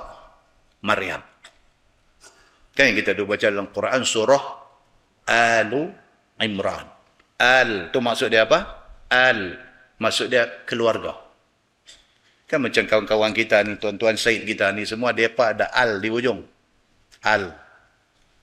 Maryam. 0.81 1.30
Kan 2.81 2.97
yang 2.97 2.97
kita 2.97 3.13
baca 3.29 3.45
dalam 3.45 3.69
Quran 3.69 4.01
surah 4.01 4.43
Alu 5.29 5.85
Imran. 6.41 6.89
Al 7.37 7.93
tu 7.93 8.01
maksud 8.01 8.33
dia 8.33 8.49
apa? 8.49 8.89
Al 9.05 9.53
maksud 10.01 10.33
dia 10.33 10.65
keluarga. 10.65 11.13
Kan 12.49 12.65
macam 12.65 12.81
kawan-kawan 12.89 13.37
kita 13.37 13.61
ni, 13.69 13.77
tuan-tuan 13.77 14.17
Said 14.17 14.49
kita 14.49 14.73
ni 14.73 14.89
semua, 14.89 15.13
dia 15.13 15.29
apa 15.29 15.53
ada 15.53 15.69
Al 15.69 16.01
di 16.01 16.09
ujung. 16.09 16.41
Al. 17.21 17.53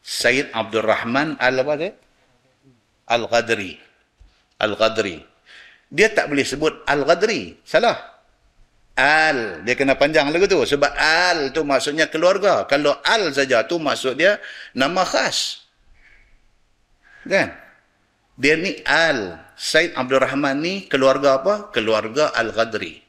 Said 0.07 0.55
Abdul 0.55 0.87
Rahman 0.87 1.35
Al 1.43 1.59
apa 1.59 1.75
dia? 1.75 1.91
Al-Ghadri. 3.11 3.75
Al-Ghadri. 4.63 5.19
Dia 5.91 6.15
tak 6.15 6.31
boleh 6.31 6.47
sebut 6.47 6.87
Al-Ghadri. 6.87 7.59
Salah. 7.67 8.18
Al. 8.99 9.63
Dia 9.63 9.79
kena 9.79 9.95
panjang 9.95 10.27
lagu 10.35 10.51
tu. 10.51 10.59
Sebab 10.67 10.91
Al 10.99 11.55
tu 11.55 11.63
maksudnya 11.63 12.11
keluarga. 12.11 12.67
Kalau 12.67 12.99
Al 13.07 13.31
saja 13.31 13.63
tu 13.63 13.79
maksud 13.79 14.19
dia 14.19 14.43
nama 14.75 15.07
khas. 15.07 15.63
Kan? 17.23 17.55
Dia 18.35 18.55
ni 18.59 18.75
Al. 18.83 19.49
Said 19.59 19.95
Abdul 19.99 20.23
Rahman 20.23 20.63
ni 20.63 20.87
keluarga 20.87 21.43
apa? 21.43 21.75
Keluarga 21.75 22.31
Al-Ghadri. 22.31 23.03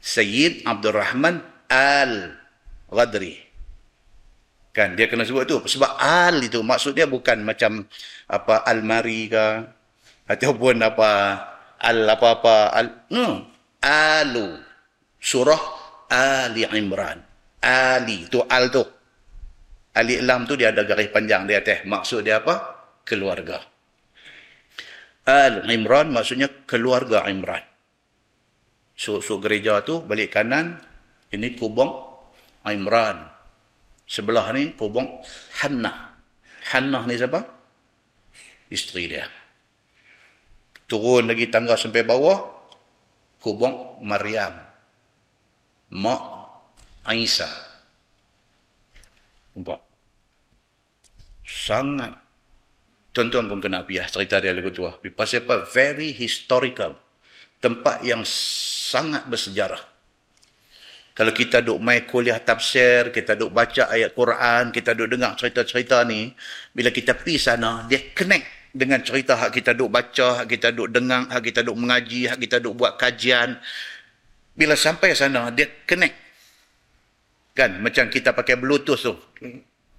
Sayyid 0.00 0.64
Abdul 0.64 0.96
Rahman 0.96 1.44
Al-Ghadri. 1.68 3.44
Kan 4.74 4.98
dia 4.98 5.06
kena 5.06 5.22
sebut 5.22 5.46
tu 5.46 5.62
sebab 5.62 5.86
al 6.02 6.42
itu 6.42 6.58
maksud 6.58 6.98
dia 6.98 7.06
bukan 7.06 7.46
macam 7.46 7.86
apa 8.26 8.66
almari 8.66 9.30
ke 9.30 9.46
ataupun 10.26 10.82
apa 10.82 11.10
al 11.78 12.02
apa 12.10 12.26
apa 12.34 12.54
al 12.74 13.06
no 13.14 13.54
alu 13.78 14.58
surah 15.24 15.62
Ali 16.12 16.68
Imran. 16.68 17.24
Ali 17.64 18.28
tu 18.28 18.44
al 18.44 18.68
tu. 18.68 18.84
Ali 19.96 20.20
lam 20.20 20.44
tu 20.44 20.52
dia 20.60 20.68
ada 20.68 20.84
garis 20.84 21.08
panjang 21.08 21.48
di 21.48 21.56
atas. 21.56 21.88
Maksud 21.88 22.28
dia 22.28 22.44
apa? 22.44 22.54
Keluarga. 23.08 23.56
Al 25.24 25.64
Imran 25.72 26.12
maksudnya 26.12 26.52
keluarga 26.68 27.24
Imran. 27.24 27.64
So, 28.94 29.24
so 29.24 29.40
gereja 29.40 29.80
tu 29.82 30.04
balik 30.04 30.36
kanan, 30.36 30.76
ini 31.32 31.56
kubung 31.56 31.90
Imran. 32.68 33.32
Sebelah 34.04 34.52
ni 34.52 34.76
kubung 34.76 35.24
Hannah. 35.64 36.12
Hannah 36.68 37.02
ni 37.08 37.16
siapa? 37.16 37.40
Isteri 38.68 39.04
dia. 39.08 39.24
Turun 40.84 41.32
lagi 41.32 41.48
tangga 41.48 41.80
sampai 41.80 42.04
bawah, 42.04 42.38
kubung 43.40 44.04
Maryam. 44.04 44.73
Mak 45.94 46.22
Aisyah. 47.06 47.54
Nampak? 49.54 49.78
Sangat. 51.46 52.18
Tuan-tuan 53.14 53.46
pun 53.46 53.62
kena 53.62 53.86
biar 53.86 54.10
cerita 54.10 54.42
dia 54.42 54.50
lagu 54.50 54.74
tua. 54.74 54.98
Pasal 55.14 55.46
apa? 55.46 55.70
Very 55.70 56.10
historical. 56.10 56.98
Tempat 57.62 58.02
yang 58.02 58.26
sangat 58.26 59.30
bersejarah. 59.30 59.94
Kalau 61.14 61.30
kita 61.30 61.62
duk 61.62 61.78
main 61.78 62.02
kuliah 62.10 62.42
tafsir, 62.42 63.14
kita 63.14 63.38
duk 63.38 63.54
baca 63.54 63.86
ayat 63.86 64.10
Quran, 64.18 64.74
kita 64.74 64.98
duk 64.98 65.14
dengar 65.14 65.38
cerita-cerita 65.38 66.02
ni, 66.02 66.34
bila 66.74 66.90
kita 66.90 67.14
pergi 67.14 67.38
sana, 67.38 67.86
dia 67.86 68.10
connect 68.10 68.74
dengan 68.74 68.98
cerita 68.98 69.38
hak 69.38 69.54
kita 69.54 69.78
duk 69.78 69.94
baca, 69.94 70.42
hak 70.42 70.50
kita 70.50 70.74
duk 70.74 70.90
dengar, 70.90 71.30
hak 71.30 71.46
kita 71.46 71.62
duk 71.62 71.78
mengaji, 71.78 72.26
hak 72.26 72.42
kita 72.42 72.58
duk 72.58 72.74
buat 72.74 72.98
kajian. 72.98 73.62
Bila 74.54 74.78
sampai 74.78 75.18
sana, 75.18 75.50
dia 75.50 75.66
connect. 75.82 76.14
Kan, 77.54 77.82
macam 77.82 78.06
kita 78.10 78.30
pakai 78.34 78.54
bluetooth 78.54 79.02
tu. 79.02 79.14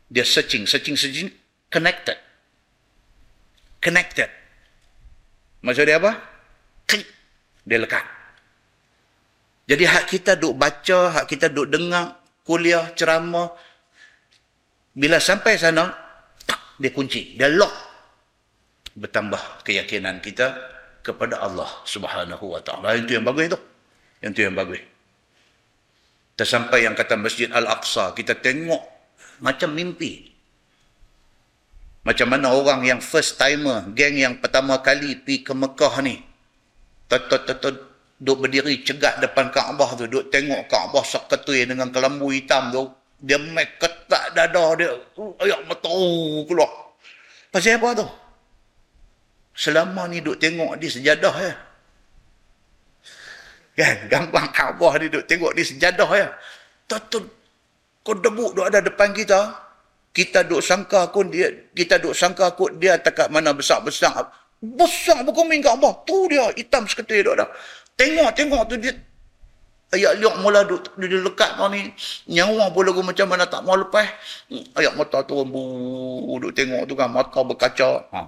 Dia 0.07 0.23
searching, 0.23 0.63
searching, 0.63 0.95
searching, 0.95 1.31
connected. 1.67 2.15
Connected. 3.83 4.31
Maksud 5.59 5.83
dia 5.87 5.99
apa? 5.99 6.15
Klik. 6.87 7.07
Dia 7.67 7.79
lekat. 7.83 8.05
Jadi 9.65 9.83
hak 9.83 10.05
kita 10.07 10.37
duk 10.37 10.55
baca, 10.55 11.19
hak 11.19 11.25
kita 11.25 11.49
duk 11.51 11.67
dengar 11.67 12.21
kuliah, 12.45 12.93
ceramah. 12.93 13.49
Bila 14.95 15.19
sampai 15.19 15.59
sana, 15.59 15.91
tak, 16.47 16.79
dia 16.79 16.93
kunci, 16.95 17.35
dia 17.35 17.51
lock. 17.51 17.73
Bertambah 18.95 19.65
keyakinan 19.67 20.23
kita 20.23 20.55
kepada 21.03 21.43
Allah 21.43 21.67
subhanahu 21.83 22.55
wa 22.55 22.61
ta'ala. 22.63 22.95
Itu 22.95 23.19
yang 23.19 23.27
bagus 23.27 23.51
itu. 23.51 23.59
Yang 24.23 24.31
itu 24.31 24.41
yang 24.47 24.55
bagus. 24.55 24.81
Kita 26.35 26.43
sampai 26.43 26.83
yang 26.83 26.95
kata 26.95 27.15
Masjid 27.15 27.47
Al-Aqsa, 27.47 28.11
kita 28.11 28.35
tengok 28.35 28.83
macam 29.39 29.71
mimpi. 29.71 30.35
Macam 32.05 32.27
mana 32.29 32.53
orang 32.53 32.85
yang 32.85 32.99
first 33.01 33.39
timer, 33.41 33.87
geng 33.97 34.19
yang 34.19 34.37
pertama 34.37 34.77
kali 34.83 35.17
pergi 35.17 35.41
ke 35.41 35.53
Mekah 35.57 36.05
ni, 36.05 36.21
tot 37.09 37.25
duk 38.15 38.37
berdiri 38.39 38.79
cegat 38.85 39.19
depan 39.19 39.51
Kaabah 39.51 39.97
tu, 39.99 40.05
duk 40.07 40.29
tengok 40.31 40.69
Kaabah 40.69 41.03
seketui 41.03 41.65
dengan 41.67 41.89
kelambu 41.91 42.29
hitam 42.31 42.71
tu, 42.71 42.93
dia 43.19 43.39
mek 43.41 43.79
ketak 43.79 44.35
dada 44.37 44.75
dia, 44.77 44.91
ayak 45.41 45.59
mata 45.65 45.91
keluar. 46.45 46.71
Pasal 47.49 47.79
apa 47.79 47.87
tu? 47.95 48.07
Selama 49.55 50.05
ni 50.11 50.19
duk 50.19 50.35
tengok 50.35 50.75
di 50.75 50.87
sejadah 50.91 51.35
ya. 51.39 51.53
Kan, 53.75 54.07
gambar 54.07 54.55
Kaabah 54.55 55.03
ni 55.03 55.11
duk 55.11 55.27
tengok 55.27 55.51
di 55.51 55.63
sejadah 55.67 56.09
ya. 56.15 56.27
Kau 58.05 58.15
debuk 58.15 58.55
duk 58.55 58.63
ada 58.63 58.79
depan 58.79 59.11
kita, 59.11 59.51
kita 60.15 60.47
duk 60.47 60.63
sangka 60.63 61.11
pun 61.11 61.27
dia, 61.27 61.51
kita 61.75 61.99
duk 61.99 62.15
sangka 62.15 62.55
pun 62.55 62.79
dia 62.79 62.95
takat 62.95 63.27
mana 63.27 63.51
besar-besar. 63.51 64.31
Besar 64.63 65.27
berkoming 65.27 65.59
Kaabah. 65.59 66.07
Tu 66.07 66.15
dia, 66.31 66.55
hitam 66.55 66.87
seketui 66.87 67.19
duk 67.19 67.35
ada. 67.35 67.51
Tengok-tengok 67.99 68.63
tu 68.71 68.75
dia 68.79 68.95
ayat 69.95 70.19
liok 70.19 70.35
mula 70.43 70.67
duk 70.67 70.81
dia 70.99 71.19
lekat 71.21 71.55
kau 71.55 71.71
ni 71.71 71.87
nyawa 72.27 72.73
pun 72.75 72.83
lagu 72.83 72.99
macam 72.99 73.27
mana 73.31 73.47
tak 73.47 73.63
mau 73.63 73.79
lepas 73.79 74.07
ayat 74.75 74.91
mata 74.97 75.23
tu 75.23 75.39
bu 75.47 76.35
duk 76.41 76.51
tengok 76.51 76.83
tu 76.89 76.93
kan 76.97 77.07
mata 77.07 77.39
berkaca 77.45 78.09
ha. 78.11 78.27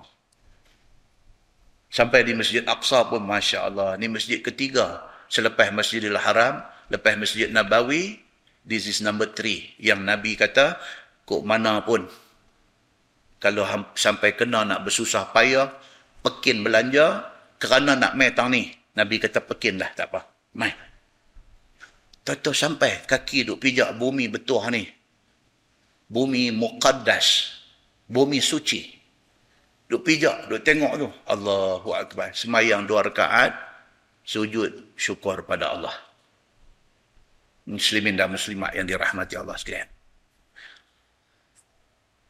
sampai 1.91 2.23
di 2.23 2.37
Masjid 2.37 2.63
Aqsa 2.63 3.09
pun 3.11 3.19
Masya 3.19 3.67
Allah 3.67 3.99
ni 3.99 4.07
masjid 4.07 4.39
ketiga 4.39 5.03
selepas 5.27 5.71
Masjidil 5.71 6.17
Haram 6.17 6.63
lepas 6.91 7.15
Masjid 7.19 7.51
Nabawi 7.51 8.19
this 8.63 8.87
is 8.87 9.03
number 9.03 9.29
three 9.31 9.75
yang 9.79 10.03
Nabi 10.03 10.35
kata 10.39 10.79
kok 11.27 11.43
mana 11.43 11.83
pun 11.83 12.07
kalau 13.37 13.63
sampai 13.93 14.33
kena 14.33 14.65
nak 14.65 14.87
bersusah 14.87 15.29
payah 15.35 15.69
pekin 16.25 16.65
belanja 16.65 17.27
kerana 17.61 17.93
nak 17.93 18.17
metang 18.17 18.49
ni 18.49 18.77
Nabi 18.97 19.21
kata 19.21 19.45
pekin 19.45 19.77
lah, 19.77 19.93
tak 19.93 20.09
apa. 20.09 20.25
Mai. 20.57 20.73
Tahu 22.25 22.49
sampai 22.49 23.05
kaki 23.05 23.45
duk 23.45 23.61
pijak 23.61 23.93
bumi 23.93 24.25
betul 24.25 24.65
ni. 24.73 24.89
Bumi 26.09 26.49
muqaddas. 26.49 27.53
Bumi 28.09 28.41
suci. 28.41 28.89
Duk 29.85 30.01
pijak, 30.01 30.49
duk 30.49 30.65
tengok 30.65 30.93
tu. 30.97 31.07
Allahu 31.29 31.93
Akbar. 31.93 32.33
Semayang 32.33 32.89
dua 32.89 33.05
rakaat. 33.05 33.53
Sujud 34.27 34.99
syukur 34.99 35.47
pada 35.47 35.71
Allah. 35.71 35.95
Muslimin 37.63 38.19
dan 38.19 38.27
muslimat 38.27 38.75
yang 38.75 38.83
dirahmati 38.83 39.39
Allah 39.39 39.55
sekalian. 39.55 39.87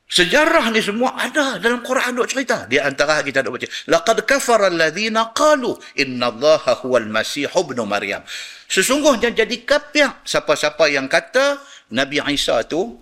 Sejarah 0.07 0.71
ni 0.71 0.79
semua 0.79 1.19
ada 1.19 1.59
dalam 1.59 1.83
Quran 1.83 2.15
duk 2.15 2.29
cerita. 2.31 2.69
Di 2.69 2.79
antara 2.79 3.19
kita 3.25 3.43
duk 3.43 3.59
baca. 3.59 3.67
Laqad 3.91 4.17
kafara 4.23 4.69
alladhina 4.71 5.35
qalu 5.35 5.73
inna 5.99 6.31
allaha 6.31 6.79
huwal 6.85 7.09
masih 7.09 7.49
ibn 7.51 7.81
Maryam. 7.83 8.23
Sesungguhnya 8.71 9.33
jadi 9.33 9.57
kafir 9.67 10.07
siapa-siapa 10.23 10.87
yang 10.87 11.11
kata 11.11 11.59
Nabi 11.91 12.23
Isa 12.31 12.61
tu 12.69 12.95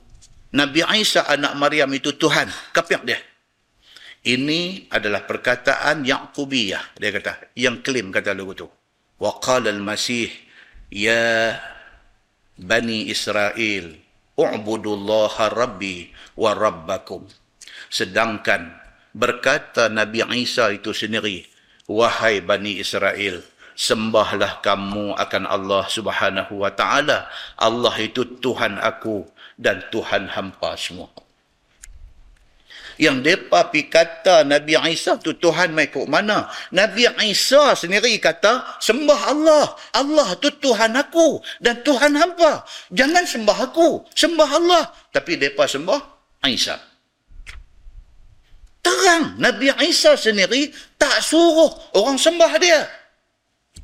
Nabi 0.56 0.82
Isa 0.98 1.28
anak 1.30 1.54
Maryam 1.60 1.92
itu 1.94 2.16
Tuhan. 2.16 2.48
Kafir 2.72 3.04
dia. 3.04 3.20
Ini 4.26 4.90
adalah 4.90 5.30
perkataan 5.30 6.02
Yaqubiyah. 6.02 6.98
Dia 6.98 7.14
kata. 7.14 7.54
Yang 7.54 7.86
klaim 7.86 8.10
kata 8.10 8.34
lagu 8.34 8.58
tu. 8.58 8.68
Qala 9.20 9.72
al-masih 9.72 10.28
ya 10.92 11.56
bani 12.60 13.08
Israel 13.08 13.96
u'budullaha 14.36 15.52
rabbi 15.52 16.12
wa 16.36 16.52
rabbakum. 16.52 17.24
Sedangkan 17.88 18.76
berkata 19.16 19.88
Nabi 19.88 20.24
Isa 20.44 20.72
itu 20.76 20.92
sendiri, 20.92 21.48
wahai 21.88 22.44
Bani 22.44 22.84
Israel, 22.84 23.40
sembahlah 23.76 24.60
kamu 24.60 25.16
akan 25.16 25.44
Allah 25.48 25.84
subhanahu 25.88 26.68
wa 26.68 26.72
ta'ala. 26.76 27.32
Allah 27.56 27.96
itu 28.04 28.28
Tuhan 28.44 28.76
aku 28.84 29.24
dan 29.56 29.80
Tuhan 29.92 30.28
hampa 30.36 30.76
semua 30.76 31.25
yang 32.96 33.20
mereka 33.20 33.68
pi 33.72 33.92
kata 33.92 34.48
Nabi 34.48 34.80
Isa 34.92 35.20
tu 35.20 35.36
Tuhan 35.36 35.76
kok 35.90 36.08
mana? 36.08 36.48
Nabi 36.72 37.08
Isa 37.28 37.76
sendiri 37.76 38.16
kata 38.20 38.80
sembah 38.80 39.22
Allah. 39.32 39.66
Allah 39.96 40.36
tu 40.40 40.52
Tuhan 40.52 40.96
aku 40.96 41.44
dan 41.60 41.84
Tuhan 41.84 42.16
hampa 42.16 42.64
jangan 42.92 43.24
sembah 43.28 43.58
aku 43.72 44.08
sembah 44.16 44.50
Allah. 44.50 44.84
Tapi 45.12 45.36
mereka 45.36 45.68
sembah 45.68 46.02
Isa. 46.48 46.80
Terang 48.86 49.42
Nabi 49.42 49.74
Isa 49.86 50.14
sendiri 50.16 50.70
tak 50.96 51.20
suruh 51.20 51.98
orang 51.98 52.16
sembah 52.22 52.54
dia 52.62 52.86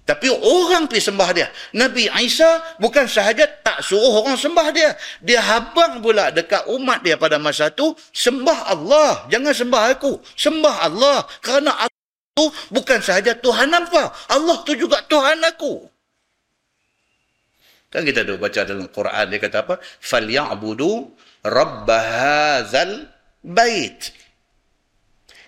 tapi 0.02 0.28
orang 0.34 0.90
pergi 0.90 1.14
sembah 1.14 1.30
dia. 1.30 1.48
Nabi 1.78 2.10
Isa 2.26 2.76
bukan 2.82 3.06
sahaja 3.06 3.46
tak 3.62 3.86
suruh 3.86 4.26
orang 4.26 4.34
sembah 4.34 4.68
dia. 4.74 4.98
Dia 5.22 5.40
habang 5.40 6.02
pula 6.02 6.34
dekat 6.34 6.66
umat 6.74 7.06
dia 7.06 7.22
pada 7.22 7.38
masa 7.38 7.70
tu. 7.70 7.94
Sembah 8.10 8.74
Allah. 8.74 9.30
Jangan 9.30 9.54
sembah 9.54 9.84
aku. 9.94 10.18
Sembah 10.34 10.76
Allah. 10.90 11.18
Kerana 11.46 11.86
Allah 11.86 12.02
tu 12.34 12.50
bukan 12.74 12.98
sahaja 12.98 13.38
Tuhan 13.38 13.70
apa. 13.70 14.10
Allah 14.34 14.58
tu 14.66 14.74
juga 14.74 15.06
Tuhan 15.06 15.38
aku. 15.46 15.86
Kan 17.94 18.02
kita 18.02 18.26
dah 18.26 18.40
baca 18.42 18.60
dalam 18.66 18.88
Quran 18.90 19.26
dia 19.30 19.38
kata 19.38 19.58
apa? 19.68 19.76
Falya'budu 20.02 21.14
rabbahazal 21.46 23.06
bait. 23.46 24.18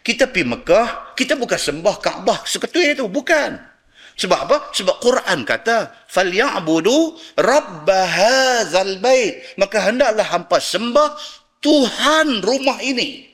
Kita 0.04 0.28
pergi 0.28 0.46
Mekah, 0.46 1.16
kita 1.16 1.40
bukan 1.40 1.58
sembah 1.58 1.96
Kaabah 2.04 2.44
seketul 2.46 2.84
itu. 2.86 3.08
Bukan. 3.10 3.52
Bukan. 3.58 3.73
Sebab 4.14 4.40
apa? 4.46 4.58
Sebab 4.74 5.02
Quran 5.02 5.42
kata, 5.42 6.06
"Falyabudu 6.06 7.18
rabb 7.42 7.90
hadzal 7.90 9.02
bait." 9.02 9.58
Maka 9.58 9.90
hendaklah 9.90 10.26
hampa 10.30 10.62
sembah 10.62 11.18
Tuhan 11.64 12.46
rumah 12.46 12.78
ini. 12.84 13.26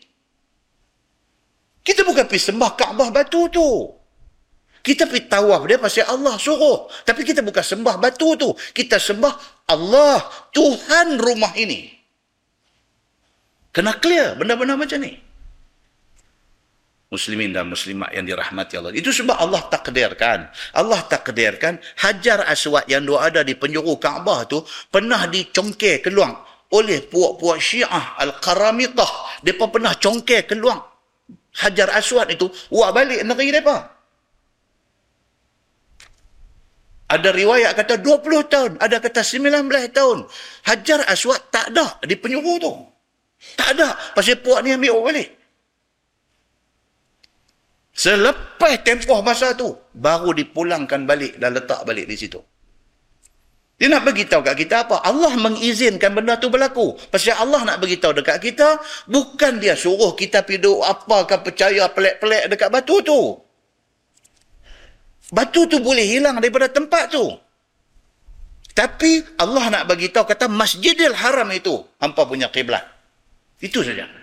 Kita 1.83 2.05
bukan 2.05 2.29
pergi 2.29 2.53
sembah 2.53 2.71
Kaabah 2.77 3.09
batu 3.09 3.49
tu. 3.49 3.69
Kita 4.79 5.09
pergi 5.09 5.27
tawaf 5.27 5.67
dia 5.67 5.75
pasal 5.75 6.07
Allah 6.07 6.39
suruh. 6.39 6.87
Tapi 7.03 7.27
kita 7.27 7.43
bukan 7.43 7.61
sembah 7.61 7.95
batu 7.99 8.39
tu. 8.39 8.49
Kita 8.55 8.95
sembah 8.95 9.65
Allah, 9.67 10.23
Tuhan 10.55 11.19
rumah 11.19 11.51
ini. 11.59 11.91
Kena 13.69 13.99
clear 13.99 14.39
benda-benda 14.39 14.79
macam 14.79 14.97
ni 15.03 15.28
muslimin 17.09 17.49
dan 17.49 17.65
muslimat 17.65 18.13
yang 18.13 18.23
dirahmati 18.23 18.77
Allah. 18.77 18.93
Itu 18.93 19.09
sebab 19.09 19.33
Allah 19.33 19.65
takdirkan. 19.67 20.45
Allah 20.77 21.01
takdirkan 21.09 21.81
Hajar 22.05 22.45
Aswad 22.45 22.85
yang 22.85 23.03
dua 23.03 23.33
ada 23.33 23.41
di 23.41 23.57
penjuru 23.57 23.97
Kaabah 23.97 24.45
tu 24.45 24.61
pernah 24.93 25.25
dicongkir 25.25 26.05
keluar 26.05 26.45
oleh 26.69 27.01
puak-puak 27.09 27.57
Syiah 27.57 28.13
Al-Qaramitah. 28.21 29.41
Mereka 29.41 29.65
pernah 29.73 29.93
congkir 29.97 30.45
keluar 30.45 30.85
Hajar 31.65 31.89
Aswad 31.97 32.29
itu 32.29 32.45
buat 32.69 32.93
balik 32.93 33.25
negeri 33.25 33.57
mereka. 33.57 33.97
Ada 37.09 37.33
riwayat 37.33 37.73
kata 37.73 37.97
20 38.05 38.53
tahun, 38.53 38.71
ada 38.77 39.01
kata 39.01 39.25
19 39.25 39.65
tahun. 39.89 40.29
Hajar 40.69 41.09
Aswad 41.09 41.41
tak 41.49 41.73
ada 41.73 41.97
di 42.05 42.13
penjuru 42.13 42.61
tu. 42.61 42.69
Tak 43.57 43.73
ada. 43.73 43.97
Pasal 44.13 44.37
puak 44.37 44.61
ni 44.61 44.77
ambil 44.77 45.01
balik. 45.01 45.38
Selepas 47.99 48.79
tempoh 48.79 49.19
masa 49.19 49.51
tu, 49.59 49.75
baru 49.91 50.31
dipulangkan 50.31 51.03
balik 51.03 51.35
dan 51.35 51.51
letak 51.51 51.83
balik 51.83 52.07
di 52.07 52.15
situ. 52.15 52.39
Dia 53.75 53.91
nak 53.91 54.07
beritahu 54.07 54.39
kat 54.39 54.55
kita 54.55 54.87
apa? 54.87 55.03
Allah 55.03 55.35
mengizinkan 55.35 56.15
benda 56.15 56.39
tu 56.39 56.47
berlaku. 56.47 56.95
Pasal 57.11 57.35
Allah 57.35 57.67
nak 57.67 57.83
beritahu 57.83 58.15
dekat 58.15 58.39
kita, 58.39 58.79
bukan 59.07 59.59
dia 59.59 59.75
suruh 59.75 60.15
kita 60.15 60.47
pergi 60.47 60.79
apakah 60.79 61.43
percaya 61.43 61.91
pelik-pelik 61.91 62.47
dekat 62.47 62.71
batu 62.71 63.03
tu. 63.03 63.19
Batu 65.35 65.67
tu 65.67 65.83
boleh 65.83 66.07
hilang 66.07 66.39
daripada 66.39 66.71
tempat 66.71 67.11
tu. 67.11 67.27
Tapi 68.79 69.43
Allah 69.43 69.75
nak 69.75 69.83
beritahu 69.91 70.23
kata 70.23 70.47
Masjidil 70.47 71.19
Haram 71.19 71.51
itu 71.51 71.83
hampa 71.99 72.23
punya 72.23 72.47
kiblat. 72.47 72.87
Itu 73.59 73.83
saja 73.83 74.18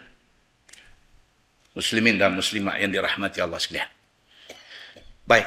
muslimin 1.76 2.16
dan 2.16 2.32
muslimat 2.32 2.80
yang 2.80 2.88
dirahmati 2.88 3.44
Allah 3.44 3.60
sekalian. 3.60 3.90
Baik. 5.28 5.46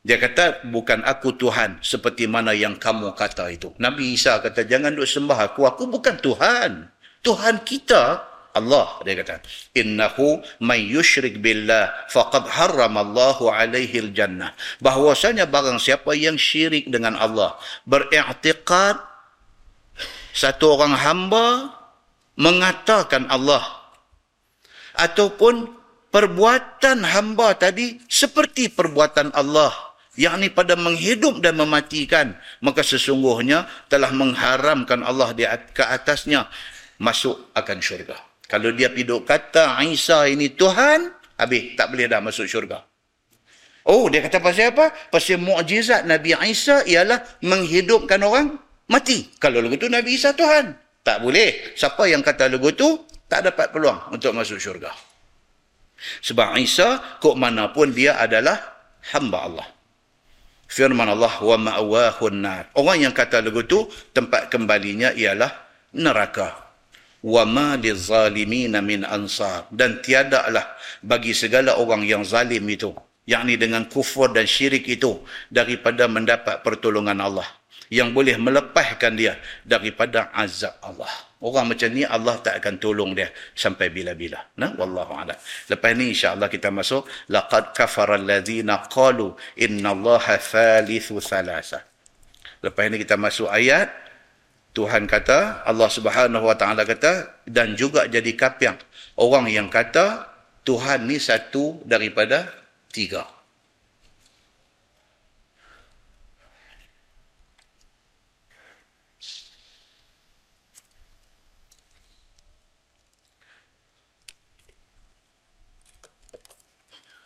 Dia 0.00 0.16
kata, 0.16 0.64
bukan 0.72 1.04
aku 1.04 1.36
Tuhan 1.36 1.76
seperti 1.84 2.24
mana 2.24 2.56
yang 2.56 2.80
kamu 2.80 3.12
kata 3.12 3.52
itu. 3.52 3.68
Nabi 3.76 4.16
Isa 4.16 4.40
kata, 4.40 4.64
jangan 4.64 4.96
duk 4.96 5.04
sembah 5.04 5.52
aku. 5.52 5.68
Aku 5.68 5.92
bukan 5.92 6.16
Tuhan. 6.16 6.88
Tuhan 7.20 7.60
kita, 7.68 8.24
Allah. 8.56 8.96
Dia 9.04 9.12
kata, 9.20 9.44
Innahu 9.76 10.40
man 10.64 10.80
yushrik 10.80 11.44
billah 11.44 12.08
faqad 12.08 12.48
harramallahu 12.48 13.52
alaihi 13.52 14.08
jannah. 14.16 14.56
Bahwasanya 14.80 15.44
barang 15.44 15.76
siapa 15.76 16.16
yang 16.16 16.40
syirik 16.40 16.88
dengan 16.88 17.20
Allah. 17.20 17.60
Beriktiqat 17.84 18.96
satu 20.32 20.80
orang 20.80 20.96
hamba 20.96 21.76
mengatakan 22.40 23.28
Allah 23.28 23.79
ataupun 25.00 25.72
perbuatan 26.12 27.00
hamba 27.02 27.56
tadi 27.56 27.96
seperti 28.04 28.68
perbuatan 28.68 29.32
Allah 29.32 29.72
yakni 30.18 30.52
pada 30.52 30.76
menghidup 30.76 31.40
dan 31.40 31.56
mematikan. 31.56 32.36
Maka 32.60 32.84
sesungguhnya 32.84 33.64
telah 33.88 34.12
mengharamkan 34.12 35.00
Allah 35.00 35.32
di 35.32 35.48
ke 35.72 35.80
atasnya 35.80 36.44
masuk 37.00 37.54
akan 37.56 37.78
syurga. 37.80 38.20
Kalau 38.44 38.74
dia 38.74 38.90
piduk 38.90 39.24
kata 39.24 39.78
Isa 39.86 40.26
ini 40.26 40.52
Tuhan 40.52 41.08
habis 41.40 41.78
tak 41.78 41.94
boleh 41.94 42.10
dah 42.10 42.20
masuk 42.20 42.44
syurga. 42.44 42.84
Oh 43.88 44.12
dia 44.12 44.20
kata 44.20 44.42
pasal 44.44 44.76
apa? 44.76 44.92
Pasal 45.08 45.40
mukjizat 45.40 46.04
Nabi 46.04 46.36
Isa 46.50 46.84
ialah 46.84 47.24
menghidupkan 47.40 48.20
orang 48.20 48.60
mati. 48.90 49.30
Kalau 49.40 49.64
lagu 49.64 49.80
tu 49.80 49.88
Nabi 49.88 50.18
Isa 50.18 50.36
Tuhan 50.36 50.76
tak 51.00 51.24
boleh. 51.24 51.72
Siapa 51.78 52.04
yang 52.10 52.20
kata 52.20 52.52
lagu 52.52 52.74
tu 52.76 53.08
tak 53.30 53.46
dapat 53.46 53.70
peluang 53.70 54.10
untuk 54.10 54.34
masuk 54.34 54.58
syurga. 54.58 54.90
Sebab 56.26 56.58
Isa, 56.58 56.98
kok 57.22 57.38
mana 57.38 57.70
pun 57.70 57.94
dia 57.94 58.18
adalah 58.18 58.58
hamba 59.14 59.38
Allah. 59.46 59.68
Firman 60.70 61.06
Allah, 61.06 61.34
wa 61.38 61.56
ma'wahun 61.58 62.36
nar. 62.42 62.64
Orang 62.74 63.02
yang 63.06 63.14
kata 63.14 63.38
lagu 63.42 63.62
tu, 63.66 63.86
tempat 64.10 64.50
kembalinya 64.50 65.14
ialah 65.14 65.50
neraka. 65.94 66.72
Wa 67.22 67.44
ma 67.44 67.76
lizalimina 67.76 68.82
min 68.82 69.06
ansar. 69.06 69.70
Dan 69.70 70.00
tiadalah 70.00 70.74
bagi 71.04 71.36
segala 71.36 71.76
orang 71.78 72.06
yang 72.06 72.22
zalim 72.24 72.64
itu, 72.70 72.96
yakni 73.28 73.60
dengan 73.60 73.86
kufur 73.86 74.32
dan 74.32 74.48
syirik 74.48 74.88
itu, 74.88 75.20
daripada 75.52 76.08
mendapat 76.08 76.64
pertolongan 76.64 77.18
Allah. 77.22 77.46
Yang 77.90 78.08
boleh 78.14 78.36
melepaskan 78.38 79.18
dia 79.18 79.36
daripada 79.66 80.30
azab 80.32 80.78
Allah. 80.80 81.29
Orang 81.40 81.72
macam 81.72 81.88
ni 81.88 82.04
Allah 82.04 82.36
tak 82.44 82.60
akan 82.60 82.76
tolong 82.76 83.16
dia 83.16 83.32
sampai 83.56 83.88
bila-bila. 83.88 84.36
Nah, 84.60 84.76
wallahu 84.76 85.16
a'lam. 85.16 85.36
Lepas 85.72 85.90
ni 85.96 86.12
insya-Allah 86.12 86.52
kita 86.52 86.68
masuk 86.68 87.08
laqad 87.32 87.72
kafara 87.72 88.20
allazina 88.20 88.84
qalu 88.92 89.32
innallaha 89.56 90.36
thalithu 90.36 91.16
thalasa. 91.24 91.80
Lepas 92.60 92.92
ni 92.92 93.00
kita 93.00 93.16
masuk 93.16 93.48
ayat 93.48 93.88
Tuhan 94.76 95.08
kata, 95.08 95.64
Allah 95.66 95.88
Subhanahu 95.88 96.44
wa 96.44 96.54
taala 96.54 96.84
kata 96.84 97.42
dan 97.48 97.72
juga 97.74 98.06
jadi 98.06 98.36
kafir 98.36 98.76
orang 99.16 99.50
yang 99.50 99.66
kata 99.72 100.28
Tuhan 100.62 101.08
ni 101.08 101.16
satu 101.16 101.80
daripada 101.88 102.46
tiga. 102.92 103.39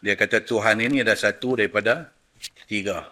Dia 0.05 0.21
kata 0.21 0.45
Tuhan 0.45 0.85
ini 0.85 1.01
ada 1.01 1.17
satu 1.17 1.57
daripada 1.57 2.13
tiga. 2.69 3.09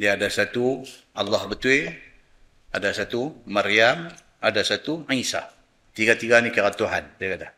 Dia 0.00 0.16
ada 0.16 0.32
satu 0.32 0.80
Allah 1.12 1.44
betul, 1.44 1.92
ada 2.72 2.88
satu 2.96 3.36
Maryam, 3.44 4.08
ada 4.40 4.64
satu 4.64 5.04
Isa. 5.12 5.52
Tiga-tiga 5.92 6.40
ni 6.40 6.48
kira 6.48 6.72
Tuhan, 6.72 7.12
dia 7.20 7.36
kata. 7.36 7.48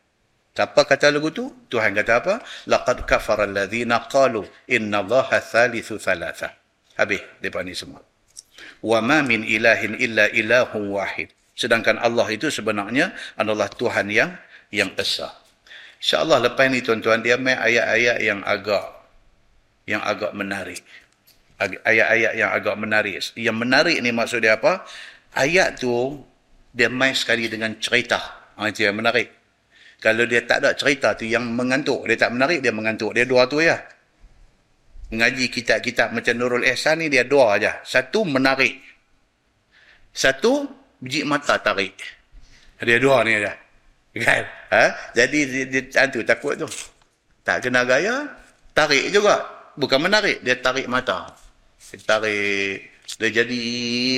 Siapa 0.55 0.83
kata 0.83 1.15
lagu 1.15 1.31
tu? 1.31 1.47
Tuhan 1.71 1.95
kata 1.95 2.11
apa? 2.19 2.35
Laqad 2.67 3.07
kafara 3.07 3.47
alladhina 3.47 4.03
qalu 4.11 4.43
inna 4.67 4.99
Allaha 4.99 5.39
thalithu 5.39 5.95
thalatha. 5.95 6.51
Habis 6.99 7.23
depa 7.39 7.63
ni 7.63 7.71
semua. 7.71 8.03
Wa 8.83 8.99
ma 8.99 9.23
min 9.23 9.47
ilahin 9.47 9.95
illa 9.95 10.27
ilahun 10.31 10.91
wahid. 10.91 11.31
Sedangkan 11.55 11.95
Allah 11.99 12.27
itu 12.31 12.51
sebenarnya 12.51 13.15
adalah 13.39 13.71
Tuhan 13.71 14.11
yang 14.11 14.35
yang 14.71 14.91
esa. 14.99 15.44
InsyaAllah 16.05 16.37
lepas 16.37 16.69
ni 16.69 16.85
tuan-tuan 16.85 17.25
dia 17.25 17.33
main 17.33 17.57
ayat-ayat 17.57 18.21
yang 18.21 18.45
agak 18.45 18.93
yang 19.89 20.05
agak 20.05 20.37
menarik. 20.37 20.85
Ayat-ayat 21.57 22.37
yang 22.37 22.53
agak 22.53 22.77
menarik. 22.77 23.17
Yang 23.33 23.57
menarik 23.57 23.97
ni 24.05 24.13
maksud 24.13 24.45
dia 24.45 24.53
apa? 24.61 24.85
Ayat 25.33 25.81
tu 25.81 26.21
dia 26.69 26.93
main 26.93 27.17
sekali 27.17 27.49
dengan 27.49 27.73
cerita. 27.81 28.21
Ha, 28.53 28.69
itu 28.69 28.85
yang 28.85 29.01
menarik. 29.01 29.33
Kalau 29.97 30.29
dia 30.29 30.45
tak 30.45 30.61
ada 30.61 30.77
cerita 30.77 31.17
tu 31.17 31.25
yang 31.25 31.41
mengantuk, 31.41 32.05
dia 32.05 32.21
tak 32.21 32.37
menarik, 32.37 32.61
dia 32.61 32.69
mengantuk. 32.69 33.09
Dia 33.17 33.25
dua 33.25 33.49
tu 33.49 33.65
ya. 33.65 33.81
Mengaji 35.09 35.49
kitab-kitab 35.49 36.13
macam 36.13 36.37
Nurul 36.37 36.69
Ihsan 36.69 37.01
ni 37.01 37.09
dia 37.09 37.25
dua 37.25 37.57
aja. 37.57 37.81
Satu 37.81 38.21
menarik. 38.29 38.77
Satu 40.13 40.69
biji 41.01 41.25
mata 41.25 41.57
tarik. 41.57 41.97
Dia 42.77 43.01
dua 43.01 43.25
ni 43.25 43.41
aja. 43.41 43.64
Kan? 44.15 44.43
Ha? 44.71 44.85
Jadi 45.11 45.39
dia, 45.43 45.63
dia 45.67 45.81
hantu 45.99 46.23
takut 46.23 46.55
tu. 46.55 46.67
Tak 47.43 47.67
kena 47.67 47.83
gaya, 47.83 48.31
tarik 48.71 49.11
juga. 49.11 49.43
Bukan 49.75 49.99
menarik, 49.99 50.39
dia 50.39 50.55
tarik 50.55 50.87
mata. 50.87 51.35
Dia 51.91 51.99
tarik 52.01 52.95
dia 53.05 53.29
jadi 53.29 53.61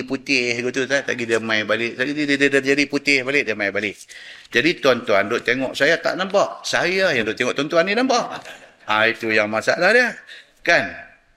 putih 0.08 0.64
gitu 0.64 0.88
tak 0.88 1.12
lagi 1.12 1.28
dia 1.28 1.44
mai 1.44 1.68
balik 1.68 2.00
lagi 2.00 2.16
dia, 2.16 2.24
dia, 2.24 2.38
dia, 2.40 2.50
dia 2.56 2.62
jadi 2.72 2.84
putih 2.88 3.20
balik 3.28 3.44
dia 3.44 3.52
mai 3.52 3.68
balik 3.68 4.00
jadi 4.48 4.80
tuan-tuan 4.80 5.28
duk 5.28 5.44
tengok 5.44 5.76
saya 5.76 6.00
tak 6.00 6.16
nampak 6.16 6.64
saya 6.64 7.12
yang 7.12 7.28
duk 7.28 7.36
tengok 7.36 7.52
tuan-tuan 7.52 7.84
ni 7.84 7.94
nampak 7.94 8.40
ha, 8.88 9.04
itu 9.12 9.28
yang 9.36 9.52
masalah 9.52 9.92
dia 9.92 10.16
kan 10.64 10.88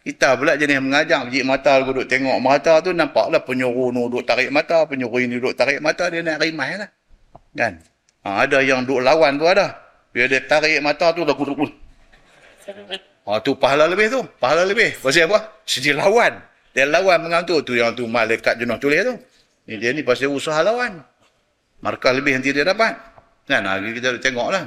kita 0.06 0.38
pula 0.38 0.54
jenis 0.54 0.78
mengajar 0.78 1.26
biji 1.26 1.42
mata 1.42 1.82
duk 1.82 2.06
tengok 2.06 2.38
mata 2.38 2.78
tu 2.80 2.94
nampaklah 2.94 3.42
penyuruh 3.42 3.90
ni 3.90 4.02
duk 4.06 4.22
tarik 4.22 4.48
mata 4.54 4.86
penyuruh 4.86 5.18
ini 5.18 5.36
duk 5.42 5.58
tarik 5.58 5.82
mata 5.82 6.06
dia 6.06 6.22
nak 6.22 6.38
rimai 6.38 6.78
lah 6.78 6.88
kan 7.58 7.82
ha, 8.24 8.44
ada 8.44 8.58
yang 8.60 8.84
duk 8.84 9.00
lawan 9.00 9.36
tu 9.40 9.46
ada 9.46 9.76
bila 10.10 10.26
dia 10.26 10.42
tarik 10.42 10.82
mata 10.82 11.14
tu 11.14 11.22
dah 11.22 11.34
kuduk 11.34 11.70
Ha, 13.30 13.38
tu 13.44 13.54
pahala 13.54 13.86
lebih 13.86 14.10
tu. 14.10 14.20
Pahala 14.42 14.66
lebih. 14.66 14.96
Pasal 14.98 15.30
apa? 15.30 15.62
Sedih 15.62 15.94
lawan. 15.94 16.40
Dia 16.74 16.88
lawan 16.88 17.22
mengantuk 17.22 17.62
tu 17.62 17.78
yang 17.78 17.94
tu 17.94 18.08
malaikat 18.10 18.58
jenuh 18.58 18.78
tulis 18.80 19.06
tu. 19.06 19.14
Ni 19.70 19.78
dia 19.78 19.94
ni 19.94 20.02
pasal 20.02 20.34
usaha 20.34 20.58
lawan. 20.66 20.98
Markah 21.78 22.10
lebih 22.10 22.40
nanti 22.40 22.50
dia 22.50 22.66
dapat. 22.66 22.96
Kan 23.46 23.66
lagi 23.66 23.94
kita 23.94 24.18
tengoklah. 24.18 24.66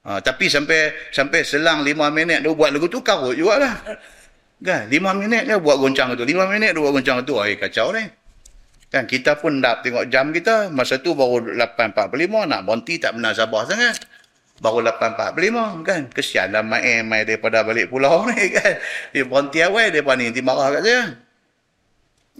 Ha, 0.00 0.18
tapi 0.24 0.48
sampai 0.48 1.12
sampai 1.12 1.44
selang 1.44 1.84
lima 1.84 2.08
minit 2.08 2.40
dia 2.40 2.50
buat 2.50 2.72
lagu 2.72 2.88
tu 2.88 3.04
karut 3.04 3.36
jugalah. 3.36 3.78
Kan 4.58 4.90
lima 4.90 5.14
minit 5.14 5.46
dia 5.46 5.60
buat 5.60 5.78
goncang 5.78 6.16
tu. 6.16 6.24
Lima 6.26 6.48
minit 6.50 6.74
dia 6.74 6.80
buat 6.80 6.94
goncang 6.96 7.22
tu. 7.22 7.38
Ai 7.38 7.54
kacau 7.54 7.94
ni. 7.94 8.10
Kan 8.90 9.06
kita 9.06 9.38
pun 9.38 9.62
dah 9.62 9.78
tengok 9.78 10.10
jam 10.10 10.34
kita. 10.34 10.66
Masa 10.74 10.98
tu 10.98 11.14
baru 11.14 11.54
8.45 11.54 12.50
nak 12.50 12.60
berhenti 12.66 12.98
tak 12.98 13.14
pernah 13.14 13.30
sabar 13.30 13.62
sangat. 13.70 14.02
Baru 14.58 14.82
8.45 14.82 15.86
kan. 15.86 16.00
Kesianlah 16.10 16.66
main-main 16.66 17.22
daripada 17.22 17.62
balik 17.62 17.86
pulau 17.86 18.26
ni 18.28 18.50
kan. 18.50 18.82
Dia 19.14 19.22
berhenti 19.22 19.62
awal 19.62 19.94
dia 19.94 20.02
ni 20.02 20.26
nanti 20.26 20.42
marah 20.42 20.74
kat 20.74 20.82
saya. 20.82 21.00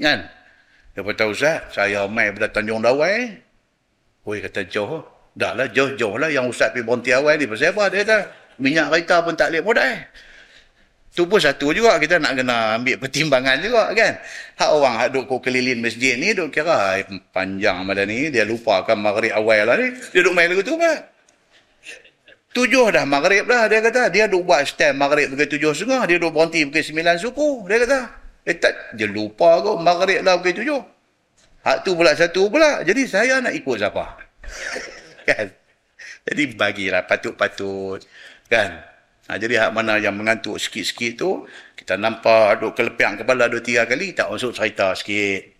Kan? 0.00 0.18
Dia 0.90 1.00
kata, 1.06 1.24
Ustaz, 1.30 1.70
saya 1.70 2.10
mai 2.10 2.34
pada 2.34 2.50
Tanjung 2.50 2.82
Dawai. 2.82 3.30
Oi 4.26 4.38
kata, 4.42 4.66
jauh. 4.66 5.06
Dah 5.38 5.54
lah, 5.54 5.70
jauh-jauh 5.70 6.18
lah 6.18 6.26
yang 6.34 6.50
Ustaz 6.50 6.74
pergi 6.74 6.82
berhenti 6.82 7.14
awal 7.14 7.38
ni. 7.38 7.46
Pasal 7.46 7.70
apa? 7.70 7.94
Dia 7.94 8.02
kata, 8.02 8.16
minyak 8.58 8.90
kereta 8.90 9.22
pun 9.22 9.38
tak 9.38 9.54
boleh 9.54 9.62
modal. 9.62 9.94
Tu 11.20 11.28
pun 11.28 11.36
satu 11.36 11.76
juga 11.76 12.00
kita 12.00 12.16
nak 12.16 12.32
kena 12.32 12.80
ambil 12.80 12.96
pertimbangan 12.96 13.60
juga 13.60 13.92
kan. 13.92 14.24
Hak 14.56 14.70
orang 14.72 14.94
hak 14.96 15.08
duk 15.12 15.28
keliling 15.44 15.84
masjid 15.84 16.16
ni 16.16 16.32
duk 16.32 16.48
kira 16.48 16.96
panjang 17.28 17.84
malam 17.84 18.08
ni 18.08 18.32
dia 18.32 18.48
lupakan 18.48 18.96
maghrib 18.96 19.28
awal 19.36 19.68
lah 19.68 19.76
ni. 19.76 19.92
Dia 20.16 20.24
duk 20.24 20.32
main 20.32 20.48
lagu 20.48 20.64
tu 20.64 20.80
apa? 20.80 21.12
Tujuh 22.56 22.88
dah 22.88 23.04
maghrib 23.04 23.44
dah 23.44 23.68
dia 23.68 23.84
kata. 23.84 24.08
Dia 24.08 24.32
duk 24.32 24.48
buat 24.48 24.64
stand 24.64 24.96
maghrib 24.96 25.28
pukul 25.28 25.44
tujuh 25.44 25.76
setengah. 25.76 26.08
Dia 26.08 26.16
duk 26.16 26.32
berhenti 26.32 26.64
pukul 26.64 26.88
sembilan 26.88 27.16
suku. 27.20 27.68
Dia 27.68 27.76
kata. 27.84 27.98
Eh 28.48 28.56
tak, 28.56 28.96
dia 28.96 29.04
lupa 29.04 29.60
kau 29.60 29.76
maghrib 29.76 30.24
lah 30.24 30.40
pukul 30.40 30.56
tujuh. 30.56 30.80
Hak 31.68 31.84
tu 31.84 32.00
pula 32.00 32.16
satu 32.16 32.48
pula. 32.48 32.80
Jadi 32.80 33.04
saya 33.04 33.44
nak 33.44 33.52
ikut 33.52 33.76
siapa? 33.76 34.24
kan? 35.28 35.52
Jadi 36.32 36.56
bagilah 36.56 37.04
patut-patut. 37.04 38.08
Kan? 38.48 38.89
Ha, 39.30 39.38
jadi 39.38 39.62
hak 39.62 39.70
mana 39.70 39.94
yang 40.02 40.18
mengantuk 40.18 40.58
sikit-sikit 40.58 41.14
tu, 41.14 41.46
kita 41.78 41.94
nampak 41.94 42.58
duk 42.58 42.74
kelepiang 42.74 43.14
kepala 43.14 43.46
dua 43.46 43.62
tiga 43.62 43.86
kali, 43.86 44.10
tak 44.10 44.26
masuk 44.26 44.50
cerita 44.50 44.90
sikit. 44.98 45.54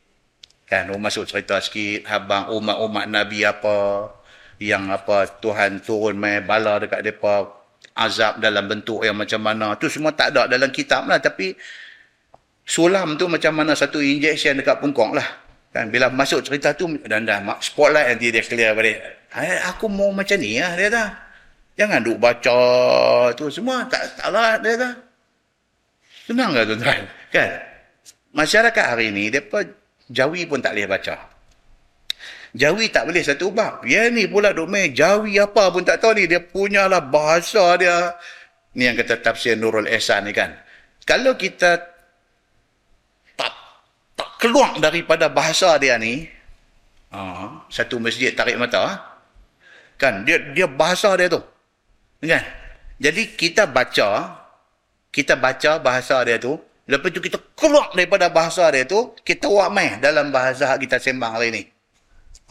Kan? 0.67 0.91
Masuk 0.99 1.31
cerita 1.31 1.63
sikit. 1.63 2.03
Habang 2.11 2.51
umat-umat 2.51 3.07
Nabi 3.07 3.47
apa, 3.47 4.11
yang 4.59 4.91
apa 4.91 5.39
Tuhan 5.39 5.87
turun 5.87 6.19
main 6.19 6.43
bala 6.43 6.83
dekat 6.83 7.07
mereka, 7.07 7.47
azab 7.95 8.43
dalam 8.43 8.67
bentuk 8.67 9.07
yang 9.07 9.15
macam 9.15 9.39
mana. 9.39 9.79
Tu 9.79 9.87
semua 9.87 10.11
tak 10.19 10.35
ada 10.35 10.51
dalam 10.51 10.75
kitab 10.75 11.07
lah. 11.07 11.23
Tapi 11.23 11.55
sulam 12.67 13.15
tu 13.15 13.31
macam 13.31 13.55
mana 13.55 13.79
satu 13.79 14.03
injection 14.03 14.59
dekat 14.59 14.83
pungkong 14.83 15.15
lah. 15.15 15.47
Kan 15.71 15.95
bila 15.95 16.11
masuk 16.11 16.43
cerita 16.43 16.75
tu 16.75 16.91
dan 17.07 17.23
dah 17.23 17.39
spotlight 17.63 18.19
nanti 18.19 18.35
dia 18.35 18.43
clear 18.43 18.75
balik. 18.75 18.99
Aku 19.71 19.87
mau 19.87 20.11
macam 20.11 20.43
ni 20.43 20.59
lah 20.59 20.75
dia 20.75 20.91
kata. 20.91 21.30
Jangan 21.81 22.05
duk 22.05 22.21
baca 22.21 22.61
tu 23.33 23.49
semua. 23.49 23.89
Tak 23.89 24.21
salah 24.21 24.61
dia 24.61 24.77
kata. 24.77 24.91
Senang 26.29 26.53
ke 26.53 26.61
tuan-tuan? 26.69 27.03
Kan? 27.33 27.51
Masyarakat 28.37 28.85
hari 28.85 29.09
ni, 29.17 29.33
mereka 29.33 29.65
Jawi 30.13 30.45
pun 30.45 30.61
tak 30.61 30.77
boleh 30.77 30.85
baca. 30.93 31.17
Jawi 32.53 32.93
tak 32.93 33.09
boleh 33.09 33.23
satu 33.25 33.49
bab. 33.49 33.81
Ya 33.89 34.13
ni 34.13 34.29
pula 34.29 34.53
duk 34.53 34.69
main 34.69 34.93
Jawi 34.93 35.41
apa 35.41 35.73
pun 35.73 35.81
tak 35.81 36.05
tahu 36.05 36.21
ni. 36.21 36.29
Dia 36.29 36.45
punyalah 36.45 37.01
bahasa 37.01 37.81
dia. 37.81 38.13
Ni 38.77 38.85
yang 38.85 39.01
kata 39.01 39.25
tafsir 39.25 39.57
Nurul 39.57 39.89
Ehsan 39.89 40.29
ni 40.29 40.37
kan. 40.37 40.53
Kalau 41.09 41.33
kita 41.35 41.81
keluar 44.41 44.77
daripada 44.81 45.29
bahasa 45.29 45.77
dia 45.77 46.01
ni 46.01 46.25
uh, 47.13 47.61
satu 47.69 48.01
masjid 48.01 48.33
tarik 48.33 48.57
mata 48.57 48.97
kan 50.01 50.25
dia 50.25 50.41
dia 50.57 50.65
bahasa 50.65 51.13
dia 51.21 51.29
tu 51.29 51.45
kan 52.25 52.45
jadi 53.01 53.23
kita 53.37 53.65
baca 53.69 54.09
kita 55.11 55.35
baca 55.35 55.81
bahasa 55.81 56.21
dia 56.25 56.37
tu 56.37 56.61
lepas 56.89 57.09
tu 57.11 57.21
kita 57.21 57.39
keluar 57.57 57.91
daripada 57.97 58.29
bahasa 58.29 58.69
dia 58.71 58.85
tu 58.85 59.17
kita 59.25 59.49
buat 59.49 59.73
main 59.73 59.99
dalam 59.99 60.29
bahasa 60.29 60.77
kita 60.77 61.01
sembang 61.01 61.33
hari 61.37 61.49
ni 61.51 61.63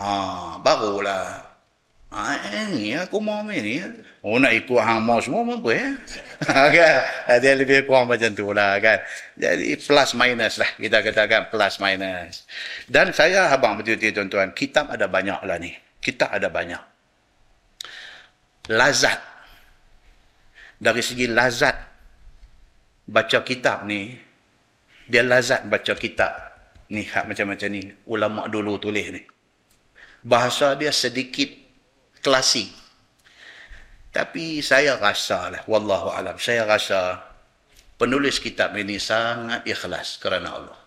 ah 0.01 0.57
barulah 0.61 1.49
Ah, 2.09 2.41
ini 2.49 2.97
aku 2.97 3.21
mau 3.21 3.45
ni. 3.45 3.85
Oh 4.25 4.41
nak 4.41 4.49
ikut 4.49 4.81
hang 4.81 5.05
mau 5.05 5.21
semua 5.21 5.45
mampu 5.45 5.77
ya. 5.77 5.93
kan? 6.73 7.37
Dia 7.37 7.53
lebih 7.53 7.85
kurang 7.85 8.09
macam 8.09 8.33
tu 8.33 8.49
lah 8.49 8.81
kan. 8.81 8.97
Jadi 9.37 9.77
plus 9.77 10.11
minus 10.17 10.57
lah 10.57 10.69
kita 10.73 11.05
katakan 11.05 11.53
plus 11.53 11.77
minus. 11.77 12.49
Dan 12.89 13.13
saya 13.13 13.53
abang 13.53 13.77
betul-betul 13.77 14.25
tuan-tuan, 14.25 14.49
kitab 14.57 14.89
ada 14.89 15.05
banyak 15.05 15.37
lah 15.45 15.61
ni. 15.61 15.77
Kitab 16.01 16.33
ada 16.33 16.49
banyak. 16.49 16.81
Lazat. 18.73 19.28
Dari 20.79 21.03
segi 21.03 21.27
lazat 21.27 21.75
baca 23.03 23.39
kitab 23.43 23.83
ni, 23.83 24.15
dia 25.11 25.27
lazat 25.27 25.67
baca 25.67 25.93
kitab 25.99 26.31
ni 26.87 27.03
hak 27.03 27.27
macam-macam 27.27 27.69
ni. 27.69 27.83
Ulama 28.07 28.47
dulu 28.47 28.79
tulis 28.79 29.07
ni. 29.11 29.21
Bahasa 30.23 30.79
dia 30.79 30.95
sedikit 30.95 31.51
klasik. 32.23 32.71
Tapi 34.09 34.63
saya 34.65 34.97
rasa 34.97 35.53
lah, 35.53 35.61
wallahu 35.69 36.09
alam, 36.09 36.39
saya 36.41 36.65
rasa 36.65 37.21
penulis 37.99 38.41
kitab 38.41 38.73
ini 38.73 38.97
sangat 38.97 39.67
ikhlas 39.69 40.17
kerana 40.17 40.49
Allah. 40.49 40.79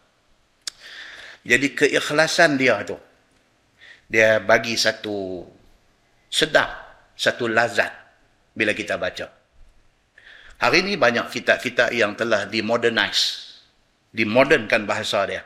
Jadi 1.47 1.75
keikhlasan 1.75 2.59
dia 2.59 2.83
tu, 2.83 2.99
dia 4.11 4.43
bagi 4.43 4.75
satu 4.75 5.47
sedap, 6.27 6.71
satu 7.15 7.47
lazat 7.47 7.91
bila 8.57 8.75
kita 8.75 8.99
baca. 8.99 9.42
Hari 10.63 10.79
ini 10.87 10.95
banyak 10.95 11.27
kitab-kitab 11.27 11.91
yang 11.91 12.15
telah 12.15 12.47
dimodernize, 12.47 13.51
dimodernkan 14.15 14.87
bahasa 14.87 15.27
dia. 15.27 15.43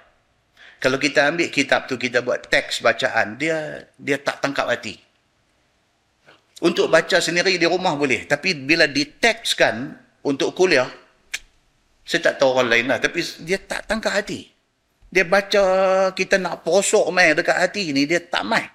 Kalau 0.76 1.00
kita 1.00 1.32
ambil 1.32 1.48
kitab 1.48 1.88
tu 1.88 1.96
kita 1.96 2.20
buat 2.20 2.52
teks 2.52 2.84
bacaan, 2.84 3.40
dia 3.40 3.88
dia 3.96 4.20
tak 4.20 4.44
tangkap 4.44 4.68
hati. 4.68 5.00
Untuk 6.60 6.92
baca 6.92 7.16
sendiri 7.16 7.56
di 7.56 7.64
rumah 7.64 7.96
boleh. 7.96 8.28
Tapi 8.28 8.52
bila 8.60 8.84
ditekskan 8.84 9.96
untuk 10.20 10.52
kuliah, 10.52 10.88
saya 12.04 12.20
tak 12.20 12.36
tahu 12.36 12.60
orang 12.60 12.68
lain 12.68 12.86
lah, 12.92 13.00
tapi 13.00 13.24
dia 13.40 13.56
tak 13.56 13.88
tangkap 13.88 14.12
hati. 14.12 14.52
Dia 15.08 15.24
baca 15.24 15.64
kita 16.12 16.36
nak 16.36 16.60
posok 16.60 17.08
mai 17.08 17.32
dekat 17.32 17.56
hati 17.56 17.88
ni, 17.96 18.04
dia 18.04 18.20
tak 18.20 18.44
mai. 18.44 18.68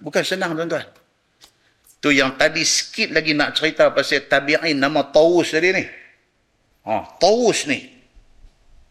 Bukan 0.00 0.24
senang 0.24 0.56
tuan-tuan. 0.56 0.88
Tu 2.05 2.17
yang 2.17 2.33
tadi 2.33 2.65
sikit 2.65 3.13
lagi 3.13 3.37
nak 3.37 3.53
cerita 3.53 3.93
pasal 3.93 4.25
tabi'in 4.25 4.77
nama 4.77 5.05
Taus 5.13 5.53
tadi 5.53 5.69
ni. 5.69 5.85
Ha, 6.89 7.21
Taus 7.21 7.69
ni. 7.69 7.79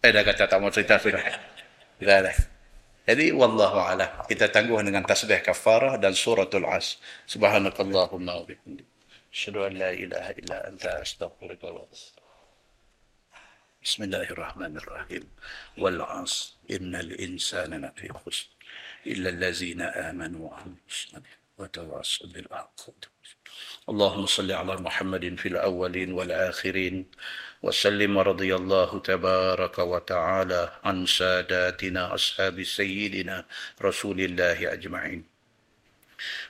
Eh 0.00 0.10
dah 0.14 0.22
kata 0.22 0.46
tak 0.46 0.58
mau 0.62 0.70
cerita 0.70 0.96
sudah. 1.02 1.20
Dah 1.98 2.20
dah. 2.22 2.36
Jadi 3.10 3.34
wallahu 3.34 3.82
a'lam. 3.82 4.24
Kita 4.30 4.46
tangguh 4.48 4.78
dengan 4.86 5.02
tasbih 5.02 5.42
kafarah 5.42 5.98
dan 5.98 6.14
suratul 6.14 6.70
as. 6.70 7.02
Subhanakallahumma 7.26 8.32
wa 8.38 8.44
bihamdik. 8.46 8.86
Asyhadu 9.34 9.66
an 9.66 9.72
la 9.74 9.90
ilaha 9.90 10.30
illa 10.38 10.56
anta 10.70 11.02
astaghfiruka 11.02 11.66
wa 11.66 11.82
atubu 11.82 12.20
بسم 13.80 14.02
الله 14.02 14.36
الرحمن 14.36 14.76
الرحيم 14.76 15.24
والعصر 15.78 16.52
إن 16.70 16.94
الإنسان 16.94 17.84
لفي 17.84 18.12
خسر 18.12 18.46
إلا 19.06 19.28
الذين 19.28 19.80
آمنوا 19.80 20.48
وعملوا 20.48 20.84
الصالحات 20.88 21.43
وتواصوا 21.57 22.27
بالحق 22.27 22.81
اللهم 23.89 24.25
صل 24.25 24.51
على 24.51 24.75
محمد 24.75 25.35
في 25.39 25.47
الأولين 25.47 26.11
والآخرين 26.11 27.05
وسلم 27.63 28.17
ورضي 28.17 28.55
الله 28.55 28.99
تبارك 28.99 29.79
وتعالى 29.79 30.79
عن 30.83 31.05
ساداتنا 31.05 32.13
أصحاب 32.15 32.63
سيدنا 32.63 33.45
رسول 33.81 34.21
الله 34.21 34.73
أجمعين. 34.73 35.23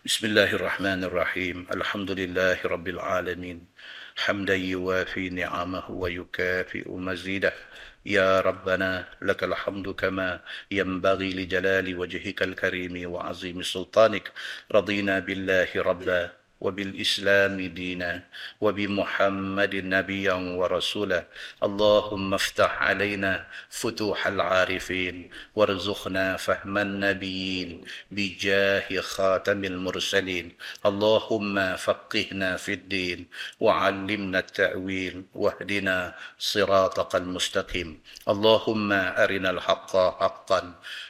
بسم 0.06 0.28
الله 0.28 0.50
الرحمن 0.56 1.04
الرحيم. 1.04 1.68
الحمد 1.72 2.12
لله 2.12 2.58
رب 2.66 2.88
العالمين. 2.88 3.66
حمدا 4.18 4.56
يوافي 4.56 5.30
نعمه 5.30 5.92
ويكافئ 5.92 6.92
مزيده. 6.92 7.54
يا 8.06 8.42
ربنا 8.42 9.06
لك 9.22 9.44
الحمد 9.44 9.88
كما 9.90 10.40
ينبغي 10.72 11.30
لجلال 11.34 11.98
وجهك 11.98 12.42
الكريم 12.44 13.12
وعظيم 13.12 13.62
سلطانك. 13.62 14.32
رضينا 14.72 15.20
بالله 15.20 15.70
ربا. 15.76 16.45
وبالإسلام 16.66 17.56
دينا 17.62 18.12
وبمحمد 18.62 19.74
نبيا 19.76 20.38
ورسولا. 20.60 21.22
اللهم 21.68 22.34
افتح 22.34 22.72
علينا 22.82 23.34
فتوح 23.70 24.28
العارفين 24.28 25.16
وارزقنا 25.56 26.26
فهم 26.46 26.78
النبيين 26.78 27.70
بجاه 28.12 28.88
خاتم 29.02 29.62
المرسلين. 29.64 30.46
اللهم 30.90 31.56
فقهنا 31.76 32.58
في 32.58 32.74
الدين 32.74 33.20
وعلمنا 33.60 34.40
التأويل 34.40 35.16
واهدنا 35.42 35.98
صراطك 36.40 37.12
المستقيم. 37.16 37.90
اللهم 38.34 38.90
أرنا 38.92 39.50
الحق 39.50 39.94
حقا 40.20 40.62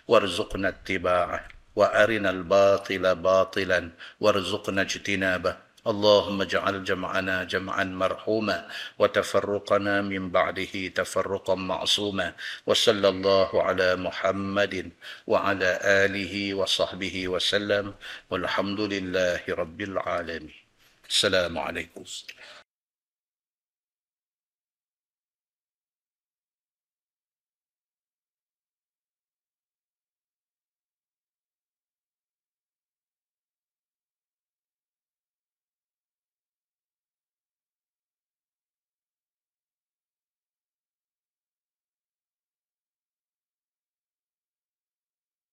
وارزقنا 0.07 0.67
اتباعه. 0.69 1.54
وأرنا 1.75 2.29
الباطل 2.29 3.15
باطلا 3.15 3.89
وارزقنا 4.19 4.81
اجتنابه. 4.81 5.65
اللهم 5.87 6.41
اجعل 6.41 6.83
جمعنا 6.83 7.43
جمعا 7.43 7.83
مرحوما 7.83 8.67
وتفرقنا 8.99 10.01
من 10.01 10.29
بعده 10.29 10.87
تفرقا 10.87 11.55
معصوما. 11.55 12.33
وصلى 12.65 13.09
الله 13.09 13.63
على 13.63 13.95
محمد 13.95 14.89
وعلى 15.27 15.79
آله 15.83 16.53
وصحبه 16.53 17.27
وسلم. 17.27 17.93
والحمد 18.29 18.79
لله 18.79 19.41
رب 19.49 19.81
العالمين. 19.81 20.57
السلام 21.09 21.57
عليكم. 21.57 22.03